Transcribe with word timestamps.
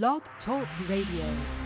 Blog 0.00 0.22
Talk 0.46 0.66
Radio. 0.88 1.61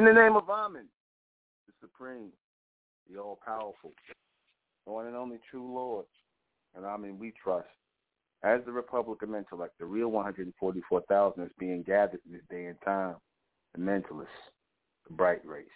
In 0.00 0.06
the 0.06 0.14
name 0.14 0.34
of 0.34 0.48
Amen, 0.48 0.86
the 1.66 1.74
Supreme, 1.78 2.30
the 3.06 3.20
All-Powerful, 3.20 3.92
one 4.86 5.06
and 5.06 5.14
only 5.14 5.38
true 5.50 5.74
Lord, 5.74 6.06
and 6.74 6.86
Amen 6.86 7.18
we 7.18 7.32
trust. 7.32 7.68
As 8.42 8.62
the 8.64 8.72
Republic 8.72 9.20
of 9.20 9.34
Intellect, 9.34 9.74
the 9.78 9.84
real 9.84 10.08
144,000 10.08 11.42
is 11.42 11.50
being 11.58 11.82
gathered 11.82 12.20
in 12.24 12.32
this 12.32 12.40
day 12.48 12.64
and 12.64 12.78
time, 12.82 13.16
the 13.74 13.80
mentalists, 13.82 14.28
the 15.06 15.12
bright 15.14 15.44
race. 15.44 15.66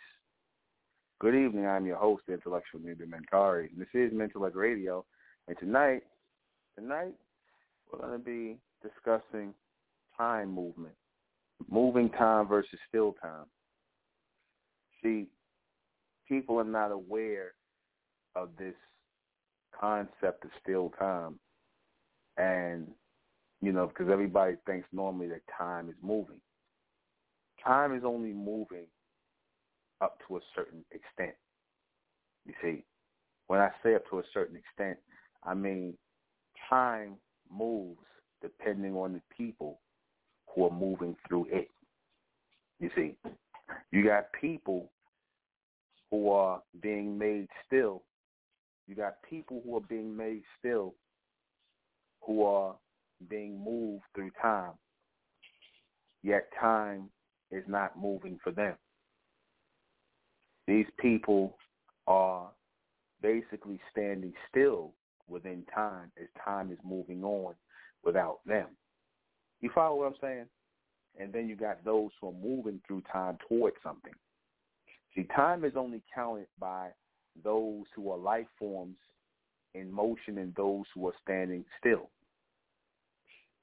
Good 1.21 1.35
evening. 1.35 1.67
I'm 1.67 1.85
your 1.85 1.99
host, 1.99 2.23
the 2.27 2.33
intellectual 2.33 2.81
Nubi 2.81 3.05
Menkari. 3.05 3.71
And 3.73 3.79
this 3.79 3.89
is 3.93 4.11
Mentellect 4.11 4.55
Radio, 4.55 5.05
and 5.49 5.59
tonight, 5.59 6.03
tonight 6.79 7.13
we're 7.93 7.99
going 7.99 8.19
to 8.19 8.25
be 8.25 8.57
discussing 8.83 9.53
time 10.17 10.51
movement, 10.51 10.95
moving 11.71 12.09
time 12.09 12.49
versus 12.49 12.79
still 12.89 13.15
time. 13.21 13.45
See, 15.05 15.27
people 16.27 16.59
are 16.59 16.65
not 16.65 16.91
aware 16.91 17.53
of 18.35 18.49
this 18.59 18.75
concept 19.79 20.45
of 20.45 20.51
still 20.63 20.93
time. 20.99 21.39
And, 22.37 22.89
you 23.61 23.71
know, 23.71 23.87
because 23.87 24.11
everybody 24.11 24.57
thinks 24.67 24.89
normally 24.93 25.29
that 25.29 25.43
time 25.57 25.89
is 25.89 25.95
moving. 26.03 26.41
Time 27.63 27.95
is 27.95 28.03
only 28.05 28.33
moving 28.33 28.87
up 30.01 30.19
to 30.27 30.37
a 30.37 30.41
certain 30.55 30.85
extent. 30.91 31.35
You 32.47 32.55
see, 32.63 32.85
when 33.47 33.61
I 33.61 33.71
say 33.83 33.95
up 33.95 34.09
to 34.11 34.19
a 34.19 34.25
certain 34.33 34.57
extent, 34.57 34.99
I 35.45 35.55
mean 35.55 35.95
time 36.69 37.17
moves 37.51 38.01
depending 38.43 38.95
on 38.95 39.13
the 39.13 39.21
people 39.35 39.81
who 40.49 40.65
are 40.65 40.71
moving 40.71 41.17
through 41.27 41.47
it. 41.51 41.69
You 42.81 42.91
see, 42.95 43.15
you 43.93 44.05
got 44.05 44.27
people 44.39 44.91
who 46.15 46.31
are 46.31 46.63
being 46.81 47.19
made 47.19 47.49
still. 47.67 48.03
You 48.87 48.95
got 48.95 49.17
people 49.29 49.61
who 49.65 49.77
are 49.77 49.87
being 49.89 50.17
made 50.17 50.43
still 50.61 50.95
who 52.21 52.45
are 52.45 52.77
being 53.29 53.63
moved 53.63 54.05
through 54.15 54.31
time. 54.41 54.73
Yet 56.23 56.49
time 56.61 57.11
is 57.51 57.65
not 57.67 58.01
moving 58.01 58.39
for 58.45 58.53
them. 58.53 58.75
These 60.69 60.87
people 61.01 61.57
are 62.07 62.49
basically 63.21 63.81
standing 63.91 64.33
still 64.49 64.93
within 65.29 65.65
time 65.75 66.13
as 66.17 66.29
time 66.45 66.71
is 66.71 66.79
moving 66.85 67.25
on 67.25 67.55
without 68.05 68.39
them. 68.47 68.69
You 69.61 69.71
follow 69.75 69.97
what 69.97 70.07
I'm 70.07 70.15
saying? 70.21 70.47
And 71.19 71.33
then 71.33 71.49
you 71.49 71.57
got 71.57 71.85
those 71.85 72.11
who 72.21 72.29
are 72.29 72.33
moving 72.33 72.81
through 72.87 73.03
time 73.13 73.37
towards 73.49 73.77
something. 73.83 74.13
See, 75.15 75.27
time 75.35 75.65
is 75.65 75.75
only 75.77 76.03
counted 76.15 76.47
by 76.59 76.89
those 77.43 77.85
who 77.95 78.11
are 78.11 78.19
life 78.19 78.47
forms 78.59 78.97
in 79.75 79.91
motion 79.91 80.39
and 80.39 80.55
those 80.55 80.85
who 80.95 81.07
are 81.09 81.15
standing 81.23 81.65
still. 81.79 82.11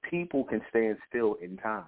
People 0.09 0.43
can 0.43 0.61
stand 0.69 0.97
still 1.09 1.35
in 1.41 1.57
time. 1.57 1.85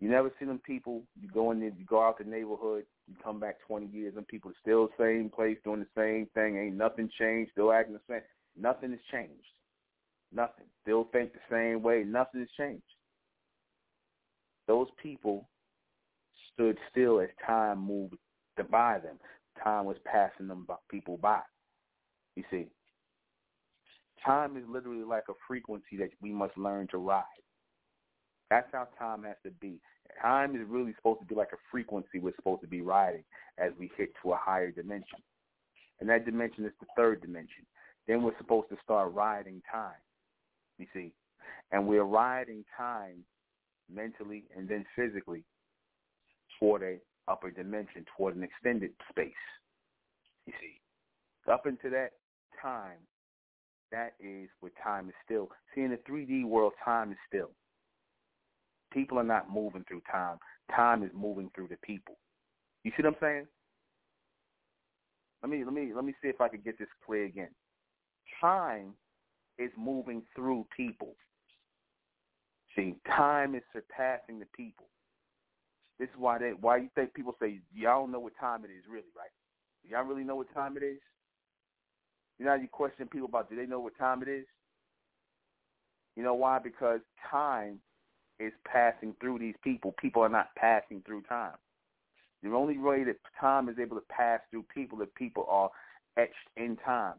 You 0.00 0.08
never 0.08 0.30
see 0.38 0.44
them 0.44 0.60
people, 0.64 1.02
you 1.20 1.28
go 1.28 1.50
in 1.50 1.60
there, 1.60 1.72
you 1.76 1.84
go 1.84 2.02
out 2.02 2.18
the 2.18 2.24
neighborhood, 2.24 2.84
you 3.08 3.16
come 3.22 3.40
back 3.40 3.56
20 3.66 3.86
years, 3.86 4.14
and 4.16 4.26
people 4.28 4.50
are 4.50 4.60
still 4.60 4.88
the 4.88 5.04
same 5.04 5.28
place, 5.28 5.58
doing 5.64 5.80
the 5.80 6.00
same 6.00 6.28
thing, 6.34 6.56
ain't 6.56 6.76
nothing 6.76 7.10
changed, 7.18 7.50
still 7.52 7.72
acting 7.72 7.94
the 7.94 8.00
same. 8.08 8.22
Nothing 8.60 8.90
has 8.90 9.00
changed. 9.10 9.32
Nothing. 10.32 10.66
Still 10.82 11.08
think 11.12 11.32
the 11.32 11.38
same 11.50 11.82
way. 11.82 12.04
Nothing 12.04 12.40
has 12.40 12.50
changed. 12.56 12.82
Those 14.66 14.88
people 15.02 15.48
stood 16.58 16.76
still 16.90 17.20
as 17.20 17.28
time 17.46 17.78
moved 17.78 18.16
to 18.56 18.64
by 18.64 18.98
them. 18.98 19.18
Time 19.62 19.86
was 19.86 19.96
passing 20.04 20.48
them 20.48 20.64
by, 20.66 20.74
people 20.90 21.16
by. 21.16 21.40
You 22.36 22.44
see, 22.50 22.66
time 24.24 24.56
is 24.56 24.64
literally 24.68 25.04
like 25.04 25.24
a 25.28 25.34
frequency 25.46 25.96
that 25.98 26.10
we 26.20 26.30
must 26.32 26.56
learn 26.58 26.88
to 26.88 26.98
ride. 26.98 27.24
That's 28.50 28.68
how 28.72 28.88
time 28.98 29.24
has 29.24 29.36
to 29.44 29.50
be. 29.60 29.80
Time 30.22 30.56
is 30.56 30.62
really 30.66 30.94
supposed 30.96 31.20
to 31.20 31.26
be 31.26 31.34
like 31.34 31.52
a 31.52 31.58
frequency 31.70 32.18
we're 32.18 32.34
supposed 32.36 32.62
to 32.62 32.68
be 32.68 32.80
riding 32.80 33.24
as 33.58 33.72
we 33.78 33.90
hit 33.96 34.10
to 34.22 34.32
a 34.32 34.36
higher 34.36 34.70
dimension. 34.70 35.18
And 36.00 36.08
that 36.08 36.24
dimension 36.24 36.64
is 36.64 36.72
the 36.80 36.86
third 36.96 37.20
dimension. 37.20 37.66
Then 38.06 38.22
we're 38.22 38.38
supposed 38.38 38.68
to 38.70 38.76
start 38.82 39.12
riding 39.12 39.60
time. 39.70 40.00
You 40.78 40.86
see, 40.94 41.12
and 41.72 41.86
we're 41.86 42.04
riding 42.04 42.64
time 42.76 43.24
mentally 43.92 44.44
and 44.56 44.68
then 44.68 44.84
physically 44.96 45.44
toward 46.58 46.82
a 46.82 46.96
upper 47.30 47.50
dimension, 47.50 48.04
toward 48.16 48.36
an 48.36 48.42
extended 48.42 48.90
space. 49.10 49.32
You 50.46 50.52
see, 50.60 50.80
up 51.50 51.66
into 51.66 51.90
that 51.90 52.12
time, 52.60 52.98
that 53.92 54.14
is 54.20 54.48
where 54.60 54.72
time 54.82 55.08
is 55.08 55.14
still. 55.24 55.48
See, 55.74 55.82
in 55.82 55.90
the 55.90 55.98
3D 56.10 56.44
world, 56.44 56.72
time 56.84 57.12
is 57.12 57.18
still. 57.26 57.50
People 58.92 59.18
are 59.18 59.24
not 59.24 59.52
moving 59.52 59.84
through 59.86 60.02
time. 60.10 60.38
Time 60.74 61.02
is 61.02 61.10
moving 61.14 61.50
through 61.54 61.68
the 61.68 61.76
people. 61.82 62.16
You 62.84 62.92
see 62.96 63.02
what 63.02 63.14
I'm 63.14 63.16
saying? 63.20 63.46
Let 65.42 65.50
me 65.50 65.64
let 65.64 65.72
me 65.72 65.92
let 65.94 66.04
me 66.04 66.14
see 66.20 66.28
if 66.28 66.40
I 66.40 66.48
can 66.48 66.60
get 66.64 66.78
this 66.78 66.88
clear 67.06 67.24
again. 67.24 67.50
Time 68.40 68.94
is 69.58 69.70
moving 69.76 70.22
through 70.34 70.66
people. 70.76 71.14
See, 72.74 72.96
time 73.06 73.54
is 73.54 73.62
surpassing 73.72 74.38
the 74.38 74.46
people. 74.56 74.86
This 75.98 76.08
is 76.08 76.14
why 76.16 76.38
they 76.38 76.50
why 76.50 76.76
you 76.78 76.88
think 76.94 77.14
people 77.14 77.34
say 77.40 77.60
y'all 77.74 78.02
don't 78.02 78.12
know 78.12 78.20
what 78.20 78.34
time 78.38 78.64
it 78.64 78.70
is 78.70 78.84
really, 78.88 79.10
right? 79.16 79.30
Y'all 79.88 80.04
really 80.04 80.24
know 80.24 80.36
what 80.36 80.52
time 80.54 80.76
it 80.76 80.82
is? 80.82 80.98
You 82.38 82.44
know 82.44 82.54
you 82.54 82.68
question 82.68 83.08
people 83.08 83.28
about 83.28 83.50
do 83.50 83.56
they 83.56 83.66
know 83.66 83.80
what 83.80 83.98
time 83.98 84.22
it 84.22 84.28
is? 84.28 84.46
You 86.16 86.22
know 86.22 86.34
why? 86.34 86.58
Because 86.58 87.00
time 87.30 87.80
is 88.38 88.52
passing 88.64 89.14
through 89.20 89.38
these 89.40 89.54
people. 89.62 89.94
People 90.00 90.22
are 90.22 90.28
not 90.28 90.54
passing 90.56 91.02
through 91.04 91.22
time. 91.22 91.54
The 92.42 92.50
only 92.50 92.78
way 92.78 93.02
that 93.04 93.16
time 93.40 93.68
is 93.68 93.76
able 93.80 93.96
to 93.96 94.04
pass 94.08 94.40
through 94.50 94.64
people 94.72 95.00
is 95.02 95.08
people 95.16 95.46
are 95.48 95.70
etched 96.16 96.34
in 96.56 96.76
time. 96.84 97.14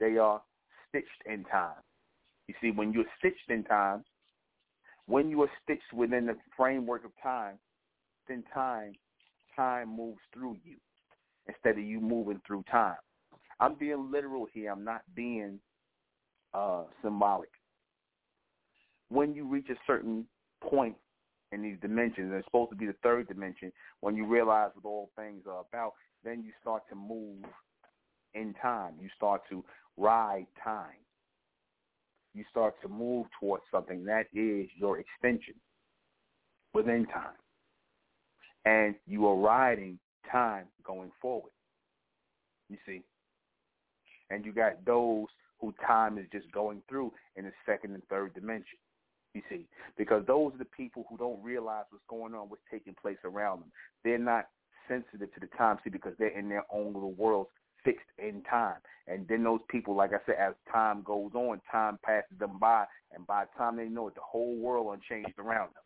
They 0.00 0.16
are 0.18 0.42
stitched 0.88 1.22
in 1.26 1.44
time. 1.44 1.76
You 2.48 2.54
see, 2.60 2.70
when 2.72 2.92
you're 2.92 3.04
stitched 3.18 3.48
in 3.48 3.62
time, 3.64 4.04
when 5.06 5.30
you 5.30 5.42
are 5.42 5.50
stitched 5.62 5.92
within 5.92 6.26
the 6.26 6.36
framework 6.56 7.04
of 7.04 7.12
time, 7.22 7.58
then 8.28 8.44
time, 8.52 8.92
time 9.56 9.94
moves 9.94 10.20
through 10.32 10.56
you 10.64 10.76
instead 11.48 11.78
of 11.78 11.84
you 11.84 12.00
moving 12.00 12.40
through 12.46 12.64
time. 12.70 12.96
I'm 13.60 13.74
being 13.74 14.10
literal 14.10 14.46
here. 14.52 14.72
I'm 14.72 14.84
not 14.84 15.02
being 15.14 15.58
uh, 16.52 16.84
symbolic. 17.02 17.50
When 19.08 19.34
you 19.34 19.46
reach 19.46 19.68
a 19.70 19.74
certain 19.86 20.26
point 20.62 20.96
in 21.52 21.62
these 21.62 21.76
dimensions, 21.80 22.30
and 22.30 22.34
it's 22.34 22.46
supposed 22.46 22.70
to 22.70 22.76
be 22.76 22.86
the 22.86 22.96
third 23.02 23.28
dimension, 23.28 23.70
when 24.00 24.16
you 24.16 24.26
realize 24.26 24.70
what 24.80 24.88
all 24.88 25.10
things 25.16 25.42
are 25.46 25.64
about, 25.70 25.92
then 26.24 26.42
you 26.42 26.50
start 26.60 26.82
to 26.88 26.96
move 26.96 27.44
in 28.34 28.54
time. 28.60 28.94
You 29.00 29.08
start 29.16 29.42
to 29.50 29.62
ride 29.96 30.46
time 30.62 30.96
you 32.34 32.44
start 32.50 32.74
to 32.82 32.88
move 32.88 33.26
towards 33.38 33.62
something 33.70 34.04
that 34.04 34.26
is 34.34 34.68
your 34.76 34.98
extension 34.98 35.54
within 36.74 37.06
time. 37.06 37.36
And 38.64 38.94
you 39.06 39.26
are 39.26 39.36
riding 39.36 39.98
time 40.30 40.66
going 40.84 41.10
forward. 41.20 41.52
You 42.70 42.78
see? 42.86 43.02
And 44.30 44.44
you 44.44 44.52
got 44.52 44.84
those 44.84 45.26
who 45.60 45.74
time 45.86 46.18
is 46.18 46.26
just 46.32 46.50
going 46.52 46.82
through 46.88 47.12
in 47.36 47.44
the 47.44 47.52
second 47.66 47.92
and 47.94 48.02
third 48.08 48.34
dimension. 48.34 48.78
You 49.34 49.42
see? 49.50 49.66
Because 49.98 50.24
those 50.26 50.54
are 50.54 50.58
the 50.58 50.64
people 50.64 51.04
who 51.10 51.16
don't 51.16 51.42
realize 51.42 51.84
what's 51.90 52.04
going 52.08 52.34
on, 52.34 52.48
what's 52.48 52.62
taking 52.70 52.94
place 53.00 53.18
around 53.24 53.60
them. 53.60 53.72
They're 54.02 54.18
not 54.18 54.46
sensitive 54.88 55.32
to 55.34 55.40
the 55.40 55.48
time, 55.58 55.78
see, 55.84 55.90
because 55.90 56.12
they're 56.18 56.38
in 56.38 56.48
their 56.48 56.64
own 56.72 56.94
little 56.94 57.12
worlds 57.12 57.50
fixed 57.84 58.06
in 58.18 58.42
time. 58.48 58.76
And 59.06 59.26
then 59.28 59.44
those 59.44 59.60
people, 59.68 59.94
like 59.94 60.12
I 60.12 60.18
said, 60.24 60.36
as 60.40 60.54
time 60.72 61.02
goes 61.02 61.32
on, 61.34 61.60
time 61.70 61.98
passes 62.04 62.38
them 62.38 62.58
by, 62.58 62.84
and 63.12 63.26
by 63.26 63.44
the 63.44 63.58
time 63.58 63.76
they 63.76 63.88
know 63.88 64.08
it, 64.08 64.14
the 64.14 64.22
whole 64.22 64.56
world 64.56 64.94
unchanged 64.94 65.38
around 65.38 65.68
them. 65.74 65.82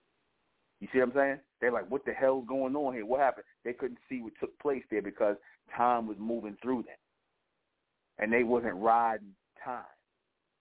You 0.81 0.88
see 0.93 0.99
what 1.01 1.09
I'm 1.09 1.14
saying? 1.14 1.38
They're 1.61 1.73
like, 1.73 1.91
what 1.91 2.05
the 2.05 2.12
hell's 2.12 2.47
going 2.47 2.77
on 2.77 2.95
here? 2.95 3.05
What 3.05 3.21
happened? 3.21 3.45
They 3.64 3.73
couldn't 3.73 3.99
see 4.09 4.21
what 4.21 4.33
took 4.38 4.57
place 4.61 4.85
there 4.91 5.03
because 5.03 5.37
time 5.77 6.07
was 6.07 6.17
moving 6.21 6.57
through 6.62 6.83
them. 6.83 6.97
And 8.19 8.33
they 8.33 8.45
wasn't 8.45 8.77
riding 8.77 9.35
time. 9.64 9.85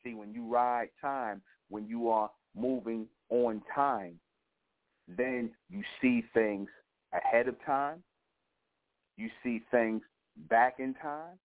See, 0.04 0.14
when 0.14 0.34
you 0.34 0.48
ride 0.48 0.90
time, 1.02 1.42
when 1.70 1.88
you 1.88 2.10
are 2.10 2.32
moving 2.56 3.08
on 3.30 3.62
time, 3.74 4.20
then 5.08 5.52
you 5.70 5.82
see 6.02 6.24
things 6.34 6.70
ahead 7.14 7.48
of 7.48 7.56
time. 7.66 8.04
You 9.18 9.30
see 9.44 9.62
things 9.72 10.02
back 10.50 10.76
in 10.80 10.94
time 10.96 11.38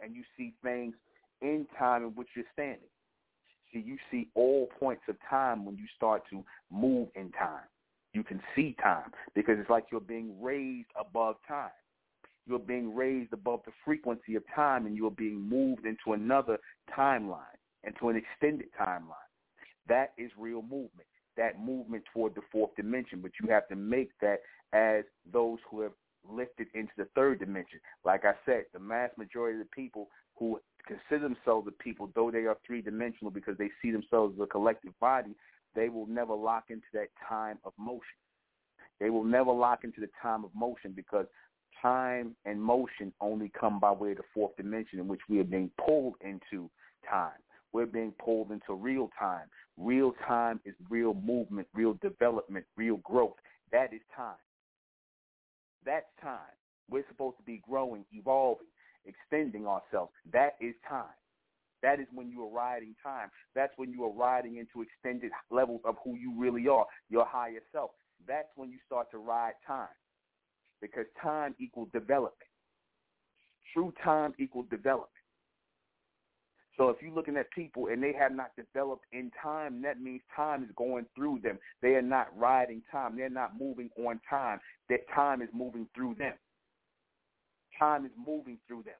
and 0.00 0.14
you 0.14 0.22
see 0.36 0.54
things 0.62 0.94
in 1.42 1.66
time 1.78 2.04
in 2.04 2.10
which 2.10 2.28
you're 2.34 2.44
standing. 2.52 2.78
See, 3.72 3.82
you 3.84 3.96
see 4.10 4.28
all 4.34 4.68
points 4.80 5.02
of 5.08 5.16
time 5.28 5.64
when 5.64 5.76
you 5.76 5.84
start 5.96 6.22
to 6.30 6.42
move 6.70 7.08
in 7.14 7.30
time. 7.32 7.66
You 8.12 8.22
can 8.22 8.40
see 8.56 8.74
time 8.82 9.10
because 9.34 9.58
it's 9.58 9.70
like 9.70 9.86
you're 9.92 10.00
being 10.00 10.40
raised 10.40 10.88
above 10.98 11.36
time. 11.46 11.70
You're 12.46 12.58
being 12.58 12.94
raised 12.94 13.32
above 13.32 13.60
the 13.66 13.72
frequency 13.84 14.34
of 14.34 14.42
time 14.54 14.86
and 14.86 14.96
you're 14.96 15.10
being 15.10 15.40
moved 15.40 15.84
into 15.84 16.14
another 16.14 16.58
timeline, 16.96 17.42
into 17.84 18.08
an 18.08 18.16
extended 18.16 18.68
timeline. 18.80 19.12
That 19.88 20.12
is 20.16 20.30
real 20.38 20.62
movement. 20.62 21.06
That 21.36 21.60
movement 21.60 22.04
toward 22.12 22.34
the 22.34 22.40
fourth 22.50 22.74
dimension. 22.76 23.20
But 23.20 23.32
you 23.40 23.50
have 23.50 23.68
to 23.68 23.76
make 23.76 24.10
that 24.22 24.38
as 24.72 25.04
those 25.30 25.58
who 25.70 25.82
have 25.82 25.92
lifted 26.28 26.68
into 26.74 26.92
the 26.96 27.06
third 27.14 27.38
dimension. 27.38 27.80
Like 28.04 28.24
I 28.24 28.32
said, 28.44 28.64
the 28.72 28.80
mass 28.80 29.10
majority 29.16 29.60
of 29.60 29.66
the 29.66 29.70
people 29.74 30.08
who 30.36 30.60
consider 30.86 31.28
themselves 31.28 31.66
the 31.66 31.72
people, 31.72 32.10
though 32.14 32.30
they 32.30 32.46
are 32.46 32.56
three 32.66 32.80
dimensional 32.80 33.30
because 33.30 33.56
they 33.58 33.70
see 33.82 33.90
themselves 33.90 34.34
as 34.36 34.42
a 34.42 34.46
collective 34.46 34.98
body, 35.00 35.34
they 35.74 35.88
will 35.88 36.06
never 36.06 36.34
lock 36.34 36.64
into 36.70 36.86
that 36.94 37.08
time 37.28 37.58
of 37.64 37.72
motion. 37.78 38.02
They 39.00 39.10
will 39.10 39.24
never 39.24 39.52
lock 39.52 39.84
into 39.84 40.00
the 40.00 40.10
time 40.20 40.44
of 40.44 40.50
motion 40.54 40.92
because 40.94 41.26
time 41.80 42.34
and 42.44 42.60
motion 42.60 43.12
only 43.20 43.52
come 43.58 43.78
by 43.78 43.92
way 43.92 44.12
of 44.12 44.18
the 44.18 44.22
fourth 44.34 44.56
dimension 44.56 44.98
in 44.98 45.06
which 45.08 45.20
we 45.28 45.38
are 45.40 45.44
being 45.44 45.70
pulled 45.84 46.14
into 46.20 46.68
time. 47.08 47.38
We're 47.72 47.86
being 47.86 48.12
pulled 48.24 48.50
into 48.50 48.74
real 48.74 49.10
time. 49.18 49.46
Real 49.76 50.12
time 50.26 50.60
is 50.64 50.74
real 50.90 51.14
movement, 51.14 51.68
real 51.74 51.94
development, 52.02 52.64
real 52.76 52.96
growth. 52.98 53.36
That 53.70 53.92
is 53.92 54.00
time. 54.16 54.34
That's 55.84 56.06
time. 56.22 56.38
We're 56.90 57.04
supposed 57.08 57.36
to 57.36 57.42
be 57.44 57.62
growing, 57.68 58.04
evolving, 58.12 58.66
extending 59.04 59.66
ourselves. 59.66 60.12
That 60.32 60.56
is 60.60 60.74
time. 60.88 61.04
That 61.82 62.00
is 62.00 62.06
when 62.12 62.30
you 62.30 62.42
are 62.44 62.50
riding 62.50 62.94
time. 63.02 63.28
That's 63.54 63.72
when 63.76 63.92
you 63.92 64.04
are 64.04 64.12
riding 64.12 64.56
into 64.56 64.82
extended 64.82 65.30
levels 65.50 65.80
of 65.84 65.96
who 66.04 66.16
you 66.16 66.32
really 66.36 66.66
are, 66.68 66.86
your 67.08 67.24
higher 67.24 67.60
self. 67.72 67.90
That's 68.26 68.48
when 68.56 68.70
you 68.70 68.78
start 68.86 69.10
to 69.12 69.18
ride 69.18 69.54
time 69.66 69.88
because 70.80 71.06
time 71.22 71.54
equals 71.58 71.88
development. 71.92 72.34
True 73.72 73.92
time 74.02 74.34
equals 74.38 74.66
development. 74.70 75.10
So 76.76 76.90
if 76.90 77.02
you're 77.02 77.14
looking 77.14 77.36
at 77.36 77.50
people 77.50 77.88
and 77.88 78.00
they 78.00 78.12
have 78.12 78.32
not 78.32 78.52
developed 78.56 79.04
in 79.12 79.32
time, 79.42 79.82
that 79.82 80.00
means 80.00 80.22
time 80.34 80.62
is 80.62 80.70
going 80.76 81.06
through 81.14 81.40
them. 81.42 81.58
They 81.82 81.96
are 81.96 82.02
not 82.02 82.28
riding 82.38 82.82
time. 82.90 83.16
They're 83.16 83.28
not 83.28 83.58
moving 83.58 83.90
on 83.98 84.20
time. 84.30 84.60
That 84.88 85.00
time 85.12 85.42
is 85.42 85.48
moving 85.52 85.88
through 85.94 86.14
them. 86.18 86.34
Time 87.78 88.06
is 88.06 88.12
moving 88.16 88.58
through 88.68 88.84
them. 88.84 88.94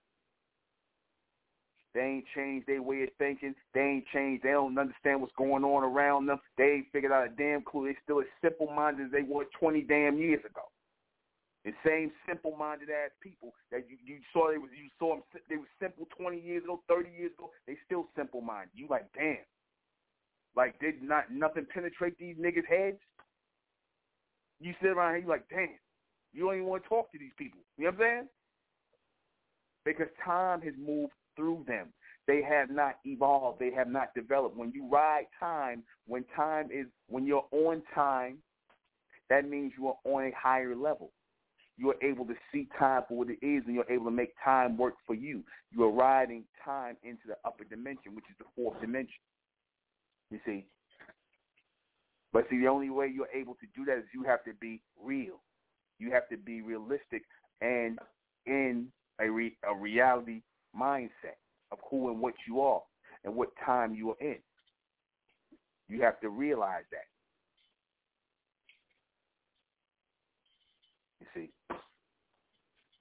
They 1.94 2.01
ain't 2.01 2.24
changed 2.35 2.66
their 2.66 2.83
way 2.83 3.03
of 3.05 3.09
thinking. 3.18 3.55
They 3.74 3.81
ain't 3.81 4.07
changed. 4.12 4.44
They 4.44 4.51
don't 4.51 4.79
understand 4.79 5.20
what's 5.20 5.33
going 5.37 5.64
on 5.64 5.85
around 5.85 6.27
them. 6.27 6.38
They 6.57 6.64
ain't 6.64 6.92
figured 6.92 7.12
out 7.12 7.27
a 7.27 7.31
damn 7.31 7.62
clue. 7.62 7.88
They 7.88 7.96
still 8.05 8.20
as 8.20 8.27
simple-minded 8.42 9.07
as 9.07 9.12
they 9.12 9.22
were 9.22 9.46
20 9.59 9.83
damn 9.83 10.18
years 10.18 10.44
ago. 10.44 10.62
The 11.64 11.72
same 11.85 12.12
simple-minded 12.27 12.88
ass 12.88 13.11
people 13.20 13.53
that 13.72 13.85
you, 13.90 13.96
you 14.05 14.20
saw 14.33 14.51
they 14.51 14.59
was 14.59 14.70
you 14.72 14.88
saw 14.98 15.16
them 15.16 15.22
they 15.51 15.57
were 15.57 15.68
simple 15.83 16.07
20 16.16 16.40
years 16.40 16.64
ago, 16.64 16.81
30 16.88 17.11
years 17.11 17.33
ago. 17.37 17.51
They 17.66 17.77
still 17.85 18.07
simple-minded. 18.16 18.70
You 18.74 18.87
like 18.88 19.07
damn, 19.12 19.44
like 20.57 20.79
did 20.79 21.03
not 21.03 21.31
nothing 21.31 21.66
penetrate 21.74 22.16
these 22.16 22.37
niggas' 22.37 22.64
heads. 22.64 22.98
You 24.61 24.72
sit 24.81 24.90
around 24.90 25.14
here, 25.14 25.22
you 25.24 25.29
like 25.29 25.48
damn. 25.51 25.77
You 26.33 26.44
don't 26.44 26.55
even 26.55 26.66
want 26.68 26.85
to 26.85 26.88
talk 26.88 27.11
to 27.12 27.18
these 27.18 27.37
people. 27.37 27.61
You 27.77 27.85
know 27.85 27.90
what 27.90 28.01
I'm 28.01 28.09
saying? 28.09 28.29
Because 29.85 30.09
time 30.24 30.61
has 30.62 30.74
moved 30.79 31.12
through 31.38 31.64
them. 31.66 31.87
They 32.27 32.42
have 32.42 32.68
not 32.68 32.96
evolved. 33.07 33.59
They 33.59 33.70
have 33.70 33.88
not 33.88 34.12
developed. 34.14 34.59
When 34.59 34.72
you 34.72 34.87
ride 34.87 35.29
time, 35.40 35.83
when 36.07 36.27
time 36.37 36.68
is 36.70 36.87
when 37.09 37.24
you're 37.27 37.46
on 37.53 37.83
time, 37.94 38.37
that 39.31 39.48
means 39.48 39.72
you 39.79 39.88
are 39.88 39.96
on 40.05 40.24
a 40.24 40.33
higher 40.37 40.77
level 40.77 41.12
you're 41.79 41.94
able 42.03 42.27
to 42.27 42.35
see 42.53 42.68
time 42.77 43.03
for 43.09 43.16
what 43.16 43.29
it 43.31 43.38
is 43.40 43.62
and 43.66 43.74
you're 43.74 43.90
able 43.90 44.07
to 44.07 44.11
make 44.11 44.35
time 44.44 44.77
work 44.77 44.94
for 45.07 45.14
you. 45.14 45.42
You 45.70 45.85
are 45.85 45.92
riding 45.92 46.42
time 46.64 46.96
into 47.05 47.22
the 47.29 47.37
upper 47.44 47.64
dimension, 47.64 48.16
which 48.16 48.24
is 48.29 48.37
the 48.38 48.44
fourth 48.57 48.81
dimension. 48.81 49.20
You 50.31 50.40
see? 50.44 50.66
But 52.33 52.46
see, 52.51 52.59
the 52.59 52.66
only 52.66 52.90
way 52.90 53.11
you're 53.14 53.29
able 53.33 53.55
to 53.55 53.66
do 53.77 53.85
that 53.87 53.98
is 53.98 54.05
you 54.12 54.24
have 54.24 54.44
to 54.44 54.53
be 54.61 54.83
real. 55.03 55.40
You 56.01 56.11
have 56.12 56.29
to 56.31 56.37
be 56.37 56.62
realistic 56.62 57.22
and 57.61 57.98
in 58.44 58.88
a, 59.20 59.31
re- 59.31 59.57
a 59.68 59.74
reality 59.74 60.42
mindset 60.81 61.38
of 61.73 61.79
who 61.91 62.11
and 62.11 62.21
what 62.21 62.35
you 62.47 62.61
are 62.61 62.83
and 63.25 63.35
what 63.35 63.49
time 63.64 63.95
you 63.95 64.11
are 64.11 64.21
in. 64.21 64.38
You 65.88 66.03
have 66.03 66.21
to 66.21 66.29
realize 66.29 66.85
that. 66.91 67.07
You 71.21 71.27
see, 71.35 71.51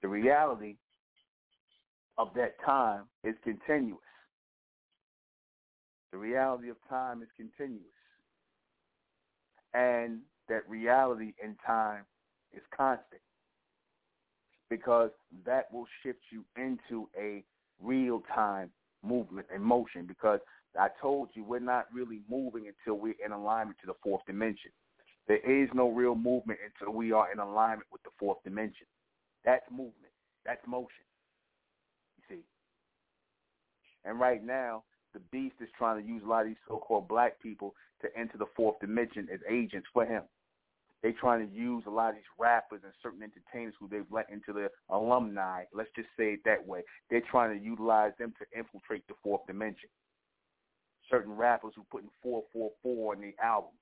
the 0.02 0.08
reality 0.08 0.76
of 2.16 2.28
that 2.34 2.56
time 2.64 3.04
is 3.24 3.34
continuous. 3.44 4.00
The 6.12 6.18
reality 6.18 6.70
of 6.70 6.76
time 6.88 7.22
is 7.22 7.28
continuous. 7.36 7.84
And 9.74 10.20
that 10.48 10.68
reality 10.68 11.34
in 11.42 11.56
time 11.66 12.04
is 12.52 12.62
constant 12.74 13.20
because 14.70 15.10
that 15.44 15.72
will 15.72 15.86
shift 16.02 16.20
you 16.30 16.44
into 16.56 17.08
a 17.18 17.44
real 17.82 18.22
time 18.34 18.70
movement 19.02 19.46
and 19.52 19.62
motion 19.62 20.06
because 20.06 20.40
I 20.78 20.88
told 21.00 21.30
you 21.34 21.44
we're 21.44 21.60
not 21.60 21.86
really 21.92 22.20
moving 22.30 22.66
until 22.68 23.00
we're 23.00 23.14
in 23.24 23.32
alignment 23.32 23.78
to 23.80 23.86
the 23.86 23.94
fourth 24.02 24.22
dimension. 24.26 24.70
There 25.26 25.38
is 25.38 25.68
no 25.74 25.90
real 25.90 26.14
movement 26.14 26.58
until 26.64 26.94
we 26.94 27.12
are 27.12 27.30
in 27.32 27.38
alignment 27.38 27.86
with 27.92 28.02
the 28.02 28.10
fourth 28.18 28.38
dimension. 28.44 28.86
That's 29.44 29.64
movement. 29.70 30.12
That's 30.44 30.66
motion. 30.66 31.04
You 32.16 32.36
see. 32.36 32.42
And 34.04 34.18
right 34.18 34.44
now, 34.44 34.84
the 35.14 35.20
beast 35.32 35.56
is 35.60 35.68
trying 35.76 36.02
to 36.02 36.08
use 36.08 36.22
a 36.24 36.28
lot 36.28 36.42
of 36.42 36.48
these 36.48 36.56
so-called 36.66 37.08
black 37.08 37.40
people 37.42 37.74
to 38.02 38.08
enter 38.16 38.38
the 38.38 38.46
fourth 38.56 38.78
dimension 38.80 39.28
as 39.32 39.40
agents 39.50 39.88
for 39.92 40.04
him. 40.04 40.22
They're 41.02 41.12
trying 41.12 41.48
to 41.48 41.54
use 41.54 41.84
a 41.86 41.90
lot 41.90 42.10
of 42.10 42.16
these 42.16 42.24
rappers 42.38 42.80
and 42.82 42.92
certain 43.02 43.22
entertainers 43.22 43.74
who 43.78 43.88
they've 43.88 44.10
let 44.10 44.30
into 44.30 44.52
the 44.52 44.68
alumni. 44.90 45.64
Let's 45.72 45.90
just 45.94 46.08
say 46.16 46.32
it 46.32 46.40
that 46.44 46.66
way. 46.66 46.82
They're 47.08 47.22
trying 47.30 47.56
to 47.56 47.64
utilize 47.64 48.12
them 48.18 48.34
to 48.38 48.58
infiltrate 48.58 49.06
the 49.06 49.14
fourth 49.22 49.46
dimension. 49.46 49.88
Certain 51.08 51.32
rappers 51.32 51.72
who 51.76 51.84
put 51.90 52.02
in 52.02 52.10
444 52.22 53.14
in 53.14 53.20
the 53.20 53.34
albums. 53.42 53.74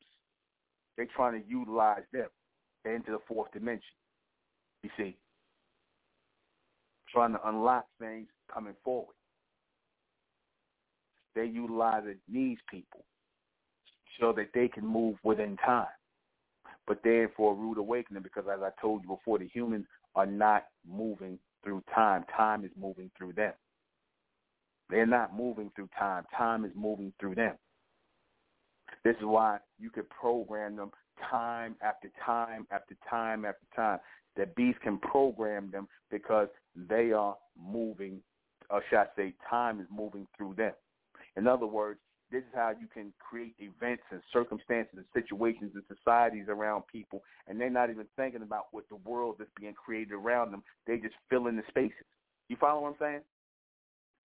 They're 0.96 1.08
trying 1.14 1.40
to 1.40 1.48
utilize 1.48 2.02
them 2.12 2.28
into 2.84 3.12
the 3.12 3.20
fourth 3.26 3.50
dimension. 3.52 3.82
You 4.82 4.90
see, 4.96 5.16
trying 7.12 7.32
to 7.32 7.48
unlock 7.48 7.86
things 7.98 8.28
coming 8.52 8.74
forward. 8.84 9.14
They 11.34 11.46
utilize 11.46 12.04
these 12.32 12.58
people 12.70 13.04
so 14.20 14.32
that 14.36 14.50
they 14.54 14.68
can 14.68 14.86
move 14.86 15.16
within 15.22 15.56
time. 15.56 15.86
But 16.86 17.00
then 17.02 17.28
for 17.36 17.52
a 17.52 17.54
rude 17.54 17.78
awakening, 17.78 18.22
because 18.22 18.44
as 18.52 18.60
I 18.62 18.70
told 18.80 19.02
you 19.02 19.08
before, 19.08 19.38
the 19.38 19.48
humans 19.48 19.86
are 20.14 20.26
not 20.26 20.66
moving 20.88 21.38
through 21.64 21.82
time. 21.94 22.24
Time 22.36 22.64
is 22.64 22.70
moving 22.80 23.10
through 23.18 23.32
them. 23.32 23.52
They're 24.88 25.06
not 25.06 25.36
moving 25.36 25.70
through 25.74 25.88
time. 25.98 26.24
Time 26.36 26.64
is 26.64 26.70
moving 26.76 27.12
through 27.18 27.34
them. 27.34 27.54
This 29.02 29.16
is 29.16 29.24
why 29.24 29.58
you 29.80 29.90
could 29.90 30.08
program 30.10 30.76
them 30.76 30.90
time 31.28 31.74
after 31.82 32.08
time 32.24 32.66
after 32.70 32.96
time 33.10 33.44
after 33.44 33.66
time. 33.74 33.98
That 34.36 34.54
beast 34.54 34.80
can 34.80 34.98
program 34.98 35.70
them 35.70 35.88
because 36.10 36.48
they 36.76 37.10
are 37.10 37.36
moving, 37.58 38.20
or 38.70 38.82
should 38.88 38.98
I 38.98 39.06
say, 39.16 39.34
time 39.48 39.80
is 39.80 39.86
moving 39.90 40.26
through 40.36 40.54
them. 40.56 40.72
In 41.36 41.46
other 41.46 41.66
words, 41.66 41.98
this 42.30 42.40
is 42.42 42.54
how 42.54 42.72
you 42.80 42.88
can 42.92 43.12
create 43.18 43.54
events 43.58 44.02
and 44.10 44.20
circumstances 44.32 44.94
and 44.96 45.04
situations 45.14 45.72
and 45.74 45.84
societies 45.86 46.46
around 46.48 46.82
people, 46.90 47.22
and 47.46 47.60
they're 47.60 47.70
not 47.70 47.90
even 47.90 48.06
thinking 48.16 48.42
about 48.42 48.66
what 48.72 48.84
the 48.88 48.96
world 49.08 49.36
is 49.40 49.46
being 49.58 49.74
created 49.74 50.12
around 50.12 50.50
them. 50.50 50.62
They 50.86 50.96
just 50.96 51.14
fill 51.30 51.46
in 51.46 51.56
the 51.56 51.62
spaces. 51.68 52.06
You 52.48 52.56
follow 52.56 52.82
what 52.82 52.88
I'm 52.88 52.94
saying? 53.00 53.20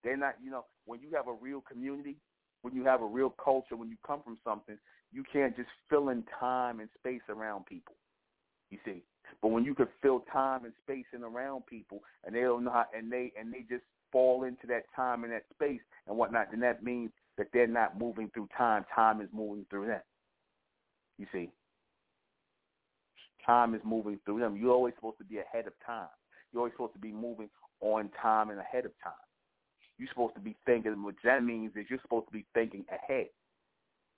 They're 0.03 0.17
not, 0.17 0.35
you 0.43 0.49
know, 0.49 0.65
when 0.85 0.99
you 1.01 1.09
have 1.15 1.27
a 1.27 1.33
real 1.33 1.61
community, 1.61 2.17
when 2.63 2.73
you 2.73 2.83
have 2.85 3.01
a 3.01 3.05
real 3.05 3.33
culture, 3.43 3.75
when 3.75 3.89
you 3.89 3.97
come 4.05 4.21
from 4.23 4.37
something, 4.43 4.77
you 5.11 5.23
can't 5.31 5.55
just 5.55 5.69
fill 5.89 6.09
in 6.09 6.23
time 6.39 6.79
and 6.79 6.89
space 6.97 7.21
around 7.29 7.65
people. 7.65 7.95
You 8.71 8.77
see, 8.85 9.03
but 9.41 9.49
when 9.49 9.65
you 9.65 9.75
can 9.75 9.87
fill 10.01 10.23
time 10.31 10.65
and 10.65 10.73
space 10.83 11.05
in 11.13 11.23
around 11.23 11.65
people, 11.67 11.99
and 12.25 12.35
they 12.35 12.41
don't 12.41 12.63
know 12.63 12.71
how, 12.71 12.85
and 12.97 13.11
they 13.11 13.31
and 13.39 13.53
they 13.53 13.65
just 13.69 13.83
fall 14.11 14.43
into 14.43 14.65
that 14.67 14.83
time 14.95 15.23
and 15.23 15.33
that 15.33 15.43
space 15.53 15.81
and 16.07 16.17
whatnot, 16.17 16.47
then 16.51 16.61
that 16.61 16.83
means 16.83 17.11
that 17.37 17.47
they're 17.53 17.67
not 17.67 17.99
moving 17.99 18.29
through 18.33 18.49
time. 18.57 18.85
Time 18.93 19.21
is 19.21 19.29
moving 19.33 19.65
through 19.69 19.87
them. 19.87 20.01
You 21.17 21.27
see, 21.31 21.49
time 23.45 23.75
is 23.75 23.81
moving 23.83 24.19
through 24.25 24.39
them. 24.39 24.57
You're 24.57 24.73
always 24.73 24.93
supposed 24.95 25.17
to 25.19 25.23
be 25.23 25.37
ahead 25.39 25.67
of 25.67 25.73
time. 25.85 26.07
You're 26.51 26.61
always 26.61 26.73
supposed 26.73 26.93
to 26.93 26.99
be 26.99 27.11
moving 27.11 27.49
on 27.79 28.09
time 28.21 28.49
and 28.49 28.59
ahead 28.59 28.85
of 28.85 28.91
time. 29.03 29.13
You're 29.97 30.09
supposed 30.09 30.35
to 30.35 30.41
be 30.41 30.55
thinking, 30.65 31.03
which 31.03 31.17
that 31.23 31.43
means 31.43 31.71
is 31.75 31.85
you're 31.89 31.99
supposed 32.01 32.27
to 32.27 32.33
be 32.33 32.45
thinking 32.53 32.85
ahead. 32.91 33.27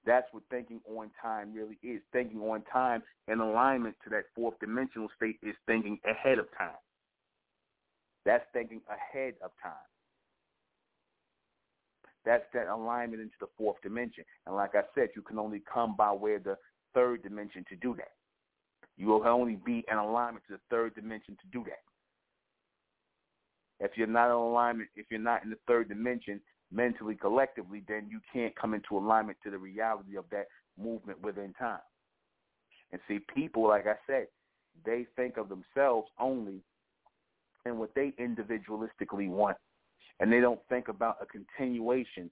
That's 0.06 0.28
what 0.32 0.44
thinking 0.50 0.82
on 0.90 1.12
time 1.22 1.54
really 1.54 1.78
is. 1.82 2.02
Thinking 2.12 2.40
on 2.42 2.64
time 2.72 3.04
in 3.28 3.40
alignment 3.40 3.96
to 4.04 4.10
that 4.10 4.26
fourth 4.36 4.60
dimensional 4.60 5.08
state 5.16 5.38
is 5.42 5.56
thinking 5.66 6.00
ahead 6.06 6.40
of 6.40 6.48
time. 6.58 6.76
That's 8.26 8.44
thinking 8.54 8.82
ahead 8.90 9.36
of 9.44 9.52
time. 9.62 9.74
That's 12.26 12.44
that 12.54 12.68
alignment 12.68 13.22
into 13.22 13.36
the 13.40 13.48
fourth 13.58 13.78
dimension. 13.82 14.24
And 14.46 14.56
like 14.56 14.76
I 14.76 14.84
said, 14.96 15.10
you 15.16 15.22
can 15.22 15.38
only 15.38 15.62
come 15.72 15.96
by 15.98 16.12
way 16.14 16.36
of 16.36 16.44
the 16.44 16.58
third 16.94 17.24
dimension 17.24 17.66
to 17.70 17.76
do 17.76 17.96
that. 17.98 18.12
You 18.98 19.08
will 19.08 19.28
only 19.28 19.58
be 19.66 19.84
in 19.92 19.98
alignment 19.98 20.46
to 20.48 20.54
the 20.54 20.62
third 20.70 20.96
dimension 20.96 21.36
to 21.42 21.48
do 21.52 21.64
that. 21.66 21.82
If 23.84 23.98
you're 23.98 24.08
not 24.08 24.28
in 24.28 24.34
alignment, 24.34 24.90
if 24.96 25.08
you're 25.10 25.20
not 25.20 25.44
in 25.44 25.50
the 25.50 25.58
third 25.68 25.90
dimension 25.90 26.40
mentally, 26.72 27.16
collectively, 27.16 27.84
then 27.88 28.08
you 28.10 28.20
can't 28.32 28.56
come 28.56 28.74
into 28.74 28.98
alignment 28.98 29.38
to 29.44 29.52
the 29.52 29.58
reality 29.58 30.16
of 30.16 30.26
that 30.32 30.46
movement 30.80 31.22
within 31.22 31.54
time. 31.54 31.80
And 32.92 33.02
see, 33.08 33.20
people, 33.34 33.68
like 33.68 33.88
I 33.88 33.96
said, 34.08 34.28
they 34.86 35.08
think 35.16 35.38
of 35.38 35.50
themselves 35.50 36.08
only 36.20 36.62
and 37.66 37.78
what 37.80 37.94
they 37.96 38.14
individualistically 38.20 39.30
want. 39.30 39.58
And 40.20 40.32
they 40.32 40.40
don't 40.40 40.60
think 40.70 40.88
about 40.88 41.18
a 41.22 41.26
continuation 41.26 42.30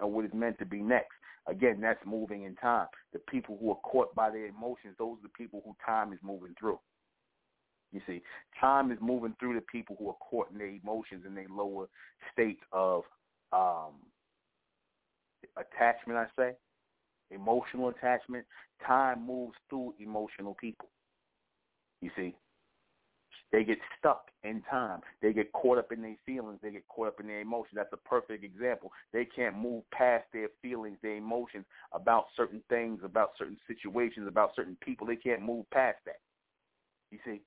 of 0.00 0.10
what 0.10 0.24
is 0.24 0.34
meant 0.34 0.58
to 0.58 0.66
be 0.66 0.82
next. 0.82 1.14
Again, 1.46 1.80
that's 1.80 2.00
moving 2.04 2.44
in 2.44 2.54
time. 2.56 2.86
The 3.12 3.18
people 3.20 3.58
who 3.60 3.70
are 3.70 3.76
caught 3.76 4.14
by 4.14 4.30
their 4.30 4.46
emotions, 4.46 4.94
those 4.98 5.18
are 5.18 5.22
the 5.22 5.28
people 5.36 5.62
who 5.64 5.74
time 5.84 6.12
is 6.12 6.18
moving 6.22 6.54
through. 6.58 6.78
You 7.92 8.00
see, 8.06 8.22
time 8.60 8.92
is 8.92 8.98
moving 9.00 9.34
through 9.40 9.54
the 9.54 9.62
people 9.62 9.96
who 9.98 10.08
are 10.08 10.16
caught 10.20 10.50
in 10.52 10.58
their 10.58 10.68
emotions 10.68 11.24
and 11.26 11.36
their 11.36 11.48
lower 11.50 11.88
states 12.32 12.60
of 12.72 13.02
um, 13.52 13.94
attachment, 15.56 16.18
I 16.18 16.26
say, 16.38 16.52
emotional 17.30 17.88
attachment. 17.88 18.46
Time 18.86 19.26
moves 19.26 19.56
through 19.68 19.94
emotional 19.98 20.56
people. 20.60 20.88
You 22.00 22.10
see, 22.16 22.34
they 23.52 23.64
get 23.64 23.78
stuck 23.98 24.30
in 24.44 24.62
time. 24.70 25.00
They 25.22 25.32
get 25.32 25.52
caught 25.52 25.78
up 25.78 25.92
in 25.92 26.02
their 26.02 26.16
feelings. 26.24 26.60
They 26.62 26.70
get 26.70 26.86
caught 26.88 27.08
up 27.08 27.20
in 27.20 27.26
their 27.26 27.40
emotions. 27.40 27.74
That's 27.74 27.92
a 27.92 28.08
perfect 28.08 28.44
example. 28.44 28.92
They 29.12 29.24
can't 29.24 29.56
move 29.56 29.82
past 29.90 30.24
their 30.32 30.48
feelings, 30.62 30.98
their 31.02 31.16
emotions 31.16 31.64
about 31.92 32.26
certain 32.36 32.62
things, 32.68 33.00
about 33.04 33.32
certain 33.36 33.58
situations, 33.66 34.28
about 34.28 34.52
certain 34.54 34.76
people. 34.80 35.06
They 35.06 35.16
can't 35.16 35.42
move 35.42 35.68
past 35.70 35.98
that. 36.06 36.20
You 37.10 37.18
see, 37.24 37.40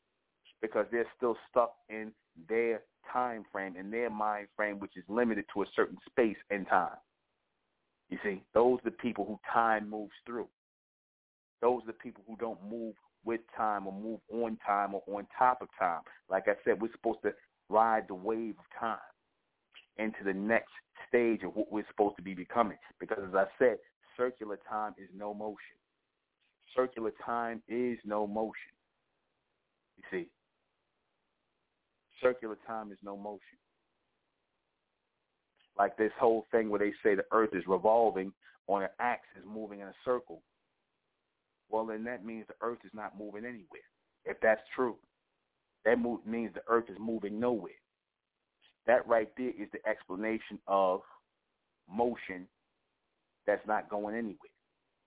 because 0.61 0.85
they're 0.91 1.07
still 1.15 1.37
stuck 1.49 1.73
in 1.89 2.11
their 2.49 2.81
time 3.11 3.45
frame, 3.51 3.75
in 3.77 3.89
their 3.89 4.09
mind 4.09 4.47
frame, 4.55 4.79
which 4.79 4.97
is 4.97 5.03
limited 5.07 5.45
to 5.53 5.61
a 5.61 5.65
certain 5.75 5.97
space 6.09 6.37
and 6.49 6.67
time. 6.67 6.97
You 8.09 8.17
see, 8.23 8.43
those 8.53 8.79
are 8.79 8.89
the 8.89 8.91
people 8.91 9.25
who 9.25 9.39
time 9.51 9.89
moves 9.89 10.13
through. 10.25 10.47
Those 11.61 11.81
are 11.83 11.87
the 11.87 11.93
people 11.93 12.23
who 12.27 12.35
don't 12.35 12.59
move 12.69 12.95
with 13.25 13.41
time 13.55 13.87
or 13.87 13.93
move 13.93 14.19
on 14.31 14.57
time 14.65 14.93
or 14.93 15.01
on 15.07 15.27
top 15.37 15.61
of 15.61 15.67
time. 15.79 16.01
Like 16.29 16.47
I 16.47 16.53
said, 16.63 16.81
we're 16.81 16.91
supposed 16.91 17.21
to 17.23 17.33
ride 17.69 18.05
the 18.07 18.15
wave 18.15 18.55
of 18.59 18.79
time 18.79 18.97
into 19.97 20.23
the 20.23 20.33
next 20.33 20.71
stage 21.07 21.41
of 21.43 21.55
what 21.55 21.71
we're 21.71 21.87
supposed 21.89 22.15
to 22.17 22.23
be 22.23 22.33
becoming. 22.33 22.77
Because 22.99 23.19
as 23.27 23.35
I 23.35 23.45
said, 23.59 23.77
circular 24.17 24.59
time 24.69 24.93
is 24.97 25.09
no 25.15 25.33
motion. 25.33 25.77
Circular 26.75 27.11
time 27.25 27.61
is 27.67 27.97
no 28.03 28.25
motion. 28.25 28.73
You 29.97 30.03
see, 30.11 30.27
circular 32.21 32.57
time 32.65 32.91
is 32.91 32.97
no 33.03 33.15
motion. 33.15 33.57
Like 35.77 35.97
this 35.97 36.11
whole 36.19 36.45
thing 36.51 36.69
where 36.69 36.79
they 36.79 36.93
say 37.03 37.15
the 37.15 37.25
earth 37.31 37.51
is 37.53 37.63
revolving 37.67 38.31
on 38.67 38.83
an 38.83 38.89
axis 38.99 39.43
moving 39.45 39.79
in 39.79 39.87
a 39.87 39.93
circle 40.05 40.41
well, 41.73 41.87
then 41.87 42.03
that 42.03 42.23
means 42.23 42.45
the 42.47 42.53
earth 42.65 42.77
is 42.85 42.91
not 42.93 43.17
moving 43.17 43.45
anywhere. 43.45 43.81
If 44.25 44.37
that's 44.41 44.61
true, 44.75 44.95
that 45.85 45.97
move, 45.99 46.19
means 46.25 46.53
the 46.53 46.61
earth 46.67 46.85
is 46.87 46.97
moving 46.99 47.39
nowhere. 47.39 47.71
That 48.85 49.07
right 49.07 49.29
there 49.37 49.49
is 49.49 49.67
the 49.73 49.79
explanation 49.89 50.59
of 50.67 51.01
motion 51.89 52.47
that's 53.47 53.65
not 53.67 53.89
going 53.89 54.15
anywhere. 54.15 54.37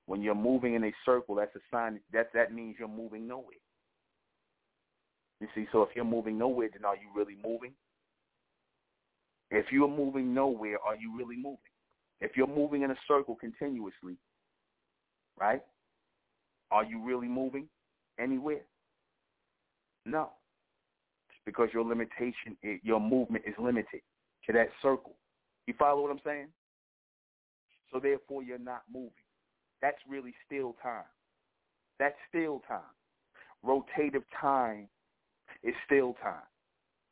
When 0.06 0.22
you're 0.22 0.34
moving 0.34 0.74
in 0.74 0.84
a 0.84 0.92
circle, 1.04 1.36
that's 1.36 1.54
a 1.54 1.60
sign 1.72 2.00
that 2.12 2.32
that 2.34 2.52
means 2.52 2.76
you're 2.80 2.88
moving 2.88 3.28
nowhere. 3.28 3.62
You 5.40 5.46
see, 5.54 5.66
so 5.70 5.82
if 5.82 5.90
you're 5.94 6.04
moving 6.04 6.36
nowhere, 6.36 6.68
then 6.72 6.84
are 6.84 6.96
you 6.96 7.08
really 7.14 7.36
moving? 7.44 7.74
If 9.52 9.66
you're 9.70 9.88
moving 9.88 10.34
nowhere, 10.34 10.78
are 10.84 10.96
you 10.96 11.16
really 11.16 11.36
moving? 11.36 11.58
If 12.20 12.32
you're 12.36 12.48
moving 12.48 12.82
in 12.82 12.90
a 12.90 12.96
circle 13.06 13.36
continuously, 13.36 14.16
right? 15.38 15.62
Are 16.76 16.84
you 16.84 17.02
really 17.02 17.26
moving 17.26 17.68
anywhere? 18.20 18.60
No. 20.04 20.28
Because 21.46 21.70
your 21.72 21.84
limitation, 21.84 22.54
your 22.82 23.00
movement 23.00 23.44
is 23.46 23.54
limited 23.58 24.02
to 24.44 24.52
that 24.52 24.68
circle. 24.82 25.14
You 25.66 25.72
follow 25.78 26.02
what 26.02 26.10
I'm 26.10 26.20
saying? 26.22 26.48
So 27.90 27.98
therefore, 27.98 28.42
you're 28.42 28.58
not 28.58 28.82
moving. 28.92 29.10
That's 29.80 29.96
really 30.06 30.34
still 30.44 30.76
time. 30.82 31.06
That's 31.98 32.14
still 32.28 32.60
time. 32.68 32.82
Rotative 33.64 34.24
time 34.38 34.86
is 35.62 35.74
still 35.86 36.14
time. 36.22 36.44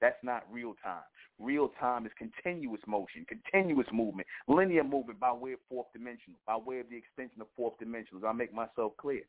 That's 0.02 0.22
not 0.22 0.44
real 0.52 0.74
time. 0.84 1.04
Real 1.38 1.70
time 1.80 2.04
is 2.04 2.12
continuous 2.18 2.82
motion, 2.86 3.24
continuous 3.26 3.88
movement, 3.94 4.28
linear 4.46 4.84
movement 4.84 5.18
by 5.18 5.32
way 5.32 5.54
of 5.54 5.58
fourth 5.70 5.86
dimensional, 5.94 6.38
by 6.46 6.58
way 6.58 6.80
of 6.80 6.90
the 6.90 6.98
extension 6.98 7.40
of 7.40 7.46
fourth 7.56 7.78
dimensional. 7.78 8.26
I 8.26 8.32
make 8.32 8.52
myself 8.52 8.92
clear. 9.00 9.22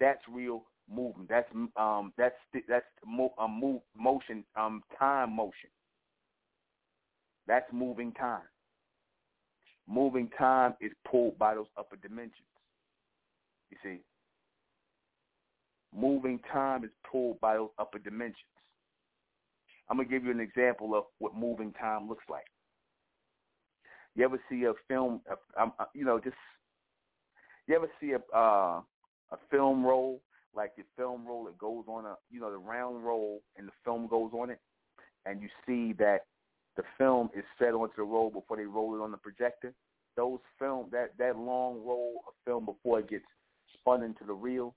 That's 0.00 0.20
real 0.30 0.64
movement. 0.90 1.28
That's 1.28 1.48
um 1.76 2.12
that's 2.16 2.34
that's 2.68 2.86
mo- 3.06 3.34
um, 3.38 3.58
move, 3.60 3.80
motion 3.96 4.44
um 4.56 4.82
time 4.98 5.34
motion. 5.34 5.70
That's 7.46 7.66
moving 7.72 8.12
time. 8.12 8.42
Moving 9.88 10.30
time 10.38 10.74
is 10.80 10.92
pulled 11.10 11.38
by 11.38 11.54
those 11.54 11.66
upper 11.78 11.96
dimensions. 11.96 12.34
You 13.70 13.78
see, 13.82 13.98
moving 15.94 16.40
time 16.52 16.84
is 16.84 16.90
pulled 17.10 17.40
by 17.40 17.54
those 17.56 17.70
upper 17.78 17.98
dimensions. 17.98 18.36
I'm 19.88 19.96
gonna 19.96 20.08
give 20.08 20.24
you 20.24 20.30
an 20.30 20.40
example 20.40 20.94
of 20.94 21.04
what 21.18 21.34
moving 21.34 21.72
time 21.72 22.08
looks 22.08 22.24
like. 22.28 22.44
You 24.14 24.24
ever 24.24 24.40
see 24.50 24.64
a 24.64 24.72
film? 24.88 25.20
Um, 25.58 25.72
uh, 25.78 25.84
you 25.94 26.04
know, 26.04 26.18
just 26.18 26.36
you 27.66 27.76
ever 27.76 27.88
see 28.00 28.12
a 28.12 28.36
uh, 28.36 28.80
a 29.30 29.36
film 29.50 29.84
roll, 29.84 30.20
like 30.54 30.74
the 30.76 30.84
film 30.96 31.26
roll 31.26 31.44
that 31.44 31.58
goes 31.58 31.84
on 31.88 32.04
a 32.06 32.14
you 32.30 32.40
know 32.40 32.50
the 32.50 32.58
round 32.58 33.04
roll 33.04 33.42
and 33.56 33.68
the 33.68 33.72
film 33.84 34.06
goes 34.08 34.30
on 34.32 34.50
it, 34.50 34.58
and 35.26 35.42
you 35.42 35.48
see 35.66 35.92
that 35.94 36.20
the 36.76 36.82
film 36.96 37.30
is 37.36 37.44
set 37.58 37.74
onto 37.74 37.96
the 37.96 38.02
roll 38.02 38.30
before 38.30 38.56
they 38.56 38.64
roll 38.64 38.94
it 38.94 39.02
on 39.02 39.10
the 39.10 39.16
projector. 39.16 39.74
Those 40.16 40.40
film 40.58 40.88
that 40.92 41.12
that 41.18 41.36
long 41.36 41.82
roll 41.84 42.22
of 42.26 42.34
film 42.44 42.64
before 42.64 43.00
it 43.00 43.08
gets 43.08 43.24
spun 43.78 44.02
into 44.02 44.24
the 44.24 44.32
reel, 44.32 44.74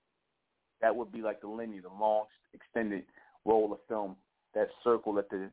that 0.82 0.96
would 0.96 1.12
be 1.12 1.22
like 1.22 1.42
the 1.42 1.48
linear, 1.48 1.82
the 1.82 1.90
long 1.90 2.26
extended 2.54 3.04
roll 3.46 3.72
of 3.72 3.80
film, 3.88 4.16
that 4.54 4.68
circle 4.84 5.14
that 5.14 5.30
the 5.30 5.50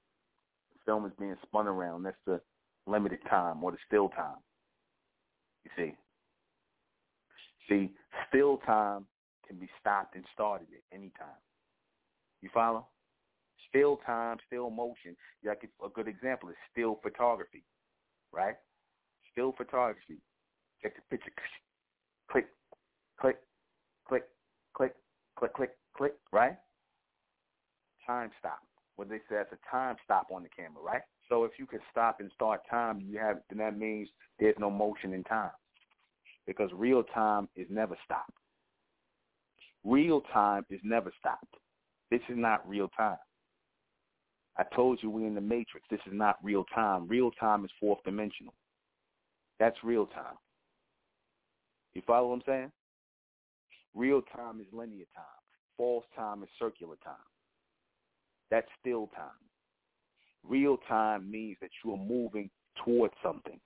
film 0.85 1.07
is 1.07 1.13
being 1.19 1.37
spun 1.43 1.67
around. 1.67 2.03
That's 2.03 2.17
the 2.27 2.41
limited 2.87 3.21
time 3.29 3.63
or 3.63 3.71
the 3.71 3.79
still 3.87 4.09
time. 4.09 4.37
You 5.65 5.71
see. 5.77 5.97
See, 7.69 7.91
still 8.29 8.59
time 8.59 9.05
can 9.47 9.59
be 9.59 9.69
stopped 9.81 10.15
and 10.15 10.25
started 10.33 10.69
at 10.73 10.97
any 10.97 11.11
time. 11.19 11.41
You 12.41 12.51
follow? 12.53 12.87
Still 13.69 13.99
time, 14.07 14.39
still 14.47 14.71
motion. 14.71 15.17
Like 15.45 15.69
a 15.85 15.89
good 15.89 16.09
example 16.09 16.49
is 16.49 16.57
still 16.73 16.99
photography, 17.03 17.65
right? 18.33 18.55
Still 19.33 19.53
photography. 19.57 20.19
Get 20.83 20.95
the 20.95 21.03
picture. 21.11 21.33
Click, 22.31 22.47
click, 23.21 23.37
click, 24.07 24.25
click, 24.75 24.95
click, 25.37 25.55
click, 25.55 25.71
click, 25.97 26.15
right? 26.33 26.57
Time 28.07 28.31
stop. 28.39 28.61
What 28.97 29.09
they 29.09 29.19
say 29.29 29.37
it's 29.41 29.53
a 29.53 29.71
time 29.71 29.97
stop 30.05 30.29
on 30.33 30.43
the 30.43 30.49
camera, 30.49 30.83
right? 30.83 31.03
So 31.29 31.45
if 31.45 31.53
you 31.59 31.67
can 31.67 31.81
stop 31.91 32.21
and 32.21 32.31
start 32.35 32.63
time, 32.71 33.01
you 33.07 33.19
have 33.19 33.39
then 33.49 33.59
that 33.59 33.79
means 33.79 34.09
there's 34.41 34.57
no 34.59 34.71
motion 34.71 35.13
in 35.13 35.25
time 35.25 35.51
because 36.49 36.71
real 36.73 37.03
time 37.03 37.47
is 37.55 37.67
never 37.71 37.95
stopped. 38.07 38.33
Real 39.85 40.23
time 40.33 40.65
is 40.71 40.81
never 40.83 41.13
stopped. 41.21 41.55
This 42.11 42.23
is 42.31 42.37
not 42.39 42.67
real 42.67 42.89
time. 42.97 43.19
I 44.57 44.65
told 44.75 44.99
you 45.03 45.11
we're 45.11 45.27
in 45.27 45.35
the 45.35 45.43
matrix. 45.43 45.87
This 45.91 46.01
is 46.07 46.15
not 46.15 46.37
real 46.43 46.65
time. 46.75 47.07
Real 47.07 47.31
time 47.33 47.67
is 47.67 47.71
fourth 47.79 47.99
dimensional. 48.03 48.55
That's 49.61 49.77
real 49.85 50.07
time. 50.07 50.37
You 51.95 52.03
follow 52.07 52.29
what 52.29 52.37
I'm 52.37 52.43
saying? 52.47 52.73
Real 53.95 54.23
time 54.35 54.61
is 54.61 54.67
linear 54.73 55.05
time. 55.15 55.25
False 55.77 56.05
time 56.17 56.43
is 56.43 56.49
circular 56.59 56.97
time. 57.05 57.15
That's 58.51 58.67
still 58.81 59.11
time. 59.15 59.29
Real 60.49 60.79
time 60.89 61.31
means 61.31 61.59
that 61.61 61.71
you 61.85 61.93
are 61.93 61.99
moving 61.99 62.49
towards 62.85 63.15
something. 63.23 63.61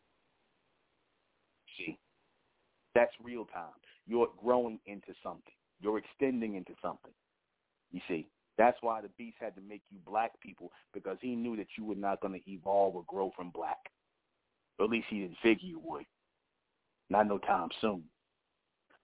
That's 2.95 3.13
real 3.23 3.47
time. 3.47 3.73
You're 4.07 4.29
growing 4.43 4.79
into 4.87 5.15
something. 5.23 5.55
You're 5.81 5.99
extending 5.99 6.55
into 6.55 6.73
something. 6.83 7.13
You 7.91 8.01
see, 8.09 8.29
that's 8.59 8.77
why 8.81 9.01
the 9.01 9.09
beast 9.19 9.37
had 9.41 9.55
to 9.57 9.61
make 9.61 9.83
you 9.91 9.99
black 10.07 10.33
people 10.41 10.71
because 10.93 11.17
he 11.21 11.35
knew 11.35 11.57
that 11.57 11.69
you 11.77 11.85
were 11.85 11.95
not 11.95 12.21
going 12.21 12.35
to 12.39 12.51
evolve 12.51 12.95
or 12.95 13.05
grow 13.07 13.33
from 13.37 13.51
black. 13.51 13.79
At 14.81 14.91
least 14.91 15.07
he 15.11 15.21
didn't 15.21 15.37
figure 15.43 15.69
you 15.69 15.81
would. 15.85 16.05
Not 17.11 17.29
no 17.29 17.39
time 17.39 17.69
soon. 17.81 18.05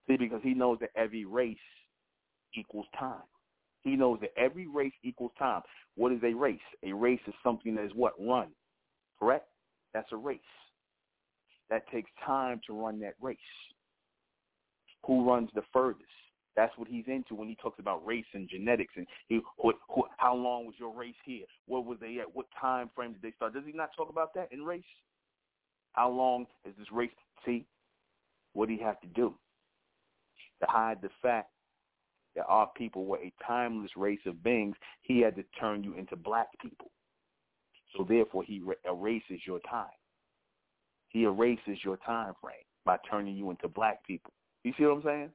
See, 0.07 0.17
because 0.17 0.41
he 0.43 0.55
knows 0.55 0.79
that 0.81 0.91
every 0.97 1.25
race 1.25 1.57
equals 2.55 2.87
time. 2.99 3.23
He 3.83 3.97
knows 3.97 4.19
that 4.21 4.33
every 4.37 4.67
race 4.67 4.93
equals 5.03 5.33
time. 5.39 5.63
What 5.97 6.13
is 6.13 6.21
a 6.23 6.35
race? 6.35 6.59
A 6.83 6.93
race 6.93 7.21
is 7.27 7.35
something 7.43 7.75
that 7.77 7.85
is 7.85 7.93
what? 7.95 8.15
Run. 8.19 8.49
Correct? 9.19 9.47
That's 9.95 10.11
a 10.13 10.17
race. 10.17 10.41
That 11.71 11.89
takes 11.91 12.11
time 12.25 12.61
to 12.67 12.73
run 12.73 12.99
that 13.01 13.15
race. 13.21 13.39
Who 15.07 15.29
runs 15.29 15.51
the 15.55 15.63
furthest? 15.73 16.05
That's 16.57 16.77
what 16.77 16.89
he's 16.89 17.05
into 17.07 17.37
when 17.37 17.49
he 17.49 17.55
talks 17.55 17.79
about 17.79 18.05
race 18.05 18.25
and 18.35 18.49
genetics 18.49 18.95
and 18.97 19.07
he, 19.29 19.41
what, 19.59 19.77
what, 19.89 20.11
how 20.17 20.35
long 20.35 20.67
was 20.67 20.75
your 20.79 20.93
race 20.93 21.15
here? 21.25 21.45
What 21.67 21.87
was 21.87 21.99
they 22.01 22.19
at? 22.19 22.35
What 22.35 22.47
time 22.61 22.91
frame 22.97 23.13
did 23.13 23.23
they 23.23 23.33
start? 23.37 23.55
Does 23.55 23.63
he 23.65 23.73
not 23.73 23.91
talk 23.97 24.11
about 24.11 24.35
that 24.35 24.49
in 24.51 24.65
race? 24.65 24.83
How 25.93 26.11
long 26.11 26.47
is 26.65 26.75
this 26.77 26.91
race? 26.91 27.11
See, 27.47 27.65
what 28.55 28.69
did 28.69 28.79
he 28.79 28.85
have 28.85 29.01
to 29.03 29.07
do 29.09 29.35
to 30.61 30.67
hide 30.69 30.99
the 31.01 31.11
fact 31.23 31.51
that 32.35 32.45
our 32.49 32.69
people 32.77 33.05
were 33.05 33.19
a 33.19 33.33
timeless 33.47 33.93
race 33.97 34.19
of 34.27 34.43
beings? 34.43 34.75
He 35.03 35.21
had 35.21 35.37
to 35.37 35.45
turn 35.61 35.85
you 35.85 35.95
into 35.95 36.17
black 36.17 36.49
people. 36.61 36.91
So 37.97 38.05
therefore, 38.05 38.43
he 38.43 38.63
erases 38.85 39.41
your 39.47 39.61
time. 39.61 39.87
He 41.09 41.23
erases 41.23 41.79
your 41.85 41.99
time 41.99 42.35
frame 42.41 42.57
by 42.85 42.97
turning 43.09 43.37
you 43.37 43.51
into 43.51 43.69
black 43.69 44.05
people. 44.05 44.33
You 44.65 44.73
see 44.77 44.85
what 44.85 44.97
I'm 44.97 45.03
saying? 45.03 45.31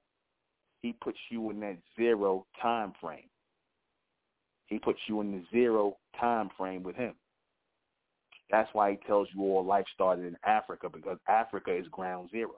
He 0.81 0.93
puts 1.01 1.17
you 1.29 1.49
in 1.49 1.59
that 1.61 1.77
zero 1.97 2.45
time 2.61 2.93
frame. 2.99 3.29
He 4.67 4.79
puts 4.79 4.99
you 5.07 5.21
in 5.21 5.31
the 5.31 5.43
zero 5.51 5.97
time 6.19 6.49
frame 6.57 6.83
with 6.83 6.95
him. 6.95 7.13
That's 8.51 8.69
why 8.73 8.91
he 8.91 8.97
tells 9.07 9.27
you 9.33 9.41
all 9.41 9.65
life 9.65 9.85
started 9.93 10.25
in 10.25 10.37
Africa 10.45 10.89
because 10.89 11.17
Africa 11.27 11.75
is 11.75 11.87
ground 11.87 12.29
zero. 12.31 12.51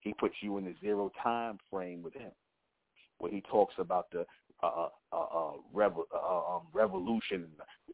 He 0.00 0.14
puts 0.14 0.34
you 0.40 0.56
in 0.58 0.64
the 0.64 0.74
zero 0.80 1.12
time 1.22 1.58
frame 1.70 2.02
with 2.02 2.14
him, 2.14 2.32
where 3.18 3.30
he 3.30 3.42
talks 3.42 3.74
about 3.78 4.10
the 4.10 4.24
uh, 4.62 4.88
uh, 5.12 5.16
uh, 5.16 5.52
revo- 5.74 6.04
uh, 6.14 6.56
um, 6.56 6.62
revolution, 6.72 7.46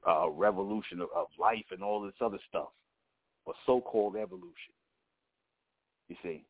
uh, 0.06 0.28
revolution 0.30 1.00
of, 1.00 1.08
of 1.14 1.26
life, 1.38 1.64
and 1.70 1.82
all 1.82 2.00
this 2.00 2.14
other 2.20 2.38
stuff, 2.48 2.68
or 3.44 3.54
so-called 3.66 4.16
evolution. 4.16 4.74
You 6.08 6.16
see, 6.22 6.44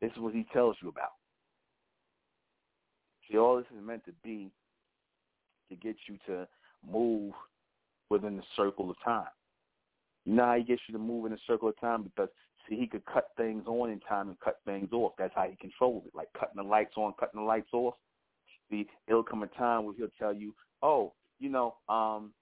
this 0.00 0.10
is 0.12 0.18
what 0.18 0.34
he 0.34 0.46
tells 0.52 0.76
you 0.82 0.88
about. 0.88 1.12
See, 3.30 3.38
all 3.38 3.56
this 3.56 3.66
is 3.76 3.84
meant 3.84 4.04
to 4.06 4.12
be 4.24 4.50
to 5.68 5.76
get 5.76 5.96
you 6.08 6.18
to 6.26 6.48
move 6.90 7.32
within 8.08 8.36
the 8.36 8.42
circle 8.56 8.90
of 8.90 8.96
time. 9.04 9.28
You 10.24 10.34
know 10.34 10.44
how 10.44 10.56
he 10.56 10.64
gets 10.64 10.82
you 10.88 10.92
to 10.92 10.98
move 10.98 11.26
in 11.26 11.32
the 11.32 11.38
circle 11.46 11.68
of 11.68 11.80
time 11.80 12.02
because 12.02 12.28
see 12.68 12.76
he 12.76 12.86
could 12.86 13.04
cut 13.06 13.28
things 13.36 13.64
on 13.66 13.90
in 13.90 14.00
time 14.00 14.28
and 14.28 14.40
cut 14.40 14.58
things 14.64 14.88
off. 14.92 15.12
That's 15.18 15.34
how 15.34 15.48
he 15.48 15.56
controls 15.56 16.04
it, 16.06 16.14
like 16.14 16.28
cutting 16.38 16.56
the 16.56 16.62
lights 16.62 16.94
on, 16.96 17.14
cutting 17.18 17.40
the 17.40 17.46
lights 17.46 17.70
off. 17.72 17.94
See, 18.70 18.86
it'll 19.08 19.22
come 19.22 19.42
a 19.42 19.46
time 19.48 19.84
where 19.84 19.94
he'll 19.96 20.08
tell 20.18 20.34
you, 20.34 20.54
oh, 20.82 21.12
you 21.38 21.48
know, 21.48 21.76
um, 21.88 22.32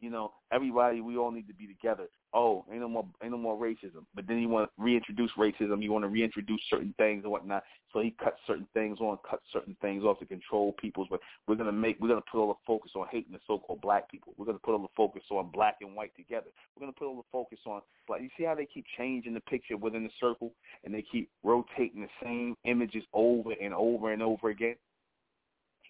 you 0.00 0.10
know, 0.10 0.32
everybody, 0.52 1.00
we 1.00 1.16
all 1.16 1.30
need 1.30 1.48
to 1.48 1.54
be 1.54 1.66
together. 1.66 2.06
Oh, 2.34 2.64
ain't 2.70 2.80
no 2.80 2.88
more, 2.88 3.06
ain't 3.22 3.32
no 3.32 3.38
more 3.38 3.56
racism. 3.56 4.04
But 4.14 4.26
then 4.26 4.38
you 4.38 4.48
want 4.48 4.68
to 4.68 4.82
reintroduce 4.82 5.30
racism. 5.38 5.82
You 5.82 5.92
want 5.92 6.04
to 6.04 6.08
reintroduce 6.08 6.60
certain 6.68 6.94
things 6.98 7.22
and 7.22 7.32
whatnot. 7.32 7.62
So 7.92 8.00
he 8.00 8.14
cuts 8.22 8.36
certain 8.46 8.66
things 8.74 8.98
on, 9.00 9.16
cuts 9.28 9.44
certain 9.52 9.76
things 9.80 10.04
off 10.04 10.18
to 10.18 10.26
control 10.26 10.72
people's. 10.72 11.06
But 11.10 11.20
we're 11.46 11.54
gonna 11.54 11.72
make, 11.72 11.98
we're 11.98 12.08
gonna 12.08 12.20
put 12.30 12.38
all 12.38 12.48
the 12.48 12.58
focus 12.66 12.90
on 12.94 13.06
hating 13.10 13.32
the 13.32 13.38
so-called 13.46 13.80
black 13.80 14.10
people. 14.10 14.34
We're 14.36 14.44
gonna 14.44 14.58
put 14.58 14.72
all 14.72 14.82
the 14.82 14.88
focus 14.96 15.22
on 15.30 15.50
black 15.50 15.76
and 15.80 15.94
white 15.94 16.14
together. 16.16 16.48
We're 16.74 16.80
gonna 16.80 16.92
put 16.92 17.06
all 17.06 17.16
the 17.16 17.22
focus 17.32 17.60
on 17.64 17.80
black. 18.06 18.20
You 18.20 18.28
see 18.36 18.44
how 18.44 18.54
they 18.54 18.66
keep 18.66 18.84
changing 18.98 19.32
the 19.32 19.40
picture 19.40 19.76
within 19.76 20.02
the 20.02 20.10
circle, 20.20 20.52
and 20.84 20.92
they 20.92 21.04
keep 21.10 21.30
rotating 21.42 22.02
the 22.02 22.08
same 22.22 22.54
images 22.64 23.04
over 23.14 23.52
and 23.52 23.72
over 23.72 24.12
and 24.12 24.22
over 24.22 24.50
again. 24.50 24.76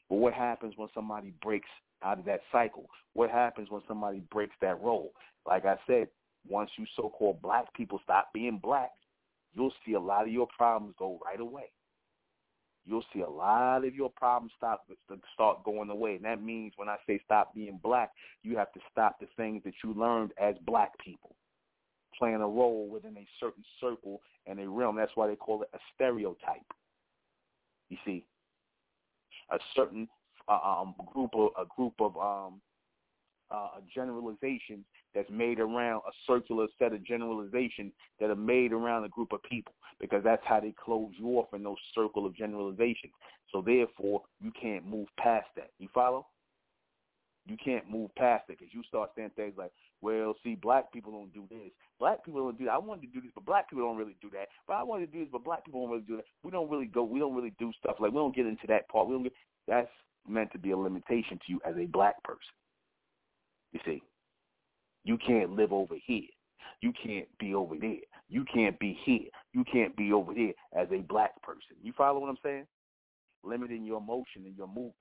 But 0.09 0.17
what 0.17 0.35
happens 0.35 0.75
when 0.77 0.89
somebody 0.95 1.33
breaks 1.43 1.69
out 2.05 2.21
of 2.21 2.25
that 2.27 2.43
cycle? 2.53 2.89
What 3.15 3.31
happens 3.31 3.69
when 3.71 3.83
somebody 3.89 4.23
breaks 4.31 4.55
that 4.61 4.81
role? 4.81 5.13
Like 5.47 5.65
I 5.65 5.77
said, 5.87 6.09
once 6.49 6.71
you 6.77 6.87
so-called 6.97 7.41
black 7.43 7.73
people 7.75 8.01
stop 8.03 8.29
being 8.33 8.59
black, 8.63 8.91
you'll 9.55 9.73
see 9.85 9.95
a 9.95 10.01
lot 10.01 10.27
of 10.27 10.33
your 10.33 10.49
problems 10.57 10.95
go 10.99 11.19
right 11.25 11.41
away. 11.41 11.71
You'll 12.85 13.05
see 13.13 13.21
a 13.21 13.29
lot 13.29 13.85
of 13.85 13.95
your 13.97 14.11
problems 14.11 14.53
stop 14.57 14.87
start 15.35 15.65
going 15.65 15.91
away. 15.91 16.15
And 16.15 16.25
that 16.25 16.41
means 16.41 16.73
when 16.77 16.89
I 16.89 16.97
say 17.07 17.21
stop 17.25 17.53
being 17.53 17.81
black, 17.83 18.13
you 18.45 18.57
have 18.57 18.73
to 18.75 18.81
stop 18.93 19.19
the 19.19 19.27
things 19.37 19.63
that 19.65 19.75
you 19.83 19.93
learned 19.93 20.31
as 20.41 20.55
black 20.65 20.93
people, 21.05 21.35
playing 22.17 22.37
a 22.37 22.47
role 22.47 22.89
within 22.89 23.17
a 23.17 23.27
certain 23.41 23.65
circle 23.81 24.21
and 24.47 24.61
a 24.61 24.69
realm. 24.69 24.95
That's 24.95 25.11
why 25.17 25.27
they 25.27 25.35
call 25.35 25.63
it 25.63 25.69
a 25.75 25.79
stereotype. 25.95 26.63
You 27.89 27.97
see, 28.05 28.25
a 29.51 29.59
certain 29.75 30.09
uh, 30.49 30.61
um, 30.63 30.95
group 31.13 31.31
of 31.35 31.51
a 31.59 31.65
group 31.77 31.95
of 31.99 32.17
um, 32.17 32.61
uh, 33.51 33.81
generalizations 33.93 34.85
that's 35.17 35.31
made 35.31 35.59
around 35.59 36.03
a 36.07 36.13
circular 36.27 36.67
set 36.79 36.93
of 36.93 37.03
generalizations 37.05 37.93
that 38.21 38.29
are 38.29 38.37
made 38.37 38.73
around 38.73 39.05
a 39.05 39.09
group 39.09 39.33
of 39.33 39.43
people 39.43 39.73
because 39.99 40.23
that's 40.23 40.43
how 40.45 40.61
they 40.61 40.75
close 40.79 41.11
you 41.19 41.27
off 41.39 41.49
in 41.55 41.63
those 41.63 41.79
circle 41.95 42.27
of 42.27 42.37
generalizations. 42.37 43.15
So 43.51 43.63
therefore, 43.63 44.23
you 44.43 44.53
can't 44.61 44.87
move 44.87 45.09
past 45.19 45.47
that. 45.57 45.71
You 45.79 45.89
follow? 45.95 46.27
You 47.47 47.57
can't 47.65 47.89
move 47.91 48.15
past 48.17 48.45
it 48.51 48.59
because 48.59 48.75
you 48.75 48.83
start 48.87 49.11
saying 49.17 49.31
things 49.37 49.55
like, 49.57 49.71
well, 50.03 50.35
see, 50.45 50.55
black 50.55 50.93
people 50.93 51.13
don't 51.13 51.33
do 51.33 51.45
this. 51.49 51.71
Black 51.99 52.23
people 52.23 52.43
don't 52.43 52.59
do 52.59 52.67
that. 52.67 52.73
I 52.73 52.79
wanted 52.79 53.03
to 53.03 53.13
do 53.15 53.21
this, 53.23 53.31
but 53.35 53.47
black 53.47 53.71
people 53.71 53.87
don't 53.87 53.97
really 53.97 54.17
do 54.21 54.29
that. 54.35 54.49
But 54.69 54.75
I 54.75 54.83
wanted 54.83 55.07
to 55.07 55.13
do 55.13 55.21
this, 55.21 55.29
but 55.33 55.45
black 55.45 55.65
people 55.65 55.81
don't 55.81 55.91
really 55.91 56.05
do 56.07 56.17
that. 56.17 56.27
We 56.43 56.51
don't 56.51 56.69
really 56.69 56.87
go. 56.87 57.05
We 57.05 57.21
don't 57.21 57.35
really 57.35 57.55
do 57.59 57.73
stuff 57.79 57.97
like 58.01 58.13
we 58.13 58.19
don't 58.19 58.37
get 58.37 58.47
into 58.47 58.67
that 58.69 58.89
part. 58.89 59.09
We 59.09 59.15
don't 59.15 59.23
get. 59.23 59.33
That's 59.67 59.89
meant 60.29 60.53
to 60.53 60.59
be 60.59 60.73
a 60.73 60.77
limitation 60.77 61.39
to 61.39 61.45
you 61.49 61.61
as 61.65 61.75
a 61.79 61.87
black 61.87 62.23
person. 62.23 62.53
You 63.73 63.81
see, 63.87 64.03
you 65.07 65.17
can't 65.25 65.53
live 65.53 65.73
over 65.73 65.95
here. 66.05 66.29
You 66.83 66.93
can't 66.93 67.29
be 67.39 67.55
over 67.55 67.77
there. 67.81 68.01
You 68.29 68.45
can't 68.53 68.77
be 68.81 68.99
here. 69.05 69.29
You 69.53 69.65
can't 69.73 69.97
be 69.97 70.13
over 70.13 70.35
there 70.35 70.53
as 70.77 70.89
a 70.93 71.01
black 71.03 71.41
person. 71.43 71.77
You 71.81 71.93
follow 71.97 72.19
what 72.19 72.29
I'm 72.29 72.39
saying? 72.43 72.67
Limiting 73.45 73.85
your 73.85 74.01
motion 74.01 74.45
and 74.45 74.57
your 74.57 74.67
movements. 74.67 74.97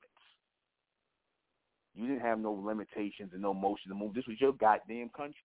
You 1.95 2.07
didn't 2.07 2.21
have 2.21 2.39
no 2.39 2.51
limitations 2.51 3.31
and 3.33 3.41
no 3.41 3.53
motion 3.53 3.89
to 3.89 3.95
move. 3.95 4.13
This 4.13 4.27
was 4.27 4.39
your 4.39 4.53
goddamn 4.53 5.09
country. 5.09 5.41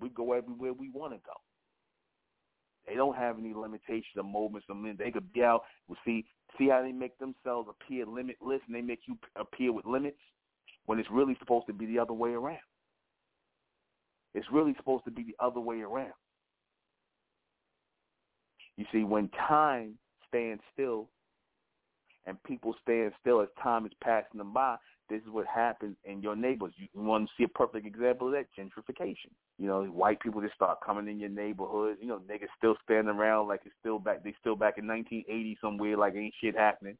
We 0.00 0.10
go 0.10 0.32
everywhere 0.32 0.72
we 0.72 0.90
want 0.90 1.12
to 1.12 1.18
go. 1.18 1.32
They 2.86 2.94
don't 2.94 3.16
have 3.16 3.38
any 3.38 3.52
limitations 3.52 4.14
or 4.16 4.22
movements. 4.22 4.68
I 4.70 4.74
mean, 4.74 4.96
they 4.96 5.10
could 5.10 5.32
be 5.32 5.42
out. 5.42 5.62
Well, 5.88 5.98
see, 6.04 6.24
see 6.56 6.68
how 6.68 6.82
they 6.82 6.92
make 6.92 7.18
themselves 7.18 7.68
appear 7.68 8.06
limitless, 8.06 8.60
and 8.66 8.76
they 8.76 8.82
make 8.82 9.00
you 9.08 9.16
appear 9.34 9.72
with 9.72 9.86
limits 9.86 10.18
when 10.86 11.00
it's 11.00 11.10
really 11.10 11.36
supposed 11.40 11.66
to 11.66 11.72
be 11.72 11.86
the 11.86 11.98
other 11.98 12.12
way 12.12 12.30
around. 12.30 12.58
It's 14.34 14.46
really 14.52 14.74
supposed 14.76 15.04
to 15.04 15.10
be 15.10 15.22
the 15.22 15.36
other 15.44 15.60
way 15.60 15.80
around. 15.80 16.12
You 18.76 18.84
see, 18.92 19.04
when 19.04 19.28
time 19.48 19.94
stands 20.28 20.62
still 20.72 21.08
and 22.26 22.42
people 22.42 22.74
stand 22.82 23.12
still 23.20 23.40
as 23.40 23.48
time 23.62 23.86
is 23.86 23.92
passing 24.02 24.38
them 24.38 24.52
by, 24.52 24.76
this 25.10 25.20
is 25.20 25.28
what 25.28 25.46
happens 25.46 25.96
in 26.04 26.22
your 26.22 26.34
neighborhoods. 26.34 26.74
You 26.78 26.88
want 26.94 27.26
to 27.26 27.32
see 27.36 27.44
a 27.44 27.48
perfect 27.48 27.86
example 27.86 28.28
of 28.28 28.32
that 28.32 28.46
gentrification. 28.58 29.30
You 29.58 29.66
know, 29.66 29.84
white 29.84 30.18
people 30.20 30.40
just 30.40 30.54
start 30.54 30.78
coming 30.84 31.08
in 31.08 31.20
your 31.20 31.28
neighborhood. 31.28 31.98
You 32.00 32.08
know, 32.08 32.20
niggas 32.20 32.48
still 32.56 32.74
standing 32.82 33.14
around 33.14 33.48
like 33.48 33.60
it's 33.64 33.74
still 33.78 33.98
back. 33.98 34.24
They 34.24 34.34
still 34.40 34.56
back 34.56 34.78
in 34.78 34.86
1980 34.86 35.58
somewhere, 35.60 35.98
like 35.98 36.14
ain't 36.14 36.34
shit 36.42 36.56
happening. 36.56 36.96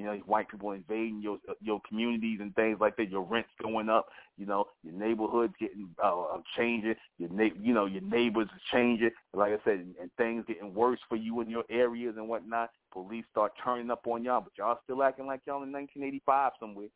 You 0.00 0.06
know, 0.06 0.14
white 0.24 0.48
people 0.48 0.72
invading 0.72 1.20
your 1.20 1.36
your 1.60 1.78
communities 1.86 2.38
and 2.40 2.54
things 2.54 2.78
like 2.80 2.96
that. 2.96 3.10
Your 3.10 3.20
rent's 3.20 3.50
going 3.60 3.90
up. 3.90 4.06
You 4.38 4.46
know, 4.46 4.64
your 4.82 4.94
neighborhood's 4.94 5.52
getting 5.60 5.90
uh, 6.02 6.38
changing. 6.56 6.94
Your 7.18 7.28
na- 7.28 7.54
you 7.60 7.74
know, 7.74 7.84
your 7.84 8.00
neighbors 8.00 8.48
changing. 8.72 9.10
Like 9.34 9.52
I 9.52 9.58
said, 9.62 9.80
and, 9.80 9.94
and 10.00 10.10
things 10.16 10.46
getting 10.48 10.72
worse 10.72 11.00
for 11.06 11.16
you 11.16 11.42
in 11.42 11.50
your 11.50 11.64
areas 11.68 12.14
and 12.16 12.30
whatnot. 12.30 12.70
Police 12.94 13.26
start 13.30 13.52
turning 13.62 13.90
up 13.90 14.06
on 14.06 14.24
y'all, 14.24 14.40
but 14.40 14.54
y'all 14.56 14.78
still 14.84 15.02
acting 15.02 15.26
like 15.26 15.42
y'all 15.44 15.64
in 15.64 15.70
1985 15.70 16.52
somewhere. 16.58 16.88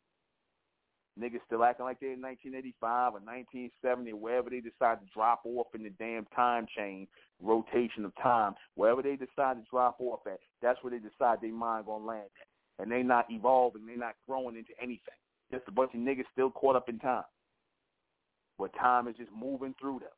Niggas 1.21 1.45
still 1.45 1.63
acting 1.63 1.85
like 1.85 1.99
they're 1.99 2.13
in 2.13 2.21
1985 2.23 3.13
or 3.13 3.21
1970 3.21 4.13
wherever 4.13 4.49
they 4.49 4.61
decide 4.61 4.99
to 4.99 5.05
drop 5.13 5.41
off 5.45 5.67
in 5.75 5.83
the 5.83 5.91
damn 5.91 6.25
time 6.35 6.65
chain 6.75 7.07
rotation 7.39 8.03
of 8.03 8.13
time. 8.15 8.55
Wherever 8.73 9.03
they 9.03 9.15
decide 9.15 9.61
to 9.61 9.63
drop 9.69 9.97
off 9.99 10.21
at, 10.25 10.39
that's 10.59 10.83
where 10.83 10.89
they 10.89 10.97
decide 10.97 11.37
their 11.39 11.53
mind 11.53 11.85
gonna 11.85 12.03
land 12.03 12.29
at. 12.41 12.54
And 12.79 12.91
they 12.91 13.03
not 13.03 13.25
evolving, 13.29 13.85
they 13.85 13.95
not 13.95 14.15
growing 14.27 14.57
into 14.57 14.71
anything. 14.81 14.99
Just 15.51 15.67
a 15.67 15.71
bunch 15.71 15.93
of 15.93 15.99
niggas 15.99 16.25
still 16.33 16.51
caught 16.51 16.75
up 16.75 16.89
in 16.89 16.99
time. 16.99 17.23
Where 18.57 18.69
time 18.69 19.07
is 19.07 19.15
just 19.17 19.31
moving 19.31 19.75
through 19.79 19.99
them. 19.99 20.09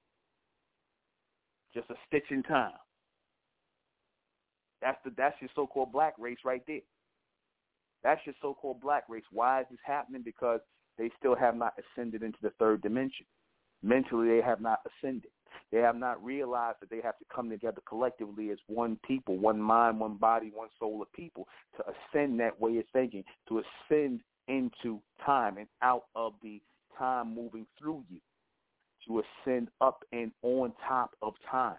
Just 1.73 1.89
a 1.89 1.95
stitch 2.07 2.31
in 2.31 2.43
time. 2.43 2.71
That's 4.81 4.97
the 5.03 5.11
that's 5.17 5.35
your 5.41 5.49
so-called 5.55 5.91
black 5.91 6.13
race 6.19 6.37
right 6.45 6.61
there. 6.67 6.81
That's 8.03 8.21
your 8.25 8.35
so-called 8.41 8.79
black 8.79 9.03
race. 9.09 9.23
Why 9.31 9.61
is 9.61 9.67
this 9.69 9.79
happening? 9.83 10.21
Because 10.23 10.59
they 10.97 11.09
still 11.17 11.35
have 11.35 11.55
not 11.55 11.73
ascended 11.77 12.23
into 12.23 12.37
the 12.41 12.51
third 12.59 12.81
dimension. 12.81 13.25
Mentally, 13.83 14.29
they 14.29 14.41
have 14.41 14.61
not 14.61 14.79
ascended. 14.85 15.31
They 15.71 15.79
have 15.79 15.95
not 15.95 16.23
realized 16.23 16.77
that 16.81 16.89
they 16.89 17.01
have 17.03 17.17
to 17.19 17.25
come 17.33 17.49
together 17.49 17.81
collectively 17.87 18.51
as 18.51 18.57
one 18.67 18.99
people, 19.05 19.37
one 19.37 19.61
mind, 19.61 19.99
one 19.99 20.17
body, 20.17 20.51
one 20.53 20.69
soul 20.79 21.01
of 21.01 21.11
people 21.13 21.47
to 21.77 21.83
ascend 21.83 22.39
that 22.39 22.59
way 22.59 22.77
of 22.77 22.85
thinking, 22.93 23.23
to 23.49 23.61
ascend 23.89 24.21
into 24.47 25.01
time 25.25 25.57
and 25.57 25.67
out 25.81 26.05
of 26.15 26.33
the 26.41 26.61
time 26.97 27.35
moving 27.35 27.65
through 27.77 28.03
you, 28.09 28.19
to 29.07 29.21
ascend 29.45 29.69
up 29.81 30.03
and 30.11 30.31
on 30.43 30.73
top 30.87 31.11
of 31.21 31.33
time 31.49 31.77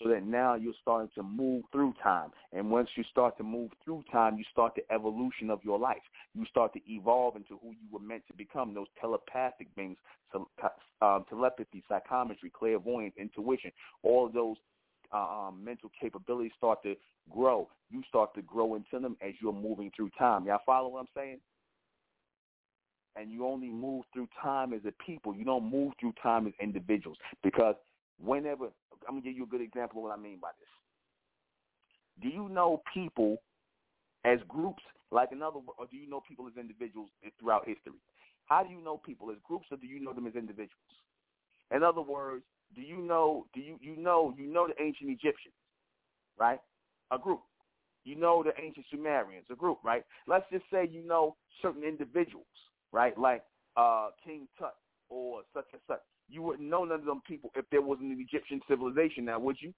so 0.00 0.08
that 0.08 0.24
now 0.24 0.54
you're 0.54 0.72
starting 0.80 1.10
to 1.14 1.22
move 1.22 1.64
through 1.72 1.94
time. 2.02 2.30
And 2.52 2.70
once 2.70 2.88
you 2.96 3.04
start 3.10 3.36
to 3.38 3.44
move 3.44 3.70
through 3.84 4.04
time, 4.10 4.36
you 4.38 4.44
start 4.50 4.74
the 4.74 4.82
evolution 4.92 5.50
of 5.50 5.60
your 5.62 5.78
life. 5.78 6.02
You 6.34 6.44
start 6.46 6.72
to 6.74 6.80
evolve 6.86 7.36
into 7.36 7.58
who 7.62 7.70
you 7.70 7.86
were 7.90 8.00
meant 8.00 8.22
to 8.28 8.34
become, 8.34 8.74
those 8.74 8.86
telepathic 9.00 9.74
beings, 9.74 9.96
um, 10.34 11.24
telepathy, 11.28 11.82
psychometry, 11.88 12.50
clairvoyance, 12.50 13.14
intuition, 13.18 13.70
all 14.02 14.28
those 14.28 14.56
uh, 15.12 15.48
um, 15.48 15.62
mental 15.62 15.90
capabilities 16.00 16.52
start 16.56 16.82
to 16.82 16.94
grow. 17.30 17.68
You 17.90 18.02
start 18.08 18.34
to 18.34 18.42
grow 18.42 18.74
into 18.74 18.98
them 18.98 19.16
as 19.20 19.34
you're 19.40 19.52
moving 19.52 19.90
through 19.94 20.10
time. 20.18 20.46
Y'all 20.46 20.60
follow 20.64 20.88
what 20.88 21.00
I'm 21.00 21.06
saying? 21.14 21.38
And 23.14 23.30
you 23.30 23.46
only 23.46 23.68
move 23.68 24.04
through 24.14 24.28
time 24.42 24.72
as 24.72 24.80
a 24.86 24.92
people. 25.04 25.34
You 25.34 25.44
don't 25.44 25.70
move 25.70 25.92
through 26.00 26.14
time 26.22 26.46
as 26.46 26.54
individuals 26.62 27.18
because 27.42 27.74
whenever 28.22 28.66
I'm 29.08 29.14
gonna 29.14 29.22
give 29.22 29.36
you 29.36 29.44
a 29.44 29.46
good 29.46 29.60
example 29.60 29.98
of 29.98 30.04
what 30.04 30.18
I 30.18 30.20
mean 30.20 30.38
by 30.40 30.50
this. 30.60 30.68
Do 32.22 32.28
you 32.28 32.48
know 32.48 32.82
people 32.94 33.38
as 34.24 34.38
groups, 34.48 34.82
like 35.10 35.32
another, 35.32 35.58
or 35.78 35.86
do 35.90 35.96
you 35.96 36.08
know 36.08 36.22
people 36.26 36.46
as 36.46 36.56
individuals 36.58 37.08
throughout 37.40 37.66
history? 37.66 37.98
How 38.46 38.62
do 38.62 38.70
you 38.70 38.82
know 38.82 38.96
people 38.98 39.30
as 39.30 39.36
groups, 39.44 39.66
or 39.70 39.76
do 39.76 39.86
you 39.86 40.00
know 40.00 40.12
them 40.12 40.26
as 40.26 40.34
individuals? 40.34 40.92
In 41.74 41.82
other 41.82 42.02
words, 42.02 42.44
do 42.74 42.82
you 42.82 42.98
know? 42.98 43.46
Do 43.54 43.60
you 43.60 43.78
you 43.80 43.96
know 43.96 44.34
you 44.36 44.46
know 44.46 44.68
the 44.68 44.80
ancient 44.82 45.10
Egyptians, 45.10 45.54
right? 46.38 46.60
A 47.10 47.18
group. 47.18 47.40
You 48.04 48.16
know 48.16 48.42
the 48.42 48.50
ancient 48.60 48.86
Sumerians, 48.90 49.46
a 49.50 49.54
group, 49.54 49.78
right? 49.84 50.04
Let's 50.26 50.44
just 50.50 50.64
say 50.72 50.88
you 50.90 51.06
know 51.06 51.36
certain 51.60 51.84
individuals, 51.84 52.46
right? 52.92 53.16
Like 53.16 53.42
uh, 53.76 54.10
King 54.24 54.48
Tut 54.58 54.74
or 55.08 55.42
such 55.54 55.66
and 55.72 55.80
such 55.86 56.00
you 56.32 56.42
wouldn't 56.42 56.68
know 56.68 56.84
none 56.84 57.00
of 57.00 57.04
them 57.04 57.22
people 57.26 57.50
if 57.54 57.64
there 57.70 57.82
wasn't 57.82 58.12
an 58.12 58.20
Egyptian 58.20 58.60
civilization 58.68 59.24
now, 59.24 59.38
would 59.38 59.56
you? 59.60 59.72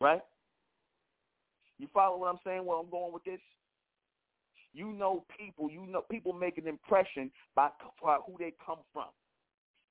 Right? 0.00 0.22
You 1.78 1.88
follow 1.92 2.18
what 2.18 2.28
I'm 2.28 2.40
saying? 2.44 2.64
Where 2.64 2.78
I'm 2.78 2.90
going 2.90 3.12
with 3.12 3.24
this? 3.24 3.40
You 4.72 4.92
know 4.92 5.24
people. 5.38 5.70
You 5.70 5.86
know 5.86 6.02
people 6.10 6.32
make 6.32 6.58
an 6.58 6.66
impression 6.66 7.30
by, 7.54 7.68
by 8.02 8.16
who 8.26 8.36
they 8.38 8.54
come 8.64 8.78
from 8.92 9.06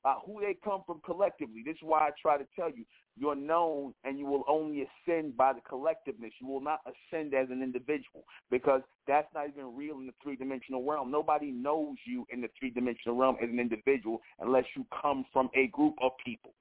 uh, 0.06 0.16
who 0.26 0.42
they 0.42 0.56
come 0.64 0.82
from 0.86 1.00
collectively. 1.06 1.64
This 1.66 1.76
is 1.76 1.84
why 1.84 2.00
I 2.00 2.10
try 2.22 2.38
to 2.38 2.46
tell 2.56 2.70
you, 2.70 2.84
you're 3.16 3.36
known 3.36 3.94
and 4.04 4.18
you 4.18 4.26
will 4.26 4.44
only 4.48 4.88
ascend 5.08 5.38
by 5.38 5.54
the 5.54 5.62
collectiveness. 5.62 6.32
You 6.42 6.48
will 6.48 6.62
not 6.62 6.82
ascend 6.86 7.34
as 7.34 7.50
an 7.50 7.62
individual 7.62 8.26
because 8.50 8.82
that's 9.08 9.28
not 9.34 9.48
even 9.50 9.76
real 9.76 9.98
in 9.98 10.08
the 10.08 10.14
three-dimensional 10.22 10.84
realm. 10.84 11.12
Nobody 11.12 11.52
knows 11.52 11.96
you 12.06 12.26
in 12.32 12.42
the 12.42 12.50
three-dimensional 12.60 13.16
realm 13.16 13.38
as 13.42 13.50
an 13.50 13.60
individual 13.60 14.22
unless 14.40 14.66
you 14.76 14.86
come 15.02 15.26
from 15.32 15.50
a 15.56 15.68
group 15.68 15.96
of 16.02 16.12
people. 16.26 16.54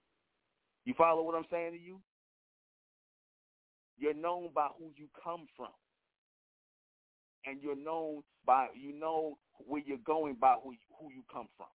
You 0.85 0.95
follow 0.97 1.23
what 1.23 1.35
I'm 1.35 1.47
saying 1.51 1.73
to 1.73 1.79
you? 1.79 2.01
You're 3.99 4.15
known 4.15 4.51
by 4.55 4.69
who 4.79 4.91
you 4.97 5.07
come 5.23 5.47
from. 5.57 5.69
And 7.45 7.61
you're 7.61 7.77
known 7.77 8.23
by, 8.47 8.69
you 8.75 8.93
know 8.99 9.39
where 9.59 9.83
you're 9.85 9.99
going 10.05 10.37
by 10.41 10.57
who 10.63 10.73
you, 10.73 10.79
who 11.01 11.11
you 11.11 11.23
come 11.33 11.49
from. 11.57 11.67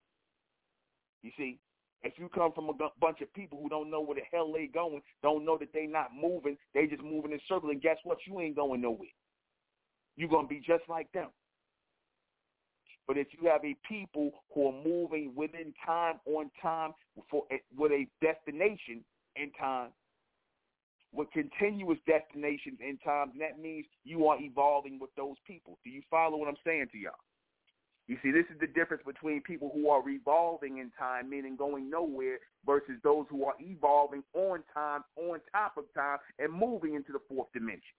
You 1.24 1.32
see, 1.38 1.60
if 2.04 2.14
you 2.18 2.30
come 2.30 2.52
from 2.54 2.70
a 2.70 2.74
bunch 3.00 3.22
of 3.22 3.34
people 3.34 3.60
who 3.62 3.70
don't 3.70 3.90
know 3.90 4.02
where 4.02 4.16
the 4.16 4.22
hell 4.32 4.52
they 4.54 4.68
going, 4.68 5.02
don't 5.24 5.46
know 5.46 5.58
that 5.58 5.74
they 5.74 5.88
not 5.88 6.10
moving, 6.16 6.58
they 6.74 6.86
just 6.86 7.04
moving 7.04 7.32
in 7.32 7.40
circles, 7.48 7.72
and 7.72 7.82
guess 7.82 7.98
what? 8.04 8.20
You 8.28 8.40
ain't 8.40 8.56
going 8.56 8.82
nowhere. 8.82 9.10
You're 10.16 10.30
going 10.30 10.46
to 10.46 10.50
be 10.50 10.60
just 10.60 10.84
like 10.88 11.12
them. 11.12 11.30
But 13.08 13.18
if 13.18 13.28
you 13.32 13.48
have 13.50 13.64
a 13.64 13.76
people 13.88 14.32
who 14.54 14.68
are 14.68 14.84
moving 14.84 15.32
within 15.36 15.74
time, 15.86 16.16
on 16.26 16.52
time, 16.62 16.92
for 17.32 17.44
with 17.76 17.92
a 17.92 18.06
destination 18.22 19.04
in 19.36 19.52
time, 19.58 19.90
with 21.14 21.32
continuous 21.32 22.00
destinations 22.06 22.80
in 22.82 22.98
time, 22.98 23.32
that 23.40 23.60
means 23.60 23.86
you 24.04 24.28
are 24.28 24.38
evolving 24.40 25.00
with 25.00 25.10
those 25.16 25.38
people. 25.48 25.80
Do 25.86 25.90
you 25.90 26.02
follow 26.12 26.38
what 26.38 26.50
I'm 26.50 26.58
saying 26.66 26.88
to 26.92 26.98
y'all? 26.98 27.14
You 28.08 28.18
see, 28.24 28.32
this 28.32 28.46
is 28.54 28.60
the 28.60 28.68
difference 28.68 29.04
between 29.06 29.42
people 29.42 29.70
who 29.74 29.90
are 29.90 30.02
revolving 30.02 30.78
in 30.78 30.92
time, 30.98 31.30
meaning 31.30 31.58
going 31.58 31.90
nowhere, 31.90 32.40
versus 32.66 32.96
those 33.04 33.26
who 33.30 33.44
are 33.44 33.56
evolving 33.60 34.24
on 34.34 34.64
time, 34.74 35.02
on 35.18 35.40
top 35.52 35.76
of 35.78 35.84
time, 35.94 36.18
and 36.40 36.52
moving 36.52 36.96
into 36.96 37.12
the 37.12 37.20
fourth 37.28 37.52
dimension. 37.54 37.96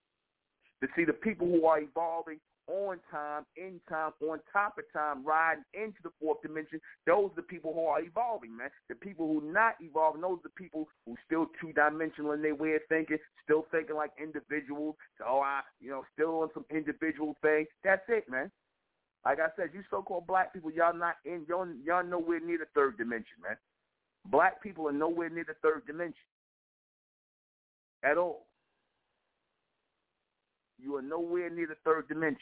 To 0.82 0.88
see 0.96 1.04
the 1.04 1.12
people 1.12 1.46
who 1.46 1.66
are 1.66 1.80
evolving 1.80 2.38
on 2.68 2.98
time, 3.10 3.44
in 3.56 3.80
time, 3.88 4.12
on 4.22 4.38
top 4.52 4.76
of 4.78 4.84
time, 4.92 5.24
riding 5.24 5.64
into 5.74 5.98
the 6.02 6.10
fourth 6.20 6.40
dimension, 6.42 6.80
those 7.06 7.30
are 7.32 7.36
the 7.36 7.42
people 7.42 7.72
who 7.74 7.84
are 7.86 8.00
evolving, 8.00 8.56
man. 8.56 8.70
The 8.88 8.94
people 8.94 9.26
who 9.26 9.52
not 9.52 9.74
evolving, 9.80 10.20
those 10.20 10.38
are 10.38 10.48
the 10.48 10.50
people 10.50 10.86
who 11.04 11.16
still 11.26 11.46
two-dimensional 11.60 12.32
in 12.32 12.42
their 12.42 12.54
way 12.54 12.74
of 12.74 12.82
thinking, 12.88 13.18
still 13.42 13.66
thinking 13.70 13.96
like 13.96 14.12
individuals. 14.22 14.96
So, 15.18 15.40
I, 15.40 15.60
you 15.80 15.90
know, 15.90 16.04
still 16.12 16.40
on 16.40 16.48
some 16.54 16.64
individual 16.70 17.36
thing. 17.42 17.66
That's 17.84 18.04
it, 18.08 18.24
man. 18.28 18.50
Like 19.28 19.40
I 19.40 19.48
said, 19.56 19.68
you 19.74 19.82
so-called 19.90 20.26
black 20.26 20.54
people, 20.54 20.70
y'all 20.70 20.96
not 20.96 21.16
in, 21.26 21.44
y'all, 21.46 21.68
y'all 21.84 22.02
nowhere 22.02 22.40
near 22.40 22.56
the 22.56 22.64
third 22.74 22.96
dimension, 22.96 23.36
man. 23.42 23.58
Black 24.24 24.62
people 24.62 24.88
are 24.88 24.92
nowhere 24.92 25.28
near 25.28 25.44
the 25.46 25.52
third 25.60 25.86
dimension 25.86 26.14
at 28.02 28.16
all. 28.16 28.46
You 30.82 30.96
are 30.96 31.02
nowhere 31.02 31.50
near 31.50 31.66
the 31.66 31.76
third 31.84 32.08
dimension. 32.08 32.40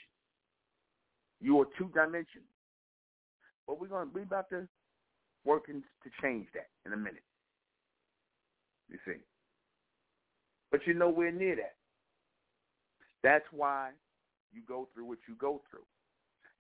You 1.41 1.61
are 1.61 1.66
two 1.76 1.91
dimensional. 1.93 2.47
But 3.66 3.80
we're 3.80 3.89
gonna 3.89 4.07
be 4.07 4.22
about 4.22 4.49
to 4.51 4.68
working 5.45 5.82
to 6.05 6.11
change 6.22 6.47
that 6.55 6.68
in 6.87 6.93
a 6.93 6.97
minute. 6.97 7.24
You 8.89 8.99
see. 9.05 9.18
But 10.70 10.82
you're 10.87 10.95
nowhere 10.95 11.32
near 11.32 11.57
that. 11.57 11.74
That's 13.24 13.47
why 13.51 13.91
you 14.53 14.62
go 14.68 14.87
through 14.95 15.07
what 15.07 15.18
you 15.26 15.34
go 15.34 15.62
through 15.68 15.82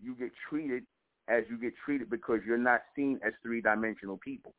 you 0.02 0.14
get 0.14 0.30
treated 0.48 0.84
as 1.28 1.44
you 1.50 1.58
get 1.58 1.74
treated 1.84 2.08
because 2.08 2.40
you're 2.46 2.58
not 2.58 2.82
seen 2.94 3.18
as 3.26 3.32
three-dimensional 3.42 4.18
people. 4.18 4.54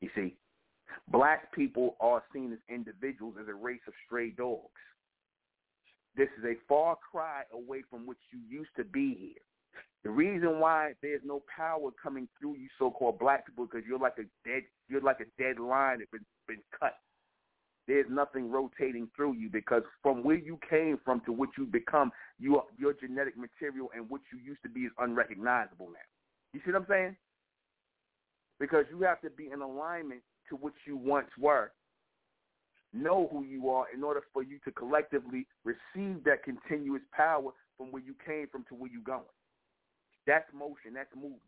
You 0.00 0.08
see, 0.14 0.34
black 1.08 1.52
people 1.54 1.96
are 2.00 2.22
seen 2.32 2.52
as 2.52 2.58
individuals, 2.68 3.34
as 3.40 3.48
a 3.48 3.54
race 3.54 3.80
of 3.86 3.92
stray 4.06 4.30
dogs. 4.30 4.68
This 6.16 6.28
is 6.38 6.44
a 6.44 6.54
far 6.68 6.96
cry 7.10 7.42
away 7.52 7.82
from 7.88 8.06
what 8.06 8.16
you 8.32 8.40
used 8.48 8.70
to 8.76 8.84
be 8.84 9.14
here. 9.14 9.82
The 10.02 10.10
reason 10.10 10.58
why 10.58 10.94
there's 11.02 11.20
no 11.24 11.42
power 11.54 11.90
coming 12.02 12.26
through 12.38 12.56
you 12.56 12.68
so-called 12.78 13.18
black 13.18 13.46
people 13.46 13.66
because 13.66 13.86
you're 13.86 13.98
like 13.98 14.16
a 14.18 14.48
dead, 14.48 14.62
you're 14.88 15.02
like 15.02 15.20
a 15.20 15.42
dead 15.42 15.60
line 15.60 15.98
that's 15.98 16.10
been, 16.10 16.24
been 16.48 16.62
cut 16.78 16.94
there's 17.90 18.06
nothing 18.08 18.48
rotating 18.48 19.08
through 19.16 19.32
you 19.32 19.50
because 19.50 19.82
from 20.00 20.22
where 20.22 20.38
you 20.38 20.60
came 20.70 20.96
from 21.04 21.20
to 21.26 21.32
what 21.32 21.48
you 21.58 21.66
become, 21.66 22.12
you 22.38 22.62
your 22.78 22.92
genetic 22.92 23.36
material 23.36 23.90
and 23.92 24.08
what 24.08 24.20
you 24.32 24.38
used 24.38 24.62
to 24.62 24.68
be 24.68 24.82
is 24.82 24.92
unrecognizable 24.98 25.88
now. 25.88 25.98
You 26.52 26.60
see 26.64 26.70
what 26.70 26.82
I'm 26.82 26.86
saying? 26.88 27.16
Because 28.60 28.84
you 28.90 29.00
have 29.02 29.20
to 29.22 29.30
be 29.30 29.50
in 29.52 29.60
alignment 29.60 30.20
to 30.50 30.56
what 30.56 30.72
you 30.86 30.96
once 30.96 31.26
were. 31.36 31.72
Know 32.92 33.28
who 33.32 33.42
you 33.42 33.70
are 33.70 33.86
in 33.92 34.04
order 34.04 34.22
for 34.32 34.44
you 34.44 34.60
to 34.64 34.70
collectively 34.70 35.48
receive 35.64 36.22
that 36.24 36.44
continuous 36.44 37.02
power 37.12 37.50
from 37.76 37.90
where 37.90 38.02
you 38.02 38.14
came 38.24 38.46
from 38.52 38.64
to 38.68 38.76
where 38.76 38.90
you're 38.90 39.02
going. 39.02 39.24
That's 40.28 40.46
motion. 40.56 40.94
That's 40.94 41.12
movement. 41.16 41.42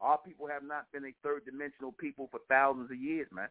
Our 0.00 0.18
people 0.18 0.46
have 0.46 0.62
not 0.62 0.86
been 0.92 1.04
a 1.04 1.14
third 1.24 1.46
dimensional 1.46 1.90
people 1.90 2.28
for 2.30 2.38
thousands 2.48 2.92
of 2.92 2.96
years, 2.96 3.26
man. 3.32 3.48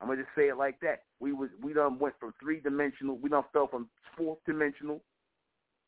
I'm 0.00 0.08
gonna 0.08 0.22
just 0.22 0.34
say 0.36 0.48
it 0.48 0.56
like 0.56 0.78
that. 0.80 1.02
We 1.20 1.32
was 1.32 1.48
we 1.62 1.72
done 1.72 1.98
went 1.98 2.14
from 2.20 2.34
three 2.40 2.60
dimensional. 2.60 3.16
We 3.16 3.30
done 3.30 3.44
fell 3.52 3.68
from 3.68 3.88
fourth 4.16 4.38
dimensional, 4.46 5.00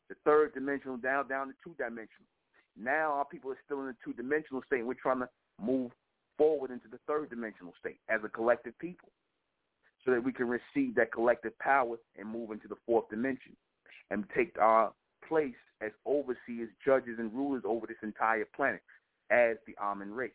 to 0.09 0.17
third 0.25 0.55
dimensional 0.55 0.97
down 0.97 1.29
down 1.29 1.49
to 1.49 1.55
two 1.63 1.75
dimensional. 1.79 2.29
Now 2.77 3.13
our 3.13 3.25
people 3.25 3.51
are 3.51 3.59
still 3.65 3.81
in 3.81 3.87
the 3.87 3.97
two 4.05 4.13
dimensional 4.15 4.63
state. 4.67 4.79
And 4.79 4.89
We're 4.89 4.95
trying 4.95 5.21
to 5.21 5.29
move 5.61 5.93
forward 6.39 6.71
into 6.71 6.89
the 6.89 6.99
third 7.07 7.31
dimensional 7.31 7.75
state 7.79 7.99
as 8.09 8.21
a 8.25 8.29
collective 8.29 8.79
people, 8.79 9.11
so 10.05 10.13
that 10.13 10.25
we 10.25 10.33
can 10.33 10.49
receive 10.49 10.95
that 10.95 11.13
collective 11.13 11.59
power 11.59 11.97
and 12.17 12.29
move 12.29 12.51
into 12.51 12.69
the 12.69 12.77
fourth 12.87 13.09
dimension 13.11 13.57
and 14.11 14.25
take 14.35 14.57
our 14.59 14.93
place 15.27 15.55
as 15.83 15.91
overseers, 16.07 16.71
judges, 16.85 17.19
and 17.19 17.33
rulers 17.33 17.63
over 17.67 17.87
this 17.87 17.97
entire 18.03 18.47
planet 18.57 18.81
as 19.31 19.57
the 19.67 19.77
Amun 19.83 20.13
race 20.13 20.33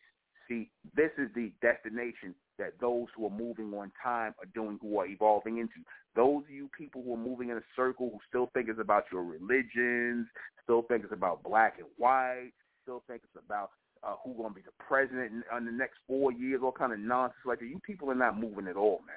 See, 0.48 0.70
this 0.96 1.12
is 1.18 1.30
the 1.36 1.52
destination 1.62 2.36
that 2.60 2.74
those 2.80 3.08
who 3.16 3.26
are 3.26 3.32
moving 3.32 3.74
on 3.74 3.92
time 4.02 4.34
are 4.40 4.50
doing, 4.54 4.78
who 4.82 4.98
are 5.00 5.08
evolving 5.08 5.58
into. 5.58 5.76
Those 6.16 6.44
of 6.44 6.52
you 6.52 6.70
people 6.78 7.02
who 7.04 7.14
are 7.14 7.18
moving 7.18 7.50
in 7.50 7.58
a 7.58 7.64
circle, 7.76 8.10
who 8.12 8.20
still 8.28 8.50
think 8.54 8.70
it's 8.70 8.80
about 8.80 9.06
your 9.12 9.24
religions, 9.24 10.28
still 10.64 10.84
think 10.84 11.04
it's 11.04 11.14
about 11.14 11.44
black 11.44 11.76
and 11.80 11.88
white, 11.98 12.52
still 12.84 13.04
think 13.08 13.22
it's 13.24 13.44
about 13.46 13.72
uh, 14.04 14.16
who's 14.24 14.38
going 14.38 14.50
to 14.50 14.56
be 14.56 14.62
the 14.62 14.84
president 14.86 15.32
in, 15.32 15.58
in 15.58 15.66
the 15.66 15.72
next 15.72 15.96
four 16.08 16.32
years, 16.32 16.62
all 16.64 16.72
kind 16.72 16.94
of 16.94 17.00
nonsense 17.00 17.38
like 17.46 17.60
that. 17.60 17.68
You 17.68 17.80
people 17.86 18.12
are 18.12 18.16
not 18.16 18.40
moving 18.40 18.68
at 18.68 18.76
all, 18.76 19.02
man. 19.08 19.16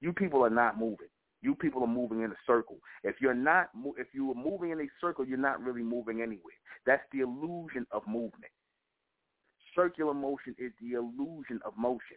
You 0.00 0.12
people 0.12 0.44
are 0.44 0.50
not 0.50 0.78
moving. 0.78 1.08
You 1.42 1.54
people 1.54 1.82
are 1.82 1.88
moving 1.88 2.22
in 2.22 2.30
a 2.30 2.36
circle. 2.46 2.78
If 3.02 3.16
you're 3.20 3.34
not, 3.34 3.68
if 3.98 4.06
you 4.14 4.30
are 4.30 4.34
moving 4.34 4.70
in 4.70 4.80
a 4.80 4.86
circle, 5.00 5.26
you're 5.26 5.36
not 5.36 5.62
really 5.62 5.82
moving 5.82 6.22
anywhere. 6.22 6.54
That's 6.86 7.02
the 7.12 7.20
illusion 7.20 7.86
of 7.90 8.02
movement. 8.06 8.52
Circular 9.74 10.14
motion 10.14 10.54
is 10.58 10.72
the 10.80 10.96
illusion 10.96 11.60
of 11.64 11.76
motion. 11.76 12.16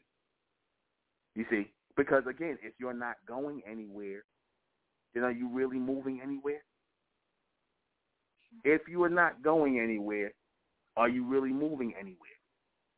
You 1.35 1.45
see, 1.49 1.71
because 1.95 2.23
again, 2.29 2.57
if 2.63 2.73
you're 2.79 2.93
not 2.93 3.15
going 3.27 3.61
anywhere, 3.69 4.23
then 5.13 5.23
are 5.23 5.31
you 5.31 5.49
really 5.49 5.77
moving 5.77 6.19
anywhere? 6.23 6.61
If 8.63 8.81
you 8.87 9.03
are 9.03 9.09
not 9.09 9.43
going 9.43 9.79
anywhere, 9.79 10.31
are 10.95 11.09
you 11.09 11.25
really 11.25 11.51
moving 11.51 11.93
anywhere? 11.99 12.17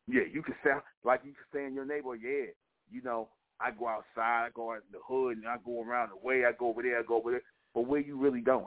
Yeah, 0.07 0.23
you 0.31 0.41
can 0.41 0.55
sound 0.65 0.81
like 1.03 1.21
you 1.23 1.31
can 1.31 1.43
say 1.53 1.65
in 1.65 1.73
your 1.73 1.85
neighbor, 1.85 2.15
yeah, 2.15 2.51
you 2.89 3.01
know, 3.03 3.29
I 3.59 3.71
go 3.71 3.87
outside, 3.87 4.47
I 4.47 4.49
go 4.53 4.71
out 4.71 4.83
in 4.87 4.91
the 4.93 4.99
hood, 5.05 5.37
and 5.37 5.47
I 5.47 5.57
go 5.65 5.83
around 5.83 6.09
the 6.09 6.27
way, 6.27 6.45
I 6.45 6.51
go 6.57 6.69
over 6.69 6.81
there, 6.81 6.99
I 6.99 7.03
go 7.03 7.17
over 7.17 7.31
there. 7.31 7.41
But 7.73 7.87
where 7.87 7.99
you 7.99 8.17
really 8.17 8.41
going? 8.41 8.65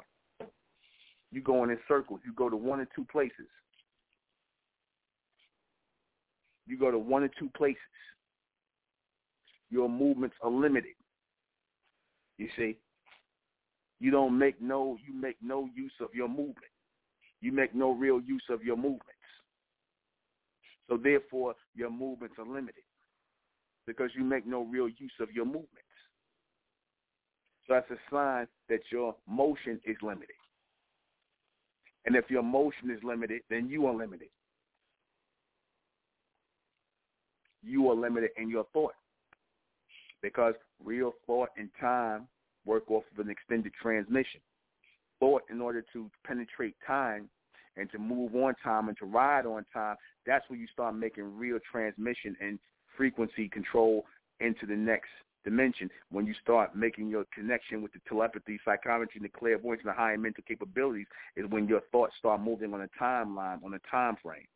You 1.30 1.40
going 1.40 1.70
in 1.70 1.78
circles. 1.88 2.20
You 2.26 2.34
go 2.34 2.50
to 2.50 2.56
one 2.56 2.80
or 2.80 2.88
two 2.94 3.06
places. 3.10 3.48
You 6.66 6.78
go 6.78 6.90
to 6.90 6.98
one 6.98 7.22
or 7.22 7.30
two 7.38 7.50
places. 7.56 7.78
Your 9.70 9.88
movements 9.88 10.36
are 10.42 10.50
limited. 10.50 10.94
You 12.38 12.48
see? 12.56 12.76
You 14.00 14.10
don't 14.10 14.36
make 14.38 14.60
no 14.60 14.96
you 15.06 15.14
make 15.14 15.36
no 15.42 15.68
use 15.74 15.92
of 16.00 16.08
your 16.12 16.28
movement. 16.28 16.58
You 17.40 17.52
make 17.52 17.74
no 17.74 17.92
real 17.92 18.20
use 18.20 18.44
of 18.50 18.62
your 18.62 18.76
movements. 18.76 19.06
So 20.88 20.96
therefore, 20.96 21.54
your 21.74 21.90
movements 21.90 22.34
are 22.38 22.46
limited 22.46 22.84
because 23.86 24.10
you 24.14 24.24
make 24.24 24.46
no 24.46 24.62
real 24.64 24.88
use 24.88 25.12
of 25.20 25.30
your 25.32 25.44
movements. 25.44 25.70
So 27.66 27.74
that's 27.74 27.90
a 27.90 27.96
sign 28.10 28.46
that 28.68 28.80
your 28.90 29.14
motion 29.28 29.80
is 29.84 29.96
limited. 30.02 30.34
And 32.04 32.16
if 32.16 32.28
your 32.28 32.42
motion 32.42 32.90
is 32.90 33.02
limited, 33.04 33.42
then 33.48 33.68
you 33.68 33.86
are 33.86 33.94
limited. 33.94 34.28
You 37.62 37.90
are 37.90 37.94
limited 37.94 38.30
in 38.36 38.48
your 38.48 38.64
thought 38.72 38.94
because 40.22 40.54
real 40.84 41.12
thought 41.26 41.50
and 41.56 41.68
time 41.80 42.26
work 42.64 42.90
off 42.90 43.04
of 43.12 43.24
an 43.24 43.30
extended 43.30 43.72
transmission. 43.80 44.40
Thought, 45.20 45.42
in 45.50 45.60
order 45.60 45.84
to 45.92 46.10
penetrate 46.24 46.74
time, 46.86 47.28
and 47.76 47.90
to 47.90 47.98
move 47.98 48.34
on 48.34 48.54
time 48.62 48.88
and 48.88 48.96
to 48.98 49.06
ride 49.06 49.46
on 49.46 49.64
time, 49.72 49.96
that's 50.26 50.44
when 50.48 50.60
you 50.60 50.66
start 50.72 50.94
making 50.94 51.36
real 51.36 51.58
transmission 51.70 52.36
and 52.40 52.58
frequency 52.96 53.48
control 53.48 54.04
into 54.40 54.66
the 54.66 54.74
next 54.74 55.08
dimension. 55.44 55.88
When 56.10 56.26
you 56.26 56.34
start 56.42 56.76
making 56.76 57.08
your 57.08 57.24
connection 57.34 57.82
with 57.82 57.92
the 57.92 58.00
telepathy, 58.08 58.58
psychometry, 58.64 59.16
and 59.16 59.24
the 59.24 59.28
clairvoyance 59.28 59.80
and 59.84 59.90
the 59.90 59.96
higher 59.96 60.18
mental 60.18 60.44
capabilities 60.46 61.06
is 61.36 61.46
when 61.48 61.66
your 61.66 61.80
thoughts 61.90 62.14
start 62.18 62.40
moving 62.40 62.74
on 62.74 62.82
a 62.82 63.02
timeline, 63.02 63.62
on 63.64 63.74
a 63.74 63.80
time 63.90 64.16
frame. 64.22 64.46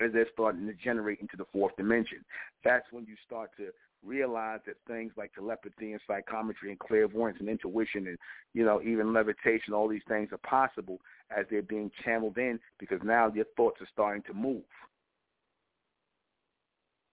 As 0.00 0.12
they're 0.12 0.26
starting 0.32 0.66
to 0.66 0.72
generate 0.72 1.20
into 1.20 1.36
the 1.36 1.44
fourth 1.52 1.76
dimension. 1.76 2.24
That's 2.64 2.86
when 2.90 3.04
you 3.04 3.16
start 3.26 3.50
to 3.58 3.68
realize 4.04 4.60
that 4.66 4.76
things 4.86 5.12
like 5.16 5.32
telepathy 5.34 5.92
and 5.92 6.00
psychometry 6.06 6.70
and 6.70 6.78
clairvoyance 6.78 7.36
and 7.40 7.48
intuition 7.48 8.06
and 8.06 8.18
you 8.54 8.64
know 8.64 8.80
even 8.82 9.12
levitation 9.12 9.74
all 9.74 9.88
these 9.88 10.00
things 10.08 10.30
are 10.32 10.38
possible 10.38 10.98
as 11.36 11.44
they're 11.50 11.62
being 11.62 11.90
channeled 12.02 12.38
in 12.38 12.58
because 12.78 12.98
now 13.04 13.30
your 13.34 13.44
thoughts 13.56 13.80
are 13.80 13.88
starting 13.92 14.22
to 14.22 14.32
move 14.32 14.62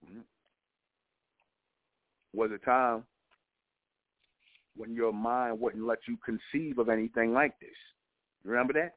mm-hmm. 0.05 0.21
was 2.33 2.51
a 2.51 2.65
time 2.65 3.03
when 4.77 4.93
your 4.93 5.11
mind 5.11 5.59
wouldn't 5.59 5.85
let 5.85 5.99
you 6.07 6.17
conceive 6.23 6.77
of 6.77 6.87
anything 6.87 7.33
like 7.33 7.59
this 7.59 7.69
remember 8.45 8.71
that 8.71 8.95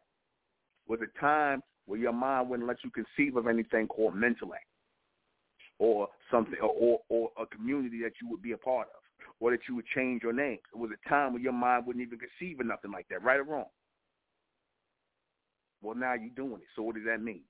was 0.86 1.00
a 1.02 1.18
time 1.18 1.60
where 1.90 1.98
your 1.98 2.12
mind 2.12 2.48
wouldn't 2.48 2.68
let 2.68 2.76
you 2.84 2.90
conceive 2.90 3.34
of 3.34 3.48
anything 3.48 3.88
called 3.88 4.14
Mentellect 4.14 4.70
or 5.80 6.06
something 6.30 6.54
or, 6.62 7.00
or 7.08 7.30
a 7.36 7.44
community 7.46 8.00
that 8.02 8.12
you 8.22 8.30
would 8.30 8.40
be 8.40 8.52
a 8.52 8.56
part 8.56 8.86
of 8.86 9.02
or 9.40 9.50
that 9.50 9.58
you 9.68 9.74
would 9.74 9.86
change 9.92 10.22
your 10.22 10.32
name. 10.32 10.58
It 10.72 10.78
was 10.78 10.90
a 10.92 11.08
time 11.08 11.32
when 11.32 11.42
your 11.42 11.52
mind 11.52 11.86
wouldn't 11.86 12.06
even 12.06 12.20
conceive 12.20 12.60
of 12.60 12.66
nothing 12.66 12.92
like 12.92 13.08
that, 13.08 13.24
right 13.24 13.40
or 13.40 13.42
wrong. 13.42 13.64
Well, 15.82 15.96
now 15.96 16.14
you're 16.14 16.30
doing 16.36 16.60
it. 16.60 16.68
So 16.76 16.82
what 16.82 16.94
does 16.94 17.06
that 17.06 17.20
mean? 17.20 17.42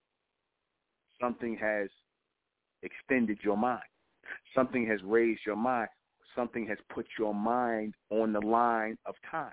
Something 1.21 1.59
has 1.61 1.91
extended 2.83 3.41
your 3.43 3.59
mind. 3.59 3.83
Something 4.55 4.87
has 4.87 5.01
raised 5.05 5.43
your 5.45 5.57
mind. 5.57 5.89
Something 6.35 6.67
has 6.67 6.79
put 6.95 7.05
your 7.19 7.35
mind 7.35 7.93
on 8.09 8.33
the 8.33 8.41
line 8.41 8.97
of 9.05 9.17
time. 9.31 9.53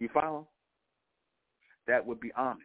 You 0.00 0.08
follow? 0.12 0.48
That 1.86 2.04
would 2.04 2.18
be 2.18 2.32
Amen. 2.36 2.58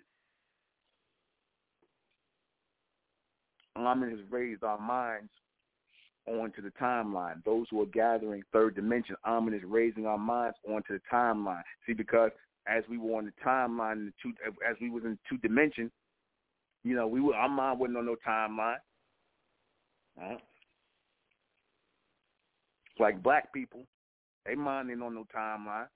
Amen 3.77 4.09
has 4.09 4.19
raised 4.29 4.63
our 4.63 4.79
minds 4.79 5.29
onto 6.27 6.61
the 6.61 6.71
timeline. 6.81 7.43
Those 7.43 7.67
who 7.69 7.81
are 7.81 7.87
gathering 7.87 8.43
third 8.51 8.75
dimension, 8.75 9.15
Amen 9.25 9.53
is 9.53 9.61
raising 9.65 10.05
our 10.05 10.17
minds 10.17 10.57
onto 10.67 10.93
the 10.93 11.01
timeline. 11.11 11.61
See, 11.85 11.93
because 11.93 12.31
as 12.67 12.83
we 12.89 12.97
were 12.97 13.17
on 13.17 13.25
the 13.25 13.33
timeline, 13.45 14.07
the 14.07 14.13
two, 14.21 14.33
as 14.67 14.75
we 14.81 14.89
was 14.89 15.03
in 15.03 15.17
two 15.29 15.37
dimension, 15.37 15.91
you 16.83 16.95
know, 16.95 17.07
we 17.07 17.21
were, 17.21 17.35
our 17.35 17.49
mind 17.49 17.79
wasn't 17.79 17.97
on 17.97 18.05
no 18.05 18.15
timeline. 18.27 18.77
Right? 20.17 20.39
Like 22.99 23.21
black 23.21 23.53
people, 23.53 23.81
they 24.45 24.55
mind 24.55 24.89
ain't 24.89 25.01
on 25.01 25.15
no 25.15 25.25
timeline. 25.35 25.87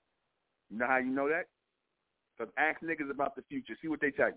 You 0.70 0.78
know 0.78 0.86
how 0.86 0.98
you 0.98 1.10
know 1.10 1.28
that? 1.28 1.46
Because 2.36 2.52
ask 2.58 2.80
niggas 2.82 3.10
about 3.10 3.36
the 3.36 3.42
future. 3.48 3.74
See 3.80 3.88
what 3.88 4.00
they 4.00 4.10
tell 4.10 4.28
you. 4.28 4.34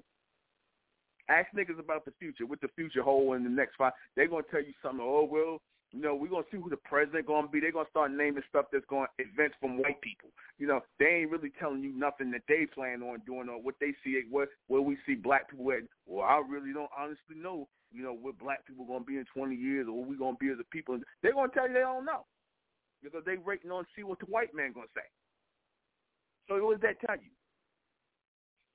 Ask 1.30 1.47
niggas 1.55 1.80
about 1.80 2.05
the 2.05 2.13
future, 2.19 2.45
what 2.45 2.61
the 2.61 2.67
future 2.76 3.01
hold 3.01 3.36
in 3.36 3.43
the 3.43 3.49
next 3.49 3.76
five. 3.78 3.93
They're 4.15 4.28
gonna 4.28 4.43
tell 4.51 4.61
you 4.61 4.74
something. 4.82 5.01
Oh 5.01 5.28
well, 5.30 5.61
you 5.93 6.01
know, 6.01 6.15
we're 6.15 6.28
gonna 6.30 6.43
see 6.51 6.57
who 6.57 6.69
the 6.69 6.78
president 6.78 7.28
gonna 7.28 7.47
be. 7.47 7.59
They're 7.59 7.71
gonna 7.71 7.89
start 7.89 8.11
naming 8.11 8.43
stuff 8.49 8.65
that's 8.74 8.86
going 8.89 9.07
to 9.19 9.24
events 9.24 9.55
from 9.61 9.78
white 9.78 10.01
people. 10.01 10.30
You 10.57 10.67
know, 10.67 10.82
they 10.99 11.21
ain't 11.21 11.32
really 11.32 11.51
telling 11.59 11.84
you 11.84 11.93
nothing 11.93 12.32
that 12.32 12.41
they 12.47 12.65
plan 12.65 13.03
on 13.03 13.21
doing 13.26 13.47
or 13.47 13.61
what 13.61 13.76
they 13.80 13.93
see 14.03 14.19
what 14.30 14.49
where 14.67 14.82
we 14.82 14.97
see 15.05 15.13
black 15.13 15.51
people 15.51 15.71
at. 15.71 15.84
Well, 16.07 16.26
I 16.26 16.41
really 16.47 16.74
don't 16.74 16.89
honestly 16.97 17.38
know. 17.38 17.67
You 17.91 18.01
know, 18.01 18.13
what 18.13 18.39
black 18.39 18.65
people 18.65 18.86
gonna 18.86 19.05
be 19.05 19.17
in 19.17 19.26
20 19.36 19.55
years 19.55 19.88
or 19.88 19.93
what 19.93 20.09
we 20.09 20.17
gonna 20.17 20.36
be 20.39 20.49
as 20.49 20.57
a 20.59 20.65
people. 20.71 20.97
They're 21.21 21.34
gonna 21.34 21.53
tell 21.53 21.67
you 21.67 21.76
they 21.76 21.82
don't 21.82 22.05
know 22.05 22.26
because 23.03 23.24
they 23.24 23.38
waiting 23.38 23.69
on 23.69 23.86
see 23.95 24.03
what 24.03 24.19
the 24.19 24.26
white 24.26 24.53
man 24.55 24.74
gonna 24.74 24.88
say. 24.95 25.05
So 26.49 26.63
what 26.65 26.82
does 26.82 26.89
that 26.89 27.05
tell 27.05 27.17
you? 27.17 27.30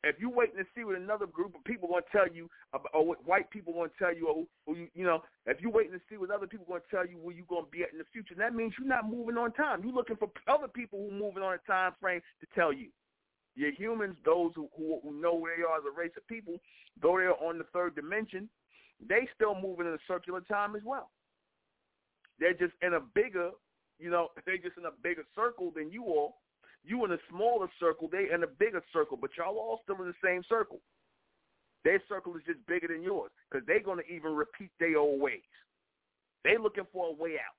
If 0.05 0.21
you 0.21 0.31
waiting 0.31 0.59
to 0.59 0.65
see 0.77 0.85
what 0.85 0.97
another 0.97 1.27
group 1.27 1.57
of 1.57 1.65
people 1.65 1.89
going 1.89 2.05
to 2.05 2.17
tell 2.17 2.29
you, 2.29 2.49
or 2.95 3.05
what 3.05 3.27
white 3.27 3.51
people 3.51 3.73
going 3.73 3.91
to 3.91 3.97
tell 3.99 4.15
you, 4.15 4.29
or, 4.29 4.45
or 4.67 4.77
you, 4.77 4.87
you 4.95 5.05
know, 5.05 5.23
if 5.47 5.61
you 5.61 5.71
waiting 5.71 5.93
to 5.93 6.01
see 6.09 6.17
what 6.17 6.31
other 6.31 6.47
people 6.47 6.67
going 6.69 6.83
to 6.83 6.97
tell 6.97 7.05
you 7.05 7.19
where 7.19 7.35
you 7.35 7.43
going 7.49 7.65
to 7.65 7.71
be 7.71 7.83
at 7.83 7.93
in 7.93 7.99
the 7.99 8.05
future, 8.13 8.37
that 8.39 8.55
means 8.55 8.73
you're 8.79 8.87
not 8.87 9.11
moving 9.11 9.37
on 9.37 9.53
time. 9.53 9.83
You're 9.83 9.95
looking 9.95 10.17
for 10.17 10.31
other 10.47 10.69
people 10.69 11.01
who 11.01 11.11
moving 11.11 11.43
on 11.43 11.55
a 11.55 11.71
time 11.71 11.93
frame 12.01 12.21
to 12.41 12.47
tell 12.55 12.73
you. 12.73 12.91
You're 13.57 13.73
humans, 13.73 14.17
those 14.25 14.53
who, 14.55 14.69
who, 14.77 15.01
who 15.03 15.21
know 15.21 15.35
where 15.35 15.57
they 15.57 15.65
are 15.65 15.79
as 15.79 15.85
a 15.85 15.99
race 15.99 16.13
of 16.17 16.27
people, 16.29 16.59
though 17.03 17.17
they're 17.17 17.35
on 17.43 17.59
the 17.59 17.65
third 17.73 17.97
dimension, 17.97 18.49
they 19.09 19.29
still 19.35 19.57
moving 19.61 19.87
in 19.87 19.95
a 19.95 19.99
circular 20.07 20.43
time 20.43 20.77
as 20.77 20.83
well. 20.85 21.11
They're 22.39 22.55
just 22.55 22.75
in 22.83 22.95
a 22.95 23.01
bigger, 23.01 23.51
you 23.99 24.11
know, 24.11 24.29
they're 24.47 24.59
just 24.59 24.79
in 24.79 24.85
a 24.85 24.95
bigger 25.03 25.25
circle 25.35 25.73
than 25.75 25.91
you 25.91 26.05
all 26.05 26.37
you 26.85 27.05
in 27.05 27.13
a 27.13 27.19
smaller 27.31 27.69
circle, 27.81 28.09
they 28.11 28.33
in 28.33 28.43
a 28.43 28.47
bigger 28.47 28.83
circle, 28.93 29.19
but 29.21 29.31
y'all 29.37 29.59
all 29.59 29.81
still 29.85 30.01
in 30.03 30.09
the 30.09 30.25
same 30.25 30.43
circle. 30.49 30.81
Their 31.85 32.03
circle 32.09 32.37
is 32.37 32.43
just 32.47 32.65
bigger 32.67 32.89
than 32.89 33.03
yours 33.03 33.31
because 33.51 33.67
they're 33.67 33.83
going 33.83 33.99
to 33.99 34.13
even 34.13 34.35
repeat 34.35 34.71
their 34.81 34.99
old 34.99 35.21
ways. 35.21 35.47
They 36.45 36.57
looking 36.59 36.87
for 36.93 37.09
a 37.09 37.13
way 37.13 37.35
out. 37.35 37.57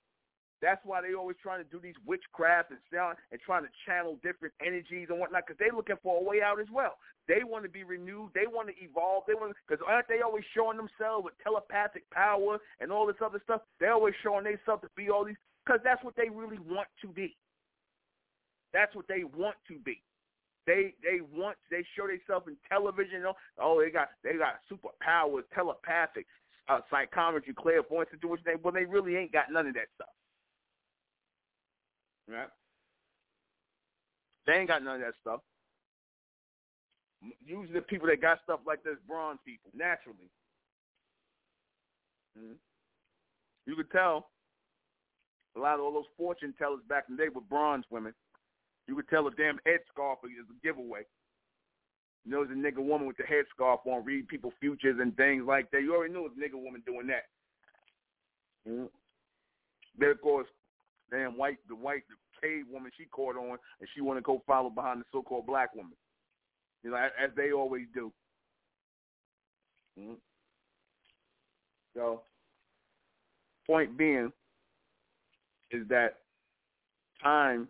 That's 0.62 0.82
why 0.84 1.02
they 1.02 1.16
always 1.16 1.38
trying 1.42 1.64
to 1.64 1.70
do 1.72 1.80
these 1.80 1.96
witchcraft 2.06 2.72
and 2.72 2.80
sound 2.92 3.18
and 3.32 3.40
trying 3.40 3.64
to 3.64 3.72
channel 3.86 4.20
different 4.24 4.54
energies 4.60 5.08
and 5.10 5.20
whatnot 5.20 5.48
because 5.48 5.60
they 5.60 5.72
looking 5.72 5.96
for 6.04 6.20
a 6.20 6.24
way 6.24 6.42
out 6.44 6.60
as 6.60 6.68
well. 6.72 7.00
They 7.28 7.46
want 7.46 7.64
to 7.64 7.70
be 7.70 7.84
renewed. 7.84 8.32
They 8.36 8.48
want 8.48 8.68
to 8.68 8.76
evolve. 8.84 9.24
They 9.28 9.36
want 9.36 9.56
because 9.68 9.84
aren't 9.88 10.10
they 10.10 10.20
always 10.20 10.44
showing 10.54 10.76
themselves 10.76 11.24
with 11.24 11.34
telepathic 11.44 12.10
power 12.12 12.60
and 12.82 12.92
all 12.92 13.08
this 13.08 13.24
other 13.24 13.40
stuff? 13.44 13.62
They 13.80 13.88
always 13.88 14.16
showing 14.22 14.44
themselves 14.44 14.84
to 14.84 14.90
be 14.98 15.10
all 15.10 15.24
these 15.24 15.40
because 15.64 15.80
that's 15.84 16.04
what 16.04 16.16
they 16.18 16.28
really 16.28 16.60
want 16.60 16.90
to 17.02 17.08
be. 17.08 17.38
That's 18.74 18.96
what 18.96 19.08
they 19.08 19.24
want 19.24 19.56
to 19.68 19.80
be. 19.80 20.02
They 20.68 20.94
they 21.02 21.22
want 21.22 21.58
they 21.72 21.84
show 21.98 22.06
themselves 22.08 22.48
in 22.48 22.58
television. 22.70 23.18
You 23.18 23.24
know? 23.24 23.34
Oh, 23.60 23.82
they 23.82 23.90
got 23.90 24.10
they 24.24 24.34
got 24.34 24.60
superpowers, 24.70 25.44
telepathic, 25.54 26.28
uh, 26.68 26.80
psychometry, 26.92 27.54
clairvoyance, 27.58 28.12
situation, 28.12 28.44
they, 28.46 28.56
well, 28.62 28.74
they 28.74 28.86
really 28.86 29.16
ain't 29.16 29.32
got 29.32 29.52
none 29.52 29.68
of 29.68 29.74
that 29.74 29.88
stuff. 29.96 30.14
Right? 32.28 32.50
They 34.46 34.54
ain't 34.54 34.68
got 34.68 34.84
none 34.84 34.96
of 34.96 35.02
that 35.02 35.14
stuff. 35.22 35.42
Usually 37.44 37.74
the 37.74 37.82
people 37.82 38.08
that 38.08 38.22
got 38.22 38.40
stuff 38.44 38.60
like 38.66 38.84
this, 38.84 38.96
bronze 39.08 39.40
people, 39.46 39.72
naturally. 39.76 40.30
Mm-hmm. 42.38 42.54
You 43.66 43.76
could 43.76 43.92
tell 43.92 44.30
a 45.58 45.60
lot 45.60 45.76
of 45.76 45.82
all 45.82 45.94
those 45.94 46.06
fortune 46.18 46.54
tellers 46.58 46.80
back 46.88 47.06
in 47.10 47.18
the 47.18 47.24
day 47.24 47.30
were 47.30 47.42
bronze 47.42 47.84
women. 47.90 48.14
You 48.90 48.96
could 48.96 49.08
tell 49.08 49.28
a 49.28 49.32
damn 49.32 49.60
headscarf 49.68 50.16
is 50.26 50.50
a 50.50 50.66
giveaway. 50.66 51.02
You 52.26 52.32
know, 52.32 52.44
there's 52.44 52.58
a 52.58 52.60
nigga 52.60 52.84
woman 52.84 53.06
with 53.08 53.18
the 53.18 53.24
headscarf 53.24 53.86
on, 53.86 54.04
read 54.04 54.28
people 54.28 54.52
futures 54.60 54.98
and 55.00 55.16
things 55.16 55.44
like 55.46 55.70
that. 55.70 55.84
You 55.84 55.94
already 55.94 56.12
knew 56.12 56.26
it 56.26 56.32
a 56.36 56.40
nigga 56.40 56.60
woman 56.60 56.82
doing 56.88 57.06
that. 57.06 57.26
Mm-hmm. 58.68 58.86
Then 60.00 60.10
of 60.10 60.22
course, 60.22 60.48
damn 61.12 61.38
white, 61.38 61.58
the 61.68 61.76
white, 61.76 62.02
the 62.10 62.16
cave 62.42 62.66
woman 62.72 62.90
she 62.98 63.06
caught 63.06 63.36
on, 63.36 63.60
and 63.80 63.90
she 63.94 64.02
want 64.02 64.18
to 64.18 64.24
go 64.24 64.42
follow 64.48 64.72
behind 64.72 65.02
the 65.02 65.06
so-called 65.12 65.46
black 65.46 65.76
woman. 65.76 65.94
You 66.84 66.90
know, 66.90 66.98
as, 66.98 67.12
as 67.24 67.30
they 67.38 67.52
always 67.52 67.86
do. 67.94 68.12
Mm-hmm. 70.00 70.14
So, 71.96 72.24
point 73.68 73.96
being 73.96 74.32
is 75.70 75.88
that 75.90 76.16
time 77.22 77.68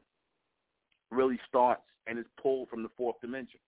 really 1.12 1.39
starts 1.47 1.82
and 2.07 2.18
is 2.18 2.26
pulled 2.41 2.70
from 2.70 2.84
the 2.84 2.89
fourth 2.97 3.16
dimension. 3.22 3.60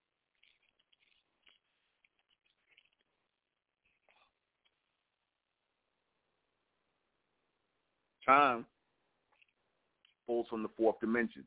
Time 8.25 8.65
pulls 10.25 10.47
from 10.47 10.63
the 10.63 10.69
fourth 10.77 10.99
dimension. 10.99 11.43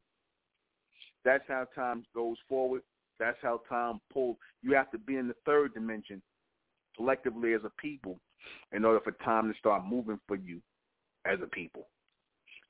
That's 1.24 1.45
how 1.49 1.66
time 1.74 2.05
goes 2.14 2.36
forward. 2.49 2.82
That's 3.18 3.38
how 3.40 3.62
time 3.68 4.01
pulls. 4.12 4.36
You 4.62 4.74
have 4.74 4.90
to 4.90 4.99
be 4.99 5.16
in 5.16 5.28
the 5.28 5.36
third 5.47 5.72
dimension 5.72 6.20
collectively 6.97 7.55
as 7.55 7.62
a 7.64 7.70
people 7.80 8.18
in 8.72 8.84
order 8.84 9.01
for 9.01 9.12
time 9.24 9.51
to 9.51 9.59
start 9.59 9.86
moving 9.86 10.20
for 10.26 10.36
you 10.36 10.61
as 11.24 11.38
a 11.42 11.47
people. 11.47 11.86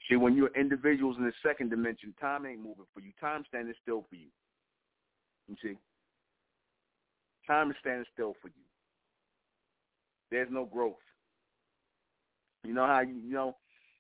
See, 0.09 0.17
when 0.17 0.37
you're 0.37 0.55
individuals 0.55 1.17
in 1.19 1.25
the 1.25 1.33
second 1.43 1.71
dimension, 1.71 2.15
time 2.21 2.45
ain't 2.47 2.59
moving 2.59 2.85
for 2.93 3.01
you. 3.01 3.11
Time 3.21 3.45
standing 3.49 3.75
still 3.83 4.05
for 4.09 4.17
you. 4.17 4.29
You 5.49 5.57
see? 5.63 5.79
Time 7.47 7.71
is 7.71 7.77
standing 7.81 8.05
still 8.13 8.35
for 8.41 8.49
you. 8.49 8.65
There's 10.31 10.49
no 10.51 10.65
growth. 10.65 10.95
You 12.65 12.75
know 12.75 12.87
how 12.87 13.01
you, 13.01 13.15
you 13.15 13.33
know 13.33 13.57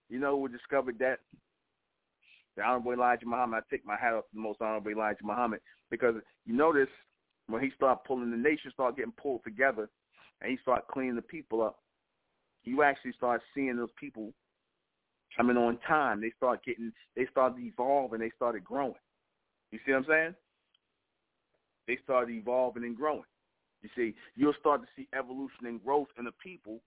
you 0.08 0.18
know 0.18 0.36
we 0.36 0.50
discovered 0.50 0.98
that? 0.98 1.20
The 2.56 2.62
Honorable 2.62 2.92
Elijah 2.92 3.26
Muhammad. 3.26 3.62
I 3.64 3.70
take 3.70 3.84
my 3.84 3.96
hat 3.96 4.14
off 4.14 4.24
to 4.24 4.34
the 4.34 4.40
most 4.40 4.60
Honorable 4.60 4.90
Elijah 4.90 5.24
Muhammad 5.24 5.60
because 5.90 6.14
you 6.46 6.54
notice 6.54 6.88
when 7.48 7.62
he 7.62 7.70
started 7.76 8.04
pulling 8.06 8.30
the 8.30 8.36
nation 8.36 8.70
started 8.72 8.96
getting 8.96 9.12
pulled 9.12 9.42
together 9.44 9.88
and 10.40 10.50
he 10.50 10.58
started 10.62 10.84
cleaning 10.90 11.16
the 11.16 11.22
people 11.22 11.62
up, 11.62 11.78
you 12.62 12.82
actually 12.82 13.12
start 13.12 13.42
seeing 13.54 13.76
those 13.76 13.90
people 13.98 14.32
coming 15.36 15.56
on 15.56 15.78
time. 15.86 16.20
They 16.20 16.32
start 16.36 16.64
getting, 16.64 16.92
they 17.16 17.26
started 17.30 17.58
evolving, 17.60 18.20
they 18.20 18.32
started 18.36 18.64
growing. 18.64 18.94
You 19.70 19.78
see 19.84 19.92
what 19.92 19.98
I'm 19.98 20.06
saying? 20.08 20.34
They 21.86 21.98
started 22.04 22.34
evolving 22.34 22.84
and 22.84 22.96
growing. 22.96 23.24
You 23.82 23.90
see, 23.94 24.14
you'll 24.34 24.54
start 24.58 24.80
to 24.82 24.88
see 24.96 25.08
evolution 25.16 25.66
and 25.66 25.82
growth 25.84 26.08
in 26.18 26.24
the 26.24 26.32
people 26.42 26.80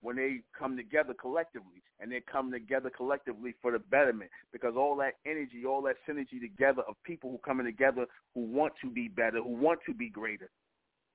when 0.00 0.16
they 0.16 0.40
come 0.58 0.76
together 0.76 1.14
collectively 1.14 1.82
and 2.00 2.10
they 2.10 2.20
come 2.20 2.50
together 2.50 2.90
collectively 2.90 3.54
for 3.62 3.70
the 3.70 3.78
betterment 3.78 4.30
because 4.52 4.74
all 4.76 4.96
that 4.96 5.14
energy, 5.24 5.64
all 5.64 5.82
that 5.82 5.96
synergy 6.08 6.40
together 6.40 6.82
of 6.88 6.96
people 7.04 7.30
who 7.30 7.38
coming 7.38 7.64
together 7.64 8.06
who 8.34 8.40
want 8.40 8.72
to 8.82 8.90
be 8.90 9.06
better, 9.06 9.40
who 9.40 9.54
want 9.54 9.78
to 9.86 9.94
be 9.94 10.08
greater. 10.08 10.50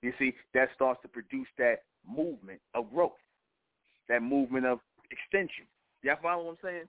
You 0.02 0.14
see, 0.18 0.34
that 0.54 0.70
starts 0.74 1.02
to 1.02 1.10
produce 1.10 1.48
that 1.58 1.84
movement 2.08 2.62
of 2.74 2.90
growth, 2.94 3.12
that 4.08 4.22
movement 4.24 4.66
of 4.66 4.80
extension. 5.12 5.66
Y'all 6.08 6.16
follow 6.24 6.46
what 6.46 6.52
I'm 6.52 6.58
saying? 6.64 6.88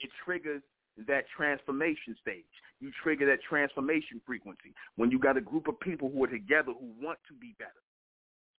It 0.00 0.10
triggers 0.24 0.60
that 1.06 1.22
transformation 1.30 2.16
stage. 2.20 2.50
You 2.80 2.90
trigger 3.00 3.24
that 3.26 3.38
transformation 3.48 4.20
frequency 4.26 4.74
when 4.96 5.12
you 5.12 5.20
got 5.20 5.36
a 5.36 5.40
group 5.40 5.68
of 5.68 5.78
people 5.78 6.10
who 6.10 6.24
are 6.24 6.34
together 6.34 6.74
who 6.74 6.90
want 6.98 7.20
to 7.28 7.34
be 7.38 7.54
better, 7.60 7.78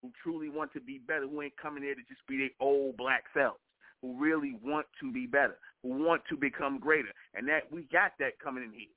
who 0.02 0.12
truly 0.22 0.48
want 0.48 0.72
to 0.74 0.80
be 0.80 0.98
better, 0.98 1.26
who 1.26 1.42
ain't 1.42 1.56
coming 1.56 1.82
here 1.82 1.96
to 1.96 2.06
just 2.06 2.24
be 2.28 2.38
their 2.38 2.54
old 2.60 2.96
black 2.96 3.24
selves, 3.34 3.58
who 4.00 4.16
really 4.16 4.54
want 4.62 4.86
to 5.00 5.10
be 5.10 5.26
better, 5.26 5.58
who 5.82 5.88
want 5.88 6.22
to 6.30 6.36
become 6.36 6.78
greater. 6.78 7.10
And 7.34 7.48
that 7.48 7.66
we 7.72 7.88
got 7.90 8.12
that 8.20 8.38
coming 8.38 8.62
in 8.62 8.70
here. 8.70 8.94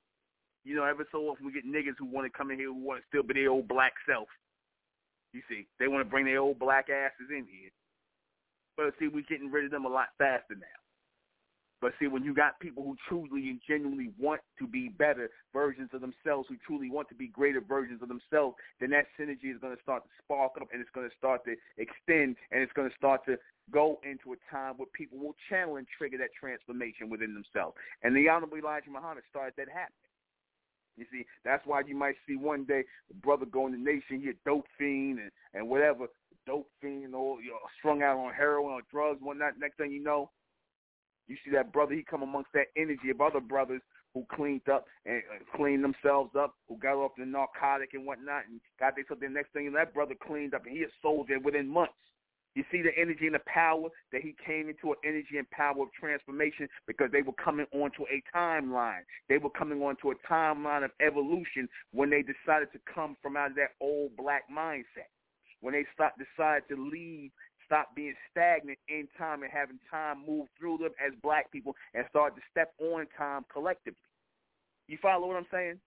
You 0.62 0.76
know, 0.76 0.84
every 0.84 1.06
so 1.10 1.26
often 1.26 1.44
we 1.44 1.50
get 1.50 1.66
niggas 1.66 1.98
who 1.98 2.06
want 2.06 2.30
to 2.30 2.38
come 2.38 2.52
in 2.52 2.58
here 2.58 2.68
who 2.68 2.86
want 2.86 3.00
to 3.00 3.06
still 3.08 3.26
be 3.26 3.34
their 3.34 3.50
old 3.50 3.66
black 3.66 3.94
self. 4.08 4.28
You 5.32 5.42
see, 5.48 5.66
they 5.80 5.88
want 5.88 6.06
to 6.06 6.10
bring 6.10 6.26
their 6.26 6.38
old 6.38 6.60
black 6.60 6.86
asses 6.88 7.30
in 7.30 7.50
here. 7.50 7.70
But 8.76 8.94
see, 9.00 9.08
we're 9.08 9.26
getting 9.28 9.50
rid 9.50 9.64
of 9.64 9.72
them 9.72 9.86
a 9.86 9.88
lot 9.88 10.14
faster 10.16 10.54
now. 10.54 10.79
But 11.80 11.92
see, 11.98 12.08
when 12.08 12.24
you 12.24 12.34
got 12.34 12.60
people 12.60 12.82
who 12.82 12.96
truly 13.08 13.48
and 13.48 13.60
genuinely 13.66 14.10
want 14.18 14.42
to 14.58 14.66
be 14.66 14.88
better 14.88 15.30
versions 15.52 15.90
of 15.94 16.02
themselves, 16.02 16.46
who 16.48 16.56
truly 16.66 16.90
want 16.90 17.08
to 17.08 17.14
be 17.14 17.28
greater 17.28 17.60
versions 17.60 18.02
of 18.02 18.08
themselves, 18.08 18.56
then 18.80 18.90
that 18.90 19.06
synergy 19.18 19.52
is 19.52 19.58
going 19.60 19.74
to 19.74 19.82
start 19.82 20.04
to 20.04 20.10
spark 20.22 20.52
up 20.60 20.68
and 20.72 20.80
it's 20.80 20.90
going 20.94 21.08
to 21.08 21.16
start 21.16 21.42
to 21.44 21.56
extend 21.78 22.36
and 22.52 22.62
it's 22.62 22.72
going 22.72 22.88
to 22.88 22.96
start 22.96 23.24
to 23.24 23.38
go 23.72 23.98
into 24.04 24.32
a 24.32 24.36
time 24.50 24.74
where 24.76 24.88
people 24.92 25.18
will 25.18 25.34
channel 25.48 25.76
and 25.76 25.86
trigger 25.96 26.18
that 26.18 26.30
transformation 26.38 27.08
within 27.08 27.32
themselves. 27.32 27.76
And 28.02 28.14
the 28.14 28.28
Honorable 28.28 28.58
Elijah 28.58 28.90
Muhammad 28.90 29.24
started 29.30 29.54
that 29.56 29.68
happening. 29.68 30.10
You 30.96 31.06
see, 31.10 31.24
that's 31.44 31.64
why 31.66 31.80
you 31.86 31.96
might 31.96 32.16
see 32.28 32.36
one 32.36 32.64
day 32.64 32.84
a 33.10 33.14
brother 33.14 33.46
go 33.46 33.66
in 33.66 33.72
the 33.72 33.78
nation, 33.78 34.20
he 34.20 34.28
a 34.28 34.32
dope 34.44 34.66
fiend 34.76 35.18
and, 35.18 35.30
and 35.54 35.68
whatever, 35.68 36.06
dope 36.46 36.68
fiend 36.82 37.14
or 37.14 37.40
you 37.40 37.50
know, 37.50 37.58
strung 37.78 38.02
out 38.02 38.18
on 38.18 38.34
heroin 38.34 38.74
or 38.74 38.82
drugs, 38.90 39.20
whatnot. 39.22 39.58
Next 39.58 39.78
thing 39.78 39.92
you 39.92 40.02
know, 40.02 40.30
you 41.28 41.36
see 41.44 41.50
that 41.52 41.72
brother, 41.72 41.94
he 41.94 42.02
come 42.02 42.22
amongst 42.22 42.50
that 42.54 42.66
energy 42.76 43.10
of 43.10 43.20
other 43.20 43.40
brothers 43.40 43.82
who 44.14 44.26
cleaned 44.34 44.68
up 44.68 44.86
and 45.06 45.22
cleaned 45.54 45.84
themselves 45.84 46.30
up, 46.36 46.54
who 46.68 46.76
got 46.78 46.96
off 46.96 47.12
the 47.16 47.24
narcotic 47.24 47.90
and 47.94 48.04
whatnot, 48.04 48.42
and 48.48 48.60
got 48.78 48.96
they 48.96 49.02
something. 49.08 49.28
The 49.28 49.34
next 49.34 49.52
thing, 49.52 49.66
and 49.66 49.76
that 49.76 49.94
brother 49.94 50.14
cleaned 50.26 50.54
up, 50.54 50.66
and 50.66 50.76
he 50.76 50.82
a 50.82 50.88
soldier 51.00 51.38
within 51.38 51.68
months. 51.68 51.94
You 52.56 52.64
see 52.72 52.82
the 52.82 52.90
energy 52.98 53.26
and 53.26 53.34
the 53.36 53.46
power 53.46 53.88
that 54.12 54.22
he 54.22 54.34
came 54.44 54.68
into 54.68 54.90
an 54.90 54.98
energy 55.04 55.38
and 55.38 55.48
power 55.50 55.82
of 55.82 55.92
transformation 55.92 56.68
because 56.86 57.10
they 57.12 57.22
were 57.22 57.32
coming 57.34 57.66
onto 57.72 58.02
a 58.10 58.20
timeline. 58.36 59.06
They 59.28 59.38
were 59.38 59.50
coming 59.50 59.82
onto 59.82 60.10
a 60.10 60.14
timeline 60.28 60.84
of 60.84 60.90
evolution 61.00 61.68
when 61.92 62.10
they 62.10 62.22
decided 62.22 62.72
to 62.72 62.80
come 62.92 63.16
from 63.22 63.36
out 63.36 63.50
of 63.50 63.56
that 63.56 63.78
old 63.80 64.16
black 64.16 64.50
mindset. 64.50 65.14
When 65.60 65.74
they 65.74 65.86
start, 65.94 66.14
decided 66.18 66.64
to 66.70 66.90
leave 66.90 67.30
stop 67.70 67.94
being 67.94 68.14
stagnant 68.30 68.78
in 68.88 69.06
time 69.16 69.44
and 69.44 69.52
having 69.52 69.78
time 69.88 70.24
move 70.26 70.48
through 70.58 70.78
them 70.78 70.90
as 71.04 71.12
black 71.22 71.50
people 71.52 71.76
and 71.94 72.04
start 72.10 72.34
to 72.34 72.42
step 72.50 72.72
on 72.80 73.06
time 73.16 73.44
collectively. 73.52 74.00
You 74.88 74.98
follow 75.00 75.28
what 75.28 75.36
I'm 75.36 75.46
saying? 75.52 75.78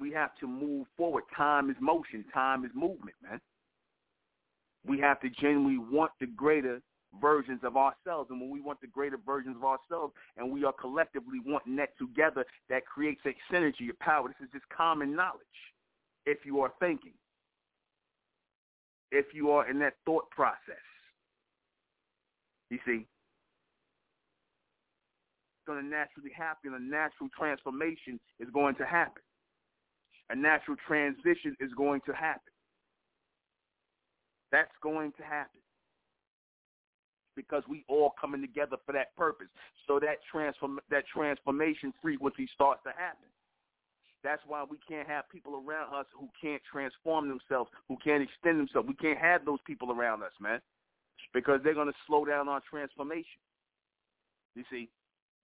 We 0.00 0.10
have 0.12 0.34
to 0.40 0.48
move 0.48 0.86
forward. 0.96 1.24
Time 1.36 1.70
is 1.70 1.76
motion. 1.80 2.24
Time 2.34 2.64
is 2.64 2.70
movement, 2.74 3.14
man. 3.22 3.40
We 4.84 4.98
have 4.98 5.20
to 5.20 5.28
genuinely 5.28 5.78
want 5.78 6.10
the 6.18 6.26
greater 6.26 6.80
versions 7.20 7.60
of 7.62 7.76
ourselves. 7.76 8.30
And 8.30 8.40
when 8.40 8.50
we 8.50 8.60
want 8.60 8.80
the 8.80 8.86
greater 8.88 9.18
versions 9.24 9.56
of 9.56 9.64
ourselves 9.64 10.14
and 10.36 10.50
we 10.50 10.64
are 10.64 10.72
collectively 10.72 11.38
wanting 11.46 11.76
that 11.76 11.90
together, 11.98 12.44
that 12.68 12.84
creates 12.86 13.20
a 13.26 13.54
synergy 13.54 13.90
of 13.90 13.98
power. 14.00 14.28
This 14.28 14.46
is 14.46 14.52
just 14.52 14.68
common 14.76 15.14
knowledge 15.14 15.40
if 16.26 16.38
you 16.44 16.60
are 16.62 16.72
thinking 16.80 17.12
if 19.10 19.26
you 19.34 19.50
are 19.50 19.68
in 19.68 19.78
that 19.80 19.94
thought 20.04 20.28
process. 20.30 20.84
You 22.70 22.78
see, 22.86 23.06
it's 25.56 25.66
going 25.66 25.82
to 25.82 25.86
naturally 25.86 26.30
happen. 26.36 26.74
A 26.74 26.78
natural 26.78 27.28
transformation 27.36 28.20
is 28.38 28.48
going 28.52 28.76
to 28.76 28.86
happen. 28.86 29.22
A 30.30 30.36
natural 30.36 30.76
transition 30.86 31.56
is 31.58 31.70
going 31.76 32.00
to 32.06 32.12
happen. 32.12 32.52
That's 34.52 34.70
going 34.82 35.12
to 35.18 35.22
happen 35.22 35.60
because 37.36 37.62
we 37.68 37.84
all 37.88 38.12
coming 38.20 38.40
together 38.40 38.76
for 38.84 38.92
that 38.92 39.16
purpose. 39.16 39.48
So 39.86 39.98
that 40.00 40.18
transform 40.30 40.78
that 40.90 41.04
transformation 41.12 41.92
frequency 42.02 42.48
starts 42.54 42.82
to 42.84 42.90
happen. 42.90 43.28
That's 44.22 44.42
why 44.46 44.64
we 44.68 44.78
can't 44.86 45.08
have 45.08 45.28
people 45.30 45.62
around 45.66 45.94
us 45.94 46.06
who 46.18 46.28
can't 46.40 46.60
transform 46.70 47.28
themselves, 47.28 47.70
who 47.88 47.96
can't 48.02 48.22
extend 48.22 48.60
themselves. 48.60 48.86
We 48.86 48.94
can't 48.94 49.18
have 49.18 49.44
those 49.44 49.60
people 49.66 49.90
around 49.90 50.22
us, 50.22 50.32
man, 50.40 50.60
because 51.32 51.60
they're 51.64 51.74
going 51.74 51.88
to 51.88 51.98
slow 52.06 52.24
down 52.24 52.48
our 52.48 52.60
transformation. 52.68 53.40
You 54.54 54.64
see, 54.70 54.90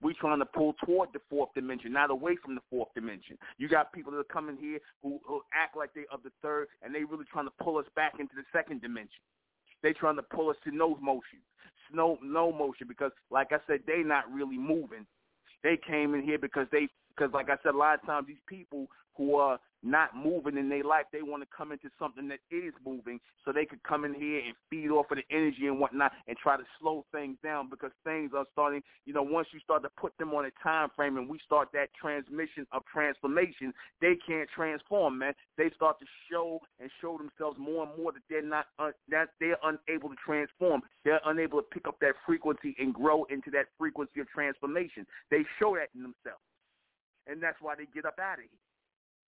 we're 0.02 0.14
trying 0.20 0.40
to 0.40 0.44
pull 0.44 0.74
toward 0.84 1.08
the 1.14 1.20
fourth 1.30 1.50
dimension, 1.54 1.92
not 1.92 2.10
away 2.10 2.36
from 2.44 2.54
the 2.54 2.60
fourth 2.68 2.88
dimension. 2.94 3.38
You 3.56 3.68
got 3.68 3.92
people 3.92 4.12
that 4.12 4.18
are 4.18 4.24
coming 4.24 4.56
here 4.60 4.78
who, 5.02 5.20
who 5.26 5.40
act 5.54 5.76
like 5.76 5.94
they 5.94 6.04
of 6.12 6.22
the 6.22 6.30
third, 6.42 6.68
and 6.82 6.94
they 6.94 7.04
really 7.04 7.24
trying 7.32 7.46
to 7.46 7.64
pull 7.64 7.78
us 7.78 7.86
back 7.94 8.14
into 8.18 8.34
the 8.36 8.44
second 8.52 8.82
dimension. 8.82 9.22
They 9.82 9.92
trying 9.92 10.16
to 10.16 10.22
pull 10.22 10.50
us 10.50 10.56
to 10.64 10.70
no 10.70 10.96
motion, 11.00 11.40
no 11.92 12.18
no 12.22 12.52
motion, 12.52 12.88
because 12.88 13.12
like 13.30 13.52
I 13.52 13.58
said, 13.66 13.80
they 13.86 14.02
not 14.02 14.30
really 14.30 14.58
moving. 14.58 15.06
They 15.62 15.78
came 15.86 16.14
in 16.14 16.22
here 16.22 16.38
because 16.38 16.66
they 16.70 16.88
because 17.16 17.32
like 17.32 17.50
I 17.50 17.56
said, 17.62 17.74
a 17.74 17.78
lot 17.78 17.94
of 17.94 18.06
times 18.06 18.26
these 18.26 18.36
people 18.48 18.88
who 19.16 19.36
are 19.36 19.58
not 19.82 20.16
moving 20.16 20.56
in 20.56 20.68
their 20.68 20.82
life. 20.82 21.04
They 21.12 21.22
want 21.22 21.42
to 21.42 21.48
come 21.56 21.70
into 21.70 21.88
something 21.98 22.28
that 22.28 22.40
is 22.50 22.74
moving 22.84 23.20
so 23.44 23.52
they 23.52 23.64
could 23.64 23.82
come 23.84 24.04
in 24.04 24.14
here 24.14 24.40
and 24.44 24.54
feed 24.68 24.90
off 24.90 25.06
of 25.10 25.18
the 25.18 25.34
energy 25.34 25.66
and 25.66 25.78
whatnot 25.78 26.12
and 26.26 26.36
try 26.36 26.56
to 26.56 26.64
slow 26.80 27.04
things 27.12 27.36
down 27.42 27.70
because 27.70 27.92
things 28.04 28.32
are 28.36 28.46
starting, 28.52 28.82
you 29.04 29.14
know, 29.14 29.22
once 29.22 29.48
you 29.52 29.60
start 29.60 29.82
to 29.82 29.88
put 29.96 30.16
them 30.18 30.34
on 30.34 30.44
a 30.44 30.50
time 30.62 30.88
frame 30.96 31.16
and 31.16 31.28
we 31.28 31.38
start 31.44 31.68
that 31.72 31.88
transmission 32.00 32.66
of 32.72 32.82
transformation, 32.92 33.72
they 34.00 34.14
can't 34.26 34.48
transform, 34.54 35.18
man. 35.18 35.34
They 35.56 35.70
start 35.76 35.98
to 36.00 36.06
show 36.30 36.60
and 36.80 36.90
show 37.00 37.16
themselves 37.16 37.58
more 37.58 37.86
and 37.86 37.96
more 37.96 38.12
that 38.12 38.22
they're 38.28 38.42
not, 38.42 38.66
uh, 38.78 38.90
that 39.08 39.28
they're 39.38 39.58
unable 39.62 40.08
to 40.08 40.16
transform. 40.24 40.82
They're 41.04 41.20
unable 41.26 41.62
to 41.62 41.68
pick 41.72 41.86
up 41.86 42.00
that 42.00 42.14
frequency 42.26 42.74
and 42.78 42.92
grow 42.92 43.24
into 43.30 43.50
that 43.52 43.66
frequency 43.78 44.20
of 44.20 44.28
transformation. 44.28 45.06
They 45.30 45.44
show 45.60 45.76
that 45.76 45.88
in 45.94 46.02
themselves. 46.02 46.42
And 47.26 47.42
that's 47.42 47.58
why 47.60 47.74
they 47.74 47.86
get 47.92 48.04
up 48.06 48.18
out 48.18 48.38
of 48.38 48.44
here 48.44 48.62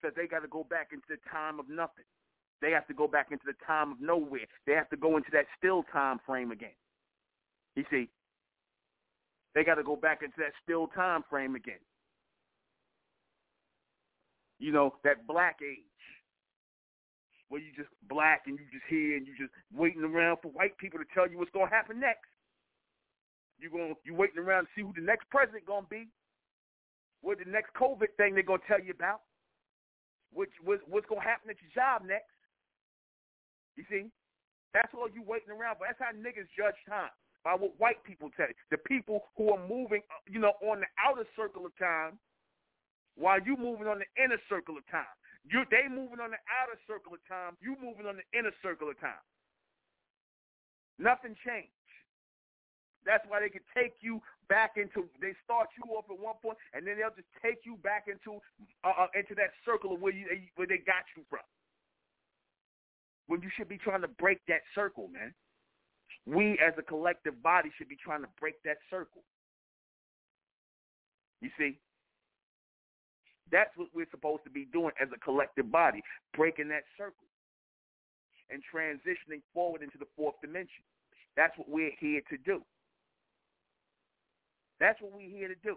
because 0.01 0.15
they 0.17 0.27
got 0.27 0.41
to 0.41 0.49
go 0.49 0.65
back 0.65 0.91
into 0.93 1.07
the 1.09 1.19
time 1.31 1.59
of 1.59 1.69
nothing. 1.69 2.07
They 2.61 2.71
have 2.71 2.87
to 2.89 2.95
go 2.95 3.07
back 3.07 3.29
into 3.31 3.45
the 3.47 3.55
time 3.67 3.93
of 3.93 4.01
nowhere. 4.01 4.47
They 4.67 4.73
have 4.73 4.91
to 4.91 4.97
go 4.97 5.17
into 5.17 5.31
that 5.33 5.47
still 5.57 5.85
time 5.93 6.19
frame 6.27 6.51
again. 6.51 6.75
You 7.77 7.85
see, 7.91 8.09
they 9.55 9.65
got 9.65 9.77
to 9.77 9.85
go 9.85 9.97
back 9.97 10.23
into 10.23 10.37
that 10.39 10.53
still 10.63 10.89
time 10.89 11.23
frame 11.31 11.55
again. 11.55 11.83
You 14.59 14.73
know, 14.73 14.95
that 15.05 15.27
black 15.27 15.59
age 15.63 15.85
where 17.49 17.61
you 17.61 17.71
just 17.77 17.89
black 18.09 18.43
and 18.47 18.59
you 18.59 18.65
just 18.73 18.85
here 18.89 19.17
and 19.17 19.27
you 19.27 19.33
just 19.39 19.53
waiting 19.73 20.03
around 20.03 20.39
for 20.43 20.49
white 20.49 20.77
people 20.79 20.99
to 20.99 21.07
tell 21.15 21.31
you 21.31 21.39
what's 21.39 21.51
going 21.53 21.69
to 21.69 21.75
happen 21.75 22.01
next. 22.01 22.29
You're 23.59 23.71
going 23.71 23.95
you 24.05 24.15
waiting 24.15 24.39
around 24.39 24.65
to 24.65 24.69
see 24.77 24.83
who 24.83 24.93
the 24.95 25.01
next 25.01 25.31
president 25.31 25.67
going 25.67 25.85
to 25.85 25.91
be. 25.91 26.09
What 27.21 27.39
the 27.39 27.51
next 27.51 27.75
COVID 27.75 28.15
thing 28.17 28.35
they're 28.35 28.47
to 28.61 28.69
tell 28.69 28.81
you 28.81 28.93
about 28.93 29.21
what, 30.33 30.49
what, 30.63 30.81
what's 30.87 31.09
to 31.09 31.19
happen 31.19 31.51
at 31.51 31.57
your 31.59 31.73
job 31.75 32.07
next. 32.07 32.33
You 33.77 33.85
see? 33.91 34.11
That's 34.75 34.93
all 34.93 35.09
you 35.09 35.23
waiting 35.25 35.51
around 35.51 35.79
for. 35.79 35.89
That's 35.89 35.99
how 35.99 36.13
niggas 36.13 36.51
judge 36.53 36.77
time 36.89 37.15
by 37.43 37.55
what 37.55 37.73
white 37.79 38.03
people 38.05 38.29
tell 38.37 38.49
you. 38.49 38.59
The 38.71 38.83
people 38.85 39.25
who 39.37 39.51
are 39.55 39.63
moving, 39.67 40.03
uh, 40.13 40.21
you 40.29 40.39
know, 40.39 40.53
on 40.61 40.85
the 40.85 40.91
outer 41.01 41.25
circle 41.35 41.65
of 41.65 41.73
time, 41.79 42.19
while 43.17 43.41
you 43.41 43.57
moving 43.57 43.87
on 43.87 43.99
the 43.99 44.11
inner 44.23 44.39
circle 44.49 44.77
of 44.79 44.87
time. 44.91 45.11
You 45.49 45.65
they 45.71 45.89
moving 45.89 46.21
on 46.21 46.31
the 46.31 46.43
outer 46.47 46.79
circle 46.87 47.15
of 47.15 47.23
time. 47.27 47.57
You 47.63 47.75
moving 47.81 48.07
on 48.07 48.21
the 48.21 48.27
inner 48.37 48.53
circle 48.63 48.91
of 48.91 49.01
time. 49.01 49.23
Nothing 50.99 51.35
changed. 51.47 51.78
That's 53.09 53.25
why 53.25 53.41
they 53.41 53.49
can 53.49 53.65
take 53.73 53.97
you 54.05 54.21
back 54.53 54.77
into. 54.77 55.09
They 55.17 55.33
start 55.41 55.73
you 55.81 55.97
off 55.97 56.05
at 56.13 56.21
one 56.21 56.37
point, 56.45 56.61
and 56.77 56.85
then 56.85 57.01
they'll 57.01 57.17
just 57.17 57.33
take 57.41 57.65
you 57.65 57.81
back 57.81 58.05
into 58.05 58.37
uh, 58.85 59.09
uh, 59.09 59.09
into 59.17 59.35
that 59.41 59.57
circle 59.65 59.97
of 59.97 60.05
where 60.05 60.13
you 60.13 60.29
where 60.61 60.69
they 60.69 60.77
got 60.77 61.09
you 61.17 61.25
from. 61.33 61.41
When 63.27 63.41
you 63.41 63.49
should 63.57 63.69
be 63.69 63.81
trying 63.81 64.03
to 64.03 64.13
break 64.21 64.45
that 64.49 64.61
circle, 64.75 65.09
man. 65.09 65.33
We 66.27 66.61
as 66.61 66.75
a 66.77 66.83
collective 66.83 67.43
body 67.43 67.73
should 67.79 67.89
be 67.89 67.97
trying 67.97 68.21
to 68.21 68.29
break 68.39 68.61
that 68.69 68.77
circle. 68.91 69.25
You 71.41 71.49
see? 71.57 71.79
That's 73.51 73.71
what 73.77 73.89
we're 73.95 74.11
supposed 74.11 74.45
to 74.45 74.51
be 74.51 74.67
doing 74.71 74.93
as 75.01 75.09
a 75.15 75.19
collective 75.19 75.73
body, 75.73 76.03
breaking 76.37 76.69
that 76.69 76.85
circle 76.99 77.25
and 78.51 78.61
transitioning 78.69 79.41
forward 79.55 79.83
into 79.83 79.97
the 79.97 80.09
fourth 80.17 80.35
dimension. 80.43 80.85
That's 81.37 81.57
what 81.57 81.71
we're 81.71 81.97
here 81.99 82.21
to 82.29 82.37
do. 82.37 82.61
That's 84.81 85.01
what 85.01 85.13
we're 85.13 85.29
here 85.29 85.49
to 85.49 85.59
do. 85.63 85.77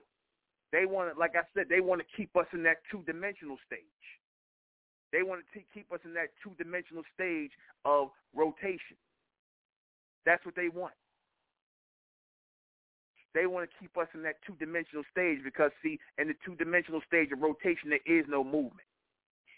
They 0.71 0.85
want 0.85 1.13
to, 1.13 1.19
like 1.19 1.35
I 1.35 1.43
said, 1.53 1.67
they 1.69 1.81
want 1.81 2.01
to 2.01 2.07
keep 2.15 2.35
us 2.35 2.47
in 2.53 2.63
that 2.63 2.77
two-dimensional 2.89 3.57
stage. 3.65 4.05
They 5.11 5.23
want 5.23 5.41
to 5.53 5.59
keep 5.73 5.91
us 5.91 5.99
in 6.05 6.13
that 6.13 6.29
two-dimensional 6.41 7.03
stage 7.13 7.51
of 7.83 8.09
rotation. 8.33 8.95
That's 10.25 10.45
what 10.45 10.55
they 10.55 10.69
want. 10.69 10.93
They 13.33 13.45
want 13.45 13.69
to 13.69 13.75
keep 13.79 13.97
us 13.97 14.07
in 14.13 14.23
that 14.23 14.35
two-dimensional 14.45 15.03
stage 15.11 15.39
because, 15.43 15.71
see, 15.83 15.99
in 16.17 16.27
the 16.27 16.35
two-dimensional 16.45 17.01
stage 17.07 17.31
of 17.31 17.41
rotation, 17.41 17.89
there 17.89 18.05
is 18.05 18.25
no 18.29 18.43
movement. 18.43 18.87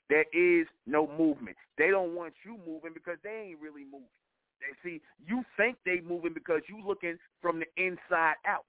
There 0.10 0.26
is 0.34 0.68
no 0.86 1.08
movement. 1.08 1.58
They 1.78 1.90
don't 1.90 2.16
want 2.16 2.34
you 2.46 2.58
moving 2.66 2.94
because 2.94 3.18
they 3.24 3.50
ain't 3.50 3.62
really 3.62 3.84
moving. 3.84 4.14
They 4.60 4.74
see 4.84 5.02
you 5.26 5.44
think 5.58 5.78
they 5.86 6.02
moving 6.08 6.34
because 6.34 6.62
you 6.70 6.86
looking 6.86 7.18
from 7.42 7.60
the 7.60 7.66
inside 7.78 8.36
out. 8.46 8.66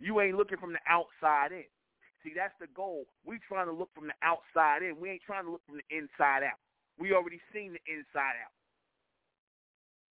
You 0.00 0.20
ain't 0.20 0.36
looking 0.36 0.58
from 0.58 0.72
the 0.72 0.80
outside 0.88 1.52
in. 1.52 1.68
See, 2.24 2.32
that's 2.34 2.54
the 2.60 2.66
goal. 2.74 3.04
We 3.24 3.38
trying 3.46 3.66
to 3.66 3.72
look 3.72 3.90
from 3.94 4.08
the 4.08 4.18
outside 4.22 4.82
in. 4.82 4.98
We 4.98 5.10
ain't 5.10 5.22
trying 5.24 5.44
to 5.44 5.52
look 5.52 5.62
from 5.66 5.76
the 5.76 5.88
inside 5.96 6.42
out. 6.42 6.58
We 6.98 7.12
already 7.12 7.40
seen 7.52 7.72
the 7.72 7.84
inside 7.88 8.36
out. 8.40 8.52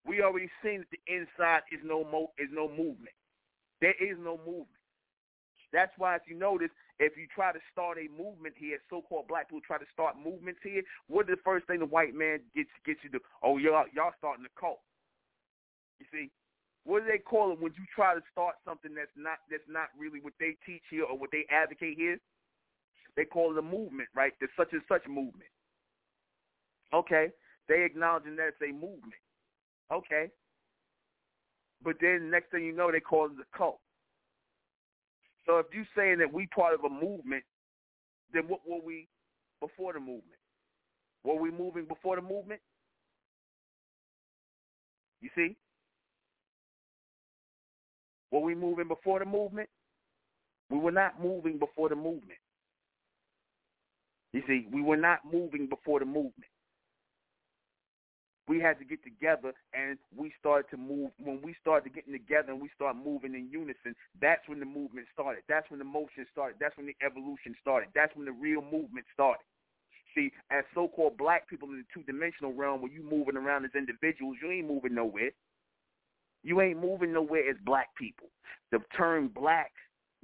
We 0.06 0.22
already 0.22 0.50
seen 0.64 0.86
that 0.86 0.90
the 0.90 1.02
inside 1.06 1.62
is 1.72 1.82
no 1.84 2.04
mo- 2.04 2.34
is 2.40 2.50
no 2.52 2.68
movement. 2.70 3.14
There 3.82 3.98
is 4.00 4.18
no 4.18 4.38
movement. 4.38 4.80
That's 5.72 5.92
why, 5.98 6.16
if 6.16 6.24
you 6.28 6.36
notice, 6.36 6.72
if 7.00 7.16
you 7.16 7.28
try 7.34 7.54
to 7.54 7.60
start 7.72 7.98
a 7.98 8.10
movement 8.10 8.56
here, 8.58 8.80
so-called 8.90 9.28
black 9.28 9.50
people 9.50 9.62
try 9.62 9.78
to 9.78 9.86
start 9.94 10.16
movements 10.18 10.60
here, 10.64 10.82
what 11.08 11.30
is 11.30 11.36
the 11.36 11.42
first 11.46 11.68
thing 11.68 11.80
the 11.80 11.86
white 11.86 12.16
man 12.16 12.40
gets 12.56 12.70
gets 12.86 13.00
you 13.04 13.10
to? 13.12 13.20
Oh, 13.44 13.58
y'all 13.58 13.86
y'all 13.94 14.14
starting 14.18 14.46
a 14.46 14.60
cult. 14.60 14.80
You 16.00 16.08
see, 16.12 16.32
what 16.86 17.04
do 17.04 17.12
they 17.12 17.18
call 17.20 17.52
it 17.52 17.60
when 17.60 17.74
you 17.78 17.86
try 17.94 18.16
to 18.16 18.22
start 18.32 18.56
something 18.66 18.96
that's 18.96 19.14
not 19.18 19.40
that's 19.52 19.68
not 19.68 19.90
really 19.98 20.20
what 20.22 20.34
they 20.40 20.56
teach 20.66 20.84
here 20.90 21.04
or 21.04 21.18
what 21.18 21.30
they 21.32 21.46
advocate 21.52 21.98
here? 21.98 22.18
They 23.16 23.26
call 23.26 23.52
it 23.52 23.58
a 23.58 23.62
movement, 23.62 24.10
right? 24.16 24.34
The 24.40 24.48
such 24.58 24.72
and 24.72 24.82
such 24.88 25.06
movement. 25.08 25.50
Okay, 26.94 27.28
they 27.68 27.84
acknowledging 27.84 28.36
that 28.38 28.56
it's 28.56 28.62
a 28.62 28.74
movement. 28.74 29.14
Okay, 29.92 30.32
but 31.84 31.96
then 32.02 32.30
next 32.30 32.52
thing 32.52 32.66
you 32.66 32.76
know, 32.76 32.92
they 32.92 33.00
call 33.00 33.26
it 33.26 33.32
a 33.34 33.58
cult. 33.58 33.80
So 35.46 35.58
if 35.58 35.68
you're 35.74 35.88
saying 35.96 36.20
that 36.20 36.32
we 36.32 36.48
part 36.48 36.74
of 36.74 36.84
a 36.84 36.90
movement, 36.90 37.44
then 38.34 38.44
what 38.48 38.62
were 38.68 38.82
we 38.84 39.08
before 39.60 39.94
the 39.94 40.00
movement? 40.00 40.40
Were 41.24 41.36
we 41.40 41.52
moving 41.52 41.86
before 41.86 42.16
the 42.16 42.22
movement? 42.22 42.62
You 45.22 45.30
see? 45.36 45.56
Were 48.32 48.42
we 48.42 48.56
moving 48.56 48.88
before 48.88 49.20
the 49.20 49.26
movement? 49.26 49.70
We 50.70 50.78
were 50.78 50.92
not 50.92 51.22
moving 51.22 51.58
before 51.58 51.90
the 51.90 51.96
movement. 51.96 52.40
You 54.34 54.44
see, 54.48 54.68
we 54.72 54.82
were 54.82 54.98
not 54.98 55.20
moving 55.30 55.68
before 55.68 56.00
the 56.00 56.06
movement. 56.06 56.52
We 58.48 58.60
had 58.60 58.80
to 58.80 58.86
get 58.86 59.04
together 59.04 59.54
and 59.74 59.98
we 60.16 60.34
started 60.40 60.70
to 60.72 60.78
move. 60.78 61.12
When 61.20 61.40
we 61.44 61.56
started 61.62 61.94
getting 61.94 62.14
together 62.14 62.52
and 62.52 62.62
we 62.62 62.70
start 62.76 62.96
moving 62.96 63.36
in 63.36 63.50
unison, 63.52 63.96
that's 64.20 64.48
when 64.48 64.60
the 64.60 64.66
movement 64.66 65.08
started. 65.14 65.44
That's 65.48 65.70
when 65.70 65.80
the 65.80 65.86
motion 65.86 66.26
started. 66.32 66.58
That's 66.60 66.76
when 66.78 66.88
the 66.88 66.96
evolution 67.06 67.56
started. 67.62 67.90
That's 67.94 68.16
when 68.16 68.26
the 68.26 68.32
real 68.32 68.62
movement 68.62 69.06
started. 69.14 69.46
See, 70.16 70.32
as 70.50 70.64
so-called 70.74 71.18
black 71.18 71.48
people 71.48 71.70
in 71.70 71.78
the 71.78 71.86
two-dimensional 71.94 72.54
realm, 72.54 72.82
where 72.82 72.92
you 72.92 73.04
moving 73.04 73.38
around 73.38 73.66
as 73.66 73.72
individuals, 73.76 74.38
you 74.42 74.50
ain't 74.50 74.68
moving 74.68 74.96
nowhere. 74.96 75.30
You 76.44 76.62
ain't 76.62 76.82
moving 76.82 77.14
nowhere 77.14 77.50
as 77.50 77.58
black 77.66 77.90
people. 77.98 78.28
The 78.72 78.80
term 78.96 79.30
black, 79.34 79.72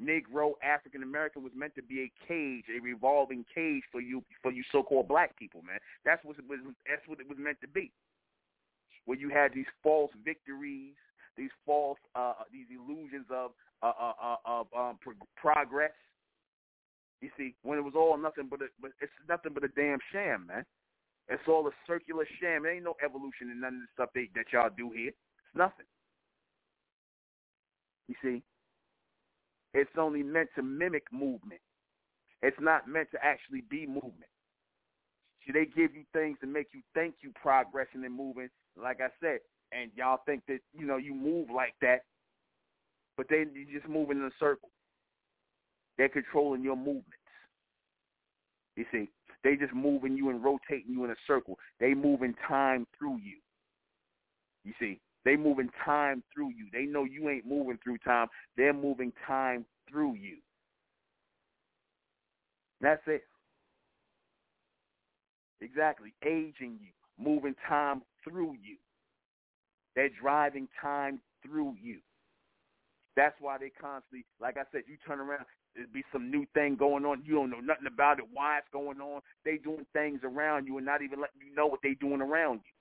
Negro, 0.01 0.53
African 0.63 1.03
American 1.03 1.43
was 1.43 1.51
meant 1.55 1.75
to 1.75 1.83
be 1.83 2.01
a 2.01 2.27
cage, 2.27 2.65
a 2.75 2.81
revolving 2.81 3.45
cage 3.53 3.83
for 3.91 4.01
you 4.01 4.23
for 4.41 4.51
you 4.51 4.63
so-called 4.71 5.07
black 5.07 5.37
people, 5.37 5.61
man. 5.61 5.79
That's 6.03 6.23
what 6.23 6.37
it 6.37 6.45
was. 6.47 6.59
That's 6.89 7.07
what 7.07 7.19
it 7.19 7.27
was 7.27 7.37
meant 7.39 7.59
to 7.61 7.67
be. 7.67 7.91
Where 9.05 9.17
you 9.17 9.29
had 9.29 9.53
these 9.53 9.67
false 9.83 10.11
victories, 10.23 10.95
these 11.37 11.51
false, 11.65 11.99
uh, 12.15 12.33
these 12.51 12.67
illusions 12.71 13.25
of 13.29 13.51
uh, 13.83 13.93
uh, 13.99 14.13
uh, 14.21 14.35
of 14.45 14.67
um, 14.77 14.99
pro- 15.01 15.13
progress. 15.35 15.91
You 17.21 17.29
see, 17.37 17.55
when 17.63 17.77
it 17.77 17.83
was 17.83 17.93
all 17.95 18.17
nothing 18.17 18.47
but 18.49 18.61
a, 18.61 18.67
but 18.81 18.91
it's 19.01 19.11
nothing 19.27 19.53
but 19.53 19.63
a 19.63 19.69
damn 19.69 19.99
sham, 20.11 20.47
man. 20.47 20.65
It's 21.27 21.41
all 21.47 21.67
a 21.67 21.71
circular 21.87 22.25
sham. 22.39 22.63
There 22.63 22.73
ain't 22.73 22.83
no 22.83 22.95
evolution 23.03 23.49
in 23.49 23.61
none 23.61 23.75
of 23.75 23.81
the 23.81 23.87
stuff 23.93 24.09
that, 24.13 24.27
that 24.35 24.45
y'all 24.53 24.69
do 24.75 24.91
here. 24.91 25.09
It's 25.09 25.55
nothing. 25.55 25.85
You 28.07 28.15
see, 28.21 28.43
it's 29.73 29.89
only 29.97 30.23
meant 30.23 30.49
to 30.55 30.63
mimic 30.63 31.03
movement. 31.11 31.61
It's 32.41 32.57
not 32.59 32.87
meant 32.87 33.09
to 33.11 33.17
actually 33.23 33.63
be 33.69 33.85
movement. 33.85 34.29
See, 35.45 35.51
they 35.51 35.65
give 35.65 35.95
you 35.95 36.03
things 36.13 36.37
to 36.41 36.47
make 36.47 36.67
you 36.73 36.81
think 36.93 37.15
you 37.21 37.31
progressing 37.41 38.03
and 38.03 38.15
moving, 38.15 38.49
like 38.81 38.99
I 39.01 39.09
said, 39.21 39.39
and 39.71 39.91
y'all 39.95 40.19
think 40.25 40.43
that, 40.47 40.59
you 40.73 40.85
know, 40.85 40.97
you 40.97 41.13
move 41.13 41.49
like 41.53 41.73
that, 41.81 42.01
but 43.17 43.27
then 43.29 43.51
you 43.53 43.65
just 43.71 43.89
moving 43.89 44.17
in 44.17 44.25
a 44.25 44.31
circle. 44.39 44.69
They're 45.97 46.09
controlling 46.09 46.63
your 46.63 46.75
movements. 46.75 47.09
You 48.75 48.85
see, 48.91 49.09
they 49.43 49.55
just 49.55 49.73
moving 49.73 50.17
you 50.17 50.29
and 50.29 50.43
rotating 50.43 50.91
you 50.91 51.05
in 51.05 51.11
a 51.11 51.15
circle. 51.25 51.57
They 51.79 51.93
moving 51.93 52.33
time 52.47 52.85
through 52.97 53.17
you. 53.17 53.37
You 54.65 54.73
see, 54.79 54.99
they 55.25 55.35
moving 55.35 55.69
time 55.83 56.23
through 56.33 56.49
you. 56.49 56.67
They 56.71 56.85
know 56.85 57.03
you 57.03 57.29
ain't 57.29 57.47
moving 57.47 57.79
through 57.83 57.97
time. 57.99 58.27
They're 58.55 58.73
moving 58.73 59.11
time 59.27 59.65
through 59.89 60.13
you. 60.13 60.37
That's 62.79 63.01
it. 63.07 63.23
Exactly. 65.61 66.13
Aging 66.23 66.77
you, 66.79 66.91
moving 67.17 67.55
time 67.67 68.03
through 68.23 68.55
you. 68.63 68.77
They're 69.95 70.09
driving 70.21 70.67
time 70.79 71.19
through 71.43 71.75
you. 71.81 71.99
That's 73.15 73.35
why 73.39 73.57
they 73.57 73.69
constantly, 73.69 74.25
like 74.41 74.57
I 74.57 74.63
said, 74.71 74.83
you 74.87 74.97
turn 75.07 75.19
around, 75.19 75.45
there 75.75 75.85
be 75.91 76.03
some 76.11 76.29
new 76.29 76.45
thing 76.53 76.75
going 76.75 77.05
on. 77.05 77.23
You 77.25 77.35
don't 77.35 77.49
know 77.49 77.61
nothing 77.61 77.87
about 77.87 78.19
it, 78.19 78.25
why 78.31 78.57
it's 78.57 78.67
going 78.71 78.99
on. 78.99 79.21
They 79.45 79.57
doing 79.57 79.85
things 79.93 80.19
around 80.23 80.67
you 80.67 80.77
and 80.77 80.85
not 80.85 81.01
even 81.01 81.21
letting 81.21 81.47
you 81.47 81.55
know 81.55 81.65
what 81.65 81.79
they 81.81 81.93
doing 81.93 82.21
around 82.21 82.61
you. 82.65 82.74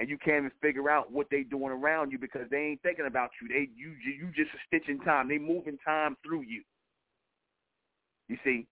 And 0.00 0.08
you 0.08 0.16
can't 0.16 0.38
even 0.38 0.50
figure 0.62 0.90
out 0.90 1.12
what 1.12 1.26
they 1.30 1.42
doing 1.42 1.70
around 1.70 2.10
you 2.10 2.18
because 2.18 2.48
they 2.50 2.56
ain't 2.56 2.82
thinking 2.82 3.06
about 3.06 3.30
you. 3.40 3.48
They 3.48 3.68
you 3.76 3.92
you 4.02 4.28
just 4.34 4.50
a 4.54 4.58
stitch 4.66 4.88
in 4.88 4.98
time. 5.00 5.28
They 5.28 5.36
moving 5.36 5.78
time 5.84 6.16
through 6.24 6.42
you. 6.42 6.62
You 8.26 8.38
see, 8.42 8.66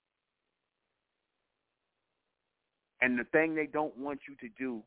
and 3.03 3.18
the 3.18 3.24
thing 3.24 3.55
they 3.55 3.66
don't 3.66 3.97
want 3.99 4.20
you 4.26 4.35
to 4.37 4.55
do 4.59 4.83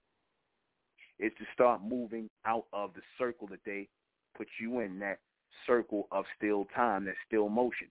is 1.19 1.31
to 1.37 1.45
start 1.53 1.81
moving 1.83 2.27
out 2.45 2.65
of 2.73 2.93
the 2.95 3.01
circle 3.19 3.47
that 3.47 3.59
they 3.63 3.87
put 4.35 4.47
you 4.59 4.79
in, 4.79 4.97
that 4.99 5.19
circle 5.67 6.07
of 6.11 6.25
still 6.37 6.65
time, 6.75 7.05
that 7.05 7.15
still 7.27 7.49
motion. 7.49 7.87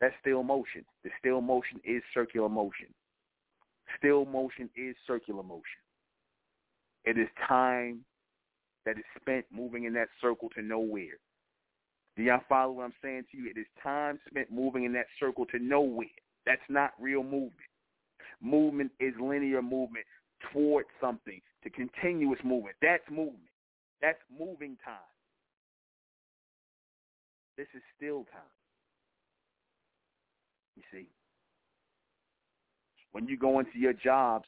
That 0.00 0.12
still 0.20 0.42
motion. 0.42 0.84
The 1.04 1.10
still 1.18 1.40
motion 1.40 1.80
is 1.84 2.02
circular 2.14 2.48
motion. 2.48 2.86
Still 3.98 4.24
motion 4.24 4.70
is 4.76 4.96
circular 5.06 5.42
motion. 5.42 5.82
It 7.08 7.16
is 7.16 7.28
time 7.48 8.00
that 8.84 8.98
is 8.98 9.04
spent 9.18 9.46
moving 9.50 9.84
in 9.84 9.94
that 9.94 10.08
circle 10.20 10.50
to 10.50 10.60
nowhere. 10.60 11.16
Do 12.18 12.22
y'all 12.22 12.42
follow 12.50 12.72
what 12.72 12.84
I'm 12.84 12.92
saying 13.02 13.24
to 13.32 13.38
you? 13.38 13.50
It 13.50 13.58
is 13.58 13.64
time 13.82 14.18
spent 14.28 14.52
moving 14.52 14.84
in 14.84 14.92
that 14.92 15.06
circle 15.18 15.46
to 15.46 15.58
nowhere. 15.58 16.06
That's 16.44 16.60
not 16.68 16.90
real 17.00 17.22
movement. 17.22 17.54
Movement 18.42 18.90
is 19.00 19.14
linear 19.18 19.62
movement 19.62 20.04
towards 20.52 20.88
something, 21.00 21.40
to 21.64 21.70
continuous 21.70 22.40
movement. 22.44 22.76
That's 22.82 23.02
movement. 23.08 23.48
That's 24.02 24.18
moving 24.30 24.76
time. 24.84 24.98
This 27.56 27.68
is 27.74 27.80
still 27.96 28.26
time. 28.30 28.52
You 30.76 30.82
see, 30.92 31.06
when 33.12 33.26
you 33.26 33.38
go 33.38 33.60
into 33.60 33.78
your 33.78 33.94
jobs 33.94 34.46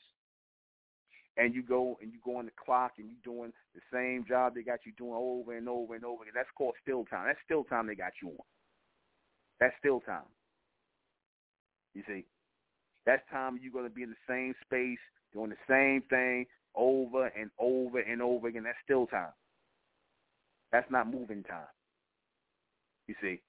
and 1.40 1.54
you 1.54 1.62
go 1.62 1.98
and 2.02 2.12
you 2.12 2.18
go 2.22 2.36
on 2.36 2.44
the 2.44 2.52
clock 2.62 2.92
and 2.98 3.08
you're 3.08 3.34
doing 3.34 3.50
the 3.74 3.80
same 3.92 4.24
job 4.28 4.54
they 4.54 4.62
got 4.62 4.80
you 4.84 4.92
doing 4.98 5.14
over 5.14 5.56
and 5.56 5.68
over 5.68 5.94
and 5.94 6.04
over 6.04 6.22
again, 6.22 6.34
that's 6.36 6.50
called 6.56 6.74
still 6.82 7.06
time. 7.06 7.26
That's 7.26 7.38
still 7.44 7.64
time 7.64 7.86
they 7.86 7.94
got 7.94 8.12
you 8.22 8.28
on. 8.28 8.36
That's 9.58 9.74
still 9.78 10.00
time. 10.00 10.28
You 11.94 12.02
see, 12.06 12.26
that's 13.06 13.22
time 13.30 13.58
you're 13.60 13.72
going 13.72 13.88
to 13.88 13.94
be 13.94 14.02
in 14.02 14.10
the 14.10 14.28
same 14.28 14.54
space 14.64 14.98
doing 15.32 15.50
the 15.50 15.56
same 15.68 16.02
thing 16.10 16.44
over 16.74 17.28
and 17.28 17.50
over 17.58 18.00
and 18.00 18.20
over 18.20 18.48
again. 18.48 18.64
That's 18.64 18.76
still 18.84 19.06
time. 19.06 19.32
That's 20.72 20.90
not 20.90 21.10
moving 21.10 21.42
time. 21.42 21.64
You 23.08 23.14
see. 23.22 23.40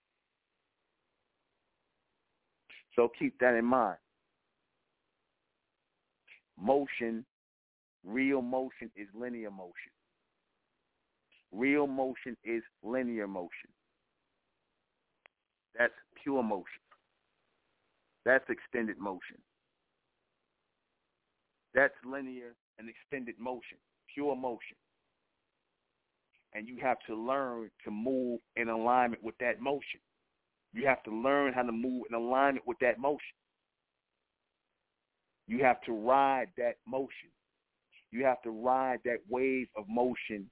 So 2.96 3.12
keep 3.20 3.38
that 3.40 3.54
in 3.54 3.66
mind. 3.66 3.98
Motion, 6.60 7.26
real 8.06 8.42
motion 8.42 8.90
is 8.96 9.08
linear 9.14 9.52
motion. 9.52 9.92
Real 11.52 11.88
motion 11.88 12.38
is 12.44 12.64
linear 12.84 13.28
motion. 13.28 13.70
That's 15.78 15.94
pure 16.24 16.44
motion. 16.44 16.82
That's 18.26 18.46
extended 18.50 18.98
motion. 19.00 19.38
That's 21.74 21.94
linear 22.06 22.54
and 22.80 22.90
extended 22.90 23.36
motion, 23.40 23.78
pure 24.14 24.36
motion. 24.36 24.78
And 26.54 26.68
you 26.68 26.78
have 26.82 26.98
to 27.08 27.16
learn 27.16 27.70
to 27.86 27.92
move 27.92 28.40
in 28.58 28.68
alignment 28.70 29.24
with 29.24 29.36
that 29.40 29.62
motion. 29.62 30.02
You 30.74 30.86
have 30.88 31.02
to 31.04 31.12
learn 31.12 31.54
how 31.54 31.64
to 31.64 31.72
move 31.72 32.04
in 32.10 32.16
alignment 32.16 32.68
with 32.68 32.78
that 32.80 33.00
motion. 33.00 33.36
You 35.48 35.64
have 35.64 35.82
to 35.82 35.94
ride 35.94 36.48
that 36.58 36.76
motion. 36.88 37.30
You 38.12 38.26
have 38.26 38.42
to 38.44 38.52
ride 38.52 39.00
that 39.06 39.20
wave 39.30 39.68
of 39.76 39.86
motion 39.88 40.50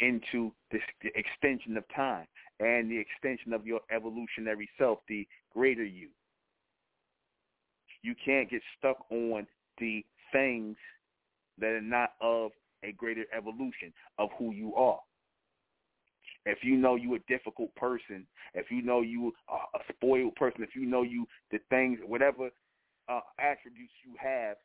into 0.00 0.52
the 0.70 0.78
extension 1.14 1.76
of 1.76 1.84
time 1.94 2.26
and 2.60 2.90
the 2.90 2.98
extension 2.98 3.52
of 3.52 3.66
your 3.66 3.80
evolutionary 3.90 4.68
self, 4.78 4.98
the 5.08 5.26
greater 5.52 5.84
you. 5.84 6.08
You 8.02 8.14
can't 8.24 8.50
get 8.50 8.62
stuck 8.78 8.98
on 9.10 9.46
the 9.78 10.04
things 10.32 10.76
that 11.58 11.70
are 11.70 11.80
not 11.80 12.10
of 12.20 12.52
a 12.84 12.92
greater 12.92 13.24
evolution 13.36 13.92
of 14.18 14.30
who 14.38 14.52
you 14.52 14.74
are. 14.74 15.00
If 16.46 16.58
you 16.62 16.76
know 16.76 16.94
you 16.94 17.14
a 17.14 17.18
difficult 17.28 17.74
person, 17.74 18.26
if 18.54 18.70
you 18.70 18.82
know 18.82 19.02
you 19.02 19.32
are 19.48 19.66
a 19.74 19.92
spoiled 19.92 20.34
person, 20.36 20.62
if 20.62 20.74
you 20.74 20.86
know 20.86 21.02
you 21.02 21.26
the 21.50 21.58
things, 21.68 21.98
whatever 22.06 22.50
uh, 23.08 23.20
attributes 23.38 23.92
you 24.04 24.14
have 24.18 24.56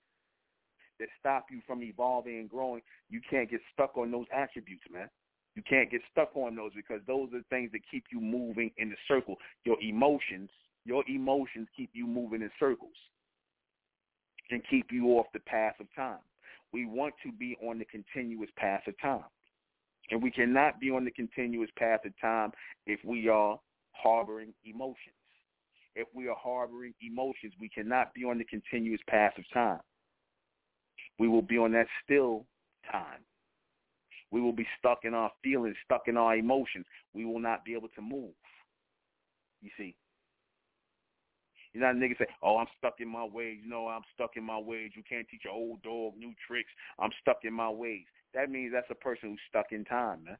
that 1.00 1.10
stop 1.20 1.46
you 1.52 1.62
from 1.66 1.84
evolving 1.84 2.40
and 2.40 2.50
growing, 2.50 2.82
you 3.10 3.22
can't 3.30 3.50
get 3.50 3.62
stuck 3.74 3.98
on 3.98 4.12
those 4.12 4.26
attributes, 4.34 4.84
man. 4.92 5.10
You 5.56 5.64
can't 5.68 5.92
get 5.92 6.02
stuck 6.12 6.36
on 6.36 6.56
those 6.56 6.72
because 6.76 7.02
those 7.06 7.30
are 7.34 7.40
the 7.40 7.46
things 7.50 7.72
that 7.74 7.82
keep 7.90 8.06
you 8.12 8.20
moving 8.20 8.72
in 8.78 8.90
the 8.90 8.96
circle. 9.08 9.36
Your 9.66 9.80
emotions, 9.82 10.50
your 10.86 11.04
emotions 11.08 11.68
keep 11.76 11.92
you 11.94 12.08
moving 12.08 12.42
in 12.42 12.50
circles 12.60 12.96
and 14.50 14.62
keep 14.70 14.92
you 14.92 15.10
off 15.18 15.28
the 15.34 15.40
path 15.42 15.76
of 15.80 15.88
time. 15.96 16.20
We 16.72 16.86
want 16.86 17.14
to 17.24 17.32
be 17.32 17.56
on 17.64 17.78
the 17.78 17.86
continuous 17.86 18.50
path 18.58 18.82
of 18.88 19.00
time. 19.00 19.26
And 20.10 20.22
we 20.22 20.32
cannot 20.32 20.80
be 20.80 20.90
on 20.90 21.06
the 21.06 21.12
continuous 21.12 21.70
path 21.78 22.02
of 22.06 22.20
time 22.20 22.52
if 22.86 23.00
we 23.06 23.30
are 23.30 23.60
harboring 23.92 24.54
emotions. 24.66 24.98
If 25.96 26.08
we 26.14 26.28
are 26.28 26.36
harboring 26.36 26.94
emotions, 27.02 27.54
we 27.60 27.70
cannot 27.70 28.14
be 28.14 28.24
on 28.24 28.40
the 28.40 28.44
continuous 28.46 29.02
path 29.08 29.34
of 29.38 29.44
time. 29.54 29.80
We 31.20 31.28
will 31.28 31.42
be 31.42 31.58
on 31.58 31.72
that 31.74 31.88
still 32.04 32.46
time. 32.92 33.20
We 34.32 34.42
will 34.42 34.54
be 34.54 34.68
stuck 34.80 35.00
in 35.04 35.14
our 35.14 35.32
feelings, 35.44 35.76
stuck 35.86 36.08
in 36.08 36.18
our 36.18 36.36
emotions. 36.36 36.86
We 37.14 37.24
will 37.26 37.40
not 37.40 37.64
be 37.64 37.74
able 37.74 37.90
to 37.90 38.02
move. 38.02 38.34
You 39.62 39.70
see, 39.78 39.96
you 41.74 41.82
know, 41.82 41.88
niggas 41.88 42.18
say, 42.18 42.28
"Oh, 42.42 42.58
I'm 42.58 42.68
stuck 42.78 43.00
in 43.00 43.08
my 43.08 43.24
ways." 43.24 43.60
You 43.62 43.70
know, 43.70 43.88
I'm 43.88 44.04
stuck 44.14 44.36
in 44.36 44.44
my 44.44 44.58
ways. 44.58 44.92
You 44.96 45.04
can't 45.04 45.28
teach 45.30 45.46
an 45.46 45.52
old 45.52 45.82
dog 45.84 46.18
new 46.18 46.34
tricks. 46.48 46.72
I'm 47.00 47.12
stuck 47.22 47.46
in 47.46 47.54
my 47.54 47.70
ways. 47.70 48.06
That 48.34 48.50
means 48.50 48.72
that's 48.72 48.90
a 48.90 48.96
person 48.96 49.30
who's 49.30 49.42
stuck 49.50 49.72
in 49.72 49.86
time, 49.86 50.24
man. 50.24 50.38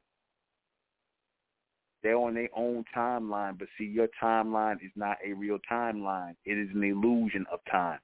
They're 2.02 2.16
on 2.16 2.34
their 2.34 2.50
own 2.54 2.84
timeline, 2.94 3.58
but 3.58 3.68
see, 3.78 3.84
your 3.84 4.08
timeline 4.22 4.84
is 4.84 4.92
not 4.94 5.16
a 5.24 5.32
real 5.32 5.58
timeline. 5.70 6.36
It 6.44 6.58
is 6.58 6.68
an 6.74 6.84
illusion 6.84 7.46
of 7.50 7.60
time 7.70 7.98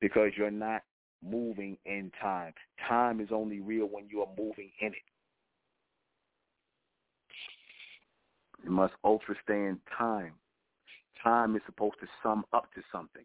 because 0.00 0.30
you're 0.36 0.52
not 0.52 0.82
moving 1.24 1.76
in 1.86 2.10
time. 2.20 2.52
Time 2.88 3.20
is 3.20 3.28
only 3.32 3.60
real 3.60 3.86
when 3.86 4.08
you 4.08 4.20
are 4.20 4.28
moving 4.38 4.70
in 4.80 4.88
it. 4.88 4.94
You 8.64 8.70
must 8.70 8.94
ultra 9.04 9.34
stay 9.42 9.54
in 9.54 9.78
time 9.96 10.34
time 11.24 11.56
is 11.56 11.62
supposed 11.66 11.96
to 12.00 12.06
sum 12.22 12.44
up 12.52 12.72
to 12.74 12.82
something. 12.92 13.24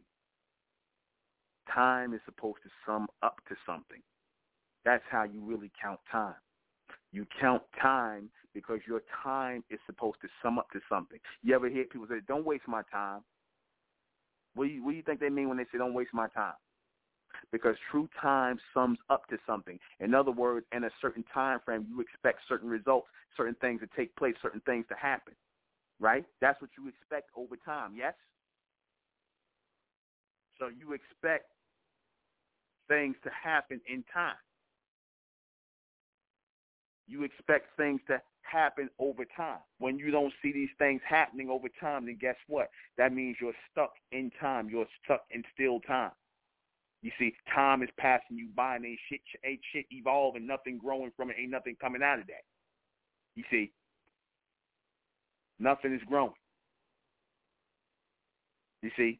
Time 1.73 2.13
is 2.13 2.21
supposed 2.25 2.59
to 2.63 2.69
sum 2.85 3.07
up 3.21 3.35
to 3.49 3.55
something. 3.65 4.01
That's 4.85 5.03
how 5.11 5.23
you 5.23 5.41
really 5.43 5.71
count 5.79 5.99
time. 6.11 6.35
You 7.11 7.27
count 7.39 7.61
time 7.79 8.29
because 8.53 8.79
your 8.87 9.01
time 9.23 9.63
is 9.69 9.79
supposed 9.85 10.17
to 10.21 10.27
sum 10.41 10.57
up 10.57 10.71
to 10.71 10.79
something. 10.89 11.19
You 11.43 11.53
ever 11.53 11.69
hear 11.69 11.83
people 11.83 12.07
say, 12.09 12.21
don't 12.27 12.45
waste 12.45 12.67
my 12.67 12.81
time? 12.91 13.21
What 14.55 14.65
do 14.65 14.71
you, 14.71 14.83
what 14.83 14.91
do 14.91 14.97
you 14.97 15.03
think 15.03 15.19
they 15.19 15.29
mean 15.29 15.49
when 15.49 15.57
they 15.57 15.65
say 15.65 15.77
don't 15.77 15.93
waste 15.93 16.13
my 16.13 16.27
time? 16.29 16.53
Because 17.51 17.75
true 17.91 18.09
time 18.21 18.59
sums 18.73 18.99
up 19.09 19.27
to 19.29 19.37
something. 19.45 19.79
In 19.99 20.13
other 20.13 20.31
words, 20.31 20.65
in 20.71 20.83
a 20.83 20.89
certain 21.01 21.23
time 21.33 21.59
frame, 21.65 21.85
you 21.89 22.01
expect 22.01 22.39
certain 22.47 22.69
results, 22.69 23.07
certain 23.35 23.55
things 23.61 23.81
to 23.81 23.87
take 23.95 24.15
place, 24.15 24.35
certain 24.41 24.61
things 24.65 24.85
to 24.89 24.95
happen 24.95 25.33
right? 25.99 26.25
That's 26.41 26.59
what 26.61 26.71
you 26.77 26.87
expect 26.87 27.29
over 27.35 27.55
time, 27.57 27.93
yes? 27.95 28.13
So 30.57 30.67
you 30.67 30.93
expect 30.93 31.45
things 32.87 33.15
to 33.23 33.29
happen 33.29 33.79
in 33.87 34.03
time. 34.13 34.35
You 37.07 37.23
expect 37.23 37.75
things 37.77 38.01
to 38.07 38.21
happen 38.41 38.89
over 38.99 39.25
time. 39.25 39.59
When 39.79 39.97
you 39.97 40.11
don't 40.11 40.33
see 40.41 40.51
these 40.51 40.69
things 40.77 41.01
happening 41.07 41.49
over 41.49 41.67
time, 41.79 42.05
then 42.05 42.17
guess 42.19 42.35
what? 42.47 42.69
That 42.97 43.13
means 43.13 43.37
you're 43.41 43.53
stuck 43.71 43.93
in 44.11 44.31
time. 44.39 44.69
You're 44.69 44.87
stuck 45.03 45.23
in 45.31 45.43
still 45.53 45.79
time. 45.81 46.11
You 47.01 47.11
see, 47.17 47.33
time 47.53 47.81
is 47.81 47.89
passing 47.97 48.37
you 48.37 48.49
by 48.55 48.75
and 48.75 48.85
ain't 48.85 48.99
shit, 49.09 49.21
ain't 49.45 49.61
shit 49.73 49.85
evolving, 49.91 50.45
nothing 50.45 50.77
growing 50.77 51.11
from 51.15 51.29
it, 51.29 51.37
ain't 51.39 51.51
nothing 51.51 51.77
coming 51.79 52.03
out 52.03 52.19
of 52.19 52.27
that. 52.27 52.43
You 53.35 53.43
see, 53.49 53.71
nothing 55.59 55.93
is 55.93 56.01
growing. 56.07 56.33
You 58.81 58.91
see, 58.97 59.19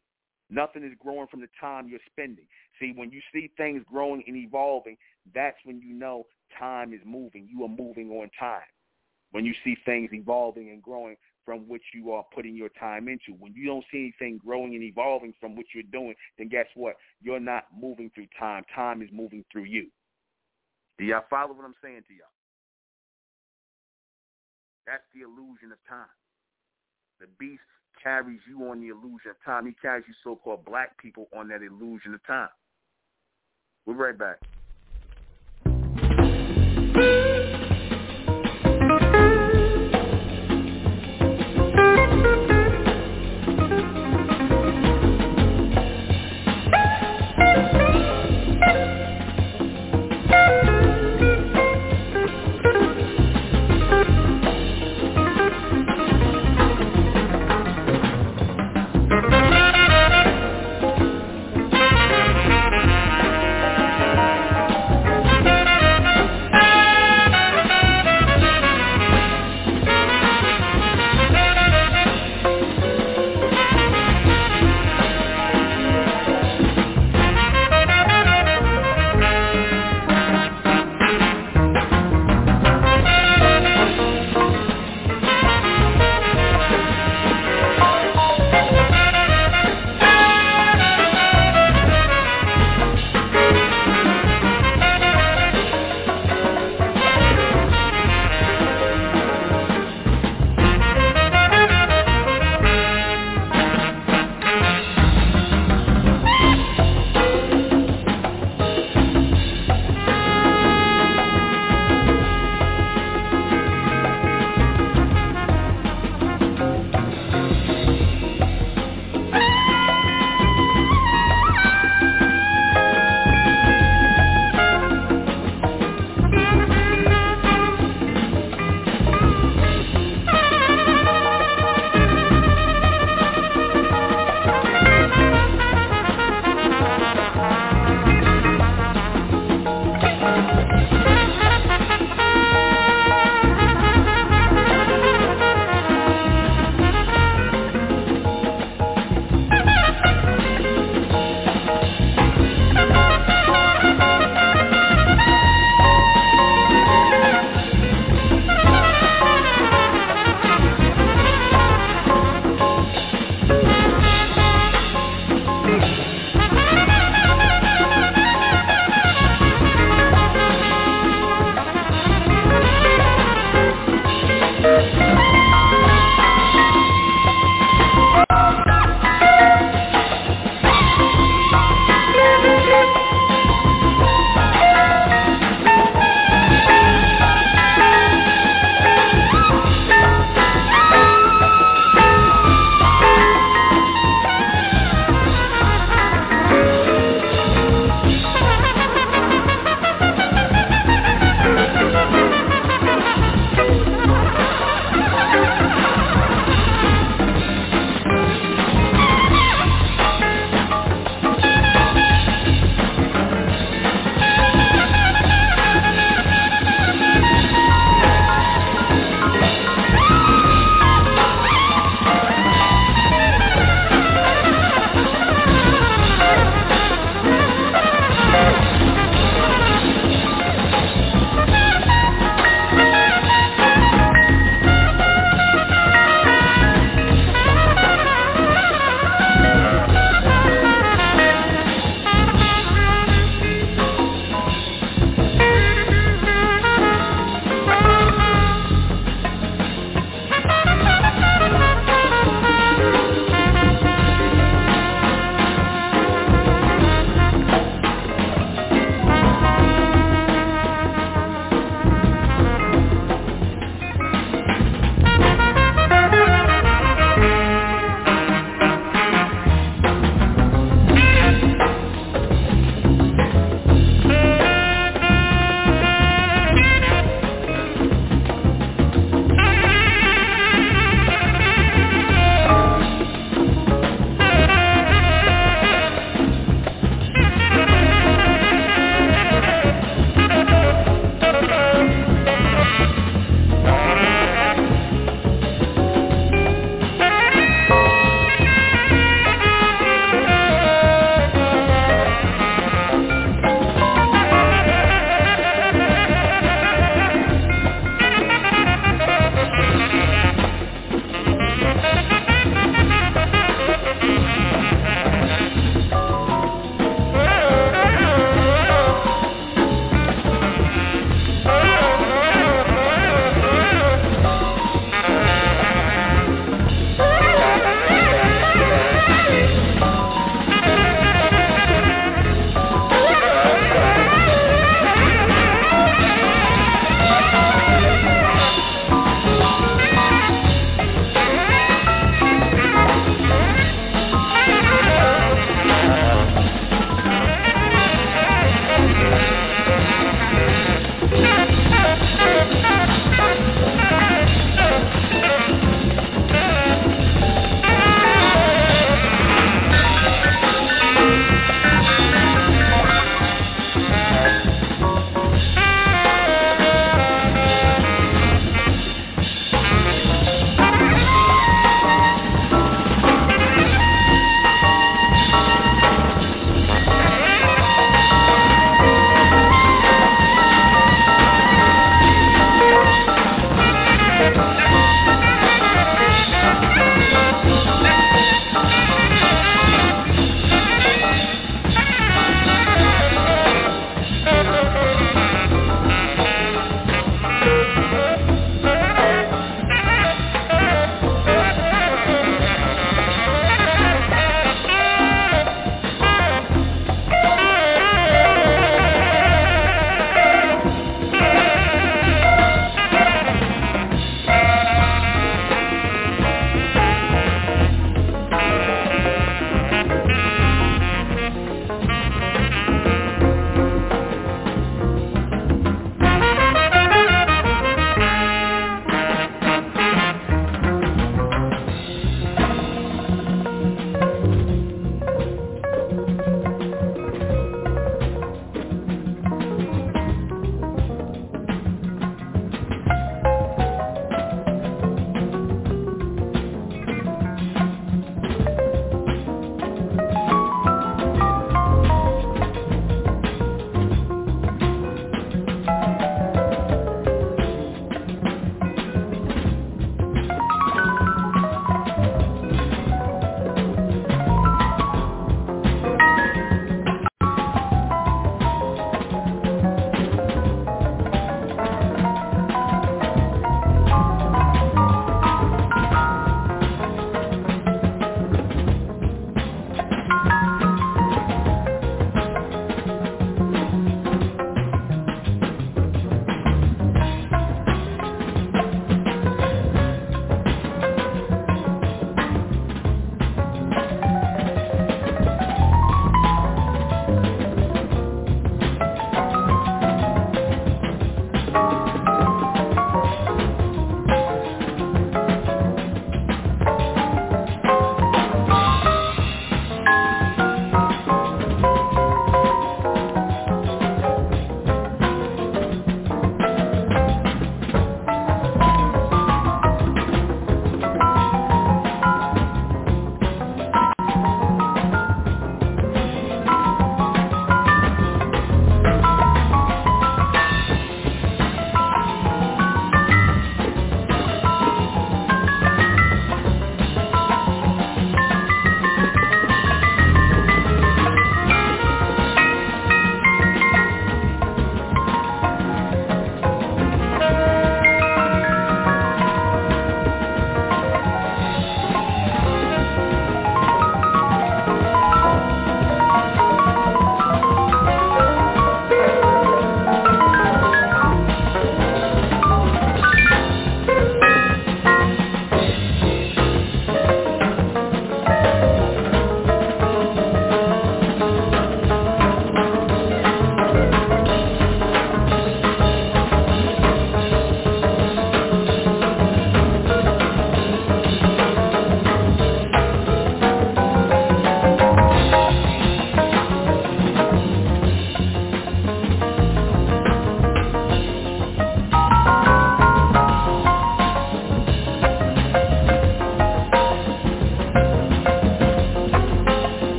nothing 0.50 0.84
is 0.84 0.92
growing 0.98 1.26
from 1.30 1.40
the 1.40 1.48
time 1.58 1.88
you're 1.88 2.00
spending. 2.10 2.46
See, 2.78 2.92
when 2.94 3.10
you 3.10 3.20
see 3.32 3.50
things 3.56 3.82
growing 3.90 4.22
and 4.26 4.36
evolving, 4.36 4.96
that's 5.34 5.56
when 5.64 5.80
you 5.80 5.94
know 5.94 6.26
time 6.58 6.92
is 6.92 7.00
moving. 7.04 7.48
You 7.50 7.64
are 7.64 7.68
moving 7.68 8.10
on 8.10 8.30
time. 8.38 8.60
When 9.32 9.44
you 9.44 9.54
see 9.64 9.76
things 9.84 10.10
evolving 10.12 10.70
and 10.70 10.82
growing 10.82 11.16
from 11.44 11.68
which 11.68 11.82
you 11.94 12.12
are 12.12 12.24
putting 12.34 12.54
your 12.54 12.68
time 12.78 13.08
into. 13.08 13.32
When 13.38 13.52
you 13.54 13.66
don't 13.66 13.84
see 13.90 14.12
anything 14.20 14.38
growing 14.38 14.74
and 14.74 14.84
evolving 14.84 15.34
from 15.40 15.56
what 15.56 15.66
you're 15.74 15.82
doing, 15.90 16.14
then 16.38 16.48
guess 16.48 16.66
what? 16.74 16.96
You're 17.22 17.40
not 17.40 17.64
moving 17.76 18.10
through 18.14 18.26
time. 18.38 18.62
Time 18.74 19.02
is 19.02 19.08
moving 19.12 19.44
through 19.50 19.64
you. 19.64 19.86
Do 20.98 21.04
y'all 21.04 21.24
follow 21.30 21.54
what 21.54 21.64
I'm 21.64 21.74
saying 21.82 22.02
to 22.08 22.14
y'all? 22.14 22.26
That's 24.86 25.02
the 25.14 25.22
illusion 25.22 25.72
of 25.72 25.78
time. 25.88 26.06
The 27.20 27.26
beast 27.38 27.62
carries 28.02 28.40
you 28.48 28.68
on 28.68 28.80
the 28.80 28.88
illusion 28.88 29.30
of 29.30 29.36
time. 29.44 29.66
He 29.66 29.72
carries 29.80 30.04
you 30.06 30.14
so-called 30.22 30.64
black 30.64 30.96
people 30.98 31.28
on 31.36 31.48
that 31.48 31.62
illusion 31.62 32.14
of 32.14 32.24
time. 32.26 32.48
We'll 33.86 33.96
be 33.96 34.02
right 34.02 34.18
back. 34.18 34.40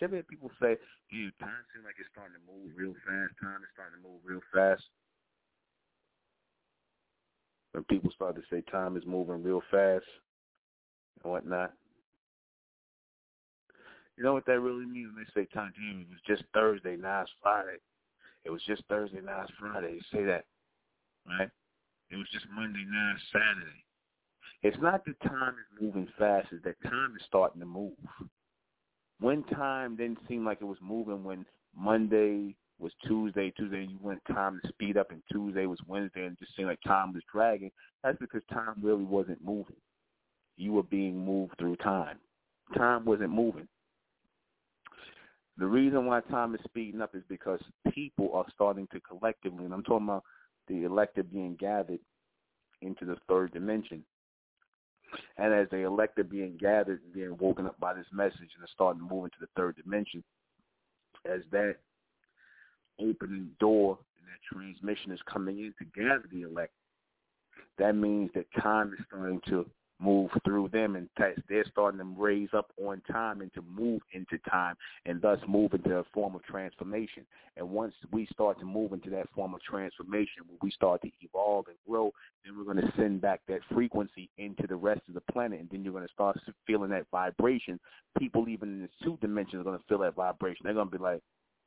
Fast. 0.00 0.12
You 0.12 0.18
ever 0.18 0.22
people 0.24 0.50
say, 0.60 0.76
dude, 1.10 1.38
time 1.38 1.64
seems 1.72 1.84
like 1.84 1.94
it's 1.98 2.08
starting 2.12 2.36
to 2.36 2.44
move 2.46 2.72
real 2.76 2.94
fast. 3.06 3.34
Time 3.40 3.62
is 3.62 3.70
starting 3.72 4.00
to 4.00 4.08
move 4.08 4.20
real 4.24 4.40
fast. 4.52 4.82
When 7.72 7.84
people 7.84 8.10
start 8.14 8.34
to 8.34 8.42
say 8.50 8.62
time 8.70 8.96
is 8.96 9.04
moving 9.06 9.42
real 9.42 9.62
fast 9.70 10.06
and 11.22 11.32
whatnot. 11.32 11.72
You 14.16 14.24
know 14.24 14.34
what 14.34 14.44
that 14.46 14.60
really 14.60 14.86
means 14.86 15.12
when 15.14 15.24
they 15.24 15.40
say 15.40 15.46
time, 15.54 15.72
dude, 15.76 16.02
it 16.02 16.08
was 16.10 16.20
just 16.26 16.42
Thursday, 16.52 16.96
now 16.96 17.22
it's 17.22 17.30
Friday. 17.42 17.78
It 18.44 18.50
was 18.50 18.62
just 18.66 18.82
Thursday, 18.88 19.20
now 19.24 19.42
it's 19.42 19.52
Friday. 19.58 19.94
You 19.94 20.00
say 20.12 20.24
that, 20.24 20.44
right? 21.26 21.48
It 22.10 22.16
was 22.16 22.26
just 22.32 22.44
Monday, 22.54 22.84
now 22.86 23.12
it's 23.14 23.24
Saturday. 23.32 23.84
It's 24.62 24.76
not 24.82 25.06
that 25.06 25.20
time 25.22 25.54
is 25.54 25.80
moving 25.80 26.08
fast, 26.18 26.48
it's 26.52 26.64
that 26.64 26.82
time 26.82 27.14
is 27.16 27.24
starting 27.26 27.60
to 27.60 27.66
move 27.66 27.96
when 29.20 29.42
time 29.44 29.96
didn't 29.96 30.18
seem 30.28 30.44
like 30.44 30.58
it 30.60 30.66
was 30.66 30.78
moving 30.80 31.22
when 31.22 31.44
Monday 31.76 32.56
was 32.78 32.92
Tuesday, 33.06 33.52
Tuesday 33.56 33.86
you 33.88 33.98
went 34.00 34.20
time 34.32 34.58
to 34.62 34.68
speed 34.68 34.96
up 34.96 35.10
and 35.10 35.22
Tuesday 35.30 35.66
was 35.66 35.78
Wednesday 35.86 36.24
and 36.24 36.32
it 36.32 36.38
just 36.38 36.56
seemed 36.56 36.68
like 36.68 36.80
time 36.86 37.12
was 37.12 37.22
dragging, 37.30 37.70
that's 38.02 38.18
because 38.18 38.42
time 38.50 38.74
really 38.82 39.04
wasn't 39.04 39.42
moving. 39.44 39.76
You 40.56 40.72
were 40.72 40.82
being 40.82 41.24
moved 41.24 41.54
through 41.58 41.76
time. 41.76 42.18
Time 42.76 43.04
wasn't 43.04 43.30
moving. 43.30 43.68
The 45.58 45.66
reason 45.66 46.06
why 46.06 46.20
time 46.22 46.54
is 46.54 46.60
speeding 46.64 47.02
up 47.02 47.14
is 47.14 47.22
because 47.28 47.60
people 47.92 48.30
are 48.32 48.46
starting 48.54 48.88
to 48.92 49.00
collectively, 49.00 49.66
and 49.66 49.74
I'm 49.74 49.82
talking 49.82 50.06
about 50.06 50.24
the 50.68 50.84
elected 50.84 51.30
being 51.30 51.56
gathered 51.60 51.98
into 52.80 53.04
the 53.04 53.16
third 53.28 53.52
dimension, 53.52 54.02
and 55.38 55.52
as 55.52 55.66
they 55.70 55.82
elected 55.82 56.28
being 56.30 56.56
gathered 56.58 57.00
and 57.02 57.12
being 57.12 57.36
woken 57.38 57.66
up 57.66 57.78
by 57.80 57.94
this 57.94 58.06
message 58.12 58.50
and 58.54 58.62
are 58.64 58.68
starting 58.72 59.00
to 59.00 59.14
move 59.14 59.24
into 59.24 59.36
the 59.40 59.48
third 59.56 59.76
dimension, 59.82 60.22
as 61.24 61.40
that 61.50 61.76
opening 63.00 63.48
door 63.58 63.98
and 64.18 64.26
that 64.26 64.54
transmission 64.54 65.12
is 65.12 65.20
coming 65.30 65.58
in 65.58 65.74
to 65.78 66.00
gather 66.00 66.24
the 66.30 66.42
elect, 66.42 66.72
that 67.78 67.94
means 67.94 68.30
that 68.34 68.46
time 68.60 68.92
is 68.92 69.04
starting 69.06 69.40
to 69.48 69.66
move 70.00 70.30
through 70.44 70.68
them, 70.68 70.96
and 70.96 71.08
they're 71.48 71.64
starting 71.70 71.98
to 71.98 72.04
raise 72.16 72.48
up 72.54 72.72
on 72.82 73.02
time 73.10 73.40
and 73.40 73.52
to 73.54 73.62
move 73.62 74.00
into 74.12 74.38
time, 74.50 74.74
and 75.06 75.20
thus 75.20 75.38
move 75.46 75.74
into 75.74 75.96
a 75.96 76.04
form 76.12 76.34
of 76.34 76.42
transformation. 76.44 77.24
And 77.56 77.68
once 77.68 77.94
we 78.12 78.26
start 78.32 78.58
to 78.60 78.64
move 78.64 78.92
into 78.92 79.10
that 79.10 79.28
form 79.34 79.54
of 79.54 79.62
transformation, 79.62 80.42
when 80.48 80.58
we 80.62 80.70
start 80.70 81.02
to 81.02 81.10
evolve 81.20 81.66
and 81.68 81.76
grow, 81.88 82.12
then 82.44 82.56
we're 82.56 82.72
going 82.72 82.84
to 82.84 82.92
send 82.96 83.20
back 83.20 83.40
that 83.48 83.60
frequency 83.72 84.30
into 84.38 84.66
the 84.66 84.76
rest 84.76 85.02
of 85.08 85.14
the 85.14 85.32
planet, 85.32 85.60
and 85.60 85.68
then 85.70 85.84
you're 85.84 85.92
going 85.92 86.06
to 86.06 86.12
start 86.12 86.38
feeling 86.66 86.90
that 86.90 87.06
vibration. 87.10 87.78
People 88.18 88.48
even 88.48 88.68
in 88.68 88.82
the 88.82 89.04
two 89.04 89.18
dimensions 89.20 89.60
are 89.60 89.64
going 89.64 89.78
to 89.78 89.84
feel 89.88 89.98
that 89.98 90.14
vibration. 90.14 90.64
They're 90.64 90.74
going 90.74 90.90
to 90.90 90.98
be 90.98 91.02
like, 91.02 91.20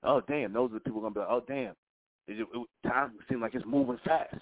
"Oh 0.03 0.21
damn!" 0.27 0.53
Those 0.53 0.71
are 0.71 0.75
the 0.75 0.79
people 0.79 1.01
going 1.01 1.13
to 1.13 1.19
be 1.19 1.23
like, 1.25 1.31
"Oh 1.31 1.43
damn!" 1.47 1.75
It, 2.27 2.39
it, 2.39 2.87
time 2.87 3.13
seems 3.29 3.41
like 3.41 3.53
it's 3.53 3.65
moving 3.65 3.99
fast 4.05 4.41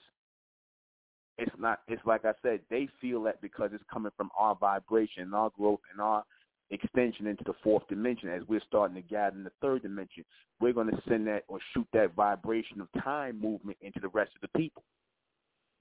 it's 1.41 1.51
not 1.59 1.79
it's 1.87 2.01
like 2.05 2.23
I 2.23 2.33
said, 2.43 2.61
they 2.69 2.87
feel 3.01 3.23
that 3.23 3.41
because 3.41 3.71
it's 3.73 3.83
coming 3.91 4.11
from 4.15 4.29
our 4.37 4.55
vibration 4.55 5.23
and 5.23 5.33
our 5.33 5.49
growth 5.57 5.79
and 5.91 5.99
our 5.99 6.23
extension 6.69 7.27
into 7.27 7.43
the 7.43 7.53
fourth 7.63 7.85
dimension 7.89 8.29
as 8.29 8.43
we're 8.47 8.61
starting 8.65 8.95
to 8.95 9.01
gather 9.01 9.35
in 9.35 9.43
the 9.43 9.51
third 9.61 9.81
dimension. 9.81 10.23
We're 10.61 10.73
going 10.73 10.91
to 10.91 11.01
send 11.09 11.27
that 11.27 11.43
or 11.47 11.59
shoot 11.73 11.87
that 11.93 12.13
vibration 12.15 12.79
of 12.79 12.87
time 13.03 13.41
movement 13.41 13.77
into 13.81 13.99
the 13.99 14.07
rest 14.09 14.31
of 14.35 14.41
the 14.41 14.57
people. 14.59 14.83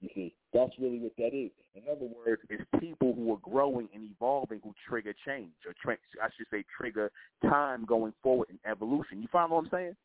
You 0.01 0.09
see, 0.15 0.33
that's 0.51 0.71
really 0.79 0.97
what 0.97 1.15
that 1.17 1.35
is. 1.35 1.51
In 1.75 1.83
other 1.89 2.07
words, 2.07 2.41
it's 2.49 2.63
people 2.79 3.13
who 3.13 3.31
are 3.33 3.37
growing 3.37 3.87
and 3.93 4.03
evolving 4.03 4.59
who 4.63 4.73
trigger 4.89 5.13
change, 5.25 5.51
or 5.65 5.73
tra- 5.81 5.97
I 6.21 6.27
should 6.35 6.47
say 6.49 6.65
trigger 6.75 7.11
time 7.43 7.85
going 7.85 8.13
forward 8.23 8.47
in 8.49 8.57
evolution. 8.69 9.21
You 9.21 9.27
follow 9.31 9.57
what 9.57 9.65
I'm 9.65 9.69
saying? 9.71 9.95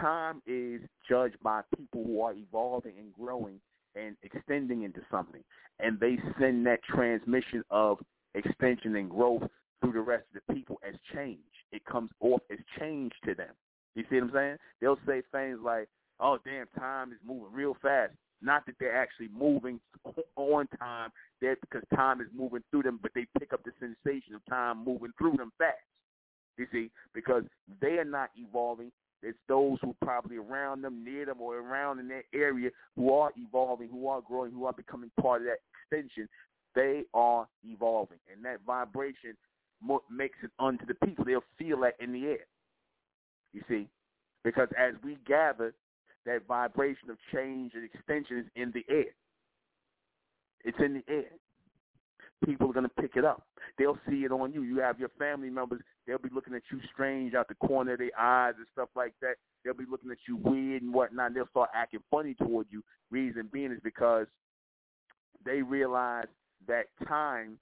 Time 0.00 0.40
is 0.46 0.80
judged 1.06 1.36
by 1.42 1.60
people 1.76 2.02
who 2.02 2.22
are 2.22 2.32
evolving 2.32 2.94
and 2.98 3.12
growing 3.12 3.60
and 3.94 4.16
extending 4.22 4.82
into 4.82 5.00
something. 5.10 5.42
And 5.78 5.98
they 5.98 6.18
send 6.38 6.66
that 6.66 6.82
transmission 6.84 7.62
of 7.70 7.98
extension 8.34 8.96
and 8.96 9.10
growth 9.10 9.42
through 9.80 9.92
the 9.92 10.00
rest 10.00 10.24
of 10.34 10.42
the 10.46 10.54
people 10.54 10.78
as 10.86 10.94
change. 11.14 11.38
It 11.72 11.84
comes 11.84 12.10
off 12.20 12.40
as 12.50 12.58
change 12.78 13.12
to 13.24 13.34
them. 13.34 13.54
You 13.94 14.04
see 14.08 14.16
what 14.16 14.24
I'm 14.24 14.30
saying? 14.32 14.56
They'll 14.80 14.98
say 15.06 15.22
things 15.32 15.58
like, 15.64 15.88
oh, 16.20 16.38
damn, 16.44 16.66
time 16.78 17.12
is 17.12 17.18
moving 17.26 17.52
real 17.52 17.76
fast. 17.82 18.12
Not 18.42 18.64
that 18.66 18.76
they're 18.80 18.96
actually 18.96 19.28
moving 19.36 19.80
on 20.36 20.66
time, 20.78 21.10
there 21.40 21.56
because 21.60 21.82
time 21.94 22.20
is 22.20 22.28
moving 22.34 22.62
through 22.70 22.84
them, 22.84 22.98
but 23.02 23.12
they 23.14 23.26
pick 23.38 23.52
up 23.52 23.62
the 23.64 23.72
sensation 23.78 24.34
of 24.34 24.44
time 24.48 24.84
moving 24.84 25.12
through 25.18 25.36
them 25.36 25.52
fast. 25.58 25.76
You 26.56 26.66
see, 26.72 26.90
because 27.14 27.42
they 27.80 27.98
are 27.98 28.04
not 28.04 28.30
evolving, 28.36 28.92
it's 29.22 29.38
those 29.48 29.78
who 29.82 29.94
probably 30.02 30.36
around 30.36 30.82
them, 30.82 31.04
near 31.04 31.26
them, 31.26 31.40
or 31.40 31.58
around 31.58 31.98
in 31.98 32.08
that 32.08 32.24
area 32.34 32.70
who 32.96 33.12
are 33.12 33.30
evolving, 33.36 33.88
who 33.88 34.08
are 34.08 34.22
growing, 34.22 34.52
who 34.52 34.64
are 34.64 34.72
becoming 34.72 35.10
part 35.20 35.42
of 35.42 35.48
that 35.48 35.58
extension. 35.82 36.28
They 36.74 37.04
are 37.14 37.46
evolving, 37.64 38.18
and 38.32 38.44
that 38.44 38.60
vibration 38.66 39.36
makes 40.10 40.38
it 40.42 40.50
unto 40.58 40.86
the 40.86 40.94
people. 40.94 41.24
They'll 41.24 41.44
feel 41.58 41.80
that 41.80 41.94
in 42.00 42.12
the 42.12 42.26
air. 42.26 42.46
You 43.52 43.62
see, 43.68 43.88
because 44.44 44.68
as 44.78 44.94
we 45.02 45.18
gather, 45.26 45.74
that 46.26 46.46
vibration 46.46 47.10
of 47.10 47.16
change 47.34 47.72
and 47.74 47.84
extension 47.84 48.38
is 48.38 48.46
in 48.54 48.72
the 48.72 48.84
air. 48.88 49.12
It's 50.64 50.78
in 50.78 50.94
the 50.94 51.12
air 51.12 51.30
people 52.44 52.70
are 52.70 52.72
going 52.72 52.88
to 52.88 53.02
pick 53.02 53.16
it 53.16 53.24
up. 53.24 53.46
They'll 53.78 53.98
see 54.08 54.24
it 54.24 54.32
on 54.32 54.52
you. 54.52 54.62
You 54.62 54.78
have 54.80 54.98
your 54.98 55.10
family 55.18 55.50
members. 55.50 55.80
They'll 56.06 56.18
be 56.18 56.30
looking 56.32 56.54
at 56.54 56.62
you 56.70 56.80
strange 56.92 57.34
out 57.34 57.48
the 57.48 57.54
corner 57.66 57.92
of 57.92 57.98
their 57.98 58.18
eyes 58.18 58.54
and 58.56 58.66
stuff 58.72 58.88
like 58.94 59.14
that. 59.20 59.34
They'll 59.64 59.74
be 59.74 59.84
looking 59.90 60.10
at 60.10 60.18
you 60.28 60.36
weird 60.36 60.82
and 60.82 60.92
whatnot. 60.92 61.28
And 61.28 61.36
they'll 61.36 61.48
start 61.48 61.70
acting 61.74 62.00
funny 62.10 62.34
toward 62.34 62.66
you. 62.70 62.82
Reason 63.10 63.48
being 63.52 63.72
is 63.72 63.80
because 63.82 64.26
they 65.44 65.62
realize 65.62 66.26
that 66.66 66.86
time 67.06 67.58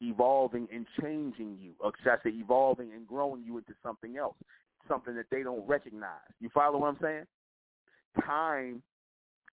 evolving 0.00 0.68
and 0.72 0.86
changing 1.00 1.56
you, 1.60 1.72
or 1.80 1.92
should 2.02 2.12
I 2.12 2.16
say 2.22 2.30
evolving 2.34 2.92
and 2.92 3.06
growing 3.06 3.42
you 3.44 3.58
into 3.58 3.72
something 3.82 4.16
else, 4.16 4.36
something 4.88 5.14
that 5.16 5.26
they 5.30 5.42
don't 5.42 5.66
recognize. 5.66 6.10
You 6.40 6.50
follow 6.52 6.78
what 6.78 6.88
I'm 6.88 6.98
saying? 7.00 7.24
Time 8.24 8.82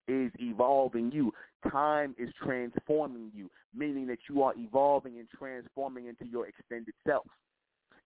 is 0.08 0.32
evolving 0.40 1.12
you. 1.12 1.32
Time 1.70 2.14
is 2.18 2.30
transforming 2.42 3.30
you, 3.34 3.50
meaning 3.74 4.06
that 4.08 4.18
you 4.28 4.42
are 4.42 4.54
evolving 4.56 5.18
and 5.18 5.28
transforming 5.38 6.06
into 6.06 6.26
your 6.26 6.46
extended 6.46 6.94
self. 7.06 7.26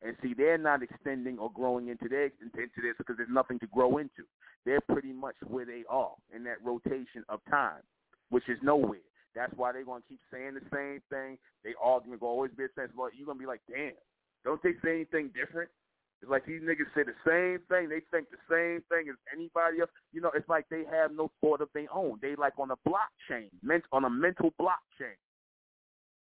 And 0.03 0.15
see, 0.23 0.35
they're 0.35 0.59
not 0.59 0.83
extending 0.83 1.39
or 1.39 1.51
growing 1.53 1.89
into 1.89 2.09
their 2.09 2.27
into 2.27 2.81
this 2.83 2.95
because 2.99 3.17
there's 3.17 3.31
nothing 3.31 3.59
to 3.61 3.67
grow 3.69 3.99
into. 3.99 4.25
They're 4.65 4.81
pretty 4.81 5.13
much 5.13 5.37
where 5.47 5.65
they 5.65 5.85
are 5.89 6.13
in 6.35 6.45
that 6.45 6.63
rotation 6.63 7.25
of 7.29 7.41
time, 7.51 7.83
which 8.31 8.49
is 8.49 8.59
nowhere. 8.63 9.01
That's 9.35 9.53
why 9.57 9.73
they're 9.73 9.85
gonna 9.85 10.03
keep 10.09 10.21
saying 10.33 10.55
the 10.55 10.61
same 10.75 11.01
thing. 11.09 11.39
They 11.65 11.73
all 11.83 12.01
gonna 12.01 12.17
always 12.21 12.51
be 12.57 12.65
a 12.65 12.69
sense. 12.75 12.93
Lord, 12.97 13.13
you're 13.17 13.27
gonna 13.27 13.39
be 13.39 13.47
like, 13.47 13.63
damn, 13.71 13.93
don't 14.45 14.63
they 14.63 14.73
say 14.85 14.95
anything 14.97 15.31
different? 15.35 15.71
Like 16.29 16.47
these 16.47 16.61
niggas 16.63 16.91
say 16.95 17.03
the 17.05 17.17
same 17.27 17.61
thing. 17.69 17.89
They 17.89 18.03
think 18.11 18.29
the 18.31 18.43
same 18.51 18.83
thing 18.89 19.09
as 19.09 19.17
anybody 19.33 19.81
else. 19.81 19.91
You 20.13 20.21
know, 20.21 20.31
it's 20.35 20.49
like 20.49 20.67
they 20.71 20.83
have 20.91 21.13
no 21.13 21.31
thought 21.41 21.61
of 21.61 21.69
their 21.75 21.87
own. 21.95 22.19
They 22.21 22.35
like 22.37 22.59
on 22.59 22.71
a 22.71 22.77
blockchain, 22.89 23.51
on 23.93 24.05
a 24.05 24.11
mental 24.11 24.53
blockchain. 24.61 25.17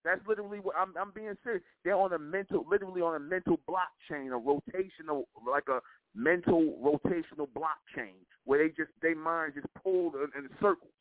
That's 0.04 0.20
literally 0.26 0.58
what 0.60 0.76
I'm. 0.76 0.94
I'm 0.98 1.12
being 1.14 1.34
serious. 1.42 1.62
They're 1.84 1.96
on 1.96 2.12
a 2.12 2.18
mental, 2.18 2.64
literally 2.70 3.02
on 3.02 3.16
a 3.16 3.20
mental 3.20 3.58
blockchain, 3.68 4.28
a 4.28 4.40
rotational, 4.40 5.24
like 5.46 5.68
a 5.68 5.80
mental 6.14 6.78
rotational 6.82 7.48
blockchain, 7.54 8.14
where 8.44 8.62
they 8.62 8.68
just 8.68 8.90
their 9.02 9.16
mind 9.16 9.54
just 9.54 9.66
pulled 9.82 10.14
in, 10.14 10.28
in 10.38 10.48
circles. 10.60 10.92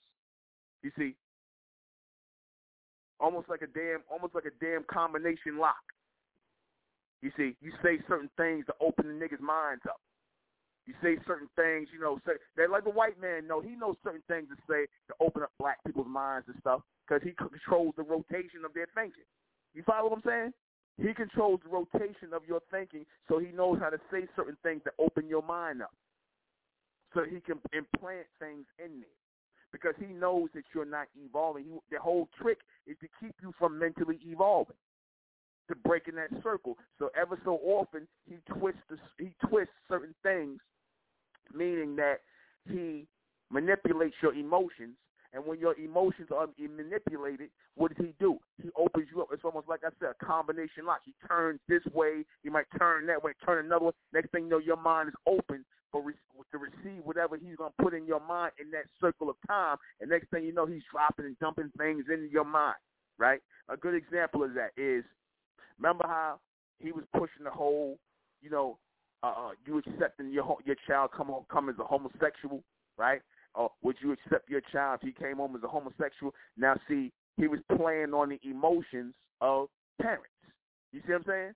You 0.82 0.92
see, 0.98 1.16
almost 3.20 3.50
like 3.50 3.62
a 3.62 3.68
damn, 3.68 4.02
almost 4.12 4.36
like 4.36 4.46
a 4.46 4.66
damn 4.66 4.84
combination 4.84 5.58
lock. 5.60 5.76
You 7.22 7.32
see, 7.36 7.56
you 7.62 7.72
say 7.82 7.98
certain 8.08 8.30
things 8.38 8.66
to 8.68 8.74
open 8.80 9.08
the 9.08 9.14
niggas' 9.14 9.42
minds 9.42 9.84
up. 9.90 10.00
You 10.86 10.94
say 11.04 11.18
certain 11.28 11.50
things, 11.56 11.90
you 11.92 12.00
know, 12.00 12.20
say 12.26 12.34
they 12.56 12.68
like 12.68 12.86
the 12.86 12.92
white 12.92 13.20
man 13.20 13.46
know 13.46 13.60
he 13.60 13.76
knows 13.76 13.98
certain 14.04 14.24
things 14.28 14.48
to 14.48 14.56
say 14.70 14.88
to 15.10 15.14
open 15.20 15.44
up 15.44 15.52
black 15.60 15.84
people's 15.86 16.08
minds 16.08 16.48
and 16.48 16.56
stuff 16.62 16.82
because 17.04 17.22
he 17.24 17.32
controls 17.36 17.94
the 17.98 18.04
rotation 18.04 18.64
of 18.64 18.74
their 18.74 18.88
thinking. 18.96 19.28
You 19.74 19.84
follow 19.84 20.10
what 20.10 20.22
I'm 20.24 20.24
saying? 20.26 20.54
He 20.98 21.14
controls 21.14 21.60
the 21.64 21.70
rotation 21.70 22.34
of 22.34 22.44
your 22.48 22.62
thinking, 22.72 23.06
so 23.28 23.38
he 23.38 23.48
knows 23.52 23.80
how 23.80 23.90
to 23.90 24.00
say 24.10 24.28
certain 24.36 24.58
things 24.64 24.82
to 24.86 24.92
open 24.98 25.28
your 25.28 25.44
mind 25.44 25.82
up, 25.82 25.94
so 27.14 27.24
he 27.24 27.42
can 27.42 27.60
implant 27.74 28.26
things 28.40 28.66
in 28.80 29.02
there. 29.02 29.18
Because 29.74 29.94
he 30.00 30.08
knows 30.14 30.48
that 30.56 30.64
you're 30.74 30.86
not 30.86 31.08
evolving. 31.22 31.66
He, 31.66 31.78
the 31.92 32.02
whole 32.02 32.30
trick 32.42 32.60
is 32.88 32.96
to 33.02 33.08
keep 33.20 33.36
you 33.42 33.54
from 33.60 33.78
mentally 33.78 34.20
evolving 34.26 34.78
to 35.70 35.76
break 35.76 36.08
in 36.08 36.16
that 36.16 36.30
circle. 36.44 36.78
So 37.00 37.10
ever 37.20 37.40
so 37.44 37.60
often 37.64 38.08
he 38.30 38.38
twists 38.54 38.82
the, 38.90 38.98
he 39.18 39.32
twists 39.48 39.74
certain 39.88 40.16
things, 40.24 40.60
meaning 41.54 41.96
that 41.98 42.22
he 42.70 43.08
manipulates 43.52 44.16
your 44.22 44.34
emotions. 44.34 44.96
And 45.34 45.46
when 45.46 45.60
your 45.60 45.76
emotions 45.78 46.30
are 46.34 46.48
manipulated, 46.58 47.50
what 47.76 47.96
does 47.96 48.06
he 48.06 48.14
do? 48.20 48.38
He 48.62 48.70
opens 48.78 49.08
you 49.14 49.22
up. 49.22 49.28
It's 49.32 49.44
almost 49.44 49.68
like 49.68 49.82
I 49.86 49.90
said, 50.00 50.14
a 50.20 50.26
combination 50.26 50.86
lock. 50.86 51.02
He 51.06 51.14
turns 51.28 51.60
this 51.68 51.84
way. 51.94 52.24
He 52.44 52.50
might 52.50 52.66
turn 52.80 53.06
that 53.08 53.22
way, 53.22 53.34
turn 53.46 53.66
another 53.66 53.86
way. 53.86 53.92
Next 54.14 54.32
thing 54.32 54.46
you 54.46 54.50
know, 54.50 54.58
your 54.58 54.78
mind 54.78 55.10
is 55.10 55.16
open 55.28 55.66
for 55.92 56.02
re- 56.02 56.14
to 56.52 56.58
receive 56.58 57.04
whatever 57.04 57.36
he's 57.38 57.56
going 57.56 57.72
to 57.78 57.84
put 57.84 57.94
in 57.94 58.08
your 58.08 58.22
mind 58.22 58.54
in 58.60 58.72
that 58.72 58.86
circle 59.02 59.30
of 59.30 59.36
time. 59.48 59.78
And 60.00 60.10
next 60.10 60.30
thing 60.30 60.46
you 60.46 60.54
know, 60.54 60.66
he's 60.66 60.82
dropping 60.92 61.26
and 61.26 61.38
dumping 61.40 61.72
things 61.78 62.06
into 62.12 62.28
your 62.32 62.46
mind, 62.46 62.78
right? 63.18 63.42
A 63.70 63.78
good 63.78 63.96
example 63.96 64.44
of 64.44 64.54
that 64.54 64.72
is 64.78 65.04
Remember 65.80 66.06
how 66.08 66.40
he 66.80 66.92
was 66.92 67.04
pushing 67.14 67.44
the 67.44 67.52
whole, 67.52 67.98
you 68.42 68.50
know, 68.50 68.78
uh, 69.24 69.34
uh 69.38 69.52
you 69.66 69.80
accepting 69.80 70.32
your 70.32 70.58
your 70.66 70.76
child 70.88 71.12
come 71.16 71.28
home 71.28 71.46
come 71.52 71.70
as 71.70 71.76
a 71.80 71.84
homosexual, 71.84 72.64
right? 72.98 73.22
Or 73.56 73.72
would 73.82 73.96
you 74.02 74.12
accept 74.12 74.50
your 74.50 74.62
child 74.72 75.00
if 75.02 75.08
he 75.08 75.24
came 75.24 75.38
home 75.38 75.56
as 75.56 75.64
a 75.64 75.68
homosexual? 75.68 76.34
Now, 76.58 76.76
see, 76.88 77.12
he 77.38 77.48
was 77.48 77.60
playing 77.76 78.14
on 78.14 78.30
the 78.30 78.40
emotions 78.44 79.14
of 79.42 79.70
parents. 80.00 80.30
You 80.92 81.02
see 81.02 81.14
what 81.14 81.22
I'm 81.22 81.26
saying? 81.26 81.52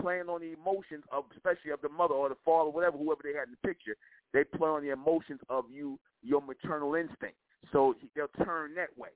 Playing 0.00 0.28
on 0.28 0.40
the 0.42 0.52
emotions 0.52 1.04
of, 1.10 1.24
especially 1.34 1.70
of 1.70 1.80
the 1.80 1.88
mother 1.88 2.14
or 2.14 2.28
the 2.28 2.36
father, 2.44 2.68
whatever, 2.68 2.98
whoever 2.98 3.20
they 3.24 3.32
had 3.32 3.48
in 3.48 3.56
the 3.60 3.66
picture. 3.66 3.96
They 4.34 4.44
play 4.44 4.68
on 4.68 4.82
the 4.82 4.92
emotions 4.92 5.40
of 5.48 5.64
you, 5.72 5.98
your 6.22 6.42
maternal 6.42 6.94
instinct. 6.94 7.36
So 7.72 7.94
they'll 8.14 8.44
turn 8.44 8.74
that 8.74 8.92
way. 8.98 9.08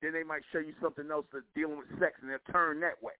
Then 0.00 0.14
they 0.14 0.24
might 0.24 0.42
show 0.50 0.60
you 0.60 0.72
something 0.80 1.10
else 1.10 1.26
that's 1.30 1.44
dealing 1.54 1.76
with 1.76 1.92
sex, 2.00 2.14
and 2.22 2.30
they'll 2.30 2.52
turn 2.52 2.80
that 2.80 2.96
way 3.02 3.12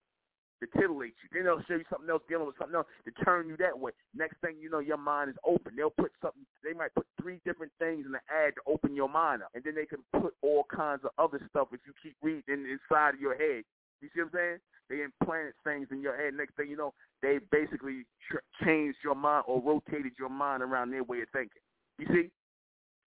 to 0.60 0.66
titillate 0.78 1.14
you. 1.22 1.28
Then 1.32 1.44
they'll 1.44 1.64
show 1.66 1.74
you 1.74 1.88
something 1.90 2.08
else 2.08 2.22
dealing 2.28 2.46
with 2.46 2.56
something 2.58 2.76
else 2.76 2.86
to 3.04 3.12
turn 3.24 3.48
you 3.48 3.56
that 3.58 3.78
way. 3.78 3.92
Next 4.14 4.40
thing 4.40 4.56
you 4.60 4.70
know, 4.70 4.78
your 4.78 4.98
mind 4.98 5.30
is 5.30 5.36
open. 5.44 5.74
They'll 5.76 5.90
put 5.90 6.12
something. 6.22 6.44
They 6.62 6.72
might 6.72 6.94
put 6.94 7.06
three 7.20 7.40
different 7.44 7.72
things 7.78 8.06
in 8.06 8.12
the 8.12 8.22
ad 8.28 8.54
to 8.56 8.62
open 8.66 8.94
your 8.94 9.08
mind 9.08 9.42
up, 9.42 9.50
and 9.54 9.64
then 9.64 9.74
they 9.74 9.86
can 9.86 10.00
put 10.20 10.34
all 10.42 10.64
kinds 10.64 11.02
of 11.04 11.10
other 11.18 11.40
stuff 11.48 11.68
if 11.72 11.80
you 11.86 11.92
keep 12.02 12.16
reading 12.22 12.66
inside 12.68 13.14
of 13.14 13.20
your 13.20 13.36
head. 13.36 13.64
You 14.00 14.08
see 14.14 14.20
what 14.20 14.32
I'm 14.32 14.38
saying? 14.38 14.58
They 14.88 15.02
implanted 15.02 15.54
things 15.62 15.88
in 15.90 16.02
your 16.02 16.16
head. 16.16 16.34
Next 16.34 16.56
thing 16.56 16.68
you 16.68 16.76
know, 16.76 16.94
they 17.22 17.38
basically 17.52 18.06
tr- 18.28 18.64
changed 18.64 18.98
your 19.04 19.14
mind 19.14 19.44
or 19.46 19.62
rotated 19.62 20.12
your 20.18 20.30
mind 20.30 20.62
around 20.62 20.90
their 20.90 21.04
way 21.04 21.20
of 21.22 21.28
thinking. 21.32 21.62
You 21.98 22.06
see? 22.10 22.30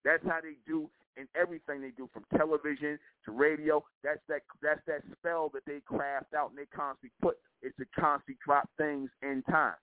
That's 0.06 0.24
how 0.26 0.40
they 0.42 0.56
do 0.68 0.90
in 1.18 1.28
everything 1.40 1.82
they 1.82 1.92
do, 1.96 2.10
from 2.14 2.26
television 2.36 2.98
to 3.26 3.32
radio. 3.32 3.84
That's 4.04 4.20
that 4.30 4.42
that's 4.62 4.82
that 4.88 5.02
spell 5.20 5.50
that 5.54 5.64
they 5.66 5.80
craft 5.86 6.34
out 6.34 6.50
and 6.50 6.58
they 6.58 6.66
constantly 6.76 7.12
put. 7.22 7.38
It's 7.62 7.76
to 7.78 7.86
constantly 8.00 8.38
drop 8.46 8.70
things 8.78 9.10
in 9.22 9.44
time. 9.50 9.76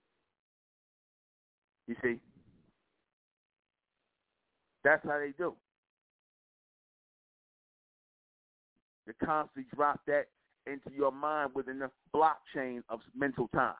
You 1.86 1.96
see, 2.02 2.16
that's 4.84 5.04
how 5.04 5.18
they 5.18 5.32
do. 5.36 5.54
They 9.06 9.26
constantly 9.26 9.68
drop 9.74 10.00
that 10.06 10.26
into 10.66 10.90
your 10.96 11.10
mind 11.10 11.50
within 11.54 11.78
the 11.78 11.90
blockchain 12.14 12.82
of 12.88 13.00
mental 13.16 13.48
time, 13.48 13.74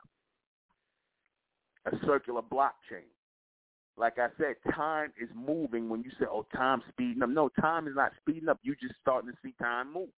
a 1.86 1.90
circular 2.06 2.42
blockchain. 2.42 3.06
Like 4.00 4.18
I 4.18 4.28
said, 4.38 4.54
time 4.74 5.12
is 5.20 5.28
moving 5.34 5.90
when 5.90 6.02
you 6.02 6.10
say, 6.18 6.24
oh, 6.28 6.46
time's 6.56 6.84
speeding 6.88 7.22
up. 7.22 7.28
No, 7.28 7.50
time 7.60 7.86
is 7.86 7.94
not 7.94 8.12
speeding 8.18 8.48
up. 8.48 8.58
You're 8.62 8.74
just 8.80 8.94
starting 8.98 9.30
to 9.30 9.36
see 9.44 9.52
time 9.60 9.92
move. 9.92 10.08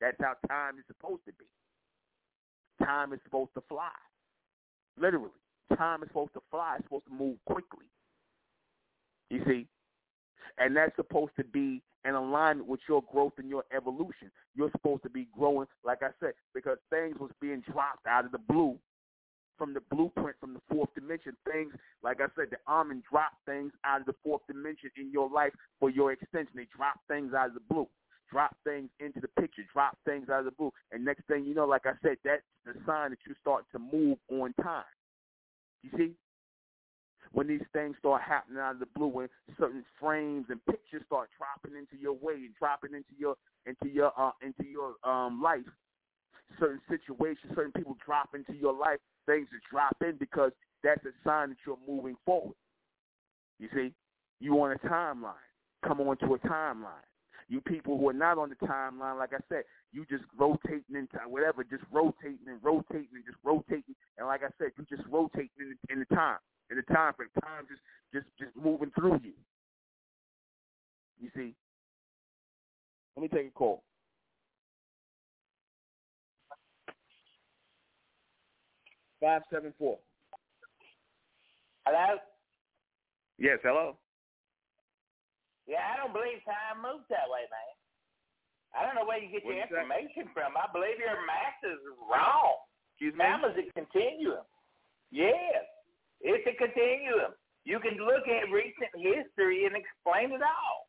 That's 0.00 0.16
how 0.18 0.32
time 0.48 0.76
is 0.78 0.84
supposed 0.88 1.22
to 1.26 1.32
be. 1.38 1.44
Time 2.84 3.12
is 3.12 3.20
supposed 3.22 3.54
to 3.54 3.62
fly. 3.68 3.92
Literally. 5.00 5.30
Time 5.76 6.02
is 6.02 6.08
supposed 6.08 6.34
to 6.34 6.40
fly. 6.50 6.76
It's 6.78 6.86
supposed 6.86 7.06
to 7.06 7.14
move 7.14 7.36
quickly. 7.46 7.86
You 9.30 9.44
see? 9.46 9.68
And 10.58 10.76
that's 10.76 10.96
supposed 10.96 11.32
to 11.36 11.44
be 11.44 11.80
in 12.04 12.14
alignment 12.16 12.68
with 12.68 12.80
your 12.88 13.04
growth 13.12 13.34
and 13.38 13.48
your 13.48 13.62
evolution. 13.76 14.32
You're 14.56 14.72
supposed 14.72 15.04
to 15.04 15.10
be 15.10 15.28
growing, 15.38 15.68
like 15.84 16.02
I 16.02 16.08
said, 16.18 16.32
because 16.56 16.78
things 16.90 17.16
was 17.20 17.30
being 17.40 17.62
dropped 17.70 18.04
out 18.08 18.24
of 18.24 18.32
the 18.32 18.38
blue 18.38 18.78
from 19.58 19.74
the 19.74 19.80
blueprint 19.90 20.36
from 20.40 20.54
the 20.54 20.60
fourth 20.70 20.88
dimension. 20.94 21.36
Things, 21.50 21.74
like 22.02 22.20
I 22.20 22.26
said, 22.36 22.48
the 22.50 22.58
Amen 22.68 23.02
drop 23.10 23.32
things 23.44 23.72
out 23.84 24.00
of 24.00 24.06
the 24.06 24.14
fourth 24.24 24.42
dimension 24.46 24.90
in 24.96 25.10
your 25.12 25.28
life 25.28 25.52
for 25.80 25.90
your 25.90 26.12
extension. 26.12 26.52
They 26.54 26.68
drop 26.74 27.00
things 27.08 27.34
out 27.34 27.48
of 27.48 27.54
the 27.54 27.66
blue, 27.68 27.88
drop 28.30 28.56
things 28.64 28.88
into 29.00 29.20
the 29.20 29.28
picture, 29.40 29.62
drop 29.72 29.98
things 30.04 30.28
out 30.30 30.40
of 30.40 30.44
the 30.46 30.52
blue. 30.52 30.72
And 30.92 31.04
next 31.04 31.26
thing 31.26 31.44
you 31.44 31.54
know, 31.54 31.66
like 31.66 31.86
I 31.86 31.92
said, 32.02 32.16
that's 32.24 32.42
the 32.64 32.74
sign 32.86 33.10
that 33.10 33.18
you 33.26 33.34
start 33.40 33.64
to 33.72 33.78
move 33.78 34.18
on 34.30 34.54
time. 34.62 34.84
You 35.82 35.90
see? 35.96 36.12
When 37.32 37.46
these 37.46 37.66
things 37.74 37.96
start 37.98 38.22
happening 38.22 38.58
out 38.58 38.72
of 38.74 38.80
the 38.80 38.88
blue, 38.96 39.08
when 39.08 39.28
certain 39.58 39.84
frames 40.00 40.46
and 40.48 40.64
pictures 40.64 41.02
start 41.06 41.28
dropping 41.36 41.76
into 41.76 42.00
your 42.00 42.14
way 42.14 42.34
and 42.34 42.54
dropping 42.58 42.94
into 42.94 43.12
your 43.18 43.34
into 43.66 43.92
your 43.92 44.12
uh, 44.16 44.30
into 44.40 44.64
your 44.64 44.94
um 45.04 45.42
life, 45.42 45.68
certain 46.58 46.80
situations, 46.88 47.52
certain 47.54 47.72
people 47.72 47.96
drop 48.04 48.30
into 48.34 48.54
your 48.58 48.72
life, 48.72 48.98
things 49.28 49.48
to 49.52 49.58
drop 49.70 49.96
in 50.00 50.16
because 50.16 50.52
that's 50.82 51.04
a 51.04 51.12
sign 51.22 51.50
that 51.50 51.58
you're 51.66 51.78
moving 51.86 52.16
forward. 52.24 52.56
You 53.58 53.68
see, 53.74 53.92
you 54.40 54.60
on 54.60 54.72
a 54.72 54.78
timeline. 54.88 55.44
Come 55.86 56.00
on 56.00 56.16
to 56.18 56.34
a 56.34 56.38
timeline. 56.40 57.06
You 57.48 57.60
people 57.60 57.98
who 57.98 58.08
are 58.08 58.14
not 58.14 58.38
on 58.38 58.50
the 58.50 58.66
timeline, 58.66 59.18
like 59.18 59.32
I 59.32 59.40
said, 59.48 59.62
you 59.92 60.04
just 60.10 60.24
rotating 60.36 60.94
into 60.94 61.18
whatever, 61.26 61.64
just 61.64 61.84
rotating 61.92 62.46
and 62.46 62.58
rotating 62.62 63.08
and 63.14 63.24
just 63.24 63.38
rotating. 63.44 63.94
And 64.18 64.26
like 64.26 64.42
I 64.42 64.50
said, 64.58 64.68
you 64.76 64.84
just 64.88 65.08
rotating 65.08 65.50
in 65.58 65.76
the, 65.76 65.92
in 65.92 65.98
the 66.00 66.14
time, 66.14 66.38
in 66.70 66.76
the 66.76 66.94
time 66.94 67.14
frame. 67.14 67.30
Time 67.42 67.64
just 67.68 67.80
just 68.12 68.26
just 68.38 68.56
moving 68.56 68.90
through 68.94 69.20
you. 69.22 69.32
You 71.20 71.30
see. 71.34 71.54
Let 73.16 73.22
me 73.22 73.28
take 73.28 73.48
a 73.48 73.50
call. 73.50 73.82
Five 79.20 79.42
seven 79.52 79.74
four. 79.78 79.98
Hello? 81.86 82.18
Yes, 83.38 83.58
hello. 83.62 83.98
Yeah, 85.66 85.84
I 85.84 85.96
don't 85.96 86.12
believe 86.12 86.40
time 86.46 86.82
moves 86.82 87.04
that 87.10 87.28
way, 87.28 87.44
man. 87.50 87.72
I 88.76 88.84
don't 88.84 88.94
know 88.94 89.06
where 89.08 89.18
you 89.18 89.30
get 89.30 89.44
What 89.44 89.56
your 89.56 89.66
that? 89.66 89.72
information 89.72 90.30
from. 90.32 90.56
I 90.56 90.70
believe 90.72 90.98
your 91.00 91.18
math 91.26 91.60
is 91.64 91.80
wrong. 92.08 92.56
Excuse 92.94 93.14
me. 93.14 93.24
Time 93.24 93.44
is 93.44 93.56
a 93.58 93.64
continuum. 93.72 94.44
Yes, 95.10 95.64
it's 96.20 96.46
a 96.46 96.54
continuum. 96.56 97.32
You 97.64 97.80
can 97.80 97.96
look 97.98 98.24
at 98.28 98.52
recent 98.52 98.92
history 98.96 99.64
and 99.66 99.74
explain 99.74 100.32
it 100.32 100.42
all. 100.44 100.88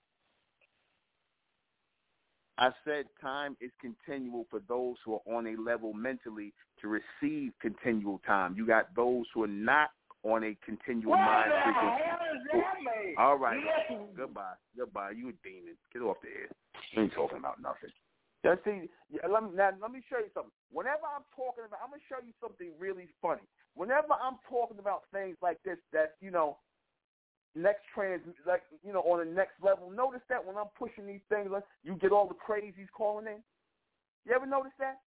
I 2.57 2.71
said 2.83 3.05
time 3.21 3.55
is 3.61 3.71
continual 3.79 4.45
for 4.51 4.59
those 4.67 4.95
who 5.05 5.15
are 5.15 5.25
on 5.37 5.47
a 5.47 5.55
level 5.55 5.93
mentally 5.93 6.53
to 6.81 6.87
receive 6.87 7.53
continual 7.61 8.21
time. 8.25 8.55
You 8.55 8.65
got 8.65 8.93
those 8.95 9.25
who 9.33 9.43
are 9.43 9.47
not 9.47 9.89
on 10.23 10.43
a 10.43 10.57
continual 10.65 11.11
What 11.11 11.19
mind 11.19 11.51
frequency. 11.63 12.03
hell 12.03 12.19
does 12.19 12.43
that 12.51 12.77
mean? 12.83 13.15
All 13.17 13.37
right. 13.37 13.63
Goodbye. 14.15 14.59
Goodbye. 14.77 15.11
You 15.11 15.29
a 15.29 15.33
demon. 15.43 15.77
Get 15.93 16.01
off 16.01 16.17
the 16.21 16.29
air. 16.29 16.49
You 16.91 17.03
ain't 17.03 17.13
talking 17.13 17.37
about 17.37 17.61
nothing. 17.61 17.89
Just 18.43 18.63
see, 18.63 18.87
let 19.27 19.43
me 19.43 19.49
now. 19.53 19.71
Let 19.81 19.91
me 19.91 19.99
show 20.07 20.19
you 20.19 20.31
something. 20.33 20.51
Whenever 20.71 21.03
I'm 21.03 21.27
talking 21.35 21.67
about, 21.67 21.83
I'm 21.83 21.91
gonna 21.91 22.07
show 22.07 22.23
you 22.23 22.31
something 22.39 22.71
really 22.79 23.11
funny. 23.21 23.43
Whenever 23.75 24.15
I'm 24.15 24.39
talking 24.47 24.79
about 24.79 25.03
things 25.11 25.35
like 25.43 25.59
this, 25.67 25.75
that 25.91 26.15
you 26.21 26.31
know, 26.31 26.55
next 27.55 27.83
trans, 27.93 28.23
like 28.47 28.63
you 28.79 28.93
know, 28.93 29.03
on 29.03 29.19
the 29.19 29.31
next 29.31 29.59
level. 29.61 29.91
Notice 29.91 30.23
that 30.29 30.39
when 30.39 30.55
I'm 30.55 30.71
pushing 30.79 31.05
these 31.05 31.23
things, 31.27 31.51
like, 31.51 31.67
you 31.83 31.95
get 31.95 32.11
all 32.11 32.31
the 32.31 32.39
crazies 32.39 32.87
calling 32.95 33.27
in. 33.27 33.43
You 34.25 34.35
ever 34.35 34.45
notice 34.45 34.71
that? 34.79 34.99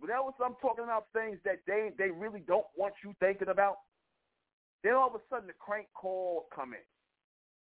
Whenever 0.00 0.30
I'm 0.44 0.54
talking 0.60 0.84
about 0.84 1.06
things 1.12 1.38
that 1.44 1.60
they 1.66 1.90
they 1.98 2.10
really 2.10 2.40
don't 2.46 2.66
want 2.76 2.94
you 3.04 3.14
thinking 3.20 3.48
about, 3.48 3.78
then 4.82 4.94
all 4.94 5.08
of 5.08 5.14
a 5.14 5.22
sudden 5.28 5.46
the 5.46 5.58
crank 5.58 5.88
call 5.94 6.46
come 6.54 6.72
in. 6.72 6.86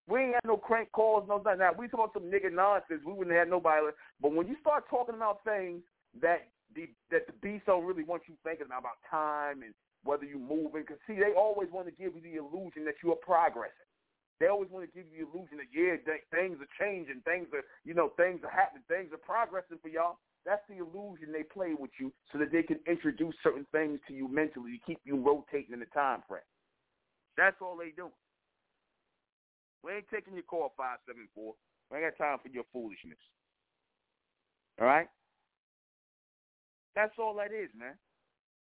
We 0.08 0.20
ain't 0.20 0.34
had 0.34 0.44
no 0.44 0.56
crank 0.56 0.90
calls, 0.92 1.24
no 1.28 1.38
nothing. 1.38 1.60
Now 1.60 1.72
we 1.76 1.88
talk 1.88 2.10
about 2.10 2.14
some 2.14 2.30
nigga 2.30 2.52
nonsense. 2.52 3.02
We 3.06 3.12
wouldn't 3.12 3.36
have 3.36 3.48
nobody. 3.48 3.86
But 4.20 4.32
when 4.32 4.48
you 4.48 4.56
start 4.60 4.88
talking 4.90 5.14
about 5.14 5.44
things 5.44 5.82
that 6.20 6.48
the 6.74 6.88
that 7.10 7.26
the 7.26 7.36
beast 7.40 7.66
don't 7.66 7.84
really 7.84 8.04
want 8.04 8.22
you 8.26 8.34
thinking 8.42 8.66
about, 8.66 8.80
about 8.80 8.98
time 9.10 9.62
and 9.62 9.74
whether 10.04 10.24
you 10.24 10.38
moving, 10.38 10.82
because 10.82 10.98
see, 11.06 11.14
they 11.14 11.32
always 11.38 11.70
want 11.70 11.86
to 11.86 11.94
give 11.94 12.16
you 12.18 12.22
the 12.22 12.34
illusion 12.34 12.84
that 12.84 12.98
you 13.04 13.12
are 13.12 13.22
progressing. 13.22 13.86
They 14.40 14.50
always 14.50 14.70
want 14.74 14.82
to 14.82 14.90
give 14.90 15.06
you 15.06 15.22
the 15.22 15.30
illusion 15.30 15.62
that 15.62 15.70
yeah, 15.70 15.94
th- 16.02 16.26
things 16.34 16.58
are 16.58 16.72
changing, 16.74 17.22
things 17.22 17.46
are 17.54 17.62
you 17.84 17.94
know 17.94 18.10
things 18.18 18.42
are 18.42 18.50
happening, 18.50 18.82
things 18.88 19.14
are 19.14 19.22
progressing 19.22 19.78
for 19.78 19.88
y'all. 19.88 20.18
That's 20.44 20.62
the 20.68 20.78
illusion 20.78 21.30
they 21.32 21.44
play 21.44 21.74
with 21.78 21.90
you 22.00 22.12
so 22.32 22.38
that 22.38 22.50
they 22.50 22.62
can 22.62 22.80
introduce 22.86 23.34
certain 23.42 23.66
things 23.70 24.00
to 24.08 24.14
you 24.14 24.26
mentally 24.26 24.72
to 24.72 24.84
keep 24.84 24.98
you 25.04 25.16
rotating 25.16 25.72
in 25.72 25.80
the 25.80 25.86
time 25.94 26.22
frame. 26.28 26.42
That's 27.36 27.56
all 27.62 27.76
they 27.76 27.92
do. 27.96 28.08
We 29.84 29.92
ain't 29.92 30.08
taking 30.12 30.34
your 30.34 30.42
call 30.42 30.72
five 30.76 30.98
seven 31.06 31.28
four. 31.34 31.54
We 31.90 31.98
ain't 31.98 32.18
got 32.18 32.24
time 32.24 32.38
for 32.42 32.48
your 32.48 32.64
foolishness. 32.72 33.18
All 34.80 34.86
right? 34.86 35.08
That's 36.94 37.12
all 37.18 37.34
that 37.36 37.52
is, 37.52 37.70
man. 37.78 37.94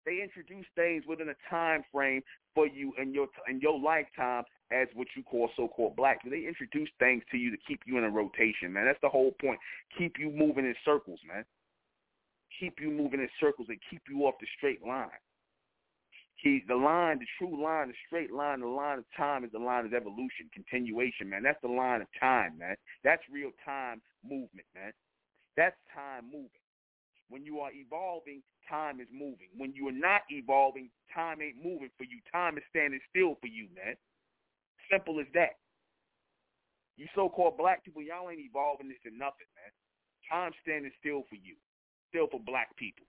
They 0.05 0.21
introduce 0.23 0.67
things 0.75 1.05
within 1.07 1.29
a 1.29 1.51
time 1.51 1.85
frame 1.93 2.23
for 2.55 2.67
you 2.67 2.93
in 3.01 3.15
your 3.15 3.29
in 3.49 3.61
your 3.61 3.79
lifetime 3.79 4.45
as 4.73 4.89
what 4.95 5.07
you 5.17 5.23
call 5.23 5.49
so-called 5.57 5.97
black. 5.97 6.19
They 6.29 6.47
introduce 6.47 6.89
things 6.99 7.23
to 7.31 7.37
you 7.37 7.51
to 7.51 7.57
keep 7.69 7.81
you 7.87 7.99
in 7.99 8.05
a 8.05 8.11
rotation, 8.11 8.73
man. 8.73 8.87
That's 8.87 9.01
the 9.03 9.09
whole 9.09 9.33
point. 9.41 9.59
Keep 9.99 10.19
you 10.19 10.31
moving 10.31 10.65
in 10.65 10.75
circles, 10.85 11.21
man. 11.27 11.45
Keep 12.63 12.79
you 12.79 12.93
moving 12.93 13.19
in 13.19 13.29
circles 13.41 13.67
and 13.71 13.79
keep 13.91 14.03
you 14.09 14.23
off 14.23 14.39
the 14.39 14.47
straight 14.57 14.87
line. 14.87 15.19
Keep 16.39 16.69
the 16.69 16.77
line, 16.77 17.19
the 17.19 17.27
true 17.37 17.61
line, 17.61 17.89
the 17.89 17.95
straight 18.07 18.31
line, 18.33 18.61
the 18.61 18.71
line 18.71 18.99
of 18.99 19.05
time 19.17 19.43
is 19.43 19.51
the 19.51 19.59
line 19.59 19.85
of 19.85 19.93
evolution, 19.93 20.47
continuation, 20.55 21.29
man. 21.29 21.43
That's 21.43 21.59
the 21.61 21.75
line 21.75 22.03
of 22.03 22.07
time, 22.21 22.59
man. 22.59 22.77
That's 23.03 23.23
real 23.33 23.51
time 23.65 24.01
movement, 24.23 24.67
man. 24.77 24.93
That's 25.57 25.75
time 25.93 26.27
moving. 26.31 26.63
When 27.29 27.45
you 27.45 27.59
are 27.59 27.75
evolving, 27.75 28.43
time 28.71 29.01
is 29.01 29.09
moving. 29.11 29.51
When 29.59 29.75
you 29.75 29.89
are 29.89 29.99
not 29.99 30.23
evolving, 30.31 30.89
time 31.13 31.43
ain't 31.43 31.59
moving 31.59 31.91
for 31.99 32.05
you. 32.05 32.23
Time 32.31 32.59
is 32.59 32.65
standing 32.71 33.01
still 33.11 33.39
for 33.41 33.49
you, 33.49 33.67
man. 33.75 33.97
Simple 34.89 35.19
as 35.19 35.27
that. 35.35 35.59
You 36.97 37.07
so-called 37.15 37.59
black 37.59 37.85
people, 37.85 38.03
y'all 38.03 38.31
ain't 38.31 38.39
evolving 38.39 38.87
this 38.87 39.03
to 39.03 39.11
nothing, 39.11 39.51
man. 39.59 39.73
Time's 40.31 40.55
standing 40.63 40.93
still 41.01 41.27
for 41.29 41.35
you, 41.35 41.59
still 42.13 42.29
for 42.29 42.41
black 42.45 42.77
people. 42.77 43.09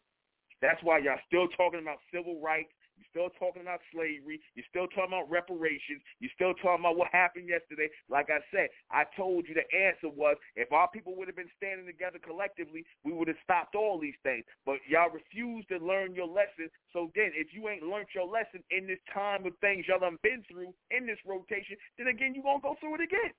That's 0.64 0.80
why 0.80 1.04
y'all 1.04 1.20
still 1.28 1.52
talking 1.60 1.84
about 1.84 2.00
civil 2.08 2.40
rights. 2.40 2.72
You're 2.96 3.28
still 3.28 3.32
talking 3.36 3.68
about 3.68 3.82
slavery. 3.92 4.40
You're 4.56 4.70
still 4.70 4.88
talking 4.88 5.12
about 5.12 5.28
reparations. 5.28 6.00
You're 6.24 6.32
still 6.38 6.54
talking 6.62 6.86
about 6.86 6.96
what 6.96 7.12
happened 7.12 7.50
yesterday. 7.50 7.92
Like 8.08 8.30
I 8.30 8.40
said, 8.48 8.72
I 8.88 9.04
told 9.18 9.44
you 9.50 9.58
the 9.58 9.68
answer 9.76 10.08
was 10.08 10.38
if 10.56 10.72
our 10.72 10.88
people 10.88 11.18
would 11.18 11.28
have 11.28 11.36
been 11.36 11.52
standing 11.58 11.90
together 11.90 12.16
collectively, 12.22 12.86
we 13.04 13.12
would 13.12 13.28
have 13.28 13.42
stopped 13.44 13.76
all 13.76 14.00
these 14.00 14.16
things. 14.24 14.46
But 14.64 14.80
y'all 14.88 15.12
refuse 15.12 15.66
to 15.68 15.84
learn 15.84 16.16
your 16.16 16.32
lesson. 16.32 16.72
So 16.94 17.12
then, 17.12 17.36
if 17.36 17.52
you 17.52 17.68
ain't 17.68 17.84
learned 17.84 18.14
your 18.16 18.30
lesson 18.30 18.64
in 18.72 18.88
this 18.88 19.02
time 19.12 19.44
of 19.46 19.58
things 19.60 19.84
y'all 19.90 20.00
done 20.00 20.22
been 20.24 20.46
through 20.48 20.72
in 20.94 21.04
this 21.06 21.20
rotation, 21.26 21.76
then 21.98 22.08
again, 22.08 22.38
you 22.38 22.46
gonna 22.46 22.64
go 22.64 22.78
through 22.80 23.02
it 23.02 23.04
again. 23.04 23.34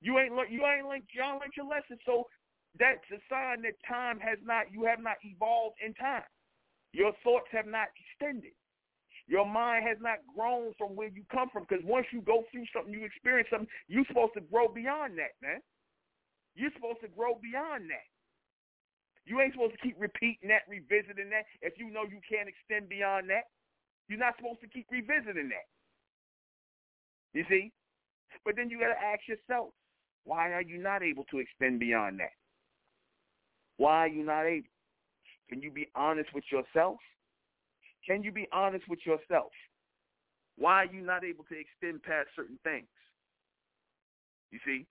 You 0.00 0.18
ain't 0.18 0.34
learned. 0.34 0.50
You 0.50 0.66
ain't 0.66 0.86
learned. 0.86 1.06
Y'all 1.14 1.38
learned 1.38 1.54
your 1.56 1.66
lesson. 1.66 1.98
So 2.06 2.26
that's 2.78 3.04
a 3.12 3.20
sign 3.28 3.62
that 3.62 3.76
time 3.86 4.18
has 4.20 4.38
not. 4.44 4.72
You 4.72 4.84
have 4.84 5.00
not 5.00 5.20
evolved 5.22 5.76
in 5.84 5.92
time. 5.94 6.24
Your 6.92 7.12
thoughts 7.24 7.48
have 7.52 7.66
not 7.66 7.88
extended. 7.96 8.52
Your 9.28 9.46
mind 9.46 9.86
has 9.86 9.98
not 10.00 10.18
grown 10.36 10.72
from 10.76 10.96
where 10.96 11.08
you 11.08 11.22
come 11.30 11.48
from 11.52 11.64
because 11.68 11.84
once 11.84 12.06
you 12.12 12.20
go 12.20 12.44
through 12.50 12.66
something, 12.74 12.92
you 12.92 13.04
experience 13.04 13.48
something, 13.50 13.68
you're 13.88 14.08
supposed 14.08 14.34
to 14.34 14.44
grow 14.44 14.68
beyond 14.68 15.16
that, 15.16 15.38
man. 15.40 15.60
You're 16.54 16.74
supposed 16.74 17.00
to 17.00 17.08
grow 17.08 17.38
beyond 17.40 17.88
that. 17.88 18.08
You 19.24 19.40
ain't 19.40 19.54
supposed 19.54 19.72
to 19.72 19.80
keep 19.80 19.96
repeating 19.98 20.50
that, 20.50 20.66
revisiting 20.68 21.30
that, 21.30 21.46
if 21.62 21.78
you 21.78 21.88
know 21.88 22.02
you 22.02 22.18
can't 22.26 22.50
extend 22.50 22.88
beyond 22.88 23.30
that. 23.30 23.46
You're 24.08 24.18
not 24.18 24.36
supposed 24.36 24.60
to 24.60 24.68
keep 24.68 24.90
revisiting 24.90 25.48
that. 25.48 25.68
You 27.32 27.44
see? 27.48 27.72
But 28.44 28.56
then 28.56 28.68
you 28.68 28.80
got 28.80 28.92
to 28.92 29.00
ask 29.00 29.22
yourself, 29.28 29.70
why 30.24 30.52
are 30.52 30.62
you 30.62 30.78
not 30.78 31.02
able 31.02 31.24
to 31.30 31.38
extend 31.38 31.78
beyond 31.78 32.18
that? 32.20 32.34
Why 33.76 34.04
are 34.04 34.08
you 34.08 34.24
not 34.24 34.44
able? 34.44 34.66
Can 35.48 35.62
you 35.62 35.70
be 35.70 35.88
honest 35.94 36.30
with 36.34 36.44
yourself? 36.50 36.96
Can 38.06 38.22
you 38.22 38.32
be 38.32 38.48
honest 38.52 38.88
with 38.88 39.00
yourself? 39.04 39.52
Why 40.56 40.84
are 40.84 40.92
you 40.92 41.02
not 41.02 41.24
able 41.24 41.44
to 41.44 41.54
extend 41.58 42.02
past 42.02 42.28
certain 42.36 42.58
things? 42.64 42.86
You 44.50 44.58
see? 44.64 44.86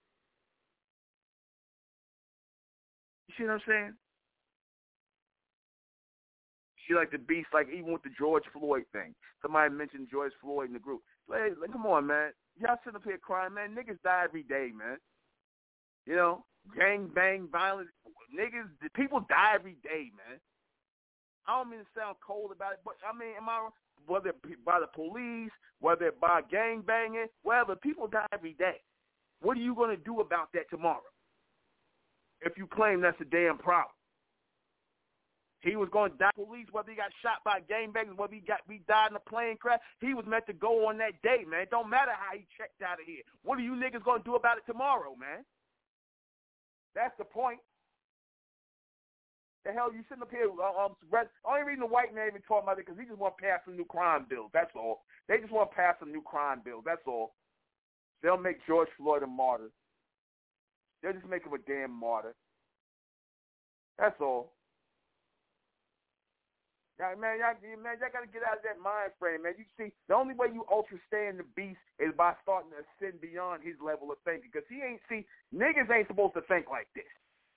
You 3.27 3.33
see 3.37 3.43
what 3.43 3.53
I'm 3.53 3.61
saying? 3.67 3.93
She 6.87 6.95
like 6.95 7.11
the 7.11 7.19
beast, 7.19 7.47
like 7.53 7.67
even 7.69 7.93
with 7.93 8.03
the 8.03 8.09
George 8.17 8.43
Floyd 8.51 8.83
thing. 8.91 9.13
Somebody 9.41 9.73
mentioned 9.73 10.07
George 10.11 10.33
Floyd 10.41 10.67
in 10.67 10.73
the 10.73 10.79
group. 10.79 11.01
Like 11.29 11.55
come 11.71 11.85
on, 11.85 12.07
man. 12.07 12.31
Y'all 12.59 12.77
sit 12.83 12.95
up 12.95 13.03
here 13.03 13.17
crying, 13.17 13.53
man. 13.53 13.75
Niggas 13.75 14.01
die 14.03 14.23
every 14.25 14.43
day, 14.43 14.71
man. 14.75 14.97
You 16.05 16.15
know, 16.15 16.45
gang 16.77 17.09
bang 17.13 17.47
violence. 17.51 17.89
Niggas, 18.31 18.69
people 18.95 19.25
die 19.27 19.53
every 19.55 19.77
day, 19.83 20.11
man. 20.15 20.39
I 21.47 21.57
don't 21.57 21.69
mean 21.69 21.81
to 21.81 21.85
sound 21.97 22.15
cold 22.25 22.51
about 22.51 22.73
it, 22.73 22.79
but 22.85 22.95
I 23.03 23.17
mean, 23.17 23.35
am 23.35 23.49
I 23.49 23.67
whether 24.07 24.33
by 24.65 24.79
the 24.79 24.87
police, 24.87 25.51
whether 25.79 26.11
by 26.19 26.41
gang 26.49 26.81
banging, 26.85 27.27
whatever, 27.43 27.75
people 27.75 28.07
die 28.07 28.25
every 28.33 28.53
day. 28.53 28.81
What 29.41 29.57
are 29.57 29.61
you 29.61 29.75
going 29.75 29.95
to 29.95 30.03
do 30.03 30.21
about 30.21 30.53
that 30.53 30.69
tomorrow? 30.69 31.01
If 32.41 32.57
you 32.57 32.67
claim 32.67 33.01
that's 33.01 33.19
a 33.21 33.25
damn 33.25 33.57
problem. 33.57 33.93
He 35.61 35.75
was 35.75 35.89
going 35.93 36.11
to 36.11 36.17
die 36.17 36.33
police, 36.33 36.65
whether 36.71 36.89
he 36.89 36.97
got 36.97 37.13
shot 37.21 37.45
by 37.45 37.59
gang 37.69 37.91
bangers, 37.93 38.17
whether 38.17 38.33
he 38.33 38.41
got 38.41 38.61
he 38.67 38.81
died 38.87 39.11
in 39.11 39.15
a 39.15 39.29
plane 39.29 39.57
crash. 39.57 39.79
He 39.99 40.15
was 40.15 40.25
meant 40.25 40.47
to 40.47 40.53
go 40.53 40.89
on 40.89 40.97
that 40.97 41.21
day, 41.21 41.45
man. 41.47 41.61
It 41.61 41.69
don't 41.69 41.89
matter 41.89 42.13
how 42.17 42.33
he 42.33 42.47
checked 42.57 42.81
out 42.81 42.99
of 42.99 43.05
here. 43.05 43.21
What 43.43 43.59
are 43.59 43.61
you 43.61 43.73
niggas 43.73 44.03
going 44.03 44.21
to 44.21 44.25
do 44.25 44.35
about 44.35 44.57
it 44.57 44.65
tomorrow, 44.65 45.15
man? 45.15 45.45
That's 46.95 47.15
the 47.17 47.25
point. 47.25 47.59
The 49.65 49.71
hell 49.71 49.93
you 49.93 50.01
sitting 50.09 50.23
up 50.23 50.31
here? 50.31 50.49
Um, 50.49 50.95
only 51.45 51.63
reason 51.63 51.81
the 51.81 51.93
white 51.93 52.15
man 52.15 52.27
even 52.27 52.41
talking 52.47 52.65
about 52.65 52.79
it 52.79 52.85
because 52.85 52.99
he 52.99 53.05
just 53.05 53.19
want 53.19 53.37
to 53.37 53.43
pass 53.43 53.61
some 53.63 53.77
new 53.77 53.85
crime 53.85 54.25
bills. 54.27 54.49
That's 54.53 54.73
all. 54.75 55.05
They 55.29 55.37
just 55.37 55.53
want 55.53 55.69
to 55.69 55.75
pass 55.75 55.95
some 55.99 56.11
new 56.11 56.21
crime 56.21 56.61
bills. 56.65 56.83
That's 56.85 57.05
all. 57.05 57.35
They'll 58.23 58.41
make 58.41 58.65
George 58.65 58.89
Floyd 58.97 59.23
a 59.23 59.27
martyr. 59.27 59.69
They'll 61.01 61.13
just 61.13 61.29
make 61.29 61.45
him 61.45 61.53
a 61.53 61.59
damn 61.59 61.91
martyr. 61.91 62.33
That's 63.99 64.19
all. 64.19 64.53
Now, 66.99 67.15
man, 67.17 67.39
y'all, 67.39 67.57
man, 67.81 67.97
y'all 67.97 68.13
got 68.13 68.21
to 68.21 68.29
get 68.29 68.45
out 68.45 68.61
of 68.61 68.65
that 68.67 68.77
mind 68.77 69.15
frame, 69.17 69.43
man. 69.43 69.57
You 69.57 69.65
see, 69.77 69.91
the 70.07 70.15
only 70.15 70.35
way 70.35 70.47
you 70.53 70.65
in 71.29 71.37
the 71.37 71.47
beast 71.55 71.81
is 71.97 72.13
by 72.17 72.33
starting 72.43 72.71
to 72.75 72.83
ascend 72.83 73.21
beyond 73.21 73.63
his 73.63 73.75
level 73.81 74.11
of 74.11 74.17
thinking. 74.25 74.49
Because 74.53 74.67
he 74.69 74.83
ain't, 74.83 75.01
see, 75.09 75.25
niggas 75.49 75.89
ain't 75.89 76.07
supposed 76.07 76.35
to 76.35 76.45
think 76.45 76.69
like 76.69 76.87
this. 76.93 77.09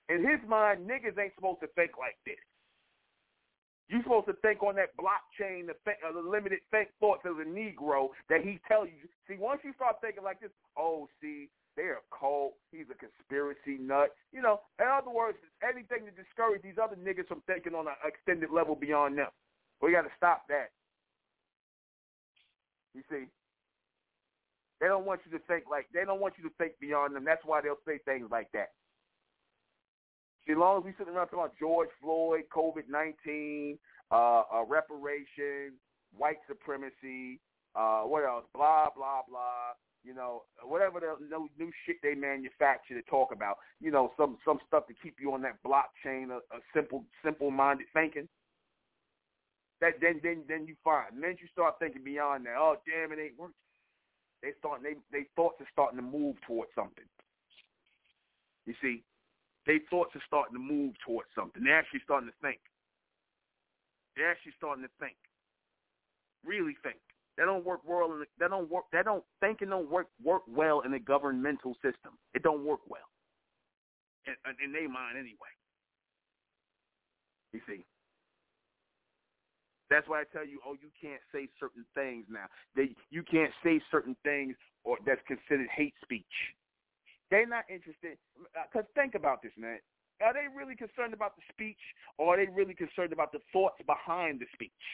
In 0.09 0.21
his 0.21 0.41
mind, 0.47 0.89
niggas 0.89 1.17
ain't 1.17 1.35
supposed 1.35 1.61
to 1.61 1.69
think 1.73 1.97
like 1.97 2.17
this. 2.25 2.41
You 3.87 4.01
supposed 4.01 4.25
to 4.27 4.33
think 4.41 4.63
on 4.63 4.75
that 4.75 4.97
blockchain, 4.97 5.67
the, 5.67 5.77
th- 5.85 6.01
uh, 6.01 6.11
the 6.11 6.27
limited 6.27 6.59
think 6.71 6.89
thoughts 6.99 7.21
of 7.25 7.37
the 7.37 7.45
Negro 7.45 8.09
that 8.29 8.41
he 8.41 8.59
tell 8.67 8.85
you. 8.85 9.05
See, 9.27 9.37
once 9.37 9.61
you 9.63 9.73
start 9.75 9.97
thinking 10.01 10.23
like 10.23 10.41
this, 10.41 10.49
oh, 10.75 11.07
see, 11.21 11.49
they're 11.77 12.01
a 12.01 12.07
cult. 12.09 12.53
He's 12.71 12.89
a 12.89 12.97
conspiracy 12.97 13.77
nut. 13.79 14.15
You 14.33 14.41
know, 14.41 14.61
in 14.79 14.87
other 14.87 15.11
words, 15.11 15.37
anything 15.61 16.09
to 16.09 16.11
discourage 16.11 16.63
these 16.63 16.81
other 16.81 16.95
niggas 16.95 17.27
from 17.27 17.43
thinking 17.45 17.75
on 17.75 17.87
an 17.87 17.93
extended 18.03 18.49
level 18.49 18.75
beyond 18.75 19.17
them. 19.17 19.29
We 19.81 19.91
got 19.91 20.03
to 20.03 20.13
stop 20.17 20.47
that. 20.49 20.71
You 22.95 23.03
see, 23.11 23.25
they 24.79 24.87
don't 24.87 25.05
want 25.05 25.21
you 25.29 25.37
to 25.37 25.43
think 25.45 25.65
like 25.69 25.87
they 25.93 26.05
don't 26.05 26.21
want 26.21 26.35
you 26.41 26.47
to 26.49 26.55
think 26.57 26.73
beyond 26.79 27.15
them. 27.15 27.25
That's 27.25 27.43
why 27.45 27.61
they'll 27.61 27.83
say 27.85 27.99
things 28.05 28.27
like 28.31 28.47
that. 28.53 28.71
As 30.47 30.57
long 30.57 30.77
as 30.79 30.83
we 30.85 30.93
sit 30.97 31.07
around 31.07 31.27
talking 31.27 31.39
about 31.39 31.53
George 31.59 31.89
Floyd, 32.01 32.43
COVID 32.55 32.89
nineteen, 32.89 33.79
uh, 34.11 34.43
uh, 34.53 34.63
reparations, 34.67 35.73
white 36.15 36.37
supremacy, 36.47 37.39
uh, 37.75 38.01
what 38.01 38.23
else? 38.23 38.45
Blah 38.53 38.89
blah 38.95 39.21
blah 39.27 39.73
you 40.05 40.13
know, 40.13 40.43
whatever 40.63 40.99
the 40.99 41.15
new, 41.25 41.49
new 41.57 41.71
shit 41.85 41.97
they 42.03 42.13
manufacture 42.13 42.93
to 42.93 43.01
talk 43.09 43.33
about, 43.33 43.57
you 43.81 43.89
know, 43.89 44.11
some 44.15 44.37
some 44.45 44.59
stuff 44.67 44.85
to 44.87 44.93
keep 45.01 45.15
you 45.19 45.33
on 45.33 45.41
that 45.41 45.57
blockchain 45.65 46.25
of, 46.25 46.43
of 46.53 46.61
simple 46.73 47.03
simple 47.23 47.49
minded 47.49 47.87
thinking. 47.93 48.29
That 49.81 49.93
then 49.99 50.21
then 50.23 50.43
then 50.47 50.67
you 50.67 50.75
find. 50.83 51.21
then 51.21 51.35
you 51.41 51.47
start 51.51 51.75
thinking 51.79 52.03
beyond 52.03 52.45
that. 52.45 52.55
Oh 52.55 52.75
damn, 52.85 53.11
it 53.11 53.21
ain't 53.21 53.37
working. 53.37 53.55
They 54.43 54.51
start 54.59 54.81
they 54.83 54.93
they 55.11 55.25
thoughts 55.35 55.59
are 55.59 55.67
starting 55.73 55.97
to 55.97 56.05
move 56.05 56.35
towards 56.45 56.69
something. 56.75 57.05
You 58.67 58.75
see, 58.81 59.03
they 59.65 59.79
thoughts 59.89 60.15
are 60.15 60.23
starting 60.27 60.53
to 60.53 60.61
move 60.61 60.93
towards 61.05 61.29
something. 61.35 61.63
They're 61.63 61.77
actually 61.77 62.01
starting 62.03 62.29
to 62.29 62.35
think. 62.41 62.59
They're 64.15 64.31
actually 64.31 64.53
starting 64.57 64.83
to 64.83 64.91
think. 64.99 65.17
Really 66.45 66.77
think. 66.83 67.01
That 67.37 67.45
don't 67.45 67.65
work 67.65 67.81
well. 67.85 68.13
In 68.13 68.19
the, 68.19 68.25
that 68.39 68.49
don't 68.49 68.69
work. 68.69 68.85
That 68.93 69.05
don't 69.05 69.23
thinking 69.41 69.69
don't 69.69 69.89
work 69.89 70.07
work 70.23 70.43
well 70.47 70.81
in 70.81 70.91
the 70.91 70.99
governmental 70.99 71.73
system. 71.75 72.15
It 72.33 72.43
don't 72.43 72.63
work 72.63 72.79
well. 72.87 73.09
In, 74.27 74.33
in 74.63 74.71
their 74.71 74.87
mind, 74.87 75.17
anyway. 75.17 75.53
You 77.51 77.59
see. 77.67 77.83
That's 79.89 80.07
why 80.07 80.21
I 80.21 80.23
tell 80.33 80.45
you, 80.45 80.59
oh, 80.65 80.73
you 80.73 80.89
can't 80.99 81.21
say 81.31 81.47
certain 81.59 81.85
things 81.93 82.25
now. 82.29 82.45
They, 82.75 82.95
you 83.11 83.21
can't 83.21 83.51
say 83.63 83.79
certain 83.91 84.15
things 84.23 84.55
or 84.83 84.97
that's 85.05 85.21
considered 85.27 85.67
hate 85.75 85.93
speech. 86.01 86.23
They're 87.31 87.47
not 87.47 87.65
interested. 87.69 88.17
Uh, 88.55 88.69
because 88.71 88.87
think 88.93 89.15
about 89.15 89.41
this, 89.41 89.53
man. 89.57 89.79
Are 90.21 90.33
they 90.33 90.47
really 90.47 90.75
concerned 90.75 91.13
about 91.13 91.35
the 91.35 91.43
speech, 91.51 91.81
or 92.17 92.33
are 92.33 92.37
they 92.37 92.49
really 92.51 92.73
concerned 92.73 93.11
about 93.11 93.31
the 93.31 93.43
thoughts 93.51 93.81
behind 93.85 94.39
the 94.39 94.47
speech? 94.53 94.85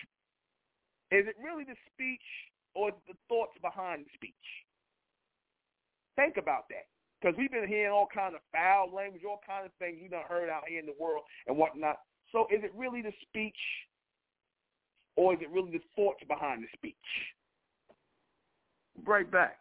Is 1.12 1.28
it 1.28 1.36
really 1.44 1.64
the 1.64 1.78
speech 1.94 2.26
or 2.74 2.92
the 3.08 3.14
thoughts 3.28 3.54
behind 3.62 4.06
the 4.06 4.12
speech? 4.16 4.48
Think 6.16 6.38
about 6.38 6.66
that. 6.70 6.88
Because 7.22 7.38
we've 7.38 7.52
been 7.52 7.68
hearing 7.68 7.92
all 7.92 8.08
kinds 8.12 8.34
of 8.34 8.42
foul 8.52 8.90
language, 8.90 9.22
all 9.28 9.42
kinds 9.46 9.68
of 9.68 9.72
things 9.78 10.00
we 10.02 10.08
done 10.08 10.26
heard 10.28 10.50
out 10.50 10.64
here 10.68 10.80
in 10.80 10.88
the 10.88 10.96
world 11.00 11.22
and 11.46 11.56
whatnot. 11.56 11.98
So 12.32 12.48
is 12.50 12.64
it 12.64 12.72
really 12.76 13.02
the 13.02 13.14
speech 13.22 13.60
or 15.16 15.34
is 15.34 15.40
it 15.42 15.52
really 15.52 15.72
the 15.72 15.84
thoughts 15.96 16.24
behind 16.28 16.64
the 16.64 16.68
speech? 16.74 16.96
Right 19.06 19.30
back. 19.30 19.61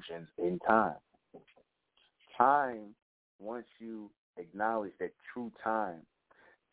Illusions 0.00 0.28
in 0.38 0.58
time. 0.60 0.94
Time, 2.36 2.94
once 3.38 3.66
you 3.78 4.10
acknowledge 4.36 4.92
that 5.00 5.12
true 5.32 5.52
time, 5.62 6.00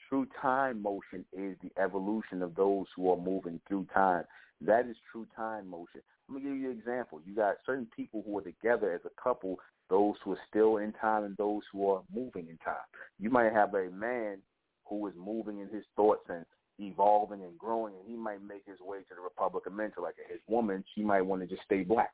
true 0.09 0.27
time 0.41 0.81
motion 0.81 1.25
is 1.33 1.57
the 1.61 1.71
evolution 1.81 2.41
of 2.41 2.55
those 2.55 2.85
who 2.95 3.11
are 3.11 3.17
moving 3.17 3.59
through 3.67 3.85
time. 3.93 4.23
That 4.61 4.87
is 4.87 4.95
true 5.11 5.27
time 5.35 5.69
motion. 5.69 6.01
Let 6.29 6.35
me 6.35 6.49
give 6.49 6.57
you 6.57 6.71
an 6.71 6.77
example. 6.77 7.21
You 7.25 7.35
got 7.35 7.55
certain 7.65 7.87
people 7.95 8.23
who 8.25 8.37
are 8.37 8.41
together 8.41 8.93
as 8.93 9.01
a 9.05 9.21
couple, 9.21 9.57
those 9.89 10.15
who 10.23 10.33
are 10.33 10.39
still 10.49 10.77
in 10.77 10.93
time 10.93 11.23
and 11.23 11.37
those 11.37 11.63
who 11.71 11.89
are 11.89 12.01
moving 12.13 12.47
in 12.49 12.57
time. 12.57 12.75
You 13.19 13.29
might 13.29 13.53
have 13.53 13.73
a 13.73 13.89
man 13.89 14.37
who 14.85 15.07
is 15.07 15.13
moving 15.17 15.59
in 15.59 15.69
his 15.69 15.83
thoughts 15.95 16.25
and 16.29 16.45
evolving 16.79 17.43
and 17.43 17.57
growing, 17.57 17.95
and 17.95 18.03
he 18.07 18.15
might 18.15 18.41
make 18.41 18.63
his 18.65 18.79
way 18.81 18.99
to 18.99 19.15
the 19.15 19.21
Republic 19.21 19.65
Republican 19.65 19.75
mentor. 19.75 20.01
Like 20.01 20.15
his 20.29 20.39
woman, 20.47 20.83
she 20.93 21.01
might 21.01 21.21
want 21.21 21.41
to 21.41 21.47
just 21.47 21.63
stay 21.63 21.83
black. 21.83 22.13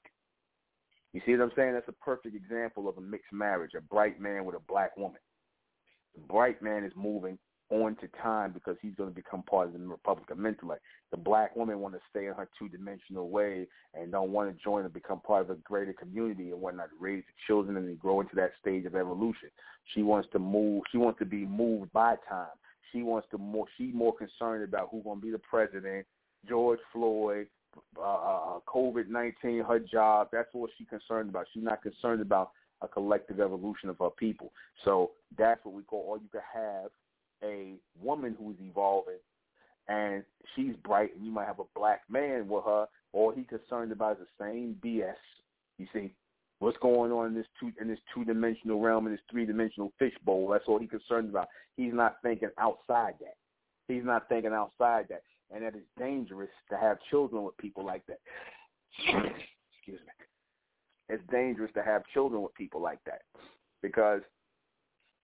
You 1.14 1.22
see 1.26 1.34
what 1.34 1.42
I'm 1.42 1.52
saying? 1.56 1.74
That's 1.74 1.88
a 1.88 2.04
perfect 2.04 2.36
example 2.36 2.90
of 2.90 2.98
a 2.98 3.02
mixed 3.02 3.32
marriage, 3.32 3.72
a 3.78 3.82
bright 3.82 4.20
man 4.20 4.46
with 4.46 4.56
a 4.56 4.62
black 4.68 4.98
woman. 4.98 5.20
The 6.16 6.22
bright 6.22 6.62
man 6.62 6.84
is 6.84 6.92
moving 6.96 7.38
on 7.70 7.96
to 7.96 8.08
time 8.22 8.52
because 8.52 8.76
he's 8.82 8.96
going 8.96 9.10
to 9.10 9.16
become 9.16 9.42
part 9.44 9.68
of 9.68 9.74
the 9.74 9.80
Republic 9.80 10.30
of 10.30 10.38
Mentellect. 10.38 10.80
The 11.12 11.18
black 11.18 11.56
woman 11.56 11.80
want 11.80 11.96
to 11.96 12.02
stay 12.10 12.28
in 12.28 12.34
her 12.34 12.48
two-dimensional 12.60 13.30
way 13.30 13.68
and 13.94 14.12
don't 14.12 14.32
want 14.32 14.56
to 14.56 14.64
join 14.64 14.86
and 14.86 14.94
become 14.94 15.22
part 15.22 15.44
of 15.44 15.50
a 15.50 15.56
greater 15.62 15.94
community 15.94 16.52
and 16.52 16.62
whatnot, 16.62 16.90
raise 17.00 17.24
the 17.24 17.34
children 17.48 17.78
and 17.78 18.00
grow 18.00 18.22
into 18.22 18.36
that 18.36 18.52
stage 18.60 18.86
of 18.86 18.96
evolution. 18.96 19.50
She 19.94 20.04
wants 20.04 20.28
to 20.34 20.40
move. 20.40 20.84
She 20.92 20.98
wants 20.98 21.20
to 21.20 21.26
be 21.26 21.46
moved 21.46 21.92
by 21.94 22.16
time. 22.30 22.48
She 22.92 23.02
wants 23.02 23.28
to 23.32 23.38
more. 23.38 23.66
She's 23.78 23.94
more 23.94 24.16
concerned 24.16 24.64
about 24.64 24.90
who's 24.92 25.04
going 25.04 25.20
to 25.20 25.26
be 25.26 25.32
the 25.32 25.40
president, 25.40 26.06
George 26.48 26.80
Floyd, 26.92 27.48
uh, 27.98 28.02
uh 28.02 28.60
COVID 28.68 29.08
nineteen, 29.10 29.64
her 29.64 29.80
job. 29.80 30.30
That's 30.32 30.50
what 30.54 30.70
she's 30.78 30.88
concerned 30.88 31.30
about. 31.30 31.48
She's 31.54 31.64
not 31.64 31.82
concerned 31.82 32.22
about 32.22 32.52
a 32.82 32.88
collective 32.88 33.40
evolution 33.40 33.90
of 33.90 33.98
her 34.00 34.10
people. 34.10 34.52
So 34.84 35.12
that's 35.38 35.64
what 35.64 35.74
we 35.74 35.84
call. 35.84 36.04
Or 36.08 36.18
you 36.18 36.28
could 36.32 36.42
have 36.54 36.92
a 37.44 37.76
woman 38.02 38.36
who's 38.38 38.56
evolving, 38.62 39.20
and 39.88 40.24
she's 40.56 40.76
bright, 40.84 41.16
and 41.16 41.26
you 41.26 41.32
might 41.32 41.48
have 41.48 41.60
a 41.60 41.66
black 41.76 42.02
man 42.10 42.48
with 42.48 42.66
her. 42.66 42.86
All 43.14 43.32
he 43.32 43.44
concerned 43.44 43.92
about 43.92 44.20
is 44.20 44.28
the 44.38 44.46
same 44.46 44.78
BS. 44.84 45.14
You 45.78 45.88
see, 45.94 46.14
what's 46.60 46.78
going 46.78 47.12
on 47.12 47.28
in 47.28 47.34
this 47.34 47.46
two 47.60 47.72
in 47.80 47.88
this 47.88 48.00
two 48.14 48.24
dimensional 48.24 48.80
realm 48.80 49.06
in 49.06 49.14
this 49.14 49.22
three 49.30 49.46
dimensional 49.46 49.92
fishbowl. 50.00 50.48
That's 50.50 50.64
all 50.68 50.80
he's 50.80 50.90
concerned 50.90 51.30
about. 51.30 51.48
He's 51.76 51.94
not 51.94 52.18
thinking 52.24 52.50
outside 52.58 53.16
that. 53.20 53.36
He's 53.88 54.06
not 54.06 54.30
thinking 54.30 54.54
outside 54.54 55.08
that, 55.10 55.24
and 55.54 55.64
that 55.64 55.76
is 55.76 55.84
dangerous 55.98 56.50
to 56.70 56.78
have 56.78 56.98
children 57.10 57.44
with 57.44 57.56
people 57.58 57.86
like 57.86 58.04
that. 58.08 58.20
Excuse 59.08 60.00
me. 60.00 60.14
It's 61.10 61.24
dangerous 61.32 61.72
to 61.76 61.84
have 61.84 62.04
children 62.14 62.42
with 62.42 62.54
people 62.56 62.82
like 62.82 63.00
that 63.06 63.22
because 63.82 64.22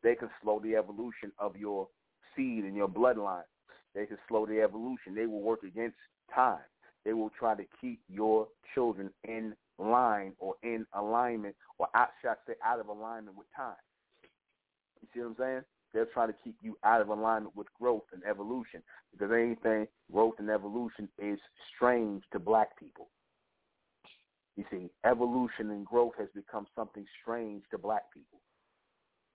they 0.03 0.15
can 0.15 0.30
slow 0.43 0.60
the 0.60 0.76
evolution 0.76 1.31
of 1.39 1.56
your 1.56 1.88
seed 2.35 2.64
and 2.64 2.76
your 2.76 2.88
bloodline. 2.88 3.43
They 3.95 4.06
can 4.06 4.18
slow 4.27 4.45
the 4.45 4.61
evolution. 4.61 5.15
They 5.15 5.26
will 5.26 5.41
work 5.41 5.64
against 5.64 5.95
time. 6.34 6.60
They 7.06 7.14
will 7.14 7.31
try 7.38 7.56
to 7.56 7.64
keep 7.81 7.99
your 8.07 8.47
children 8.73 9.10
in 9.23 9.53
line 9.80 10.34
or 10.38 10.56
in 10.64 10.85
alignment 10.93 11.56
or 11.80 11.88
out, 11.95 12.10
should 12.22 12.30
I 12.30 12.35
say, 12.45 12.53
out 12.64 12.80
of 12.80 12.88
alignment 12.88 13.38
with 13.38 13.47
time. 13.56 13.73
You 15.01 15.07
see 15.14 15.19
what 15.22 15.30
I'm 15.30 15.35
saying? 15.39 15.61
They're 15.93 16.07
trying 16.13 16.29
to 16.29 16.35
keep 16.43 16.55
you 16.61 16.77
out 16.83 17.01
of 17.01 17.09
alignment 17.09 17.55
with 17.55 17.67
growth 17.79 18.03
and 18.13 18.23
evolution 18.29 18.83
because 19.11 19.31
anything 19.31 19.87
growth 20.11 20.35
and 20.39 20.49
evolution 20.49 21.09
is 21.17 21.39
strange 21.75 22.23
to 22.31 22.39
black 22.39 22.77
people. 22.77 23.09
You 24.55 24.65
see, 24.69 24.89
evolution 25.05 25.71
and 25.71 25.85
growth 25.85 26.13
has 26.19 26.27
become 26.35 26.67
something 26.75 27.05
strange 27.21 27.63
to 27.71 27.77
black 27.77 28.03
people 28.13 28.39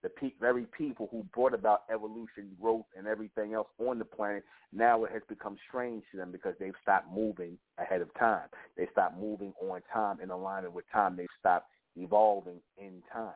the 0.05 0.11
pe- 0.11 0.35
very 0.39 0.67
people 0.77 1.09
who 1.11 1.25
brought 1.35 1.55
about 1.55 1.81
evolution, 1.93 2.55
growth, 2.61 2.85
and 2.97 3.07
everything 3.09 3.55
else 3.55 3.69
on 3.79 3.99
the 3.99 4.05
planet, 4.05 4.45
now 4.71 5.03
it 5.03 5.11
has 5.11 5.23
become 5.29 5.57
strange 5.67 6.05
to 6.13 6.19
them 6.19 6.31
because 6.31 6.55
they've 6.61 6.75
stopped 6.83 7.11
moving 7.13 7.57
ahead 7.79 8.03
of 8.03 8.13
time. 8.19 8.47
They 8.77 8.87
stopped 8.93 9.19
moving 9.19 9.55
on 9.63 9.81
time 9.93 10.21
in 10.21 10.31
alignment 10.31 10.75
with 10.75 10.85
time. 10.93 11.17
They've 11.17 11.27
stopped 11.41 11.69
evolving 11.97 12.61
in 12.77 13.03
time. 13.11 13.33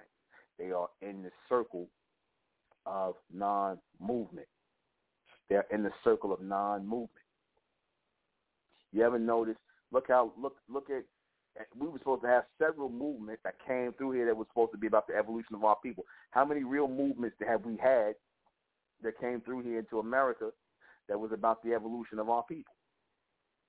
They 0.59 0.71
are 0.71 0.89
in 1.01 1.23
the 1.23 1.31
circle 1.49 1.89
of 2.89 3.15
non-movement. 3.33 4.47
They're 5.49 5.67
in 5.71 5.83
the 5.83 5.93
circle 6.05 6.33
of 6.33 6.41
non-movement. 6.41 7.11
You 8.93 9.03
ever 9.05 9.19
notice? 9.19 9.57
Look 9.93 10.09
how 10.09 10.33
look 10.41 10.57
look 10.69 10.91
at 10.91 11.05
we 11.79 11.89
were 11.89 11.99
supposed 11.99 12.23
to 12.23 12.29
have 12.29 12.45
several 12.59 12.89
movements 12.89 13.43
that 13.45 13.55
came 13.67 13.93
through 13.95 14.13
here 14.13 14.27
that 14.27 14.37
was 14.37 14.47
supposed 14.49 14.73
to 14.73 14.79
be 14.79 14.87
about 14.87 15.07
the 15.09 15.15
evolution 15.15 15.55
of 15.55 15.65
our 15.65 15.77
people. 15.83 16.05
How 16.31 16.45
many 16.45 16.63
real 16.63 16.89
movements 16.89 17.37
have 17.47 17.65
we 17.65 17.77
had 17.77 18.15
that 19.03 19.19
came 19.19 19.41
through 19.41 19.63
here 19.63 19.79
into 19.79 19.99
America 19.99 20.51
that 21.09 21.19
was 21.19 21.33
about 21.33 21.63
the 21.63 21.75
evolution 21.75 22.19
of 22.19 22.29
our 22.29 22.45
people? 22.45 22.75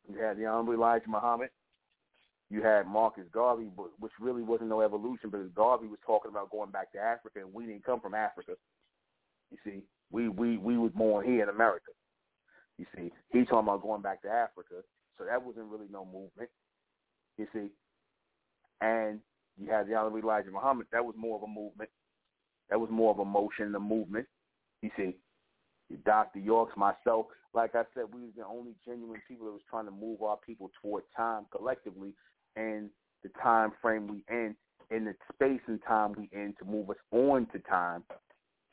You 0.08 0.20
had 0.22 0.38
the 0.38 0.46
Honorable 0.46 0.74
Elijah 0.74 1.10
Muhammad. 1.10 1.50
You 2.50 2.64
had 2.64 2.88
Marcus 2.88 3.26
Garvey, 3.32 3.70
which 4.00 4.12
really 4.20 4.41
wasn't 4.41 4.70
no 4.70 4.82
evolution, 4.82 5.30
but 5.30 5.54
Garvey 5.54 5.88
was 5.88 6.00
talking 6.06 6.32
about 6.32 6.50
going 6.50 6.72
back 6.72 6.91
to 6.94 7.00
Africa, 7.00 7.40
and 7.40 7.54
we 7.54 7.66
didn't 7.66 7.86
come 7.86 8.02
from 8.02 8.16
Africa. 8.16 8.54
You 9.51 9.57
see, 9.63 9.81
we 10.11 10.30
we 10.30 10.57
we 10.57 10.77
was 10.77 10.91
born 10.93 11.26
here 11.26 11.43
in 11.43 11.49
America. 11.49 11.91
You 12.77 12.85
see, 12.95 13.11
he's 13.31 13.47
talking 13.47 13.67
about 13.67 13.81
going 13.81 14.01
back 14.01 14.21
to 14.21 14.30
Africa, 14.30 14.76
so 15.17 15.26
that 15.26 15.43
wasn't 15.43 15.65
really 15.65 15.88
no 15.91 16.05
movement. 16.05 16.49
You 17.38 17.47
see, 17.53 17.69
and 18.81 19.19
you 19.57 19.69
had 19.69 19.88
the 19.88 19.95
Honorable 19.95 20.19
Elijah 20.19 20.51
Muhammad. 20.51 20.88
That 20.91 21.03
was 21.03 21.15
more 21.17 21.35
of 21.38 21.43
a 21.43 21.47
movement. 21.47 21.89
That 22.69 22.80
was 22.80 22.89
more 22.89 23.11
of 23.11 23.19
a 23.19 23.26
motion, 23.26 23.73
a 23.76 23.80
movement. 23.80 24.27
You 24.81 24.91
see, 24.95 25.15
Dr. 26.05 26.39
Yorks, 26.39 26.77
myself, 26.77 27.26
like 27.53 27.76
I 27.76 27.84
said, 27.93 28.05
we 28.13 28.21
was 28.21 28.31
the 28.38 28.45
only 28.45 28.73
genuine 28.85 29.21
people 29.27 29.47
that 29.47 29.51
was 29.51 29.61
trying 29.69 29.85
to 29.85 29.91
move 29.91 30.21
our 30.21 30.38
people 30.38 30.71
toward 30.81 31.03
time 31.17 31.45
collectively 31.51 32.13
and 32.55 32.89
the 33.23 33.30
time 33.41 33.71
frame 33.81 34.07
we 34.07 34.23
in, 34.30 34.55
in 34.91 35.05
the 35.05 35.15
space 35.34 35.61
and 35.67 35.80
time 35.88 36.13
we 36.17 36.30
in 36.31 36.53
to 36.59 36.65
move 36.65 36.89
us 36.89 36.97
on 37.11 37.47
to 37.47 37.59
time, 37.59 38.03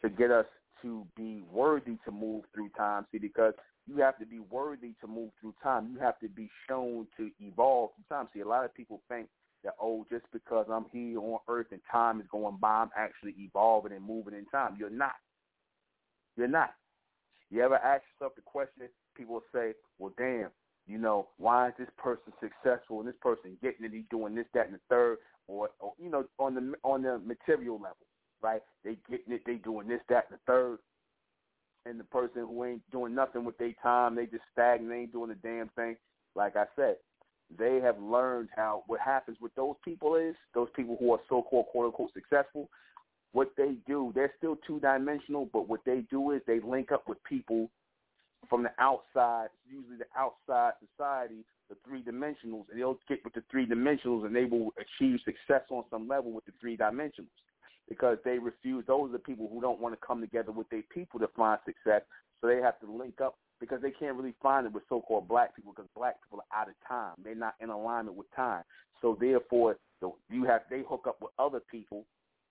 to 0.02 0.10
get 0.10 0.30
us 0.30 0.46
to 0.82 1.06
be 1.16 1.42
worthy 1.50 1.96
to 2.04 2.10
move 2.10 2.44
through 2.54 2.70
time. 2.76 3.06
See, 3.12 3.18
because 3.18 3.54
you 3.86 3.98
have 3.98 4.18
to 4.18 4.26
be 4.26 4.40
worthy 4.40 4.92
to 5.00 5.06
move 5.06 5.30
through 5.40 5.54
time. 5.62 5.90
You 5.92 5.98
have 6.00 6.18
to 6.20 6.28
be 6.28 6.48
shown 6.68 7.06
to 7.16 7.30
evolve 7.40 7.90
through 7.94 8.16
time. 8.16 8.28
See, 8.34 8.40
a 8.40 8.48
lot 8.48 8.64
of 8.64 8.74
people 8.74 9.00
think 9.08 9.28
that, 9.64 9.74
oh, 9.80 10.06
just 10.10 10.24
because 10.32 10.66
I'm 10.70 10.86
here 10.92 11.18
on 11.18 11.38
earth 11.48 11.68
and 11.70 11.80
time 11.90 12.20
is 12.20 12.26
going 12.30 12.56
by, 12.60 12.82
I'm 12.82 12.90
actually 12.96 13.34
evolving 13.38 13.92
and 13.92 14.04
moving 14.04 14.34
in 14.34 14.46
time. 14.46 14.76
You're 14.78 14.90
not. 14.90 15.14
You're 16.36 16.48
not. 16.48 16.70
You 17.50 17.62
ever 17.62 17.76
ask 17.76 18.02
yourself 18.14 18.34
the 18.34 18.42
question, 18.42 18.88
people 19.16 19.40
say, 19.54 19.72
well, 19.98 20.12
damn, 20.18 20.50
you 20.86 20.98
know, 20.98 21.28
why 21.38 21.68
is 21.68 21.74
this 21.78 21.88
person 21.96 22.32
successful 22.40 23.00
and 23.00 23.08
this 23.08 23.16
person 23.20 23.56
getting 23.62 23.86
it, 23.86 23.92
he's 23.92 24.04
doing 24.10 24.34
this, 24.34 24.46
that, 24.54 24.66
and 24.66 24.74
the 24.74 24.80
third, 24.88 25.18
or, 25.48 25.70
or 25.80 25.92
you 25.98 26.10
know, 26.10 26.24
on 26.38 26.54
the 26.54 26.74
on 26.82 27.02
the 27.02 27.20
material 27.24 27.76
level, 27.76 28.05
right? 28.42 28.62
They 28.84 28.96
getting 29.10 29.34
it, 29.34 29.42
they 29.46 29.54
doing 29.54 29.88
this, 29.88 30.00
that, 30.08 30.26
and 30.30 30.38
the 30.38 30.42
third 30.46 30.78
and 31.86 32.00
the 32.00 32.04
person 32.04 32.46
who 32.46 32.64
ain't 32.64 32.90
doing 32.90 33.14
nothing 33.14 33.44
with 33.44 33.56
their 33.58 33.72
time, 33.82 34.16
they 34.16 34.26
just 34.26 34.42
stagnant, 34.52 34.90
they 34.90 34.96
ain't 35.02 35.12
doing 35.12 35.30
a 35.30 35.34
damn 35.36 35.68
thing. 35.70 35.96
Like 36.34 36.56
I 36.56 36.64
said, 36.74 36.96
they 37.56 37.80
have 37.80 37.98
learned 38.00 38.48
how 38.54 38.82
what 38.88 39.00
happens 39.00 39.38
with 39.40 39.54
those 39.54 39.76
people 39.84 40.16
is 40.16 40.34
those 40.52 40.68
people 40.74 40.96
who 40.98 41.12
are 41.12 41.20
so-called 41.28 41.66
quote-unquote 41.66 42.12
successful. 42.12 42.68
What 43.32 43.52
they 43.56 43.76
do, 43.86 44.12
they're 44.14 44.32
still 44.36 44.56
two-dimensional, 44.66 45.48
but 45.52 45.68
what 45.68 45.80
they 45.86 46.02
do 46.10 46.32
is 46.32 46.42
they 46.46 46.60
link 46.60 46.90
up 46.90 47.08
with 47.08 47.22
people 47.24 47.70
from 48.50 48.62
the 48.62 48.70
outside, 48.78 49.48
usually 49.68 49.96
the 49.96 50.06
outside 50.16 50.72
society, 50.90 51.44
the 51.68 51.76
three 51.86 52.02
dimensionals, 52.02 52.64
and 52.70 52.80
they'll 52.80 52.98
get 53.08 53.24
with 53.24 53.34
the 53.34 53.42
three 53.50 53.66
dimensionals, 53.66 54.24
and 54.24 54.34
they 54.34 54.44
will 54.44 54.72
achieve 54.78 55.18
success 55.24 55.62
on 55.70 55.84
some 55.90 56.08
level 56.08 56.32
with 56.32 56.44
the 56.46 56.52
three 56.60 56.76
dimensionals 56.76 57.26
because 57.88 58.18
they 58.24 58.38
refuse. 58.38 58.84
Those 58.86 59.10
are 59.10 59.12
the 59.12 59.18
people 59.18 59.48
who 59.52 59.60
don't 59.60 59.80
want 59.80 59.94
to 59.94 60.06
come 60.06 60.20
together 60.20 60.52
with 60.52 60.68
their 60.70 60.82
people 60.92 61.20
to 61.20 61.28
find 61.36 61.58
success. 61.64 62.02
So 62.40 62.46
they 62.46 62.56
have 62.56 62.78
to 62.80 62.90
link 62.90 63.20
up 63.20 63.36
because 63.60 63.80
they 63.80 63.90
can't 63.90 64.16
really 64.16 64.34
find 64.42 64.66
it 64.66 64.72
with 64.72 64.82
so-called 64.88 65.28
black 65.28 65.56
people 65.56 65.72
because 65.74 65.88
black 65.96 66.16
people 66.22 66.40
are 66.50 66.60
out 66.60 66.68
of 66.68 66.74
time. 66.86 67.14
They're 67.22 67.34
not 67.34 67.54
in 67.60 67.70
alignment 67.70 68.16
with 68.16 68.26
time. 68.34 68.62
So 69.00 69.16
therefore, 69.18 69.76
you 70.30 70.44
have 70.44 70.62
they 70.70 70.82
hook 70.88 71.06
up 71.08 71.18
with 71.20 71.30
other 71.38 71.60
people 71.70 72.04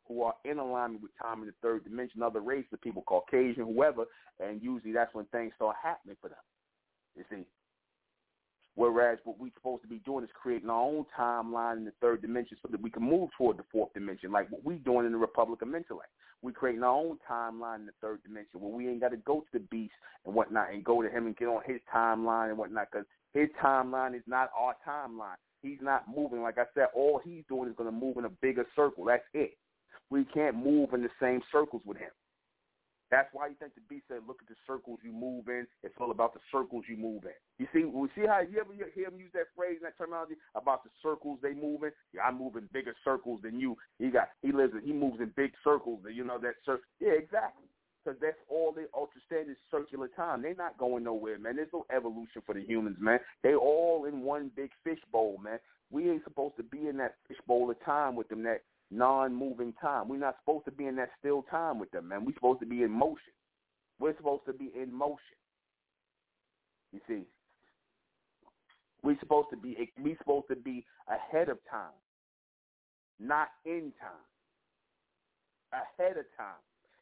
who 0.07 0.21
are 0.23 0.35
in 0.45 0.59
alignment 0.59 1.01
with 1.01 1.11
time 1.21 1.41
in 1.41 1.47
the 1.47 1.53
third 1.61 1.83
dimension, 1.83 2.21
other 2.21 2.41
races 2.41 2.77
people, 2.81 3.03
Caucasian, 3.03 3.65
whoever, 3.65 4.05
and 4.39 4.61
usually 4.61 4.93
that's 4.93 5.13
when 5.13 5.25
things 5.25 5.51
start 5.55 5.75
happening 5.81 6.15
for 6.21 6.29
them. 6.29 6.37
You 7.15 7.23
see. 7.29 7.45
Whereas 8.75 9.19
what 9.23 9.39
we're 9.39 9.53
supposed 9.53 9.83
to 9.83 9.87
be 9.87 9.99
doing 9.99 10.25
is 10.25 10.29
creating 10.33 10.69
our 10.69 10.81
own 10.81 11.05
timeline 11.17 11.77
in 11.77 11.85
the 11.85 11.93
third 12.01 12.21
dimension 12.21 12.57
so 12.61 12.67
that 12.69 12.81
we 12.81 12.89
can 12.89 13.03
move 13.03 13.29
toward 13.37 13.57
the 13.57 13.63
fourth 13.71 13.93
dimension, 13.93 14.31
like 14.31 14.51
what 14.51 14.65
we're 14.65 14.77
doing 14.79 15.05
in 15.05 15.13
the 15.13 15.17
Republic 15.17 15.61
of 15.61 15.69
Mentellect. 15.69 16.11
We're 16.41 16.51
creating 16.51 16.83
our 16.83 16.93
own 16.93 17.17
timeline 17.29 17.79
in 17.79 17.85
the 17.85 17.93
third 18.01 18.21
dimension 18.23 18.59
where 18.59 18.71
we 18.71 18.89
ain't 18.89 18.99
got 18.99 19.11
to 19.11 19.17
go 19.17 19.39
to 19.39 19.47
the 19.53 19.59
beast 19.71 19.93
and 20.25 20.35
whatnot 20.35 20.73
and 20.73 20.83
go 20.83 21.01
to 21.01 21.09
him 21.09 21.25
and 21.25 21.37
get 21.37 21.47
on 21.47 21.61
his 21.65 21.79
timeline 21.93 22.49
and 22.49 22.57
whatnot 22.57 22.87
because 22.91 23.07
his 23.33 23.47
timeline 23.63 24.13
is 24.13 24.23
not 24.27 24.49
our 24.57 24.75
timeline. 24.87 25.35
He's 25.61 25.79
not 25.81 26.03
moving. 26.13 26.41
Like 26.41 26.57
I 26.57 26.65
said, 26.73 26.87
all 26.93 27.21
he's 27.23 27.43
doing 27.47 27.69
is 27.69 27.75
going 27.75 27.89
to 27.89 27.95
move 27.95 28.17
in 28.17 28.25
a 28.25 28.29
bigger 28.29 28.65
circle. 28.75 29.05
That's 29.05 29.23
it. 29.33 29.57
We 30.09 30.25
can't 30.25 30.55
move 30.55 30.93
in 30.93 31.01
the 31.01 31.09
same 31.19 31.41
circles 31.51 31.81
with 31.85 31.97
him. 31.97 32.11
That's 33.11 33.29
why 33.33 33.47
you 33.47 33.55
think 33.59 33.75
the 33.75 33.81
beast 33.87 34.05
said, 34.07 34.25
"Look 34.27 34.41
at 34.41 34.47
the 34.47 34.55
circles 34.65 34.99
you 35.03 35.11
move 35.11 35.47
in. 35.47 35.67
It's 35.83 35.95
all 35.99 36.11
about 36.11 36.33
the 36.33 36.39
circles 36.51 36.85
you 36.89 36.97
move 36.97 37.23
in." 37.25 37.37
You 37.59 37.67
see, 37.71 37.85
we 37.85 38.09
see 38.15 38.25
how 38.25 38.41
you 38.41 38.59
ever 38.59 38.73
hear 38.73 39.07
him 39.07 39.19
use 39.19 39.31
that 39.33 39.53
phrase, 39.55 39.79
that 39.83 39.97
terminology 39.97 40.35
about 40.55 40.83
the 40.83 40.89
circles 41.01 41.39
they 41.41 41.53
move 41.53 41.83
in. 41.83 41.91
Yeah, 42.13 42.23
I 42.23 42.31
move 42.31 42.55
in 42.55 42.67
bigger 42.73 42.95
circles 43.03 43.41
than 43.43 43.59
you. 43.59 43.77
He 43.99 44.09
got, 44.09 44.29
he 44.41 44.51
lives, 44.51 44.73
in, 44.73 44.81
he 44.81 44.93
moves 44.93 45.21
in 45.21 45.31
big 45.35 45.51
circles. 45.63 46.01
You 46.11 46.23
know 46.23 46.39
that 46.39 46.55
circle. 46.65 46.83
Yeah, 46.99 47.13
exactly. 47.13 47.67
Because 48.03 48.19
that's 48.21 48.37
all 48.49 48.71
they 48.71 48.85
understand 48.93 49.49
is 49.49 49.57
circular 49.71 50.09
time. 50.09 50.41
They're 50.41 50.53
not 50.53 50.77
going 50.77 51.03
nowhere, 51.03 51.39
man. 51.39 51.55
There's 51.55 51.73
no 51.73 51.85
evolution 51.95 52.43
for 52.45 52.53
the 52.53 52.61
humans, 52.61 52.97
man. 52.99 53.19
They 53.41 53.55
all 53.55 54.05
in 54.05 54.21
one 54.21 54.51
big 54.55 54.69
fishbowl, 54.83 55.39
man. 55.43 55.59
We 55.89 56.09
ain't 56.09 56.23
supposed 56.23 56.57
to 56.57 56.63
be 56.63 56.87
in 56.87 56.97
that 56.97 57.15
fishbowl 57.27 57.71
of 57.71 57.83
time 57.83 58.15
with 58.15 58.27
them. 58.29 58.43
That 58.43 58.61
non-moving 58.91 59.73
time. 59.81 60.07
We're 60.07 60.17
not 60.17 60.37
supposed 60.43 60.65
to 60.65 60.71
be 60.71 60.85
in 60.85 60.95
that 60.97 61.09
still 61.19 61.43
time 61.49 61.79
with 61.79 61.91
them, 61.91 62.09
man. 62.09 62.25
We're 62.25 62.35
supposed 62.35 62.59
to 62.61 62.65
be 62.65 62.83
in 62.83 62.91
motion. 62.91 63.33
We're 63.99 64.15
supposed 64.17 64.45
to 64.47 64.53
be 64.53 64.71
in 64.79 64.93
motion. 64.93 65.19
You 66.91 66.99
see, 67.07 67.23
we're 69.03 69.19
supposed 69.19 69.49
to 69.51 69.57
be 69.57 69.91
we're 70.01 70.17
supposed 70.17 70.47
to 70.49 70.55
be 70.55 70.85
ahead 71.07 71.49
of 71.49 71.57
time, 71.69 71.93
not 73.19 73.49
in 73.65 73.91
time. 73.99 74.25
Ahead 75.73 76.17
of 76.17 76.25
time. 76.37 76.61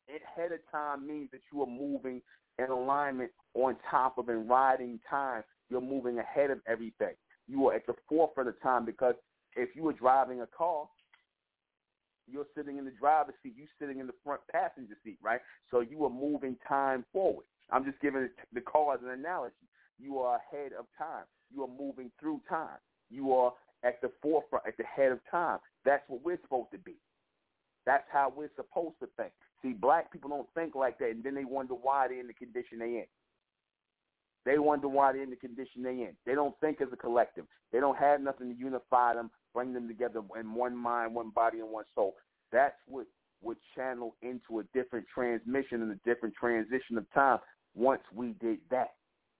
Ahead 0.09 0.51
of 0.51 0.59
time 0.71 1.07
means 1.07 1.29
that 1.31 1.41
you 1.51 1.61
are 1.61 1.67
moving 1.67 2.21
in 2.59 2.65
alignment 2.65 3.31
on 3.53 3.75
top 3.89 4.17
of 4.17 4.29
and 4.29 4.49
riding 4.49 4.99
time. 5.09 5.43
You're 5.69 5.81
moving 5.81 6.19
ahead 6.19 6.49
of 6.51 6.59
everything. 6.67 7.13
You 7.47 7.67
are 7.69 7.75
at 7.75 7.85
the 7.85 7.93
forefront 8.09 8.49
of 8.49 8.61
time 8.61 8.85
because 8.85 9.15
if 9.55 9.75
you 9.75 9.83
were 9.83 9.93
driving 9.93 10.41
a 10.41 10.47
car, 10.47 10.87
you're 12.27 12.47
sitting 12.55 12.77
in 12.77 12.85
the 12.85 12.91
driver's 12.91 13.35
seat, 13.43 13.53
you're 13.57 13.67
sitting 13.79 13.99
in 13.99 14.07
the 14.07 14.13
front 14.23 14.41
passenger 14.51 14.95
seat, 15.03 15.17
right? 15.21 15.41
So 15.71 15.81
you 15.81 16.03
are 16.05 16.09
moving 16.09 16.57
time 16.67 17.05
forward. 17.11 17.45
I'm 17.71 17.85
just 17.85 17.99
giving 18.01 18.29
the 18.53 18.61
car 18.61 18.95
as 18.95 19.01
an 19.03 19.09
analogy. 19.09 19.55
You 19.99 20.19
are 20.19 20.37
ahead 20.37 20.71
of 20.77 20.85
time. 20.97 21.25
You 21.53 21.63
are 21.63 21.69
moving 21.79 22.11
through 22.19 22.41
time. 22.49 22.79
You 23.09 23.33
are 23.33 23.53
at 23.83 24.01
the 24.01 24.11
forefront, 24.21 24.65
at 24.67 24.77
the 24.77 24.83
head 24.83 25.11
of 25.11 25.19
time. 25.29 25.59
That's 25.85 26.03
what 26.07 26.23
we're 26.23 26.39
supposed 26.41 26.71
to 26.71 26.77
be. 26.77 26.95
That's 27.85 28.05
how 28.11 28.33
we're 28.35 28.51
supposed 28.55 28.95
to 29.01 29.09
think. 29.17 29.33
See, 29.61 29.73
black 29.73 30.11
people 30.11 30.29
don't 30.29 30.47
think 30.55 30.75
like 30.75 30.99
that, 30.99 31.09
and 31.09 31.23
then 31.23 31.35
they 31.35 31.45
wonder 31.45 31.73
why 31.73 32.07
they're 32.07 32.19
in 32.19 32.27
the 32.27 32.33
condition 32.33 32.79
they're 32.79 32.87
in. 32.87 33.05
They 34.45 34.57
wonder 34.59 34.87
why 34.87 35.13
they're 35.13 35.23
in 35.23 35.29
the 35.29 35.35
condition 35.35 35.83
they're 35.83 35.91
in. 35.91 36.15
They 36.25 36.35
don't 36.35 36.55
think 36.59 36.81
as 36.81 36.89
a 36.91 36.97
collective. 36.97 37.45
They 37.71 37.79
don't 37.79 37.97
have 37.97 38.21
nothing 38.21 38.53
to 38.53 38.59
unify 38.59 39.13
them, 39.13 39.31
bring 39.53 39.73
them 39.73 39.87
together 39.87 40.21
in 40.39 40.53
one 40.53 40.75
mind, 40.75 41.13
one 41.13 41.29
body, 41.29 41.59
and 41.59 41.69
one 41.69 41.85
soul. 41.95 42.15
That's 42.51 42.75
what 42.87 43.05
would 43.41 43.57
channel 43.75 44.15
into 44.21 44.59
a 44.59 44.63
different 44.73 45.05
transmission 45.13 45.81
and 45.81 45.91
a 45.91 46.09
different 46.09 46.35
transition 46.35 46.97
of 46.97 47.05
time 47.13 47.39
once 47.75 48.01
we 48.13 48.33
did 48.41 48.59
that. 48.71 48.91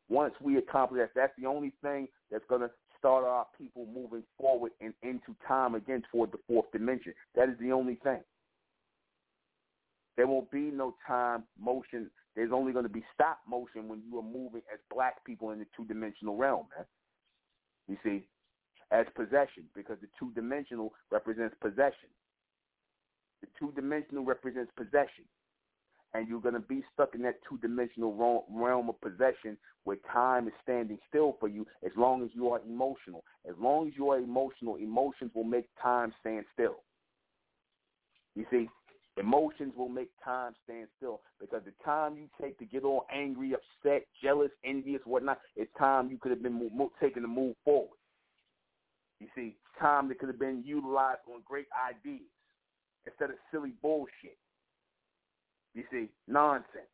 Once 0.10 0.34
we 0.41 0.57
accomplish 0.57 0.99
that, 0.99 1.11
that's 1.15 1.34
the 1.40 1.48
only 1.48 1.72
thing 1.81 2.07
that's 2.30 2.44
going 2.49 2.61
to 2.61 2.69
start 2.99 3.23
our 3.23 3.45
people 3.57 3.88
moving 3.94 4.23
forward 4.38 4.72
and 4.81 4.94
into 5.03 5.35
time 5.48 5.76
again 5.76 6.03
toward 6.11 6.31
the 6.31 6.38
fourth 6.48 6.69
dimension. 6.72 7.14
That 7.35 7.49
is 7.49 7.56
the 7.60 7.72
only 7.72 7.95
thing. 8.03 8.19
There 10.18 10.27
won't 10.27 10.52
be 10.52 10.69
no 10.72 10.95
time 11.07 11.44
motion 11.60 12.10
there's 12.35 12.52
only 12.52 12.73
going 12.73 12.84
to 12.84 12.90
be 12.90 13.03
stop 13.14 13.40
motion 13.48 13.88
when 13.88 14.02
you 14.10 14.18
are 14.18 14.23
moving 14.23 14.61
as 14.73 14.80
black 14.94 15.23
people 15.26 15.52
in 15.52 15.60
the 15.60 15.68
two-dimensional 15.76 16.35
realm, 16.35 16.65
man. 16.76 16.85
You 17.88 17.98
see, 18.03 18.27
as 18.94 19.06
possession, 19.15 19.64
because 19.76 19.98
the 20.02 20.07
two-dimensional 20.18 20.94
represents 21.11 21.56
possession. 21.60 22.10
The 23.41 23.48
two-dimensional 23.60 24.24
represents 24.24 24.72
possession. 24.78 25.26
And 26.14 26.28
you're 26.28 26.40
going 26.40 26.53
to 26.53 26.61
be 26.61 26.84
stuck 26.94 27.15
in 27.15 27.24
that 27.24 27.40
two-dimensional 27.49 28.45
realm 28.49 28.88
of 28.90 29.02
possession 29.02 29.57
where 29.84 29.98
time 30.11 30.48
is 30.48 30.53
standing 30.61 30.99
still 31.10 31.36
for 31.40 31.49
you 31.49 31.65
as 31.84 31.91
long 31.98 32.24
as 32.24 32.30
you 32.34 32.49
are 32.49 32.61
emotional. 32.65 33.24
As 33.49 33.56
long 33.60 33.88
as 33.88 33.94
you 33.98 34.11
are 34.11 34.20
emotional, 34.20 34.76
emotions 34.76 35.32
will 35.34 35.44
make 35.44 35.65
time 35.82 36.14
stand 36.22 36.45
still. 36.53 36.76
You 38.36 38.45
see, 38.52 38.70
Emotions 39.18 39.74
will 39.78 39.90
make 39.90 40.10
time 40.26 40.53
stand 40.64 40.88
still 40.98 41.22
because 41.40 41.61
the 41.65 41.74
time 41.86 42.18
you 42.18 42.28
take 42.41 42.57
to 42.57 42.65
get 42.65 42.84
all 42.84 43.06
angry, 43.14 43.53
upset, 43.53 44.07
jealous, 44.24 44.49
envious, 44.64 45.02
whatnot, 45.06 45.40
it's 45.56 45.72
time 45.78 46.10
you 46.10 46.18
could 46.18 46.32
have 46.32 46.41
been 46.41 46.53
mo- 46.76 46.91
taken 46.99 47.22
to 47.22 47.28
move 47.28 47.56
forward. 47.64 47.95
You 49.24 49.30
see, 49.36 49.56
time 49.80 50.10
that 50.10 50.20
could 50.20 50.28
have 50.28 50.40
been 50.40 50.64
utilized 50.66 51.22
on 51.34 51.40
great 51.45 51.68
ideas 51.80 52.28
instead 53.06 53.30
of 53.30 53.38
silly 53.52 53.72
bullshit. 53.82 54.38
You 55.74 55.84
see, 55.90 56.10
nonsense 56.28 56.91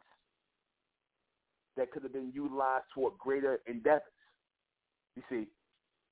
that 1.75 1.91
could 1.91 2.03
have 2.03 2.13
been 2.13 2.31
utilized 2.31 2.85
toward 2.93 3.17
greater 3.17 3.59
endeavors. 3.65 4.03
You 5.15 5.23
see, 5.27 5.47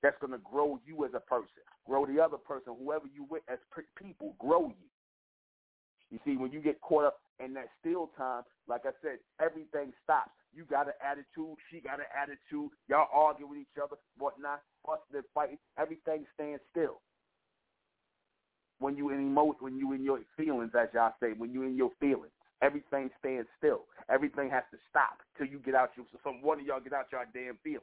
that's 0.02 0.16
going 0.20 0.32
to 0.32 0.38
grow 0.38 0.80
you 0.84 1.04
as 1.04 1.12
a 1.14 1.20
person, 1.20 1.62
grow 1.86 2.04
the 2.04 2.20
other 2.20 2.36
person, 2.36 2.74
whoever 2.82 3.06
you 3.14 3.24
with 3.30 3.42
as 3.48 3.58
people, 3.96 4.34
grow 4.40 4.66
you. 4.68 4.88
You 6.10 6.18
see, 6.24 6.36
when 6.36 6.52
you 6.52 6.60
get 6.60 6.80
caught 6.80 7.04
up 7.04 7.20
in 7.38 7.54
that 7.54 7.68
still 7.80 8.10
time, 8.16 8.42
like 8.66 8.82
I 8.84 8.90
said, 9.02 9.18
everything 9.40 9.92
stops. 10.04 10.30
You 10.54 10.64
got 10.64 10.86
an 10.88 10.94
attitude, 11.04 11.56
she 11.70 11.80
got 11.80 12.00
an 12.00 12.08
attitude, 12.16 12.70
y'all 12.88 13.08
argue 13.12 13.46
with 13.46 13.58
each 13.58 13.76
other, 13.82 13.96
whatnot, 14.16 14.62
busting 14.84 15.16
and 15.16 15.24
fighting, 15.34 15.58
everything 15.78 16.24
stands 16.34 16.62
still. 16.70 17.00
When 18.78 18.96
you 18.96 19.10
in 19.10 19.20
emo- 19.20 19.56
when 19.60 19.76
you 19.76 19.92
in 19.92 20.04
your 20.04 20.20
feelings, 20.36 20.72
as 20.78 20.88
y'all 20.94 21.14
say, 21.20 21.32
when 21.36 21.52
you 21.52 21.64
in 21.64 21.76
your 21.76 21.90
feelings, 22.00 22.32
everything 22.62 23.10
stands 23.18 23.48
still. 23.58 23.84
Everything 24.08 24.48
has 24.50 24.64
to 24.70 24.78
stop 24.88 25.18
till 25.36 25.46
you 25.46 25.58
get 25.58 25.74
out 25.74 25.90
your 25.96 26.06
so 26.24 26.32
one 26.40 26.60
of 26.60 26.66
y'all 26.66 26.80
get 26.80 26.92
out 26.92 27.06
your 27.12 27.26
damn 27.34 27.58
feelings. 27.62 27.82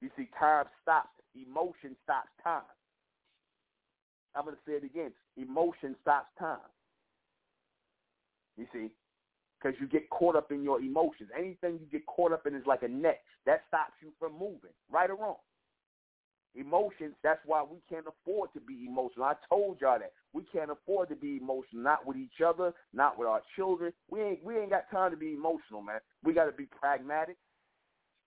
You 0.00 0.10
see, 0.16 0.28
time 0.38 0.66
stops. 0.82 1.10
Emotion 1.34 1.94
stops 2.04 2.30
time. 2.42 2.62
I'm 4.34 4.44
going 4.44 4.56
to 4.56 4.62
say 4.66 4.76
it 4.76 4.84
again. 4.84 5.12
Emotion 5.40 5.94
stops 6.02 6.28
time. 6.38 6.58
You 8.56 8.66
see, 8.72 8.90
because 9.58 9.78
you 9.80 9.86
get 9.86 10.10
caught 10.10 10.36
up 10.36 10.50
in 10.50 10.62
your 10.62 10.80
emotions. 10.80 11.30
Anything 11.36 11.78
you 11.80 11.86
get 11.90 12.06
caught 12.06 12.32
up 12.32 12.46
in 12.46 12.54
is 12.54 12.66
like 12.66 12.82
a 12.82 12.88
net 12.88 13.20
that 13.46 13.62
stops 13.68 13.94
you 14.02 14.10
from 14.18 14.32
moving, 14.32 14.74
right 14.90 15.10
or 15.10 15.16
wrong. 15.16 15.36
Emotions, 16.54 17.14
that's 17.22 17.40
why 17.46 17.62
we 17.62 17.78
can't 17.88 18.06
afford 18.06 18.52
to 18.54 18.60
be 18.60 18.86
emotional. 18.88 19.24
I 19.24 19.34
told 19.48 19.80
y'all 19.80 19.98
that. 19.98 20.12
We 20.32 20.42
can't 20.52 20.70
afford 20.70 21.08
to 21.10 21.16
be 21.16 21.36
emotional, 21.36 21.82
not 21.82 22.06
with 22.06 22.16
each 22.16 22.40
other, 22.44 22.72
not 22.92 23.18
with 23.18 23.28
our 23.28 23.42
children. 23.54 23.92
We 24.10 24.22
ain't 24.22 24.44
we 24.44 24.58
ain't 24.58 24.70
got 24.70 24.90
time 24.90 25.10
to 25.12 25.16
be 25.16 25.34
emotional, 25.34 25.82
man. 25.82 26.00
We 26.24 26.32
got 26.34 26.46
to 26.46 26.52
be 26.52 26.66
pragmatic. 26.66 27.36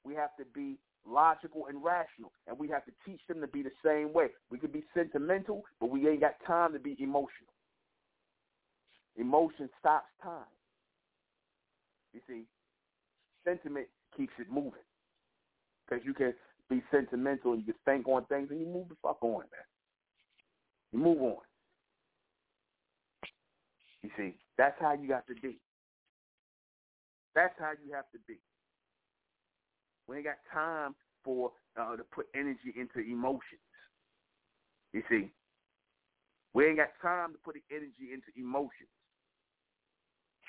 We 0.05 0.15
have 0.15 0.35
to 0.37 0.45
be 0.53 0.77
logical 1.07 1.67
and 1.67 1.83
rational, 1.83 2.31
and 2.47 2.57
we 2.57 2.67
have 2.69 2.85
to 2.85 2.91
teach 3.05 3.21
them 3.27 3.41
to 3.41 3.47
be 3.47 3.63
the 3.63 3.71
same 3.83 4.13
way. 4.13 4.27
We 4.49 4.57
could 4.57 4.73
be 4.73 4.83
sentimental, 4.93 5.63
but 5.79 5.89
we 5.89 6.07
ain't 6.07 6.21
got 6.21 6.35
time 6.45 6.73
to 6.73 6.79
be 6.79 6.95
emotional. 6.99 7.53
Emotion 9.17 9.69
stops 9.79 10.07
time. 10.23 10.45
You 12.13 12.21
see, 12.27 12.43
sentiment 13.45 13.87
keeps 14.15 14.33
it 14.39 14.51
moving 14.51 14.71
because 15.85 16.05
you 16.05 16.13
can 16.13 16.33
be 16.69 16.81
sentimental 16.91 17.53
and 17.53 17.61
you 17.65 17.73
can 17.73 17.81
think 17.85 18.07
on 18.07 18.25
things 18.25 18.49
and 18.51 18.59
you 18.59 18.65
move 18.65 18.89
the 18.89 18.95
fuck 19.01 19.17
on, 19.21 19.39
man. 19.39 19.67
You 20.91 20.99
move 20.99 21.21
on. 21.21 21.37
You 24.01 24.09
see, 24.17 24.35
that's 24.57 24.75
how 24.79 24.93
you 24.93 25.07
got 25.07 25.27
to 25.27 25.35
be. 25.35 25.59
That's 27.35 27.53
how 27.59 27.71
you 27.85 27.93
have 27.93 28.09
to 28.11 28.19
be. 28.27 28.39
We 30.11 30.17
ain't 30.17 30.25
got 30.25 30.43
time 30.51 30.93
for 31.23 31.53
uh, 31.79 31.95
to 31.95 32.03
put 32.03 32.27
energy 32.35 32.75
into 32.75 32.99
emotions. 32.99 33.63
You 34.91 35.03
see, 35.09 35.31
we 36.53 36.67
ain't 36.67 36.75
got 36.75 36.89
time 37.01 37.31
to 37.31 37.39
put 37.39 37.55
the 37.55 37.63
energy 37.73 38.11
into 38.11 38.27
emotions. 38.35 38.91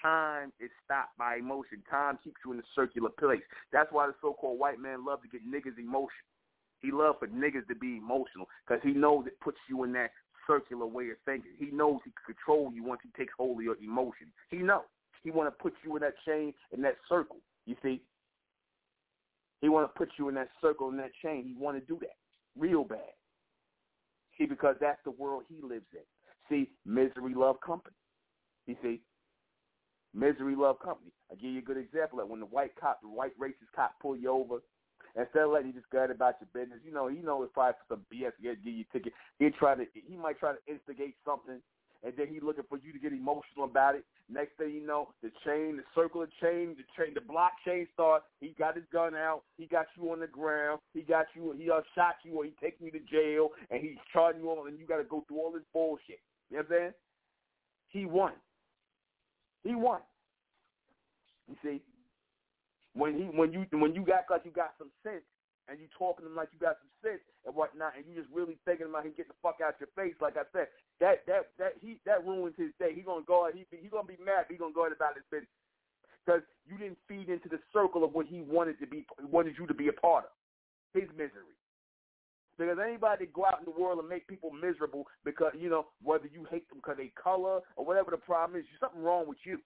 Time 0.02 0.50
is 0.58 0.68
stopped 0.84 1.16
by 1.16 1.36
emotion. 1.36 1.78
Time 1.88 2.18
keeps 2.24 2.42
you 2.44 2.50
in 2.50 2.58
a 2.58 2.66
circular 2.74 3.10
place. 3.10 3.42
That's 3.72 3.86
why 3.92 4.08
the 4.08 4.14
so-called 4.20 4.58
white 4.58 4.80
man 4.80 5.06
love 5.06 5.22
to 5.22 5.28
get 5.28 5.46
niggas 5.46 5.78
emotional. 5.78 6.26
He 6.80 6.90
love 6.90 7.20
for 7.20 7.28
niggas 7.28 7.68
to 7.68 7.76
be 7.76 7.98
emotional 7.98 8.48
because 8.66 8.82
he 8.82 8.90
knows 8.90 9.28
it 9.28 9.38
puts 9.38 9.58
you 9.70 9.84
in 9.84 9.92
that 9.92 10.10
circular 10.44 10.86
way 10.86 11.10
of 11.10 11.18
thinking. 11.24 11.52
He 11.56 11.66
knows 11.66 12.00
he 12.04 12.10
can 12.10 12.34
control 12.34 12.72
you 12.74 12.82
once 12.82 13.00
he 13.04 13.10
takes 13.16 13.32
hold 13.38 13.58
of 13.58 13.62
your 13.62 13.76
emotions. 13.80 14.32
He 14.50 14.56
knows. 14.56 14.90
He 15.22 15.30
want 15.30 15.46
to 15.46 15.62
put 15.62 15.74
you 15.84 15.94
in 15.94 16.02
that 16.02 16.14
chain, 16.26 16.52
in 16.72 16.82
that 16.82 16.96
circle. 17.08 17.36
You 17.64 17.76
see, 17.80 18.02
He 19.62 19.68
want 19.68 19.88
to 19.88 19.98
put 19.98 20.10
you 20.18 20.28
in 20.28 20.34
that 20.34 20.48
circle 20.60 20.90
in 20.90 20.96
that 20.98 21.12
chain. 21.22 21.44
He 21.46 21.54
want 21.54 21.78
to 21.78 21.86
do 21.86 21.98
that 22.00 22.16
real 22.58 22.84
bad. 22.84 22.98
See, 24.36 24.44
because 24.44 24.76
that's 24.80 24.98
the 25.04 25.12
world 25.12 25.44
he 25.48 25.62
lives 25.62 25.86
in. 25.92 26.00
See, 26.48 26.70
misery 26.84 27.34
love 27.34 27.56
company. 27.64 27.94
You 28.66 28.76
see, 28.82 29.00
misery 30.12 30.56
love 30.56 30.80
company. 30.80 31.12
I 31.30 31.36
give 31.36 31.50
you 31.50 31.60
a 31.60 31.62
good 31.62 31.76
example. 31.76 32.18
Like 32.18 32.28
when 32.28 32.40
the 32.40 32.46
white 32.46 32.72
cop, 32.78 33.00
the 33.02 33.08
white 33.08 33.38
racist 33.38 33.72
cop, 33.74 33.94
pull 34.02 34.16
you 34.16 34.30
over, 34.30 34.62
instead 35.16 35.42
of 35.42 35.50
letting 35.50 35.68
you 35.68 35.74
just 35.74 35.90
go 35.90 36.04
about 36.04 36.36
your 36.40 36.48
business, 36.52 36.80
you 36.84 36.92
know, 36.92 37.08
you 37.08 37.22
know, 37.22 37.42
it's 37.42 37.52
probably 37.52 37.74
for 37.88 37.94
some 37.94 38.06
BS 38.12 38.34
to 38.36 38.42
give 38.42 38.74
you 38.74 38.84
a 38.88 38.92
ticket. 38.92 39.12
He 39.38 39.48
try 39.50 39.76
to, 39.76 39.84
he 39.94 40.16
might 40.16 40.38
try 40.40 40.52
to 40.52 40.72
instigate 40.72 41.14
something 41.24 41.60
and 42.04 42.12
then 42.16 42.26
he 42.28 42.40
looking 42.40 42.64
for 42.68 42.78
you 42.78 42.92
to 42.92 42.98
get 42.98 43.12
emotional 43.12 43.64
about 43.64 43.94
it. 43.94 44.04
Next 44.28 44.56
thing 44.56 44.72
you 44.74 44.86
know, 44.86 45.08
the 45.22 45.30
chain, 45.44 45.76
the 45.76 45.84
circle 45.94 46.22
of 46.22 46.28
chain, 46.40 46.76
the 46.76 46.84
chain, 46.96 47.14
the 47.14 47.20
blockchain 47.20 47.86
start. 47.92 48.22
He 48.40 48.54
got 48.58 48.74
his 48.74 48.84
gun 48.92 49.14
out. 49.14 49.42
He 49.56 49.66
got 49.66 49.86
you 49.96 50.10
on 50.10 50.20
the 50.20 50.26
ground. 50.26 50.80
He 50.94 51.02
got 51.02 51.26
you. 51.34 51.54
He 51.56 51.70
uh, 51.70 51.80
shot 51.94 52.16
you, 52.24 52.34
or 52.36 52.44
he 52.44 52.52
taking 52.60 52.86
you 52.86 52.92
to 52.92 53.00
jail, 53.00 53.50
and 53.70 53.80
he's 53.80 53.98
charging 54.12 54.42
you 54.42 54.50
on, 54.50 54.68
and 54.68 54.78
you 54.78 54.86
got 54.86 54.98
to 54.98 55.04
go 55.04 55.24
through 55.28 55.38
all 55.38 55.52
this 55.52 55.62
bullshit. 55.72 56.20
You 56.50 56.58
know 56.58 56.64
what 56.68 56.74
I'm 56.74 56.80
saying? 56.80 56.92
He 57.88 58.06
won. 58.06 58.32
He 59.64 59.74
won. 59.74 60.00
You 61.48 61.56
see, 61.62 61.82
when 62.94 63.14
he 63.14 63.24
when 63.24 63.52
you 63.52 63.66
when 63.72 63.94
you 63.94 64.04
got 64.04 64.24
like 64.30 64.42
you 64.44 64.50
got 64.50 64.72
some 64.78 64.90
sense, 65.02 65.22
and 65.68 65.78
you 65.78 65.86
talking 65.94 66.26
to 66.26 66.30
him 66.30 66.36
like 66.36 66.50
you 66.50 66.58
got 66.58 66.78
some 66.82 66.92
sense 67.02 67.22
and 67.46 67.54
whatnot, 67.54 67.94
and 67.94 68.04
you 68.06 68.14
just 68.18 68.30
really 68.34 68.58
thinking 68.64 68.90
about 68.90 69.06
him 69.06 69.14
getting 69.14 69.34
the 69.34 69.42
fuck 69.42 69.62
out 69.62 69.78
your 69.78 69.92
face, 69.94 70.14
like 70.18 70.36
I 70.36 70.46
said, 70.50 70.66
that 71.00 71.22
that 71.26 71.54
that 71.58 71.78
he 71.78 71.98
that 72.06 72.26
ruins 72.26 72.54
his 72.58 72.74
day. 72.78 72.94
He 72.94 73.02
gonna 73.02 73.26
go 73.26 73.46
out. 73.46 73.54
he 73.54 73.66
he 73.70 73.88
gonna 73.88 74.08
be 74.08 74.18
mad. 74.22 74.50
He 74.50 74.58
gonna 74.58 74.74
go 74.74 74.86
ahead 74.86 74.96
about 74.96 75.14
his 75.14 75.26
business 75.30 75.50
because 76.24 76.42
you 76.66 76.78
didn't 76.78 76.98
feed 77.08 77.28
into 77.28 77.48
the 77.48 77.58
circle 77.72 78.04
of 78.04 78.14
what 78.14 78.26
he 78.26 78.42
wanted 78.42 78.78
to 78.80 78.86
be 78.86 79.06
wanted 79.30 79.54
you 79.58 79.66
to 79.66 79.74
be 79.74 79.88
a 79.88 79.92
part 79.92 80.24
of 80.26 80.34
his 80.94 81.08
misery. 81.14 81.56
Because 82.58 82.78
anybody 82.78 83.26
go 83.32 83.46
out 83.46 83.58
in 83.58 83.64
the 83.64 83.80
world 83.80 83.98
and 83.98 84.08
make 84.08 84.28
people 84.28 84.50
miserable 84.50 85.06
because 85.24 85.52
you 85.58 85.70
know 85.70 85.86
whether 86.02 86.26
you 86.26 86.46
hate 86.50 86.68
them 86.68 86.78
because 86.78 86.98
they 86.98 87.10
color 87.20 87.60
or 87.76 87.84
whatever 87.84 88.10
the 88.10 88.18
problem 88.18 88.60
is, 88.60 88.66
there's 88.68 88.80
something 88.80 89.02
wrong 89.02 89.26
with 89.26 89.38
you. 89.44 89.58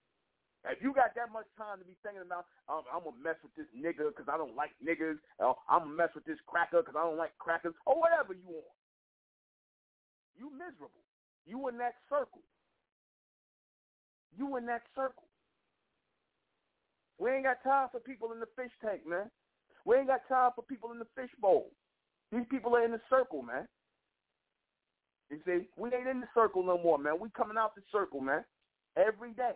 If 0.67 0.83
you 0.83 0.93
got 0.93 1.15
that 1.15 1.31
much 1.31 1.47
time 1.55 1.79
to 1.79 1.87
be 1.87 1.95
thinking 2.03 2.27
about, 2.27 2.51
um, 2.69 2.83
I'm 2.91 3.07
gonna 3.07 3.23
mess 3.23 3.39
with 3.43 3.55
this 3.55 3.71
nigga 3.71 4.11
because 4.11 4.27
I 4.27 4.37
don't 4.37 4.59
like 4.59 4.75
niggas, 4.83 5.19
or 5.39 5.55
I'm 5.71 5.87
gonna 5.87 5.95
mess 5.95 6.11
with 6.15 6.27
this 6.27 6.43
cracker 6.47 6.83
because 6.83 6.99
I 6.99 7.07
don't 7.07 7.17
like 7.19 7.39
crackers, 7.39 7.75
or 7.87 7.95
whatever 7.99 8.35
you 8.35 8.47
want, 8.51 8.77
you 10.35 10.51
miserable. 10.51 11.03
You 11.47 11.69
in 11.69 11.79
that 11.79 11.95
circle. 12.11 12.43
You 14.37 14.57
in 14.57 14.67
that 14.67 14.83
circle. 14.95 15.25
We 17.19 17.31
ain't 17.31 17.45
got 17.45 17.63
time 17.63 17.89
for 17.93 18.01
people 18.01 18.33
in 18.33 18.41
the 18.41 18.51
fish 18.57 18.73
tank, 18.83 19.07
man. 19.07 19.31
We 19.85 19.97
ain't 19.97 20.09
got 20.09 20.27
time 20.29 20.51
for 20.55 20.63
people 20.63 20.91
in 20.93 20.99
the 20.99 21.07
fish 21.15 21.31
bowl. 21.41 21.71
These 22.33 22.45
people 22.51 22.75
are 22.77 22.85
in 22.85 22.91
the 22.91 23.01
circle, 23.09 23.43
man. 23.43 23.67
You 25.31 25.39
see, 25.47 25.69
we 25.77 25.95
ain't 25.95 26.09
in 26.09 26.21
the 26.21 26.29
circle 26.35 26.63
no 26.63 26.77
more, 26.79 26.99
man. 26.99 27.19
We 27.19 27.31
coming 27.31 27.57
out 27.57 27.75
the 27.75 27.83
circle, 27.91 28.21
man, 28.21 28.45
every 28.97 29.33
day. 29.33 29.55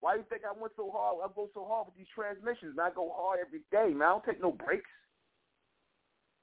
Why 0.00 0.14
do 0.14 0.20
you 0.20 0.26
think 0.30 0.42
I 0.46 0.54
went 0.54 0.72
so 0.76 0.90
hard? 0.94 1.18
I 1.24 1.28
go 1.34 1.50
so 1.54 1.66
hard 1.66 1.86
with 1.86 1.96
these 1.96 2.10
transmissions, 2.14 2.78
and 2.78 2.80
I 2.80 2.90
go 2.94 3.10
hard 3.14 3.40
every 3.42 3.66
day, 3.70 3.92
man. 3.94 4.08
I 4.08 4.12
don't 4.14 4.24
take 4.24 4.42
no 4.42 4.52
breaks. 4.52 4.90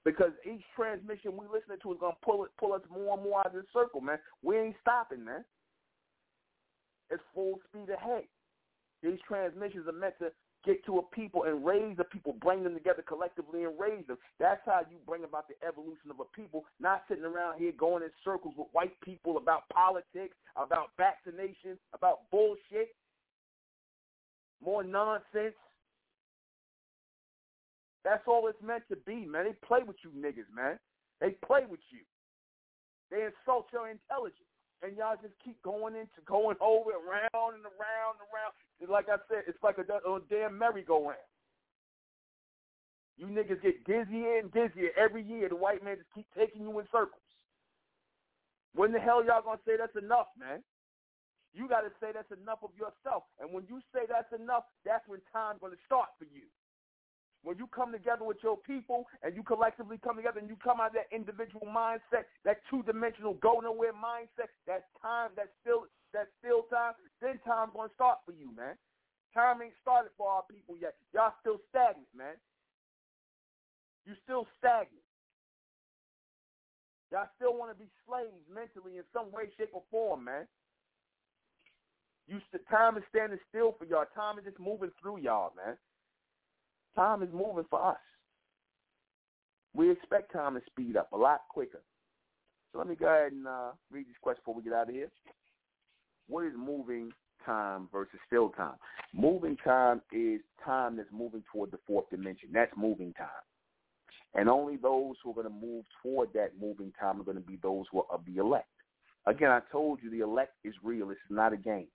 Because 0.04 0.32
each 0.46 0.62
transmission 0.76 1.34
we 1.34 1.48
listening 1.48 1.82
to 1.82 1.94
is 1.94 2.00
gonna 2.00 2.20
pull 2.24 2.46
it, 2.46 2.52
pull 2.60 2.74
us 2.74 2.82
more 2.92 3.16
and 3.16 3.24
more 3.24 3.40
out 3.40 3.48
of 3.48 3.54
the 3.54 3.66
circle, 3.74 4.02
man. 4.02 4.20
We 4.44 4.58
ain't 4.58 4.76
stopping, 4.82 5.24
man. 5.26 5.44
It's 7.10 7.24
full 7.34 7.60
speed 7.70 7.90
ahead. 7.90 8.26
These 9.02 9.20
transmissions 9.28 9.88
are 9.88 9.98
meant 9.98 10.14
to 10.20 10.32
get 10.64 10.84
to 10.86 10.98
a 10.98 11.04
people 11.14 11.44
and 11.44 11.66
raise 11.66 11.96
the 11.98 12.04
people, 12.04 12.34
bring 12.42 12.64
them 12.64 12.74
together 12.74 13.04
collectively 13.08 13.64
and 13.64 13.80
raise 13.80 14.06
them. 14.08 14.18
That's 14.40 14.62
how 14.66 14.82
you 14.90 14.98
bring 15.06 15.24
about 15.24 15.48
the 15.48 15.56
evolution 15.66 16.10
of 16.10 16.20
a 16.20 16.26
people, 16.36 16.66
not 16.80 17.04
sitting 17.08 17.24
around 17.24 17.60
here 17.60 17.72
going 17.72 18.04
in 18.04 18.10
circles 18.24 18.56
with 18.58 18.68
white 18.74 19.00
people 19.02 19.38
about 19.38 19.70
politics, 19.70 20.36
about 20.56 20.90
vaccinations, 21.00 21.78
about 21.94 22.30
bullshit 22.32 22.90
more 24.64 24.84
nonsense. 24.84 25.56
That's 28.04 28.24
all 28.28 28.48
it's 28.48 28.62
meant 28.62 28.84
to 28.90 28.96
be, 28.96 29.26
man. 29.26 29.46
They 29.46 29.58
play 29.66 29.82
with 29.86 29.98
you 30.04 30.12
niggas, 30.12 30.50
man. 30.54 30.78
They 31.20 31.32
play 31.46 31.62
with 31.70 31.82
you. 31.90 32.06
They 33.10 33.26
insult 33.26 33.68
your 33.74 33.90
intelligence. 33.90 34.46
And 34.84 34.98
y'all 34.98 35.18
just 35.22 35.34
keep 35.44 35.62
going 35.64 35.96
into 35.96 36.22
going 36.28 36.58
over 36.62 36.92
around 36.92 37.58
and 37.58 37.66
around 37.66 38.22
and 38.22 38.28
around. 38.30 38.54
Like 38.86 39.10
I 39.10 39.18
said, 39.28 39.44
it's 39.48 39.62
like 39.64 39.78
a, 39.80 39.88
a 39.88 40.20
damn 40.30 40.58
merry-go-round. 40.58 41.18
You 43.18 43.28
niggas 43.28 43.62
get 43.64 43.86
dizzier 43.86 44.40
and 44.40 44.52
dizzier 44.52 44.92
every 44.98 45.24
year. 45.24 45.48
The 45.50 45.56
white 45.56 45.84
man 45.84 45.96
just 45.96 46.14
keep 46.14 46.28
taking 46.38 46.64
you 46.64 46.80
in 46.80 46.86
circles. 46.92 47.24
When 48.76 48.92
the 48.92 49.00
hell 49.00 49.24
y'all 49.26 49.42
gonna 49.42 49.58
say 49.66 49.78
that's 49.80 49.96
enough, 49.96 50.28
man? 50.38 50.62
You 51.56 51.72
got 51.72 51.88
to 51.88 51.92
say 52.04 52.12
that's 52.12 52.36
enough 52.36 52.60
of 52.68 52.76
yourself. 52.76 53.24
And 53.40 53.56
when 53.56 53.64
you 53.72 53.80
say 53.96 54.04
that's 54.04 54.28
enough, 54.36 54.68
that's 54.84 55.08
when 55.08 55.24
time's 55.32 55.64
going 55.64 55.72
to 55.72 55.80
start 55.88 56.12
for 56.20 56.28
you. 56.28 56.44
When 57.48 57.56
you 57.56 57.70
come 57.72 57.96
together 57.96 58.28
with 58.28 58.44
your 58.44 58.58
people 58.60 59.08
and 59.24 59.32
you 59.38 59.46
collectively 59.46 59.96
come 60.04 60.20
together 60.20 60.44
and 60.44 60.50
you 60.52 60.60
come 60.60 60.84
out 60.84 60.92
of 60.92 61.00
that 61.00 61.08
individual 61.16 61.64
mindset, 61.64 62.28
that 62.44 62.60
two-dimensional 62.68 63.40
go 63.40 63.64
nowhere 63.64 63.96
mindset, 63.96 64.52
that 64.68 64.92
time, 65.00 65.32
that 65.40 65.54
still, 65.64 65.88
that 66.12 66.28
still 66.44 66.68
time, 66.68 66.98
then 67.22 67.40
time's 67.48 67.72
going 67.72 67.88
to 67.88 67.96
start 67.96 68.20
for 68.26 68.36
you, 68.36 68.52
man. 68.52 68.76
Time 69.32 69.62
ain't 69.64 69.78
started 69.80 70.12
for 70.18 70.28
our 70.28 70.44
people 70.52 70.76
yet. 70.76 71.00
Y'all 71.14 71.38
still 71.40 71.62
stagnant, 71.72 72.10
man. 72.12 72.36
You 74.04 74.18
still 74.28 74.44
stagnant. 74.60 75.06
Y'all 77.14 77.30
still 77.38 77.56
want 77.56 77.72
to 77.72 77.78
be 77.78 77.88
slaves 78.04 78.44
mentally 78.52 78.98
in 78.98 79.06
some 79.14 79.32
way, 79.32 79.48
shape, 79.56 79.72
or 79.72 79.86
form, 79.94 80.26
man. 80.26 80.50
You 82.28 82.40
time 82.70 82.98
is 82.98 83.04
standing 83.10 83.40
still 83.50 83.76
for 83.78 83.86
y'all. 83.86 84.06
Time 84.16 84.40
is 84.40 84.46
just 84.46 84.60
moving 84.60 84.92
through 85.02 85.20
y'all, 85.20 85.54
man. 85.56 85.78
Time 86.96 87.22
is 87.22 87.30
moving 87.32 87.66
for 87.70 87.86
us. 87.86 87.98
We 89.76 89.92
expect 89.92 90.34
time 90.34 90.56
to 90.56 90.62
speed 90.66 90.98
up 90.98 91.12
a 91.12 91.18
lot 91.18 91.42
quicker. 91.50 91.82
So 92.72 92.80
let 92.80 92.88
me 92.88 92.96
go 92.96 93.08
ahead 93.08 93.34
and 93.34 93.48
uh, 93.48 93.72
read 93.92 94.08
these 94.08 94.16
questions 94.22 94.42
before 94.42 94.56
we 94.56 94.64
get 94.64 94.74
out 94.74 94.90
of 94.90 94.96
here. 94.96 95.12
What 96.28 96.46
is 96.46 96.54
moving 96.58 97.12
time 97.46 97.90
versus 97.92 98.20
still 98.26 98.50
time? 98.50 98.76
Moving 99.14 99.58
time 99.64 100.02
is 100.12 100.42
time 100.64 100.98
that's 100.98 101.10
moving 101.12 101.44
toward 101.52 101.72
the 101.72 101.80
fourth 101.86 102.10
dimension. 102.10 102.50
That's 102.54 102.72
moving 102.76 103.14
time. 103.14 103.28
And 104.34 104.50
only 104.50 104.78
those 104.78 105.16
who 105.24 105.32
are 105.32 105.36
going 105.36 105.48
to 105.48 105.68
move 105.68 105.86
toward 106.02 106.34
that 106.34 106.60
moving 106.60 106.92
time 107.00 107.22
are 107.22 107.24
going 107.24 107.38
to 107.38 107.44
be 107.44 107.60
those 107.62 107.86
who 107.92 108.00
are 108.00 108.12
of 108.12 108.22
the 108.26 108.38
elect. 108.38 108.68
Again, 109.28 109.52
I 109.52 109.60
told 109.72 110.00
you 110.02 110.10
the 110.10 110.22
elect 110.22 110.54
is 110.64 110.74
real. 110.84 111.12
It's 111.12 111.20
not 111.30 111.54
a 111.54 111.58
game 111.58 111.88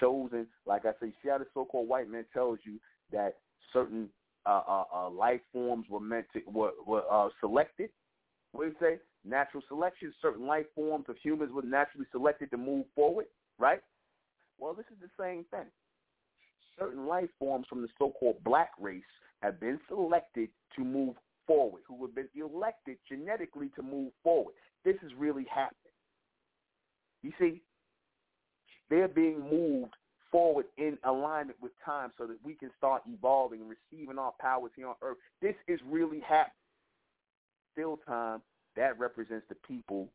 chosen. 0.00 0.46
Like 0.66 0.84
I 0.84 0.92
say, 1.00 1.12
see 1.22 1.28
how 1.28 1.38
the 1.38 1.46
so-called 1.54 1.88
white 1.88 2.10
man 2.10 2.24
tells 2.32 2.58
you 2.64 2.78
that 3.12 3.36
certain 3.72 4.08
uh, 4.46 4.62
uh, 4.68 4.84
uh, 4.94 5.10
life 5.10 5.40
forms 5.52 5.86
were 5.88 6.00
meant 6.00 6.26
to 6.34 6.40
were, 6.46 6.72
were 6.86 7.02
uh, 7.10 7.28
selected. 7.40 7.90
What 8.52 8.64
do 8.64 8.70
you 8.70 8.76
say? 8.80 8.98
Natural 9.24 9.62
selection. 9.68 10.12
Certain 10.20 10.46
life 10.46 10.66
forms 10.74 11.06
of 11.08 11.16
humans 11.22 11.50
were 11.52 11.62
naturally 11.62 12.06
selected 12.12 12.50
to 12.50 12.56
move 12.56 12.84
forward. 12.94 13.26
Right. 13.58 13.80
Well, 14.58 14.74
this 14.74 14.86
is 14.92 14.98
the 15.00 15.22
same 15.22 15.44
thing. 15.50 15.68
Certain 16.78 17.06
life 17.06 17.30
forms 17.38 17.66
from 17.68 17.82
the 17.82 17.88
so-called 17.98 18.42
black 18.44 18.70
race 18.80 19.02
have 19.42 19.60
been 19.60 19.80
selected 19.88 20.48
to 20.76 20.84
move 20.84 21.14
forward, 21.46 21.82
who 21.86 22.04
have 22.04 22.14
been 22.14 22.28
elected 22.34 22.96
genetically 23.08 23.70
to 23.76 23.82
move 23.82 24.12
forward. 24.22 24.54
This 24.84 24.96
is 25.04 25.12
really 25.16 25.46
happening. 25.52 25.78
You 27.22 27.32
see, 27.38 27.62
they're 28.90 29.08
being 29.08 29.40
moved 29.40 29.94
forward 30.30 30.66
in 30.78 30.98
alignment 31.04 31.56
with 31.62 31.72
time 31.84 32.10
so 32.18 32.26
that 32.26 32.36
we 32.44 32.54
can 32.54 32.70
start 32.76 33.02
evolving 33.06 33.60
and 33.60 33.70
receiving 33.70 34.18
our 34.18 34.32
powers 34.40 34.72
here 34.74 34.88
on 34.88 34.94
earth. 35.02 35.16
This 35.40 35.54
is 35.68 35.78
really 35.88 36.20
happening. 36.20 36.52
Still 37.72 37.98
time, 38.06 38.42
that 38.76 38.98
represents 38.98 39.46
the 39.48 39.54
people 39.66 40.08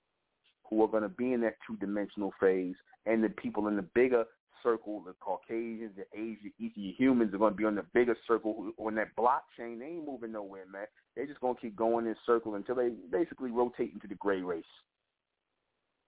who 0.70 0.84
are 0.84 0.88
going 0.88 1.04
to 1.04 1.10
be 1.10 1.34
in 1.34 1.42
that 1.42 1.56
two-dimensional 1.66 2.34
phase 2.40 2.76
and 3.06 3.24
the 3.24 3.30
people 3.30 3.68
in 3.68 3.76
the 3.76 3.82
bigger 3.82 4.26
circle, 4.62 5.02
the 5.06 5.14
Caucasians, 5.22 5.92
the 5.96 6.06
Asian, 6.20 6.52
Eastern 6.60 6.94
humans 6.98 7.34
are 7.34 7.38
going 7.38 7.54
to 7.54 7.58
be 7.58 7.66
on 7.66 7.76
the 7.76 7.86
bigger 7.94 8.18
circle 8.28 8.72
on 8.78 8.96
that 8.96 9.16
blockchain. 9.18 9.80
They 9.80 9.86
ain't 9.86 10.06
moving 10.06 10.34
nowhere, 10.34 10.66
man. 10.72 10.86
They're 11.16 11.26
just 11.26 11.40
going 11.40 11.56
to 11.56 11.62
keep 11.62 11.76
going 11.76 12.06
in 12.08 12.16
circle 12.26 12.56
until 12.56 12.76
they 12.76 12.90
basically 13.12 13.52
rotate 13.52 13.94
into 13.94 14.08
the 14.08 14.16
gray 14.16 14.42
race. 14.42 14.64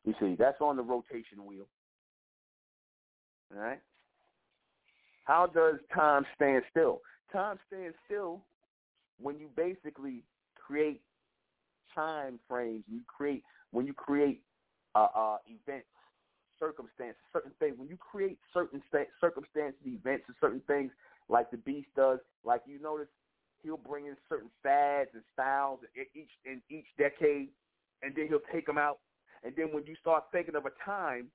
You 0.03 0.13
see, 0.19 0.35
that's 0.38 0.59
on 0.59 0.75
the 0.75 0.83
rotation 0.83 1.45
wheel. 1.45 1.67
Right. 3.53 3.80
How 5.26 5.48
does 5.48 5.76
time 5.94 6.26
stand 6.36 6.64
still? 6.69 7.02
Time 7.32 7.57
stands 7.68 7.95
still 8.06 8.41
when 9.19 9.40
you 9.40 9.49
basically 9.56 10.23
create 10.56 11.02
time 11.94 12.40
frames. 12.48 12.84
You 12.88 13.02
create 13.07 13.44
when 13.72 13.86
you 13.86 13.94
create 13.94 14.41
uh, 14.95 15.07
uh, 15.15 15.38
events, 15.45 15.88
circumstances, 16.60 17.22
certain 17.32 17.52
things. 17.60 17.76
When 17.78 17.88
you 17.88 17.98
create 17.98 18.38
certain 18.53 18.82
sta- 18.90 19.11
circumstances, 19.19 19.80
events, 19.86 20.26
and 20.28 20.36
certain 20.41 20.61
things, 20.68 20.91
like 21.30 21.52
the 21.52 21.57
beast 21.57 21.88
does, 21.95 22.19
like 22.44 22.61
you 22.65 22.80
notice, 22.82 23.07
he'll 23.64 23.78
bring 23.78 24.07
in 24.07 24.15
certain 24.28 24.49
fads 24.64 25.11
and 25.14 25.23
styles 25.34 25.80
in 25.95 26.06
each 26.15 26.32
in 26.45 26.61
each 26.69 26.88
decade, 26.98 27.49
and 28.02 28.15
then 28.15 28.28
he'll 28.28 28.40
take 28.52 28.65
them 28.65 28.78
out. 28.78 28.99
And 29.44 29.53
then 29.56 29.68
when 29.72 29.86
you 29.86 29.95
start 29.99 30.26
thinking 30.32 30.56
of 30.56 30.65
a 30.65 30.72
time, 30.86 31.28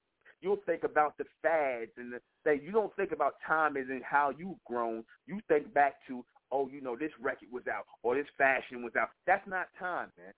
you'll 0.47 0.63
think 0.65 0.85
about 0.85 1.19
the 1.19 1.25
fads 1.43 1.91
and 1.97 2.13
the 2.13 2.21
thing. 2.45 2.61
You 2.63 2.71
don't 2.71 2.95
think 2.95 3.11
about 3.11 3.35
time 3.45 3.77
as 3.77 3.91
in 3.91 4.01
how 4.09 4.31
you've 4.39 4.63
grown. 4.65 5.03
You 5.27 5.41
think 5.49 5.75
back 5.75 5.95
to, 6.07 6.25
oh, 6.53 6.69
you 6.69 6.81
know, 6.81 6.95
this 6.95 7.11
record 7.21 7.49
was 7.51 7.65
out 7.67 7.85
or 8.05 8.15
this 8.15 8.31
fashion 8.39 8.85
was 8.85 8.93
out. 8.97 9.09
That's 9.27 9.47
not 9.49 9.67
time, 9.77 10.13
man. 10.17 10.33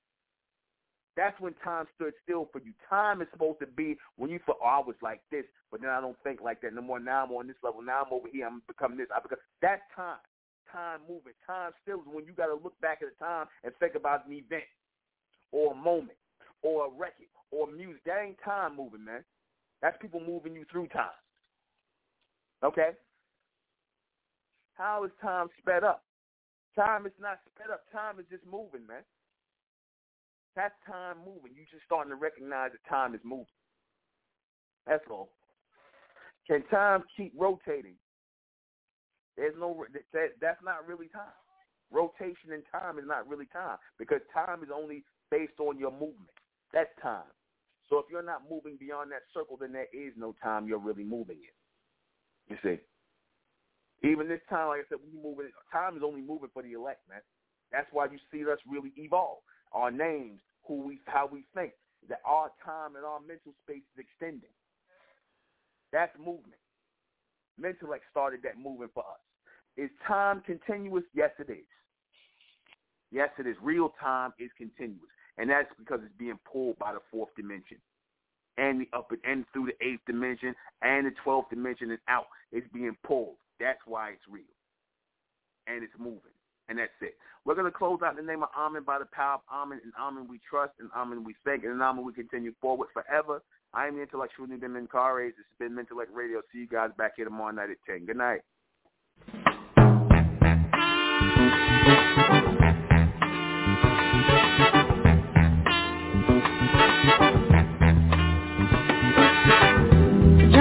That's 1.14 1.38
when 1.40 1.52
time 1.62 1.84
stood 1.94 2.14
still 2.22 2.48
for 2.52 2.60
you. 2.64 2.72
Time 2.88 3.20
is 3.20 3.28
supposed 3.32 3.60
to 3.60 3.66
be 3.66 3.98
when 4.16 4.30
you 4.30 4.38
thought, 4.46 4.56
oh, 4.64 4.66
I 4.66 4.78
was 4.78 4.96
like 5.02 5.20
this, 5.30 5.44
but 5.70 5.82
then 5.82 5.90
I 5.90 6.00
don't 6.00 6.16
think 6.24 6.40
like 6.40 6.62
that 6.62 6.72
no 6.72 6.80
more. 6.80 7.00
Now 7.00 7.26
I'm 7.26 7.32
on 7.32 7.46
this 7.46 7.60
level. 7.62 7.82
Now 7.82 8.04
I'm 8.06 8.12
over 8.12 8.28
here. 8.32 8.46
I'm 8.46 8.62
becoming 8.66 8.96
this. 8.96 9.08
I 9.14 9.20
become. 9.20 9.38
That's 9.60 9.82
time. 9.94 10.24
Time 10.72 11.00
moving. 11.06 11.36
Time 11.46 11.72
still 11.82 11.98
is 11.98 12.06
when 12.06 12.24
you 12.24 12.32
got 12.32 12.46
to 12.46 12.54
look 12.54 12.80
back 12.80 13.00
at 13.02 13.08
the 13.12 13.24
time 13.24 13.46
and 13.62 13.74
think 13.76 13.94
about 13.94 14.26
an 14.26 14.32
event 14.32 14.64
or 15.52 15.72
a 15.72 15.76
moment 15.76 16.16
or 16.62 16.86
a 16.86 16.90
record 16.90 17.28
or 17.50 17.66
music. 17.66 18.04
That 18.06 18.22
ain't 18.24 18.38
time 18.44 18.76
moving, 18.76 19.04
man. 19.04 19.24
That's 19.82 19.96
people 20.00 20.20
moving 20.20 20.54
you 20.54 20.64
through 20.70 20.88
time. 20.88 21.16
Okay? 22.64 22.90
How 24.74 25.04
is 25.04 25.10
time 25.22 25.48
sped 25.58 25.84
up? 25.84 26.04
Time 26.76 27.06
is 27.06 27.12
not 27.20 27.38
sped 27.54 27.70
up. 27.72 27.82
Time 27.92 28.20
is 28.20 28.26
just 28.30 28.44
moving, 28.46 28.86
man. 28.86 29.02
That's 30.54 30.74
time 30.86 31.18
moving. 31.18 31.54
You 31.54 31.62
just 31.70 31.84
starting 31.84 32.10
to 32.10 32.16
recognize 32.16 32.70
that 32.72 32.88
time 32.88 33.14
is 33.14 33.20
moving. 33.24 33.46
That's 34.86 35.04
all. 35.10 35.30
Can 36.46 36.62
time 36.70 37.04
keep 37.16 37.32
rotating? 37.36 37.94
There's 39.36 39.54
no 39.58 39.84
that, 40.12 40.30
that's 40.40 40.62
not 40.64 40.86
really 40.86 41.08
time. 41.08 41.36
Rotation 41.90 42.52
in 42.52 42.62
time 42.72 42.98
is 42.98 43.04
not 43.06 43.28
really 43.28 43.46
time 43.46 43.76
because 43.98 44.20
time 44.34 44.62
is 44.62 44.70
only 44.74 45.04
based 45.30 45.60
on 45.60 45.78
your 45.78 45.92
movement. 45.92 46.34
That's 46.72 46.90
time. 47.00 47.30
So 47.88 47.98
if 47.98 48.06
you're 48.10 48.22
not 48.22 48.42
moving 48.50 48.76
beyond 48.78 49.10
that 49.12 49.22
circle, 49.32 49.56
then 49.58 49.72
there 49.72 49.88
is 49.92 50.12
no 50.16 50.34
time 50.42 50.66
you're 50.68 50.78
really 50.78 51.04
moving 51.04 51.38
in. 51.38 52.54
You 52.54 52.56
see. 52.62 52.80
Even 54.08 54.28
this 54.28 54.40
time, 54.48 54.68
like 54.68 54.80
I 54.80 54.88
said, 54.88 54.98
we 55.02 55.18
moving. 55.20 55.50
Time 55.72 55.96
is 55.96 56.02
only 56.04 56.20
moving 56.20 56.50
for 56.52 56.62
the 56.62 56.72
elect, 56.72 57.08
man. 57.08 57.20
That's 57.72 57.88
why 57.92 58.06
you 58.06 58.18
see 58.30 58.48
us 58.50 58.58
really 58.68 58.92
evolve. 58.96 59.38
Our 59.72 59.90
names, 59.90 60.40
who 60.66 60.82
we 60.82 61.00
how 61.06 61.28
we 61.30 61.44
think, 61.54 61.72
that 62.08 62.20
our 62.24 62.50
time 62.64 62.96
and 62.96 63.04
our 63.04 63.20
mental 63.20 63.52
space 63.64 63.82
is 63.96 64.04
extending. 64.06 64.54
That's 65.92 66.16
movement. 66.18 66.60
Mentellect 67.60 68.06
started 68.10 68.40
that 68.44 68.58
movement 68.58 68.92
for 68.94 69.02
us. 69.02 69.20
Is 69.76 69.90
time 70.06 70.42
continuous? 70.46 71.04
Yes, 71.14 71.30
it 71.38 71.50
is. 71.50 71.66
Yes, 73.10 73.30
it 73.38 73.46
is. 73.46 73.56
Real 73.62 73.92
time 74.00 74.32
is 74.38 74.50
continuous, 74.56 75.10
and 75.38 75.48
that's 75.48 75.68
because 75.78 76.00
it's 76.04 76.18
being 76.18 76.38
pulled 76.50 76.78
by 76.78 76.92
the 76.92 77.00
fourth 77.10 77.30
dimension, 77.36 77.78
and 78.58 78.80
the 78.80 78.88
upper 78.92 79.16
and 79.24 79.44
through 79.52 79.66
the 79.66 79.86
eighth 79.86 80.02
dimension 80.06 80.54
and 80.82 81.06
the 81.06 81.12
twelfth 81.22 81.50
dimension 81.50 81.90
and 81.90 82.00
out. 82.08 82.26
It's 82.52 82.66
being 82.72 82.96
pulled. 83.06 83.36
That's 83.60 83.80
why 83.86 84.10
it's 84.10 84.28
real, 84.28 84.44
and 85.66 85.82
it's 85.82 85.94
moving. 85.98 86.34
And 86.68 86.78
that's 86.78 86.92
it. 87.00 87.16
We're 87.46 87.54
to 87.54 87.70
close 87.70 88.00
out 88.04 88.18
in 88.18 88.26
the 88.26 88.30
name 88.30 88.42
of 88.42 88.50
Amen 88.54 88.82
by 88.84 88.98
the 88.98 89.06
power 89.06 89.36
of 89.36 89.40
Amen. 89.50 89.80
And 89.82 89.92
Amen 89.98 90.26
we 90.28 90.38
trust, 90.50 90.74
and 90.80 90.90
Amen 90.94 91.24
we 91.24 91.34
thank, 91.42 91.64
and 91.64 91.80
Amen 91.80 92.04
we 92.04 92.12
continue 92.12 92.52
forward 92.60 92.88
forever. 92.92 93.40
I 93.72 93.86
am 93.86 93.96
the 93.96 94.02
intellectual 94.02 94.46
Nuben 94.46 94.76
Menkarayzz. 94.76 95.36
This 95.36 95.46
has 95.48 95.58
been 95.58 95.72
Mentellect 95.72 96.14
Radio. 96.14 96.42
See 96.52 96.58
you 96.58 96.68
guys 96.68 96.90
back 96.98 97.12
here 97.16 97.24
tomorrow 97.24 97.52
night 97.52 97.70
at 97.70 97.76
10. 97.86 98.06
Good 98.06 98.16
night. 98.16 98.40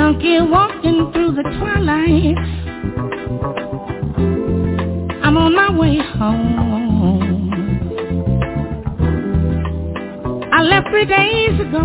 Junkie 0.07 0.39
walking 0.39 1.11
through 1.11 1.33
the 1.33 1.43
twilight 1.59 2.37
I'm 5.21 5.35
on 5.35 5.53
my 5.53 5.69
way 5.77 5.97
home. 5.97 7.51
I 10.53 10.61
left 10.61 10.87
three 10.91 11.03
days 11.03 11.59
ago, 11.59 11.81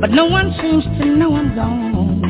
but 0.00 0.10
no 0.10 0.24
one 0.24 0.54
seems 0.58 0.84
to 0.84 1.04
know 1.04 1.36
I'm 1.36 1.54
gone. 1.54 2.22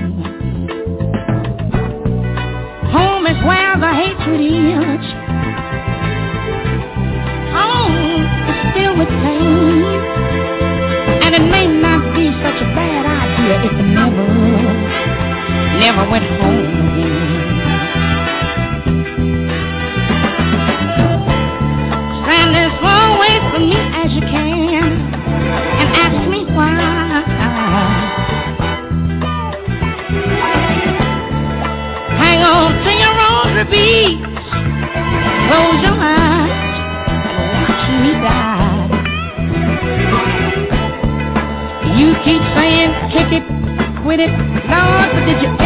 Home 2.91 3.27
is 3.27 3.39
where 3.45 3.77
the 3.79 3.93
hatred 4.03 4.41
is. 4.41 5.07
Home 7.55 7.95
is 8.51 8.57
filled 8.75 8.99
with 8.99 9.09
pain, 9.09 9.85
and 11.23 11.35
it 11.37 11.45
may 11.53 11.66
bad 13.49 13.61
idea 13.61 13.71
if 13.71 13.77
I 13.77 13.83
never, 13.83 14.27
never 15.79 16.11
went 16.11 16.25
home 16.41 16.99
again. 16.99 17.56
Did 45.27 45.43
you 45.43 45.66